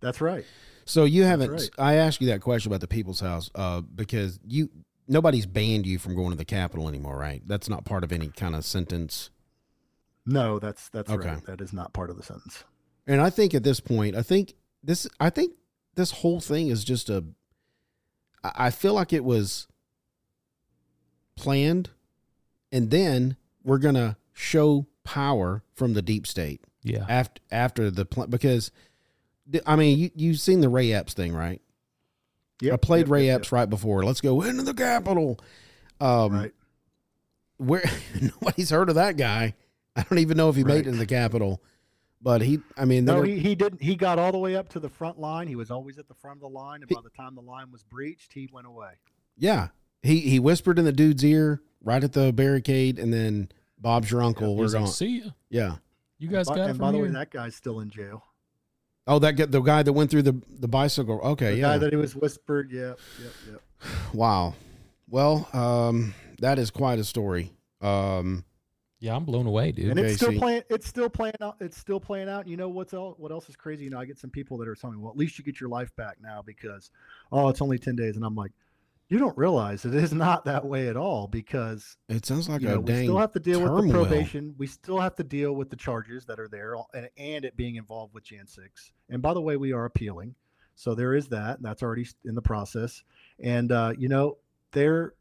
That's 0.00 0.20
right. 0.20 0.44
So 0.84 1.04
you 1.04 1.24
haven't. 1.24 1.50
right. 1.50 1.70
I 1.78 1.94
asked 1.94 2.20
you 2.20 2.26
that 2.28 2.40
question 2.40 2.70
about 2.70 2.80
the 2.80 2.86
people's 2.88 3.20
house 3.20 3.50
uh, 3.54 3.80
because 3.80 4.38
you 4.46 4.70
nobody's 5.08 5.46
banned 5.46 5.86
you 5.86 5.98
from 5.98 6.14
going 6.14 6.30
to 6.30 6.36
the 6.36 6.44
Capitol 6.44 6.86
anymore, 6.86 7.16
right? 7.18 7.42
That's 7.46 7.68
not 7.68 7.84
part 7.86 8.04
of 8.04 8.12
any 8.12 8.28
kind 8.28 8.54
of 8.54 8.64
sentence. 8.64 9.30
No, 10.30 10.58
that's 10.58 10.88
that's 10.90 11.10
Okay. 11.10 11.28
right. 11.28 11.46
That 11.46 11.60
is 11.62 11.72
not 11.72 11.92
part 11.94 12.10
of 12.10 12.16
the 12.18 12.22
sentence. 12.22 12.64
And 13.06 13.20
I 13.20 13.30
think 13.30 13.54
at 13.54 13.62
this 13.64 13.80
point, 13.80 14.14
I 14.14 14.22
think 14.22 14.54
this, 14.82 15.08
I 15.18 15.30
think 15.30 15.54
this 15.94 16.10
whole 16.10 16.40
thing 16.40 16.68
is 16.68 16.84
just 16.84 17.08
a 17.08 17.24
I 18.44 18.70
feel 18.70 18.92
like 18.94 19.12
it 19.12 19.24
was 19.24 19.66
planned, 21.36 21.90
and 22.72 22.90
then 22.90 23.36
we're 23.64 23.78
gonna 23.78 24.16
show 24.32 24.86
power 25.04 25.62
from 25.74 25.94
the 25.94 26.02
deep 26.02 26.26
state 26.26 26.60
Yeah. 26.82 27.06
after 27.08 27.40
after 27.50 27.90
the 27.90 28.04
pl- 28.04 28.26
because, 28.26 28.70
I 29.66 29.76
mean, 29.76 29.98
you 29.98 30.10
you've 30.14 30.40
seen 30.40 30.60
the 30.60 30.68
Ray 30.68 30.92
Epps 30.92 31.14
thing, 31.14 31.32
right? 31.34 31.60
Yep, 32.60 32.74
I 32.74 32.76
played 32.76 33.06
yep, 33.06 33.08
Ray 33.10 33.26
yep, 33.26 33.36
Epps 33.40 33.52
right 33.52 33.68
before. 33.70 34.04
Let's 34.04 34.20
go 34.20 34.42
into 34.42 34.62
the 34.62 34.74
Capitol. 34.74 35.38
Um, 36.00 36.32
Right. 36.32 36.54
Where 37.56 37.82
nobody's 38.20 38.70
heard 38.70 38.88
of 38.88 38.94
that 38.96 39.16
guy. 39.16 39.54
I 39.98 40.02
don't 40.08 40.18
even 40.20 40.36
know 40.36 40.48
if 40.48 40.56
he 40.56 40.64
made 40.64 40.86
it 40.86 40.90
in 40.90 40.96
the 40.98 41.06
Capitol, 41.06 41.60
but 42.22 42.40
he. 42.40 42.60
I 42.76 42.84
mean, 42.84 43.04
No, 43.04 43.20
he, 43.22 43.38
he 43.38 43.54
didn't. 43.54 43.82
He 43.82 43.96
got 43.96 44.18
all 44.18 44.32
the 44.32 44.38
way 44.38 44.54
up 44.56 44.68
to 44.70 44.80
the 44.80 44.88
front 44.88 45.18
line. 45.18 45.48
He 45.48 45.56
was 45.56 45.70
always 45.70 45.98
at 45.98 46.06
the 46.08 46.14
front 46.14 46.36
of 46.38 46.42
the 46.42 46.48
line, 46.48 46.80
and 46.82 46.88
by 46.88 47.00
the 47.02 47.10
time 47.10 47.34
the 47.34 47.42
line 47.42 47.70
was 47.72 47.82
breached, 47.82 48.32
he 48.32 48.48
went 48.52 48.66
away. 48.66 48.92
Yeah. 49.36 49.68
He 50.02 50.20
he 50.20 50.38
whispered 50.38 50.78
in 50.78 50.84
the 50.84 50.92
dude's 50.92 51.24
ear 51.24 51.60
right 51.82 52.02
at 52.02 52.12
the 52.12 52.32
barricade, 52.32 52.98
and 52.98 53.12
then 53.12 53.48
Bob's 53.78 54.10
your 54.10 54.22
uncle. 54.22 54.50
He's 54.50 54.58
We're 54.58 54.64
like, 54.66 54.72
going. 54.74 54.86
See 54.92 55.18
ya. 55.24 55.30
Yeah. 55.50 55.76
You 56.18 56.28
guys 56.28 56.46
But- 56.48 56.54
got 56.56 56.60
it 56.62 56.70
and 56.70 56.76
from 56.78 56.86
by 56.86 56.90
the 56.92 56.98
here. 56.98 57.06
way, 57.06 57.12
that 57.12 57.30
guy's 57.30 57.54
still 57.56 57.80
in 57.80 57.90
jail. 57.90 58.24
Oh, 59.06 59.18
that 59.20 59.32
guy, 59.36 59.46
the 59.46 59.60
guy 59.60 59.82
that 59.82 59.92
went 59.92 60.10
through 60.10 60.22
the 60.22 60.40
the 60.60 60.68
bicycle. 60.68 61.18
Okay, 61.20 61.52
The 61.52 61.56
yeah. 61.56 61.62
guy 61.72 61.78
that 61.78 61.92
he 61.92 61.96
was 61.96 62.14
whispered. 62.14 62.70
Yep, 62.70 62.98
yep, 63.22 63.32
yep. 63.50 63.60
wow. 64.12 64.54
Well, 65.08 65.48
um, 65.52 66.14
that 66.40 66.58
is 66.58 66.70
quite 66.70 66.98
a 66.98 67.04
story. 67.04 67.52
Um, 67.80 68.44
yeah, 69.00 69.14
I'm 69.14 69.24
blown 69.24 69.46
away, 69.46 69.72
dude. 69.72 69.90
and 69.90 69.98
it's 69.98 70.16
still 70.16 70.32
playing. 70.32 70.62
It's 70.68 70.86
still 70.88 71.08
playing 71.08 71.36
out. 71.40 71.56
It's 71.60 71.76
still 71.76 72.00
playing 72.00 72.28
out. 72.28 72.48
You 72.48 72.56
know 72.56 72.68
what's 72.68 72.92
else? 72.92 73.14
What 73.18 73.30
else 73.30 73.48
is 73.48 73.56
crazy? 73.56 73.84
You 73.84 73.90
know, 73.90 74.00
I 74.00 74.04
get 74.04 74.18
some 74.18 74.30
people 74.30 74.58
that 74.58 74.68
are 74.68 74.74
telling 74.74 74.96
me, 74.96 75.02
"Well, 75.02 75.12
at 75.12 75.16
least 75.16 75.38
you 75.38 75.44
get 75.44 75.60
your 75.60 75.68
life 75.68 75.94
back 75.96 76.16
now 76.20 76.42
because, 76.44 76.90
oh, 77.30 77.48
it's 77.48 77.62
only 77.62 77.78
ten 77.78 77.94
days." 77.94 78.16
And 78.16 78.24
I'm 78.24 78.34
like, 78.34 78.52
you 79.08 79.18
don't 79.18 79.36
realize 79.38 79.84
it 79.84 79.94
is 79.94 80.12
not 80.12 80.44
that 80.44 80.64
way 80.64 80.88
at 80.88 80.96
all 80.96 81.28
because 81.28 81.96
it 82.08 82.26
sounds 82.26 82.48
like 82.48 82.60
you 82.60 82.68
a 82.68 82.74
know, 82.74 82.80
we 82.80 83.04
still 83.04 83.18
have 83.18 83.32
to 83.32 83.40
deal 83.40 83.60
with 83.60 83.86
the 83.86 83.92
probation. 83.92 84.54
We 84.58 84.66
still 84.66 84.98
have 84.98 85.14
to 85.16 85.24
deal 85.24 85.54
with 85.54 85.70
the 85.70 85.76
charges 85.76 86.26
that 86.26 86.38
are 86.38 86.48
there, 86.48 86.74
and, 86.92 87.08
and 87.16 87.44
it 87.44 87.56
being 87.56 87.76
involved 87.76 88.14
with 88.14 88.24
Jan 88.24 88.46
six. 88.46 88.92
And 89.08 89.22
by 89.22 89.32
the 89.32 89.40
way, 89.40 89.56
we 89.56 89.72
are 89.72 89.84
appealing, 89.84 90.34
so 90.74 90.94
there 90.94 91.14
is 91.14 91.28
that. 91.28 91.62
That's 91.62 91.82
already 91.82 92.06
in 92.24 92.34
the 92.34 92.42
process. 92.42 93.02
And 93.38 93.72
uh, 93.72 93.94
you 93.96 94.08
know, 94.08 94.38
they're 94.72 95.14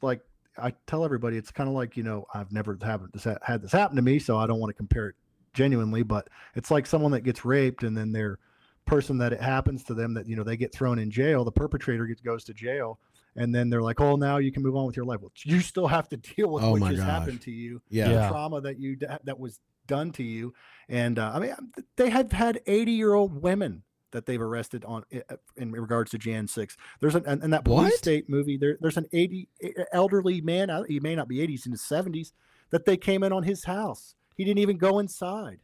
like 0.00 0.20
I 0.58 0.72
tell 0.86 1.04
everybody, 1.04 1.36
it's 1.36 1.50
kind 1.50 1.68
of 1.68 1.74
like 1.74 1.96
you 1.96 2.02
know, 2.02 2.26
I've 2.34 2.52
never 2.52 2.76
happened 2.82 3.10
this 3.12 3.26
had 3.42 3.62
this 3.62 3.72
happen 3.72 3.96
to 3.96 4.02
me, 4.02 4.18
so 4.18 4.36
I 4.36 4.46
don't 4.46 4.60
want 4.60 4.70
to 4.70 4.74
compare 4.74 5.08
it 5.08 5.14
genuinely, 5.54 6.02
but 6.02 6.28
it's 6.54 6.70
like 6.70 6.86
someone 6.86 7.12
that 7.12 7.22
gets 7.22 7.44
raped 7.44 7.82
and 7.82 7.96
then 7.96 8.12
their 8.12 8.38
person 8.86 9.18
that 9.18 9.32
it 9.32 9.40
happens 9.40 9.84
to 9.84 9.94
them 9.94 10.14
that 10.14 10.26
you 10.26 10.36
know 10.36 10.44
they 10.44 10.56
get 10.56 10.72
thrown 10.72 10.98
in 10.98 11.10
jail. 11.10 11.44
The 11.44 11.52
perpetrator 11.52 12.06
gets 12.06 12.20
goes 12.20 12.44
to 12.44 12.54
jail. 12.54 12.98
And 13.36 13.54
then 13.54 13.70
they're 13.70 13.82
like, 13.82 14.00
"Oh, 14.00 14.16
now 14.16 14.38
you 14.38 14.50
can 14.50 14.64
move 14.64 14.74
on 14.74 14.86
with 14.86 14.96
your 14.96 15.04
life." 15.04 15.20
Well, 15.20 15.30
you 15.44 15.60
still 15.60 15.86
have 15.86 16.08
to 16.08 16.16
deal 16.16 16.48
with 16.50 16.64
Oh 16.64 16.72
what 16.72 16.90
just 16.90 16.96
gosh. 16.96 17.08
happened 17.08 17.40
to 17.42 17.52
you, 17.52 17.80
Yeah. 17.88 18.08
the 18.08 18.14
Yeah. 18.14 18.28
trauma 18.28 18.60
that 18.62 18.80
you 18.80 18.96
that 18.96 19.38
was 19.38 19.60
done 19.86 20.10
to 20.12 20.24
you, 20.24 20.54
and 20.88 21.18
uh, 21.20 21.30
I 21.34 21.38
mean, 21.38 21.54
they 21.96 22.10
have 22.10 22.32
had 22.32 22.60
eighty-year-old 22.66 23.40
women 23.40 23.84
that 24.12 24.26
they've 24.26 24.40
arrested 24.40 24.84
on 24.84 25.04
uh, 25.14 25.36
in 25.56 25.72
regards 25.72 26.10
to 26.12 26.18
Jan 26.18 26.46
six. 26.48 26.76
There's 27.00 27.14
an 27.14 27.24
and, 27.26 27.52
that 27.52 27.64
police 27.64 27.92
What? 27.92 27.94
state 27.94 28.28
movie. 28.28 28.56
There, 28.56 28.76
there's 28.80 28.96
an 28.96 29.06
eighty 29.12 29.48
elderly 29.92 30.40
man. 30.40 30.70
He 30.88 31.00
may 31.00 31.14
not 31.14 31.28
be 31.28 31.40
eighty; 31.40 31.54
he's 31.54 31.66
in 31.66 31.72
his 31.72 31.82
seventies. 31.82 32.32
That 32.70 32.84
they 32.84 32.96
came 32.96 33.22
in 33.22 33.32
on 33.32 33.44
his 33.44 33.64
house. 33.64 34.14
He 34.36 34.44
didn't 34.44 34.58
even 34.58 34.76
go 34.76 34.98
inside. 34.98 35.60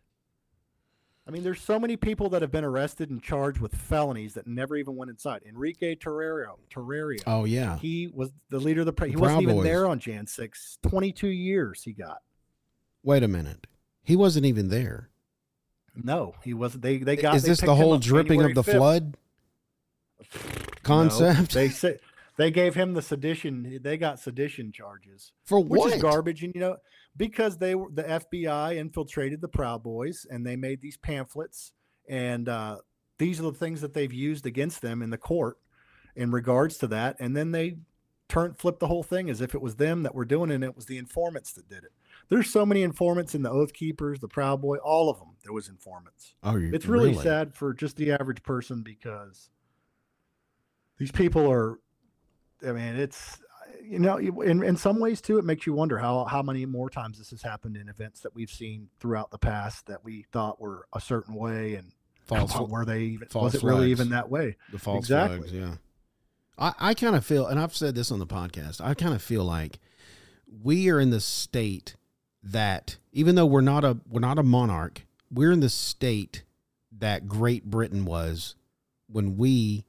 I 1.27 1.31
mean, 1.31 1.43
there's 1.43 1.61
so 1.61 1.79
many 1.79 1.97
people 1.97 2.29
that 2.31 2.43
have 2.43 2.51
been 2.51 2.65
arrested 2.65 3.09
and 3.09 3.23
charged 3.23 3.59
with 3.59 3.75
felonies 3.75 4.35
that 4.35 4.47
never 4.47 4.77
even 4.77 4.95
went 4.95 5.11
inside. 5.11 5.43
Enrique 5.49 5.97
Tarrio, 5.97 6.59
Tarrio. 6.71 7.23
Oh 7.27 7.45
yeah. 7.45 7.79
He 7.79 8.11
was 8.13 8.31
the 8.51 8.59
leader 8.59 8.81
of 8.81 8.87
the. 8.87 8.93
Pre- 8.93 9.11
he 9.11 9.17
wasn't 9.17 9.43
even 9.43 9.57
Boys. 9.57 9.65
there 9.65 9.87
on 9.87 9.99
Jan 9.99 10.27
6. 10.27 10.79
22 10.83 11.29
years 11.29 11.83
he 11.83 11.93
got. 11.93 12.19
Wait 13.03 13.23
a 13.23 13.29
minute. 13.29 13.67
He 14.03 14.17
wasn't 14.17 14.45
even 14.45 14.69
there. 14.69 15.09
No, 15.97 16.35
he 16.43 16.55
wasn't. 16.55 16.83
They 16.83 16.99
they 16.99 17.17
got. 17.17 17.37
Is 17.37 17.43
they 17.43 17.51
this 17.51 17.61
the 17.61 17.75
whole 17.75 17.99
dripping 17.99 18.41
January 18.41 18.53
of 18.53 18.65
the 18.65 18.73
5th. 18.73 18.77
flood 18.77 19.17
No, 20.21 20.29
concept? 20.83 21.53
they 21.53 21.69
said 21.71 22.01
they 22.37 22.51
gave 22.51 22.75
him 22.75 22.95
the 22.95 23.03
sedition. 23.03 23.79
They 23.83 23.97
got 23.97 24.19
sedition 24.19 24.73
charges, 24.73 25.33
For 25.45 25.61
what? 25.61 25.87
which 25.87 25.95
is 25.95 26.03
garbage. 26.03 26.43
And 26.43 26.55
you 26.55 26.61
know, 26.61 26.77
because 27.17 27.59
they 27.59 27.75
were 27.75 27.89
the 27.93 28.03
FBI 28.03 28.77
infiltrated 28.77 29.41
the 29.41 29.49
Proud 29.49 29.83
Boys 29.83 30.27
and 30.29 30.45
they 30.47 30.57
made 30.57 30.81
these 30.81 30.97
pamphlets, 30.97 31.73
and 32.09 32.49
uh, 32.49 32.79
these 33.19 33.39
are 33.39 33.45
the 33.45 33.53
things 33.53 33.81
that 33.81 33.95
they've 33.95 34.13
used 34.13 34.47
against 34.47 34.83
them 34.83 35.03
in 35.03 35.11
the 35.11 35.19
court 35.19 35.59
in 36.17 36.31
regards 36.31 36.79
to 36.79 36.87
that. 36.89 37.17
And 37.21 37.37
then 37.37 37.53
they 37.53 37.77
turned 38.29 38.59
flipped 38.59 38.81
the 38.81 38.89
whole 38.89 39.03
thing 39.03 39.31
as 39.31 39.41
if 39.41 39.55
it 39.55 39.61
was 39.61 39.77
them 39.77 40.03
that 40.03 40.15
were 40.15 40.25
doing 40.25 40.51
it 40.51 40.55
and 40.55 40.65
it 40.65 40.75
was 40.77 40.87
the 40.87 40.99
informants 40.99 41.53
that 41.53 41.69
did 41.69 41.85
it. 41.85 41.93
There's 42.29 42.51
so 42.51 42.65
many 42.65 42.83
informants 42.83 43.35
in 43.35 43.43
the 43.43 43.51
Oath 43.51 43.73
Keepers, 43.73 44.21
the 44.21 44.29
Proud 44.29 44.61
Boy, 44.63 44.77
all 44.79 45.11
of 45.11 45.19
them. 45.19 45.37
There 45.43 45.53
was 45.53 45.69
informants. 45.69 46.35
Oh, 46.43 46.57
It's 46.57 46.87
really, 46.87 47.15
sad 47.15 47.55
for 47.55 47.75
just 47.75 47.97
the 47.97 48.13
average 48.13 48.43
person 48.43 48.83
because 48.83 49.51
these 50.99 51.13
people 51.13 51.51
are. 51.51 51.79
I 52.67 52.73
mean, 52.73 52.97
it's 52.97 53.39
you 53.83 53.99
know, 53.99 54.17
in 54.19 54.63
in 54.63 54.77
some 54.77 54.99
ways 55.01 55.21
too, 55.21 55.39
it 55.39 55.45
makes 55.45 55.67
you 55.67 55.75
wonder 55.75 55.99
how 55.99 56.25
how 56.25 56.43
many 56.43 56.65
more 56.67 56.89
times 56.89 57.19
this 57.19 57.31
has 57.31 57.43
happened 57.43 57.77
in 57.77 57.89
events 57.89 58.21
that 58.21 58.35
we've 58.35 58.51
seen 58.51 58.89
throughout 59.01 59.31
the 59.31 59.39
past 59.39 59.87
that 59.87 60.03
we 60.05 60.25
thought 60.33 60.61
were 60.61 60.87
a 60.95 61.01
certain 61.01 61.35
way, 61.35 61.75
and 61.75 61.93
False, 62.27 62.53
how- 62.55 62.65
were 62.65 62.87
they 62.87 63.03
even? 63.03 63.29
false 63.29 63.53
Was 63.53 63.63
it 63.63 63.67
really 63.67 63.91
even 63.91 64.09
that 64.11 64.31
way? 64.31 64.57
the 64.73 64.79
false 64.79 65.05
Exactly. 65.05 65.39
flags. 65.41 65.53
Yeah. 65.53 65.75
I, 66.57 66.73
I 66.79 66.95
kind 66.95 67.17
of 67.17 67.27
feel, 67.27 67.47
and 67.49 67.59
I've 67.61 67.75
said 67.75 67.95
this 67.97 68.11
on 68.13 68.19
the 68.21 68.27
podcast, 68.27 68.81
I 68.81 68.95
kind 68.95 69.13
of 69.13 69.21
feel 69.21 69.45
like 69.45 69.81
we 70.63 70.89
are 70.89 71.01
in 71.01 71.11
the 71.11 71.21
state 71.21 71.97
that 72.45 72.97
even 73.13 73.35
though 73.35 73.47
we're 73.47 73.61
not 73.63 73.85
a 73.85 73.97
we're 74.09 74.21
not 74.21 74.39
a 74.39 74.43
monarch, 74.43 75.03
we're 75.33 75.51
in 75.53 75.61
the 75.61 75.69
state 75.71 76.43
that 76.99 77.27
Great 77.27 77.65
Britain 77.65 78.05
was 78.05 78.55
when 79.11 79.37
we 79.37 79.85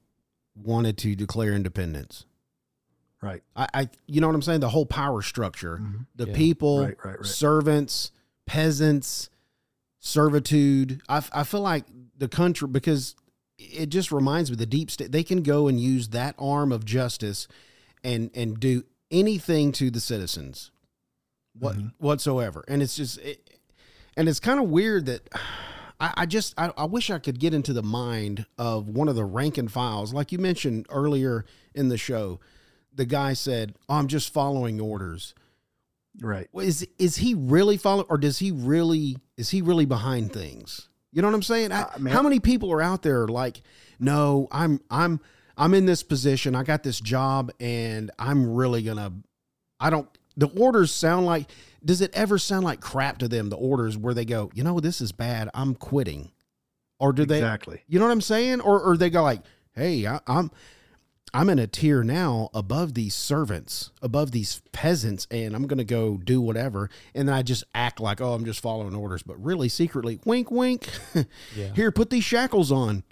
wanted 0.55 0.97
to 0.99 1.15
declare 1.15 1.53
independence. 1.53 2.25
Right. 3.21 3.43
I, 3.55 3.67
I 3.73 3.89
you 4.07 4.21
know 4.21 4.27
what 4.27 4.35
I'm 4.35 4.41
saying? 4.41 4.59
The 4.61 4.69
whole 4.69 4.85
power 4.85 5.21
structure, 5.21 5.79
Mhm. 5.81 6.05
the 6.15 6.27
Yeah. 6.27 6.35
people, 6.35 6.81
Right, 6.85 6.97
right, 7.03 7.17
right. 7.17 7.25
servants, 7.25 8.11
peasants, 8.45 9.29
servitude. 9.99 11.01
I, 11.09 11.23
I 11.33 11.43
feel 11.43 11.61
like 11.61 11.85
the 12.17 12.27
country 12.27 12.67
because 12.67 13.15
it 13.57 13.87
just 13.89 14.11
reminds 14.11 14.49
me 14.49 14.55
the 14.57 14.65
deep 14.65 14.91
state 14.91 15.11
they 15.11 15.23
can 15.23 15.41
go 15.41 15.67
and 15.67 15.79
use 15.79 16.09
that 16.09 16.35
arm 16.37 16.71
of 16.71 16.85
justice 16.85 17.47
and 18.03 18.29
and 18.35 18.59
do 18.59 18.83
anything 19.11 19.71
to 19.73 19.89
the 19.89 19.99
citizens 19.99 20.71
what 21.59 21.75
Mhm. 21.77 21.93
whatsoever 21.97 22.63
and 22.67 22.81
it's 22.81 22.95
just 22.95 23.17
it, 23.19 23.49
and 24.17 24.27
it's 24.29 24.39
kind 24.39 24.59
of 24.59 24.69
weird 24.69 25.05
that 25.05 25.27
I, 25.99 26.13
I 26.17 26.25
just 26.25 26.53
I, 26.57 26.71
I 26.77 26.85
wish 26.85 27.09
I 27.09 27.19
could 27.19 27.39
get 27.39 27.53
into 27.53 27.71
the 27.73 27.83
mind 27.83 28.45
of 28.57 28.89
one 28.89 29.07
of 29.07 29.15
the 29.15 29.25
rank 29.25 29.57
and 29.57 29.71
files 29.71 30.13
like 30.13 30.31
you 30.31 30.37
mentioned 30.39 30.85
earlier 30.89 31.45
in 31.73 31.89
the 31.89 31.97
show 31.97 32.39
the 32.93 33.05
guy 33.05 33.33
said 33.33 33.75
oh, 33.89 33.95
I'm 33.95 34.07
just 34.07 34.31
following 34.33 34.79
orders 34.81 35.33
Right. 36.21 36.47
is 36.53 36.87
is 36.97 37.17
he 37.17 37.33
really 37.33 37.75
following, 37.75 38.07
or 38.09 38.17
does 38.17 38.39
he 38.39 38.49
really 38.51 39.17
is 39.37 39.49
he 39.49 39.61
really 39.61 39.83
behind 39.85 40.31
things? 40.31 40.87
You 41.11 41.21
know 41.21 41.27
what 41.27 41.35
I'm 41.35 41.43
saying? 41.43 41.73
I- 41.73 41.81
Uh, 41.83 42.07
how 42.09 42.21
many 42.21 42.39
people 42.39 42.71
are 42.71 42.81
out 42.81 43.01
there 43.01 43.27
like, 43.27 43.61
no, 43.99 44.47
I'm 44.51 44.79
I'm 44.89 45.19
I'm 45.57 45.73
in 45.73 45.85
this 45.85 46.03
position, 46.03 46.55
I 46.55 46.63
got 46.63 46.83
this 46.83 47.01
job, 47.01 47.51
and 47.59 48.11
I'm 48.17 48.53
really 48.53 48.81
gonna. 48.81 49.11
I 49.79 49.89
don't. 49.89 50.07
The 50.37 50.47
orders 50.47 50.91
sound 50.91 51.25
like. 51.25 51.49
Does 51.83 52.01
it 52.01 52.09
ever 52.15 52.39
sound 52.39 52.65
like 52.65 52.81
crap 52.81 53.19
to 53.19 53.27
them? 53.27 53.49
The 53.49 53.57
orders 53.57 53.95
where 53.95 54.15
they 54.15 54.25
go, 54.25 54.49
you 54.55 54.63
know, 54.63 54.79
this 54.79 55.01
is 55.01 55.11
bad. 55.11 55.51
I'm 55.53 55.75
quitting, 55.75 56.31
or 56.97 57.13
do 57.13 57.25
they? 57.25 57.37
Exactly. 57.37 57.83
You 57.87 57.99
know 57.99 58.05
what 58.05 58.11
I'm 58.11 58.21
saying? 58.21 58.61
Or 58.61 58.81
or 58.81 58.97
they 58.97 59.11
go 59.11 59.21
like, 59.21 59.41
hey, 59.75 60.07
I, 60.07 60.19
I'm 60.25 60.49
I'm 61.35 61.49
in 61.49 61.59
a 61.59 61.67
tier 61.67 62.01
now 62.01 62.49
above 62.53 62.93
these 62.93 63.13
servants, 63.13 63.91
above 64.01 64.31
these 64.31 64.61
peasants, 64.71 65.27
and 65.29 65.53
I'm 65.53 65.67
going 65.67 65.79
to 65.79 65.83
go 65.83 66.17
do 66.17 66.39
whatever. 66.39 66.89
And 67.13 67.27
then 67.27 67.35
I 67.35 67.41
just 67.41 67.65
act 67.75 67.99
like, 67.99 68.21
oh, 68.21 68.33
I'm 68.33 68.45
just 68.45 68.61
following 68.61 68.95
orders, 68.95 69.21
but 69.21 69.43
really 69.43 69.67
secretly, 69.67 70.19
wink, 70.25 70.49
wink. 70.49 70.89
Yeah. 71.55 71.71
Here, 71.75 71.91
put 71.91 72.09
these 72.09 72.23
shackles 72.23 72.71
on. 72.71 73.03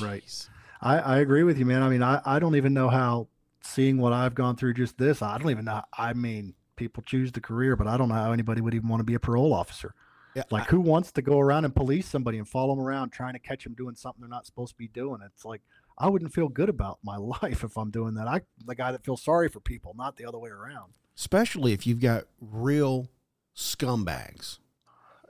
Right. 0.00 0.48
I, 0.80 0.98
I 0.98 1.18
agree 1.18 1.44
with 1.44 1.58
you, 1.58 1.64
man. 1.64 1.82
I 1.82 1.88
mean, 1.88 2.02
I, 2.02 2.20
I 2.24 2.38
don't 2.38 2.56
even 2.56 2.74
know 2.74 2.88
how 2.88 3.28
seeing 3.62 3.98
what 3.98 4.12
I've 4.12 4.34
gone 4.34 4.56
through 4.56 4.74
just 4.74 4.98
this, 4.98 5.22
I 5.22 5.38
don't 5.38 5.50
even 5.50 5.64
know. 5.64 5.82
I 5.96 6.12
mean, 6.14 6.54
people 6.76 7.02
choose 7.04 7.32
the 7.32 7.40
career, 7.40 7.76
but 7.76 7.86
I 7.86 7.96
don't 7.96 8.08
know 8.08 8.14
how 8.14 8.32
anybody 8.32 8.60
would 8.60 8.74
even 8.74 8.88
want 8.88 9.00
to 9.00 9.04
be 9.04 9.14
a 9.14 9.20
parole 9.20 9.52
officer. 9.52 9.94
Yeah, 10.34 10.44
Like, 10.50 10.68
who 10.68 10.80
wants 10.80 11.10
to 11.12 11.22
go 11.22 11.40
around 11.40 11.64
and 11.64 11.74
police 11.74 12.08
somebody 12.08 12.38
and 12.38 12.48
follow 12.48 12.74
them 12.76 12.84
around 12.84 13.10
trying 13.10 13.32
to 13.32 13.40
catch 13.40 13.64
them 13.64 13.74
doing 13.74 13.96
something 13.96 14.20
they're 14.20 14.28
not 14.30 14.46
supposed 14.46 14.72
to 14.72 14.78
be 14.78 14.86
doing? 14.86 15.18
It's 15.26 15.44
like, 15.44 15.60
I 15.98 16.08
wouldn't 16.08 16.32
feel 16.32 16.48
good 16.48 16.68
about 16.68 16.98
my 17.02 17.16
life 17.42 17.64
if 17.64 17.76
I'm 17.76 17.90
doing 17.90 18.14
that. 18.14 18.28
I 18.28 18.42
the 18.64 18.74
guy 18.76 18.92
that 18.92 19.04
feels 19.04 19.22
sorry 19.22 19.48
for 19.48 19.58
people, 19.60 19.92
not 19.98 20.16
the 20.16 20.24
other 20.26 20.38
way 20.38 20.50
around. 20.50 20.92
Especially 21.16 21.72
if 21.72 21.84
you've 21.86 22.00
got 22.00 22.24
real 22.40 23.08
scumbags. 23.56 24.58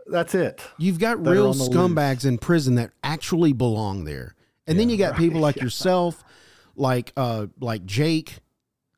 That's 0.07 0.35
it. 0.35 0.63
You've 0.79 0.99
got 0.99 1.23
That 1.23 1.31
real 1.31 1.53
the 1.53 1.59
loose. 1.65 1.69
scumbags 1.69 2.25
in 2.25 2.39
prison 2.39 2.75
that 2.77 2.91
actually 3.03 3.53
belong 3.53 4.05
there. 4.05 4.35
And 4.67 4.79
then 4.79 4.89
you 4.89 4.97
got 4.97 5.17
people 5.17 5.41
like 5.41 5.57
yourself, 5.63 6.23
like 6.81 7.13
uh 7.17 7.47
like 7.61 7.85
Jake, 7.87 8.39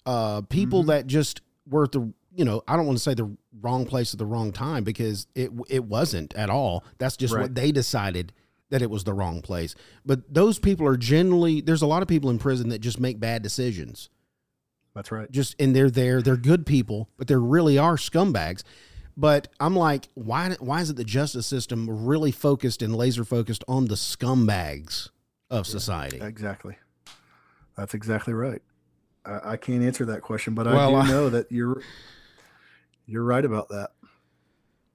uh 0.07 0.41
people 0.43 0.81
Mm-hmm. 0.81 0.91
that 0.91 1.07
just 1.07 1.43
were 1.69 1.85
at 1.85 1.93
the 1.93 2.13
you 2.35 2.47
know, 2.47 2.63
I 2.67 2.77
don't 2.77 2.87
want 2.87 2.97
to 2.97 3.03
say 3.05 3.13
the 3.13 3.37
wrong 3.61 3.85
place 3.85 4.15
at 4.15 4.19
the 4.19 4.25
wrong 4.25 4.53
time 4.53 4.85
because 4.85 5.27
it 5.35 5.51
it 5.69 5.85
wasn't 5.85 6.35
at 6.35 6.49
all. 6.49 6.85
That's 6.99 7.17
just 7.19 7.37
what 7.37 7.55
they 7.55 7.73
decided 7.73 8.33
that 8.71 8.81
it 8.81 8.89
was 8.89 9.05
the 9.05 9.13
wrong 9.13 9.43
place. 9.43 9.75
But 10.07 10.33
those 10.33 10.59
people 10.59 10.87
are 10.87 10.97
generally 10.97 11.61
there's 11.61 11.83
a 11.83 11.87
lot 11.87 12.01
of 12.01 12.09
people 12.09 12.31
in 12.31 12.39
prison 12.39 12.71
that 12.71 12.79
just 12.79 12.99
make 12.99 13.21
bad 13.21 13.43
decisions. 13.43 14.09
That's 14.95 15.13
right. 15.13 15.31
Just 15.31 15.57
and 15.59 15.77
they're 15.77 15.91
there, 15.91 16.23
they're 16.23 16.37
good 16.39 16.65
people, 16.65 17.11
but 17.19 17.27
they 17.29 17.37
really 17.37 17.77
are 17.79 17.97
scumbags. 17.97 18.63
But 19.15 19.49
I'm 19.61 19.77
like, 19.77 20.09
why 20.15 20.57
why 20.59 20.81
is 20.81 20.89
it 20.89 20.97
the 20.97 21.05
justice 21.05 21.47
system 21.47 22.07
really 22.07 22.31
focused 22.33 22.81
and 22.81 22.97
laser 22.97 23.25
focused 23.27 23.63
on 23.69 23.87
the 23.89 23.95
scumbags 23.95 25.11
of 25.51 25.67
society? 25.67 26.19
Exactly. 26.21 26.77
That's 27.77 27.95
exactly 27.95 28.35
right. 28.35 28.63
I, 29.25 29.53
I 29.53 29.57
can't 29.57 29.83
answer 29.83 30.05
that 30.07 30.23
question, 30.23 30.55
but 30.55 30.67
Well, 30.67 30.97
I 30.97 31.07
do 31.07 31.13
know 31.13 31.31
that 31.31 31.51
you're 31.51 31.83
you're 33.07 33.25
right 33.25 33.45
about 33.45 33.69
that. 33.69 33.91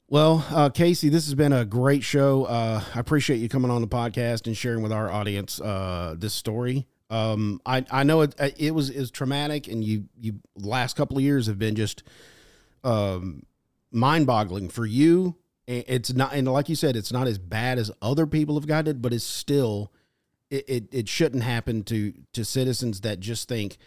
Well, 0.09 0.45
uh, 0.51 0.69
Casey, 0.69 1.09
this 1.09 1.25
has 1.25 1.35
been 1.35 1.51
a 1.51 1.65
great 1.65 2.03
show. 2.03 2.45
Uh, 2.45 2.81
I 2.95 2.99
appreciate 2.99 3.37
you 3.37 3.49
coming 3.49 3.69
on 3.69 3.81
the 3.81 3.87
podcast 3.87 4.47
and 4.47 4.55
sharing 4.55 4.81
with 4.81 4.93
our 4.93 5.11
audience 5.11 5.59
uh, 5.59 6.15
this 6.17 6.33
story. 6.33 6.87
Um, 7.09 7.61
I 7.65 7.85
I 7.91 8.03
know 8.03 8.21
it 8.21 8.35
it 8.57 8.73
was 8.73 8.89
is 8.89 9.11
traumatic, 9.11 9.67
and 9.67 9.83
you 9.83 10.05
you 10.19 10.39
last 10.55 10.95
couple 10.95 11.17
of 11.17 11.23
years 11.23 11.47
have 11.47 11.59
been 11.59 11.75
just 11.75 12.03
um, 12.83 13.43
mind 13.91 14.27
boggling 14.27 14.69
for 14.69 14.85
you. 14.85 15.35
It's 15.67 16.13
not, 16.13 16.33
and 16.33 16.47
like 16.47 16.69
you 16.69 16.75
said, 16.75 16.95
it's 16.95 17.11
not 17.11 17.27
as 17.27 17.37
bad 17.37 17.77
as 17.77 17.91
other 18.01 18.25
people 18.25 18.55
have 18.55 18.67
gotten 18.67 18.89
it, 18.89 19.01
but 19.01 19.11
it's 19.13 19.25
still 19.25 19.91
it, 20.49 20.65
it, 20.67 20.83
it 20.91 21.09
shouldn't 21.09 21.43
happen 21.43 21.83
to 21.83 22.13
to 22.33 22.45
citizens 22.45 23.01
that 23.01 23.19
just 23.19 23.47
think 23.47 23.77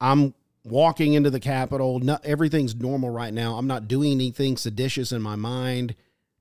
I'm 0.00 0.34
walking 0.64 1.14
into 1.14 1.30
the 1.30 1.40
Capitol. 1.40 2.00
Everything's 2.24 2.74
normal 2.74 3.10
right 3.10 3.32
now. 3.32 3.56
I'm 3.56 3.66
not 3.66 3.88
doing 3.88 4.12
anything 4.12 4.56
seditious 4.56 5.12
in 5.12 5.22
my 5.22 5.36
mind. 5.36 5.94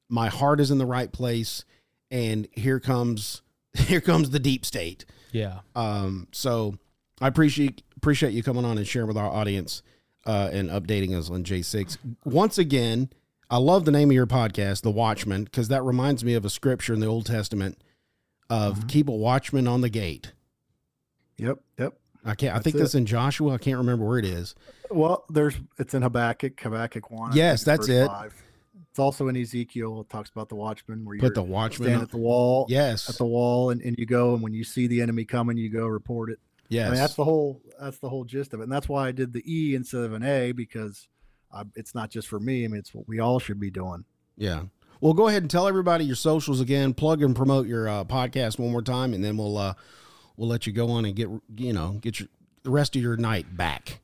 My 0.09 0.29
heart 0.29 0.59
is 0.59 0.71
in 0.71 0.77
the 0.77 0.85
right 0.85 1.11
place, 1.11 1.65
and 2.11 2.47
here 2.51 2.79
comes 2.79 3.41
here 3.73 4.01
comes 4.01 4.29
the 4.29 4.39
deep 4.39 4.65
state. 4.65 5.05
Yeah. 5.31 5.59
Um, 5.75 6.27
so 6.31 6.77
I 7.21 7.27
appreciate 7.27 7.83
appreciate 7.97 8.33
you 8.33 8.43
coming 8.43 8.65
on 8.65 8.77
and 8.77 8.87
sharing 8.87 9.07
with 9.07 9.17
our 9.17 9.29
audience 9.29 9.81
uh, 10.25 10.49
and 10.51 10.69
updating 10.69 11.17
us 11.17 11.29
on 11.29 11.43
J6. 11.43 11.97
Once 12.25 12.57
again, 12.57 13.09
I 13.49 13.57
love 13.57 13.85
the 13.85 13.91
name 13.91 14.09
of 14.09 14.15
your 14.15 14.27
podcast, 14.27 14.81
The 14.81 14.91
Watchmen, 14.91 15.45
because 15.45 15.69
that 15.69 15.83
reminds 15.83 16.23
me 16.23 16.33
of 16.33 16.45
a 16.45 16.49
scripture 16.49 16.93
in 16.93 16.99
the 16.99 17.07
Old 17.07 17.25
Testament 17.25 17.81
of 18.49 18.77
mm-hmm. 18.77 18.87
keep 18.87 19.09
a 19.09 19.15
watchman 19.15 19.67
on 19.67 19.81
the 19.81 19.89
gate. 19.89 20.33
Yep. 21.37 21.59
Yep. 21.77 21.93
I 22.25 22.35
can't. 22.35 22.55
I 22.55 22.59
think 22.59 22.75
it. 22.75 22.79
that's 22.79 22.95
in 22.95 23.05
Joshua. 23.05 23.53
I 23.53 23.57
can't 23.57 23.77
remember 23.77 24.05
where 24.05 24.19
it 24.19 24.25
is. 24.25 24.55
Well, 24.89 25.23
there's 25.29 25.55
it's 25.77 25.93
in 25.93 26.01
Habakkuk, 26.01 26.59
Habakkuk 26.59 27.09
one. 27.09 27.33
Yes, 27.33 27.63
that's 27.63 27.87
it. 27.87 28.07
five. 28.07 28.33
It's 28.89 28.99
also 28.99 29.27
in 29.27 29.37
Ezekiel. 29.37 30.01
It 30.01 30.09
talks 30.09 30.29
about 30.29 30.49
the 30.49 30.55
watchman 30.55 31.05
where 31.05 31.15
you 31.15 31.21
Put 31.21 31.35
the 31.35 31.43
watchman 31.43 31.87
stand 31.87 31.97
on- 31.97 32.03
at 32.03 32.09
the 32.09 32.17
wall. 32.17 32.65
Yes. 32.67 33.09
At 33.09 33.17
the 33.17 33.25
wall, 33.25 33.69
and, 33.69 33.79
and 33.81 33.95
you 33.97 34.05
go, 34.05 34.33
and 34.33 34.41
when 34.41 34.53
you 34.53 34.63
see 34.63 34.87
the 34.87 35.01
enemy 35.01 35.23
coming, 35.23 35.55
you 35.55 35.69
go 35.69 35.85
report 35.85 36.31
it. 36.31 36.39
I 36.41 36.65
Yes. 36.69 36.89
mean, 36.89 36.99
that's 36.99 37.13
the 37.13 37.23
whole 37.23 37.61
that's 37.79 37.99
the 37.99 38.09
whole 38.09 38.25
gist 38.25 38.53
of 38.53 38.59
it, 38.59 38.63
and 38.63 38.71
that's 38.71 38.89
why 38.89 39.07
I 39.07 39.11
did 39.11 39.31
the 39.31 39.43
E 39.45 39.75
instead 39.75 40.01
of 40.01 40.13
an 40.13 40.23
A 40.23 40.51
because 40.51 41.07
I, 41.53 41.63
it's 41.75 41.95
not 41.95 42.09
just 42.09 42.27
for 42.27 42.39
me. 42.39 42.65
I 42.65 42.67
mean, 42.67 42.79
it's 42.79 42.93
what 42.93 43.07
we 43.07 43.19
all 43.19 43.39
should 43.39 43.59
be 43.59 43.71
doing. 43.71 44.03
Yeah. 44.35 44.63
Well, 44.99 45.13
go 45.13 45.27
ahead 45.27 45.43
and 45.43 45.51
tell 45.51 45.67
everybody 45.67 46.05
your 46.05 46.15
socials 46.15 46.59
again. 46.59 46.93
Plug 46.93 47.21
and 47.21 47.35
promote 47.35 47.67
your 47.67 47.87
uh, 47.87 48.03
podcast 48.03 48.59
one 48.59 48.71
more 48.71 48.81
time, 48.81 49.13
and 49.13 49.23
then 49.23 49.37
we'll 49.37 49.57
uh, 49.57 49.73
we'll 50.37 50.49
let 50.49 50.65
you 50.65 50.73
go 50.73 50.89
on 50.89 51.05
and 51.05 51.15
get 51.15 51.29
you 51.55 51.73
know 51.73 51.99
get 52.01 52.19
your 52.19 52.29
the 52.63 52.71
rest 52.71 52.95
of 52.95 53.01
your 53.01 53.17
night 53.17 53.55
back. 53.55 54.01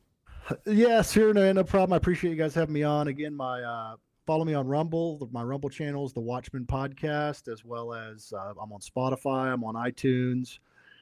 Yes, 0.65 1.11
sure, 1.13 1.33
no, 1.33 1.51
no 1.51 1.63
problem. 1.63 1.93
I 1.93 1.97
appreciate 1.97 2.31
you 2.31 2.37
guys 2.37 2.53
having 2.53 2.73
me 2.73 2.83
on 2.83 3.07
again. 3.07 3.35
My 3.35 3.61
uh, 3.61 3.95
follow 4.25 4.45
me 4.45 4.53
on 4.53 4.67
Rumble. 4.67 5.29
My 5.31 5.43
Rumble 5.43 5.69
channel 5.69 6.05
is 6.05 6.13
the 6.13 6.19
Watchmen 6.19 6.65
Podcast, 6.65 7.51
as 7.51 7.63
well 7.63 7.93
as 7.93 8.33
uh, 8.35 8.53
I'm 8.61 8.71
on 8.71 8.79
Spotify. 8.79 9.53
I'm 9.53 9.63
on 9.63 9.75
iTunes. 9.75 10.59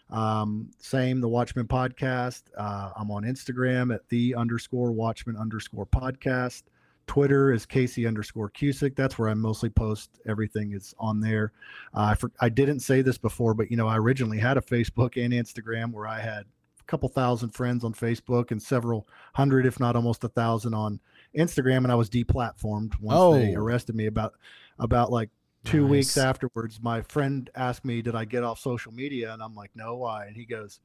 Um, 0.09 0.69
same, 0.79 1.21
the 1.21 1.27
Watchmen 1.27 1.67
Podcast. 1.67 2.43
Uh, 2.57 2.91
I'm 2.95 3.11
on 3.11 3.23
Instagram 3.23 3.93
at 3.93 4.07
the 4.09 4.35
underscore 4.35 4.91
Watchmen 4.91 5.37
underscore 5.37 5.85
podcast. 5.85 6.63
Twitter 7.07 7.51
is 7.51 7.65
Casey 7.65 8.05
underscore 8.07 8.49
Cusick. 8.49 8.95
That's 8.95 9.17
where 9.19 9.29
I 9.29 9.33
mostly 9.33 9.69
post 9.69 10.19
everything. 10.27 10.71
is 10.73 10.93
on 10.99 11.19
there. 11.19 11.51
Uh, 11.93 12.01
I, 12.11 12.15
for, 12.15 12.31
I 12.39 12.49
didn't 12.49 12.79
say 12.79 13.01
this 13.01 13.17
before, 13.17 13.53
but 13.53 13.69
you 13.69 13.77
know, 13.77 13.87
I 13.87 13.97
originally 13.97 14.37
had 14.37 14.57
a 14.57 14.61
Facebook 14.61 15.23
and 15.23 15.33
Instagram 15.33 15.91
where 15.91 16.07
I 16.07 16.19
had 16.19 16.45
a 16.79 16.83
couple 16.87 17.09
thousand 17.09 17.49
friends 17.49 17.83
on 17.83 17.93
Facebook 17.93 18.51
and 18.51 18.61
several 18.61 19.07
hundred, 19.33 19.65
if 19.65 19.79
not 19.79 19.95
almost 19.95 20.23
a 20.23 20.29
thousand 20.29 20.73
on 20.73 20.99
Instagram, 21.37 21.77
and 21.79 21.91
I 21.91 21.95
was 21.95 22.09
deplatformed 22.09 22.99
once 23.01 23.37
they 23.37 23.55
Oh. 23.55 23.59
arrested 23.59 23.95
me 23.95 24.05
about 24.05 24.33
about 24.79 25.11
like 25.11 25.29
two 25.63 25.85
weeks 25.85 26.17
afterwards. 26.17 26.79
My 26.81 27.01
friend 27.01 27.49
asked 27.55 27.85
me, 27.85 28.01
"Did 28.01 28.15
I 28.15 28.25
get 28.25 28.43
off 28.43 28.59
social 28.59 28.91
media?" 28.91 29.31
And 29.33 29.41
I'm 29.43 29.53
like, 29.55 29.71
"No, 29.75 29.95
why?" 29.95 30.25
And 30.25 30.35
he 30.35 30.45
goes, 30.45 30.79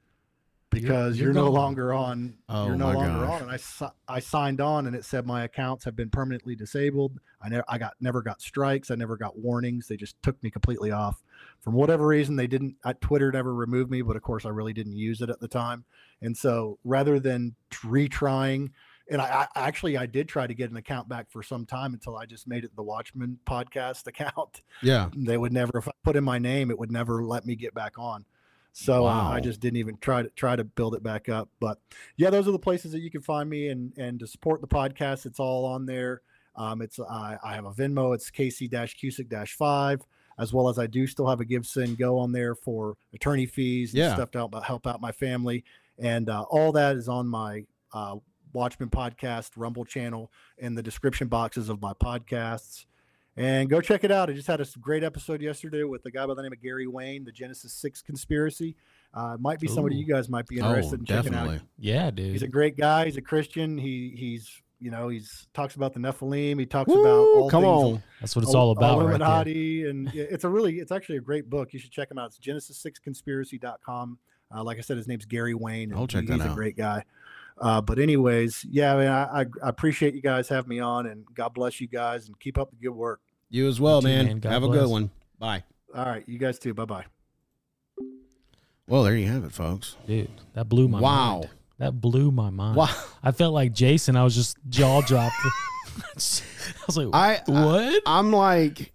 "Because 0.82 1.18
you're 1.18 1.32
you're, 1.32 1.34
no 1.34 1.50
longer 1.50 1.92
on. 1.92 2.36
Oh, 2.48 2.66
you're 2.66 2.76
no 2.76 2.92
longer 2.92 3.26
gosh. 3.26 3.42
on." 3.42 3.50
And 3.50 3.60
I 4.08 4.14
I 4.16 4.20
signed 4.20 4.60
on, 4.60 4.86
and 4.86 4.94
it 4.96 5.04
said 5.04 5.26
my 5.26 5.44
accounts 5.44 5.84
have 5.84 5.96
been 5.96 6.10
permanently 6.10 6.54
disabled. 6.54 7.18
I 7.42 7.48
never 7.48 7.64
I 7.68 7.78
got 7.78 7.94
never 8.00 8.22
got 8.22 8.40
strikes. 8.40 8.90
I 8.90 8.94
never 8.94 9.16
got 9.16 9.38
warnings. 9.38 9.88
They 9.88 9.96
just 9.96 10.20
took 10.22 10.42
me 10.42 10.50
completely 10.50 10.90
off. 10.90 11.22
From 11.60 11.74
whatever 11.74 12.06
reason, 12.06 12.36
they 12.36 12.46
didn't. 12.46 12.76
I, 12.84 12.92
Twitter 12.94 13.30
never 13.32 13.54
removed 13.54 13.90
me, 13.90 14.02
but 14.02 14.16
of 14.16 14.22
course, 14.22 14.44
I 14.44 14.50
really 14.50 14.72
didn't 14.72 14.96
use 14.96 15.20
it 15.20 15.30
at 15.30 15.40
the 15.40 15.48
time. 15.48 15.84
And 16.22 16.36
so, 16.36 16.78
rather 16.84 17.20
than 17.20 17.54
retrying, 17.70 18.70
and 19.10 19.20
I, 19.20 19.46
I 19.54 19.66
actually 19.66 19.96
I 19.96 20.06
did 20.06 20.28
try 20.28 20.46
to 20.46 20.54
get 20.54 20.70
an 20.70 20.76
account 20.76 21.08
back 21.08 21.30
for 21.30 21.42
some 21.42 21.66
time 21.66 21.94
until 21.94 22.16
I 22.16 22.26
just 22.26 22.46
made 22.46 22.64
it 22.64 22.74
the 22.74 22.82
Watchmen 22.82 23.38
podcast 23.46 24.06
account. 24.06 24.62
Yeah. 24.82 25.10
They 25.16 25.36
would 25.36 25.52
never, 25.52 25.78
if 25.78 25.88
I 25.88 25.92
put 26.02 26.16
in 26.16 26.24
my 26.24 26.38
name, 26.38 26.70
it 26.70 26.78
would 26.78 26.90
never 26.90 27.24
let 27.24 27.46
me 27.46 27.56
get 27.56 27.74
back 27.74 27.98
on. 27.98 28.24
So 28.78 29.06
uh, 29.06 29.10
Wow. 29.10 29.32
I 29.32 29.40
just 29.40 29.60
didn't 29.60 29.78
even 29.78 29.96
try 30.02 30.22
to 30.22 30.28
try 30.30 30.54
to 30.54 30.62
build 30.62 30.94
it 30.94 31.02
back 31.02 31.30
up. 31.30 31.48
But 31.60 31.78
yeah, 32.18 32.28
those 32.28 32.46
are 32.46 32.52
the 32.52 32.58
places 32.58 32.92
that 32.92 33.00
you 33.00 33.10
can 33.10 33.22
find 33.22 33.48
me 33.48 33.68
and 33.68 33.92
and 33.96 34.20
to 34.20 34.26
support 34.26 34.60
the 34.60 34.68
podcast. 34.68 35.24
It's 35.24 35.40
all 35.40 35.64
on 35.64 35.86
there. 35.86 36.20
Um, 36.56 36.82
it's 36.82 37.00
I, 37.00 37.38
I 37.42 37.54
have 37.54 37.64
a 37.64 37.72
Venmo. 37.72 38.14
It's 38.14 38.30
Casey 38.30 38.68
Cusick 38.68 39.48
five, 39.56 40.02
as 40.38 40.52
well 40.52 40.68
as 40.68 40.78
I 40.78 40.86
do 40.86 41.06
still 41.06 41.26
have 41.26 41.40
a 41.40 41.44
GiveSendGo 41.46 42.18
on 42.18 42.32
there 42.32 42.54
for 42.54 42.96
attorney 43.14 43.46
fees 43.46 43.92
and 43.94 43.98
Yeah. 44.00 44.14
stuff 44.14 44.30
to 44.32 44.38
help 44.38 44.54
help 44.64 44.86
out 44.86 45.00
my 45.00 45.12
family. 45.12 45.64
And 45.98 46.28
uh, 46.28 46.42
all 46.50 46.72
that 46.72 46.96
is 46.96 47.08
on 47.08 47.26
my 47.28 47.64
uh, 47.94 48.16
Watchmen 48.52 48.90
podcast 48.90 49.52
Rumble 49.56 49.86
channel 49.86 50.30
in 50.58 50.74
the 50.74 50.82
description 50.82 51.28
boxes 51.28 51.70
of 51.70 51.80
my 51.80 51.94
podcasts. 51.94 52.84
And 53.38 53.68
go 53.68 53.80
check 53.82 54.02
it 54.02 54.10
out. 54.10 54.30
I 54.30 54.32
just 54.32 54.46
had 54.46 54.60
a 54.62 54.66
great 54.80 55.04
episode 55.04 55.42
yesterday 55.42 55.82
with 55.84 56.04
a 56.06 56.10
guy 56.10 56.24
by 56.26 56.32
the 56.34 56.42
name 56.42 56.52
of 56.52 56.62
Gary 56.62 56.86
Wayne, 56.86 57.24
the 57.24 57.32
Genesis 57.32 57.72
Six 57.74 58.00
conspiracy. 58.00 58.76
Uh, 59.12 59.36
might 59.38 59.60
be 59.60 59.66
somebody 59.68 59.96
you 59.96 60.06
guys 60.06 60.28
might 60.28 60.46
be 60.46 60.60
Oh, 60.60 60.68
interested 60.70 61.00
in 61.00 61.06
checking 61.06 61.32
definitely. 61.32 61.56
out. 61.56 61.62
Yeah, 61.78 62.10
dude. 62.10 62.32
He's 62.32 62.42
a 62.42 62.48
great 62.48 62.76
guy. 62.78 63.04
He's 63.04 63.16
a 63.18 63.22
Christian. 63.22 63.76
He 63.78 64.14
he's 64.16 64.50
you 64.80 64.90
know 64.90 65.08
he's 65.08 65.48
talks 65.54 65.74
about 65.74 65.92
the 65.94 66.00
Nephilim. 66.00 66.58
He 66.58 66.64
talks 66.66 66.90
about 66.90 67.06
all 67.06 67.50
come 67.50 67.62
things 67.62 67.84
on. 67.96 68.02
That's 68.20 68.36
what 68.36 68.42
it's 68.44 68.54
Ill- 68.54 68.60
all 68.60 68.70
about, 68.72 68.98
right. 68.98 69.04
Illuminati, 69.06 69.84
and 69.88 70.08
it's 70.14 70.44
a 70.44 70.48
really, 70.48 70.78
it's 70.78 70.92
actually 70.92 71.16
a 71.18 71.22
great 71.22 71.48
book. 71.50 71.72
You 71.72 71.78
should 71.78 71.90
check 71.92 72.10
him 72.10 72.18
out. 72.18 72.26
It's 72.28 72.38
Genesis6conspiracy.com. 72.38 74.18
Uh, 74.54 74.62
like 74.62 74.78
I 74.78 74.80
said, 74.80 74.96
his 74.96 75.08
name's 75.08 75.24
Gary 75.26 75.54
Wayne. 75.54 75.90
and 75.90 75.98
I'll 75.98 76.06
check 76.06 76.22
he- 76.22 76.28
that 76.28 76.34
He's 76.34 76.42
out. 76.42 76.52
a 76.52 76.54
great 76.54 76.76
guy. 76.76 77.04
Uh, 77.58 77.80
but 77.80 77.98
anyways, 77.98 78.66
yeah, 78.68 78.94
I, 78.94 78.98
mean, 78.98 79.08
I, 79.08 79.22
I 79.24 79.40
I 79.64 79.68
appreciate 79.70 80.14
you 80.14 80.20
guys 80.20 80.46
having 80.48 80.68
me 80.68 80.78
on, 80.78 81.06
and 81.06 81.24
God 81.34 81.54
bless 81.54 81.80
you 81.80 81.86
guys, 81.88 82.26
and 82.26 82.38
keep 82.38 82.58
up 82.58 82.70
the 82.70 82.76
good 82.76 82.94
work. 82.94 83.20
You 83.48 83.68
as 83.68 83.80
well, 83.80 84.00
You 84.02 84.08
man. 84.08 84.26
man. 84.26 84.38
God 84.40 84.52
Have 84.52 84.62
a 84.64 84.68
good 84.68 84.88
one. 84.88 85.10
Bye. 85.38 85.62
All 85.94 86.04
right, 86.04 86.24
you 86.26 86.38
guys 86.38 86.58
too. 86.58 86.74
Bye 86.74 86.84
bye. 86.84 87.04
Well, 88.88 89.02
there 89.02 89.16
you 89.16 89.26
have 89.26 89.44
it, 89.44 89.52
folks. 89.52 89.96
Dude, 90.06 90.30
that 90.54 90.68
blew 90.68 90.88
my 90.88 91.00
mind. 91.00 91.02
Wow. 91.02 91.32
mind. 91.40 91.48
That 91.78 92.00
blew 92.00 92.30
my 92.30 92.50
mind. 92.50 92.76
Wow. 92.76 92.94
I 93.22 93.32
felt 93.32 93.52
like 93.52 93.72
Jason. 93.72 94.16
I 94.16 94.24
was 94.24 94.34
just 94.34 94.56
jaw 94.68 95.00
dropped. 95.02 95.34
I 95.44 96.14
was 96.86 96.96
like, 96.96 97.08
I, 97.12 97.36
I 97.36 97.64
what? 97.64 98.02
I'm 98.06 98.30
like, 98.32 98.92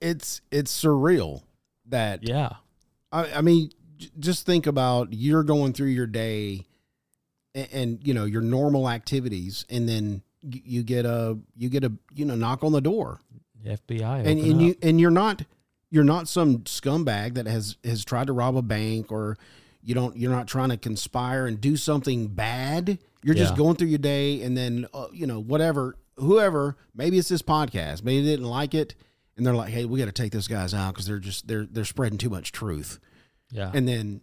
it's 0.00 0.40
it's 0.50 0.82
surreal 0.84 1.42
that 1.86 2.26
yeah. 2.26 2.50
I, 3.12 3.32
I 3.34 3.40
mean, 3.40 3.70
j- 3.96 4.10
just 4.18 4.46
think 4.46 4.66
about 4.66 5.12
you're 5.12 5.44
going 5.44 5.72
through 5.72 5.88
your 5.88 6.06
day, 6.06 6.66
and, 7.54 7.68
and 7.72 8.06
you 8.06 8.14
know 8.14 8.24
your 8.24 8.42
normal 8.42 8.88
activities, 8.88 9.64
and 9.70 9.88
then 9.88 10.22
you 10.42 10.82
get 10.82 11.06
a 11.06 11.38
you 11.56 11.68
get 11.68 11.84
a 11.84 11.92
you 12.14 12.24
know 12.24 12.34
knock 12.34 12.62
on 12.64 12.72
the 12.72 12.80
door, 12.80 13.20
FBI. 13.66 14.18
and 14.26 14.38
and 14.40 14.62
you 14.62 14.74
and 14.82 15.00
you're 15.00 15.10
not 15.10 15.42
you're 15.90 16.04
not 16.04 16.28
some 16.28 16.58
scumbag 16.60 17.34
that 17.34 17.46
has 17.46 17.76
has 17.84 18.04
tried 18.04 18.26
to 18.28 18.32
rob 18.32 18.56
a 18.56 18.62
bank 18.62 19.10
or 19.12 19.36
You 19.82 19.94
don't. 19.94 20.16
You're 20.16 20.32
not 20.32 20.48
trying 20.48 20.70
to 20.70 20.76
conspire 20.76 21.46
and 21.46 21.60
do 21.60 21.76
something 21.76 22.26
bad. 22.28 22.98
You're 23.22 23.34
just 23.36 23.56
going 23.56 23.76
through 23.76 23.88
your 23.88 23.98
day, 23.98 24.42
and 24.42 24.56
then 24.56 24.86
uh, 24.94 25.06
you 25.12 25.26
know 25.26 25.40
whatever, 25.40 25.96
whoever. 26.16 26.76
Maybe 26.94 27.18
it's 27.18 27.28
this 27.28 27.42
podcast. 27.42 28.02
Maybe 28.04 28.24
they 28.24 28.30
didn't 28.32 28.46
like 28.50 28.74
it, 28.74 28.94
and 29.36 29.46
they're 29.46 29.54
like, 29.54 29.70
"Hey, 29.72 29.84
we 29.84 29.98
got 30.00 30.06
to 30.06 30.12
take 30.12 30.32
those 30.32 30.48
guys 30.48 30.74
out 30.74 30.94
because 30.94 31.06
they're 31.06 31.18
just 31.20 31.46
they're 31.46 31.66
they're 31.66 31.84
spreading 31.84 32.18
too 32.18 32.30
much 32.30 32.50
truth." 32.52 32.98
Yeah. 33.52 33.70
And 33.74 33.86
then, 33.86 34.22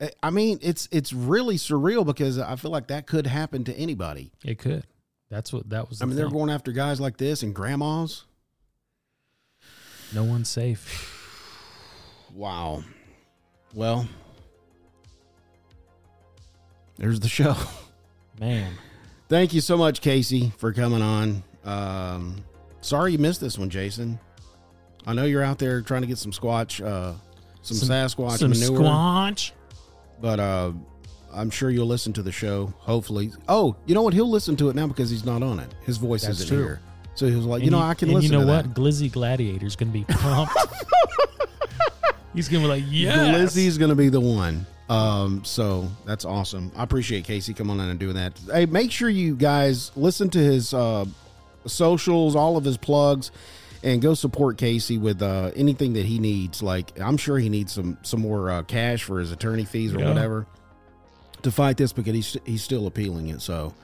I- 0.00 0.10
I 0.22 0.30
mean, 0.30 0.58
it's 0.62 0.88
it's 0.90 1.12
really 1.12 1.56
surreal 1.56 2.04
because 2.06 2.38
I 2.38 2.56
feel 2.56 2.70
like 2.70 2.86
that 2.88 3.06
could 3.06 3.26
happen 3.26 3.64
to 3.64 3.74
anybody. 3.76 4.32
it 4.44 4.58
could. 4.58 4.84
That's 5.30 5.52
what 5.52 5.68
that 5.68 5.88
was. 5.90 6.00
I 6.00 6.06
mean, 6.06 6.16
they're 6.16 6.30
going 6.30 6.48
after 6.50 6.72
guys 6.72 6.98
like 7.00 7.18
this 7.18 7.42
and 7.42 7.54
grandmas. 7.54 8.24
No 10.14 10.24
one's 10.24 10.48
safe. 10.48 11.14
Wow. 12.34 12.82
Well, 13.74 14.08
there's 16.96 17.20
the 17.20 17.28
show. 17.28 17.54
Man. 18.40 18.72
Thank 19.28 19.52
you 19.52 19.60
so 19.60 19.76
much, 19.76 20.00
Casey, 20.00 20.52
for 20.56 20.72
coming 20.72 21.02
on. 21.02 21.42
Um, 21.64 22.36
sorry 22.80 23.12
you 23.12 23.18
missed 23.18 23.40
this 23.40 23.58
one, 23.58 23.68
Jason. 23.68 24.18
I 25.06 25.12
know 25.12 25.24
you're 25.24 25.42
out 25.42 25.58
there 25.58 25.82
trying 25.82 26.00
to 26.02 26.06
get 26.06 26.18
some 26.18 26.32
squatch, 26.32 26.84
uh, 26.84 27.12
some, 27.62 27.76
Sasquatch 27.76 28.38
some 28.38 28.50
manure, 28.50 28.80
squanch. 28.80 29.52
but 30.20 30.40
uh, 30.40 30.72
I'm 31.32 31.50
sure 31.50 31.70
you'll 31.70 31.86
listen 31.86 32.12
to 32.14 32.22
the 32.22 32.32
show. 32.32 32.72
Hopefully. 32.78 33.32
Oh, 33.48 33.76
you 33.86 33.94
know 33.94 34.02
what? 34.02 34.14
He'll 34.14 34.30
listen 34.30 34.56
to 34.56 34.70
it 34.70 34.76
now 34.76 34.86
because 34.86 35.10
he's 35.10 35.24
not 35.24 35.42
on 35.42 35.60
it. 35.60 35.74
His 35.84 35.98
voice 35.98 36.22
That's 36.22 36.40
isn't 36.40 36.56
true. 36.56 36.64
here. 36.64 36.80
So 37.18 37.26
he 37.26 37.34
was 37.34 37.46
like, 37.46 37.64
you 37.64 37.70
know, 37.72 37.80
I 37.80 37.94
can 37.94 38.10
and 38.10 38.14
listen 38.14 38.32
You 38.32 38.38
know 38.38 38.46
what? 38.46 38.72
that. 38.72 38.80
Glizzy 38.80 39.10
Gladiator's 39.10 39.74
going 39.74 39.90
to 39.90 39.98
be 39.98 40.04
pumped. 40.04 40.54
He's 42.34 42.48
going 42.48 42.62
to 42.62 42.68
be 42.68 42.80
like, 42.80 42.84
yeah. 42.86 43.34
Glizzy's 43.34 43.76
going 43.76 43.88
to 43.88 43.96
be 43.96 44.08
the 44.08 44.20
one. 44.20 44.66
Um, 44.88 45.44
so 45.44 45.88
that's 46.06 46.24
awesome. 46.24 46.70
I 46.76 46.84
appreciate 46.84 47.24
Casey 47.24 47.54
coming 47.54 47.80
on 47.80 47.88
and 47.88 47.98
doing 47.98 48.14
that. 48.14 48.38
Hey, 48.52 48.66
make 48.66 48.92
sure 48.92 49.08
you 49.08 49.34
guys 49.34 49.90
listen 49.96 50.30
to 50.30 50.38
his 50.38 50.72
uh, 50.72 51.06
socials, 51.66 52.36
all 52.36 52.56
of 52.56 52.64
his 52.64 52.76
plugs, 52.76 53.32
and 53.82 54.00
go 54.00 54.14
support 54.14 54.56
Casey 54.56 54.96
with 54.96 55.20
uh, 55.20 55.50
anything 55.56 55.94
that 55.94 56.06
he 56.06 56.20
needs. 56.20 56.62
Like 56.62 56.98
I'm 57.00 57.16
sure 57.16 57.36
he 57.38 57.48
needs 57.48 57.72
some 57.72 57.98
some 58.02 58.20
more 58.20 58.48
uh, 58.50 58.62
cash 58.62 59.02
for 59.02 59.18
his 59.18 59.32
attorney 59.32 59.64
fees 59.64 59.92
or 59.92 59.98
Yeah. 59.98 60.08
whatever 60.08 60.46
to 61.42 61.50
fight 61.50 61.76
this 61.78 61.92
because 61.92 62.14
he's 62.14 62.36
he's 62.46 62.62
still 62.62 62.86
appealing 62.86 63.28
it. 63.30 63.40
So. 63.42 63.74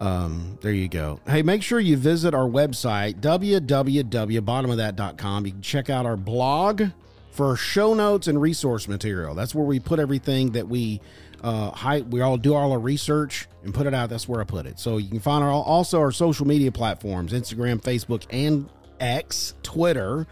Um, 0.00 0.58
there 0.60 0.72
you 0.72 0.88
go. 0.88 1.20
Hey, 1.26 1.42
make 1.42 1.62
sure 1.62 1.80
you 1.80 1.96
visit 1.96 2.34
our 2.34 2.48
website, 2.48 3.20
www.bottomofthat.com. 3.20 5.46
You 5.46 5.52
can 5.52 5.62
check 5.62 5.90
out 5.90 6.06
our 6.06 6.16
blog 6.16 6.82
for 7.30 7.56
show 7.56 7.94
notes 7.94 8.26
and 8.28 8.40
resource 8.40 8.86
material. 8.88 9.34
That's 9.34 9.54
where 9.54 9.64
we 9.64 9.80
put 9.80 9.98
everything 9.98 10.52
that 10.52 10.68
we 10.68 11.00
uh 11.42 11.70
hi- 11.70 12.00
we 12.00 12.20
all 12.20 12.36
do 12.36 12.52
all 12.54 12.72
our 12.72 12.80
research 12.80 13.46
and 13.62 13.72
put 13.72 13.86
it 13.86 13.94
out. 13.94 14.10
That's 14.10 14.28
where 14.28 14.40
I 14.40 14.44
put 14.44 14.66
it. 14.66 14.78
So 14.80 14.96
you 14.98 15.08
can 15.08 15.20
find 15.20 15.44
our 15.44 15.50
also 15.50 16.00
our 16.00 16.12
social 16.12 16.46
media 16.46 16.72
platforms, 16.72 17.32
Instagram, 17.32 17.80
Facebook, 17.80 18.24
and 18.30 18.68
X, 19.00 19.54
Twitter. 19.62 20.26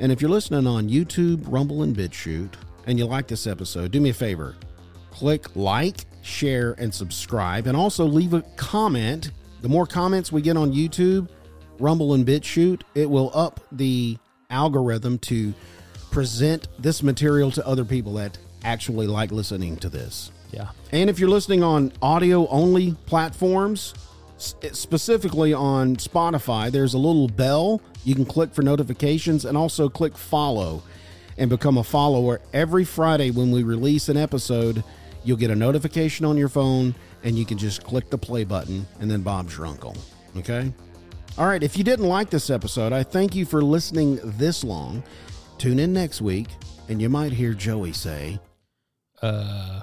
And 0.00 0.10
if 0.10 0.22
you're 0.22 0.30
listening 0.30 0.66
on 0.66 0.88
YouTube, 0.88 1.44
Rumble, 1.46 1.82
and 1.82 1.94
BitChute, 1.94 2.54
and 2.86 2.98
you 2.98 3.04
like 3.06 3.28
this 3.28 3.46
episode, 3.46 3.90
do 3.90 4.00
me 4.00 4.10
a 4.10 4.14
favor 4.14 4.54
click 5.10 5.54
like, 5.54 6.06
share, 6.22 6.74
and 6.78 6.94
subscribe, 6.94 7.66
and 7.66 7.76
also 7.76 8.04
leave 8.04 8.32
a 8.32 8.42
comment. 8.56 9.30
The 9.60 9.68
more 9.68 9.86
comments 9.86 10.32
we 10.32 10.42
get 10.42 10.56
on 10.56 10.72
YouTube, 10.72 11.28
Rumble, 11.78 12.14
and 12.14 12.26
BitChute, 12.26 12.82
it 12.94 13.10
will 13.10 13.30
up 13.34 13.60
the 13.70 14.18
algorithm 14.50 15.18
to 15.18 15.52
present 16.10 16.68
this 16.78 17.02
material 17.02 17.50
to 17.50 17.66
other 17.66 17.84
people 17.84 18.14
that 18.14 18.38
actually 18.64 19.06
like 19.06 19.32
listening 19.32 19.76
to 19.78 19.88
this. 19.88 20.30
Yeah. 20.52 20.68
And 20.92 21.08
if 21.08 21.18
you're 21.18 21.30
listening 21.30 21.62
on 21.62 21.92
audio 22.02 22.46
only 22.48 22.92
platforms, 23.06 23.94
specifically 24.36 25.54
on 25.54 25.96
Spotify, 25.96 26.70
there's 26.70 26.94
a 26.94 26.98
little 26.98 27.28
bell. 27.28 27.80
You 28.04 28.14
can 28.14 28.24
click 28.24 28.52
for 28.52 28.62
notifications 28.62 29.44
and 29.44 29.56
also 29.56 29.88
click 29.88 30.16
follow 30.16 30.82
and 31.38 31.48
become 31.48 31.78
a 31.78 31.84
follower. 31.84 32.40
Every 32.52 32.84
Friday 32.84 33.30
when 33.30 33.50
we 33.50 33.62
release 33.62 34.08
an 34.08 34.16
episode, 34.16 34.84
you'll 35.24 35.36
get 35.36 35.50
a 35.50 35.56
notification 35.56 36.24
on 36.26 36.36
your 36.36 36.48
phone 36.48 36.94
and 37.24 37.38
you 37.38 37.44
can 37.44 37.58
just 37.58 37.84
click 37.84 38.10
the 38.10 38.18
play 38.18 38.44
button 38.44 38.86
and 39.00 39.10
then 39.10 39.22
Bob's 39.22 39.56
your 39.56 39.66
uncle. 39.66 39.96
Okay? 40.36 40.72
All 41.38 41.46
right. 41.46 41.62
If 41.62 41.76
you 41.78 41.84
didn't 41.84 42.08
like 42.08 42.30
this 42.30 42.50
episode, 42.50 42.92
I 42.92 43.02
thank 43.02 43.34
you 43.34 43.44
for 43.44 43.62
listening 43.62 44.18
this 44.22 44.64
long. 44.64 45.02
Tune 45.58 45.78
in 45.78 45.92
next 45.92 46.20
week 46.20 46.48
and 46.88 47.00
you 47.00 47.08
might 47.08 47.32
hear 47.32 47.54
Joey 47.54 47.92
say, 47.92 48.40
Uh, 49.20 49.82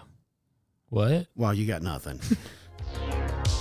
what? 0.90 1.28
Well, 1.36 1.53
you 1.53 1.66
got 1.66 1.82
nothing. 1.82 2.20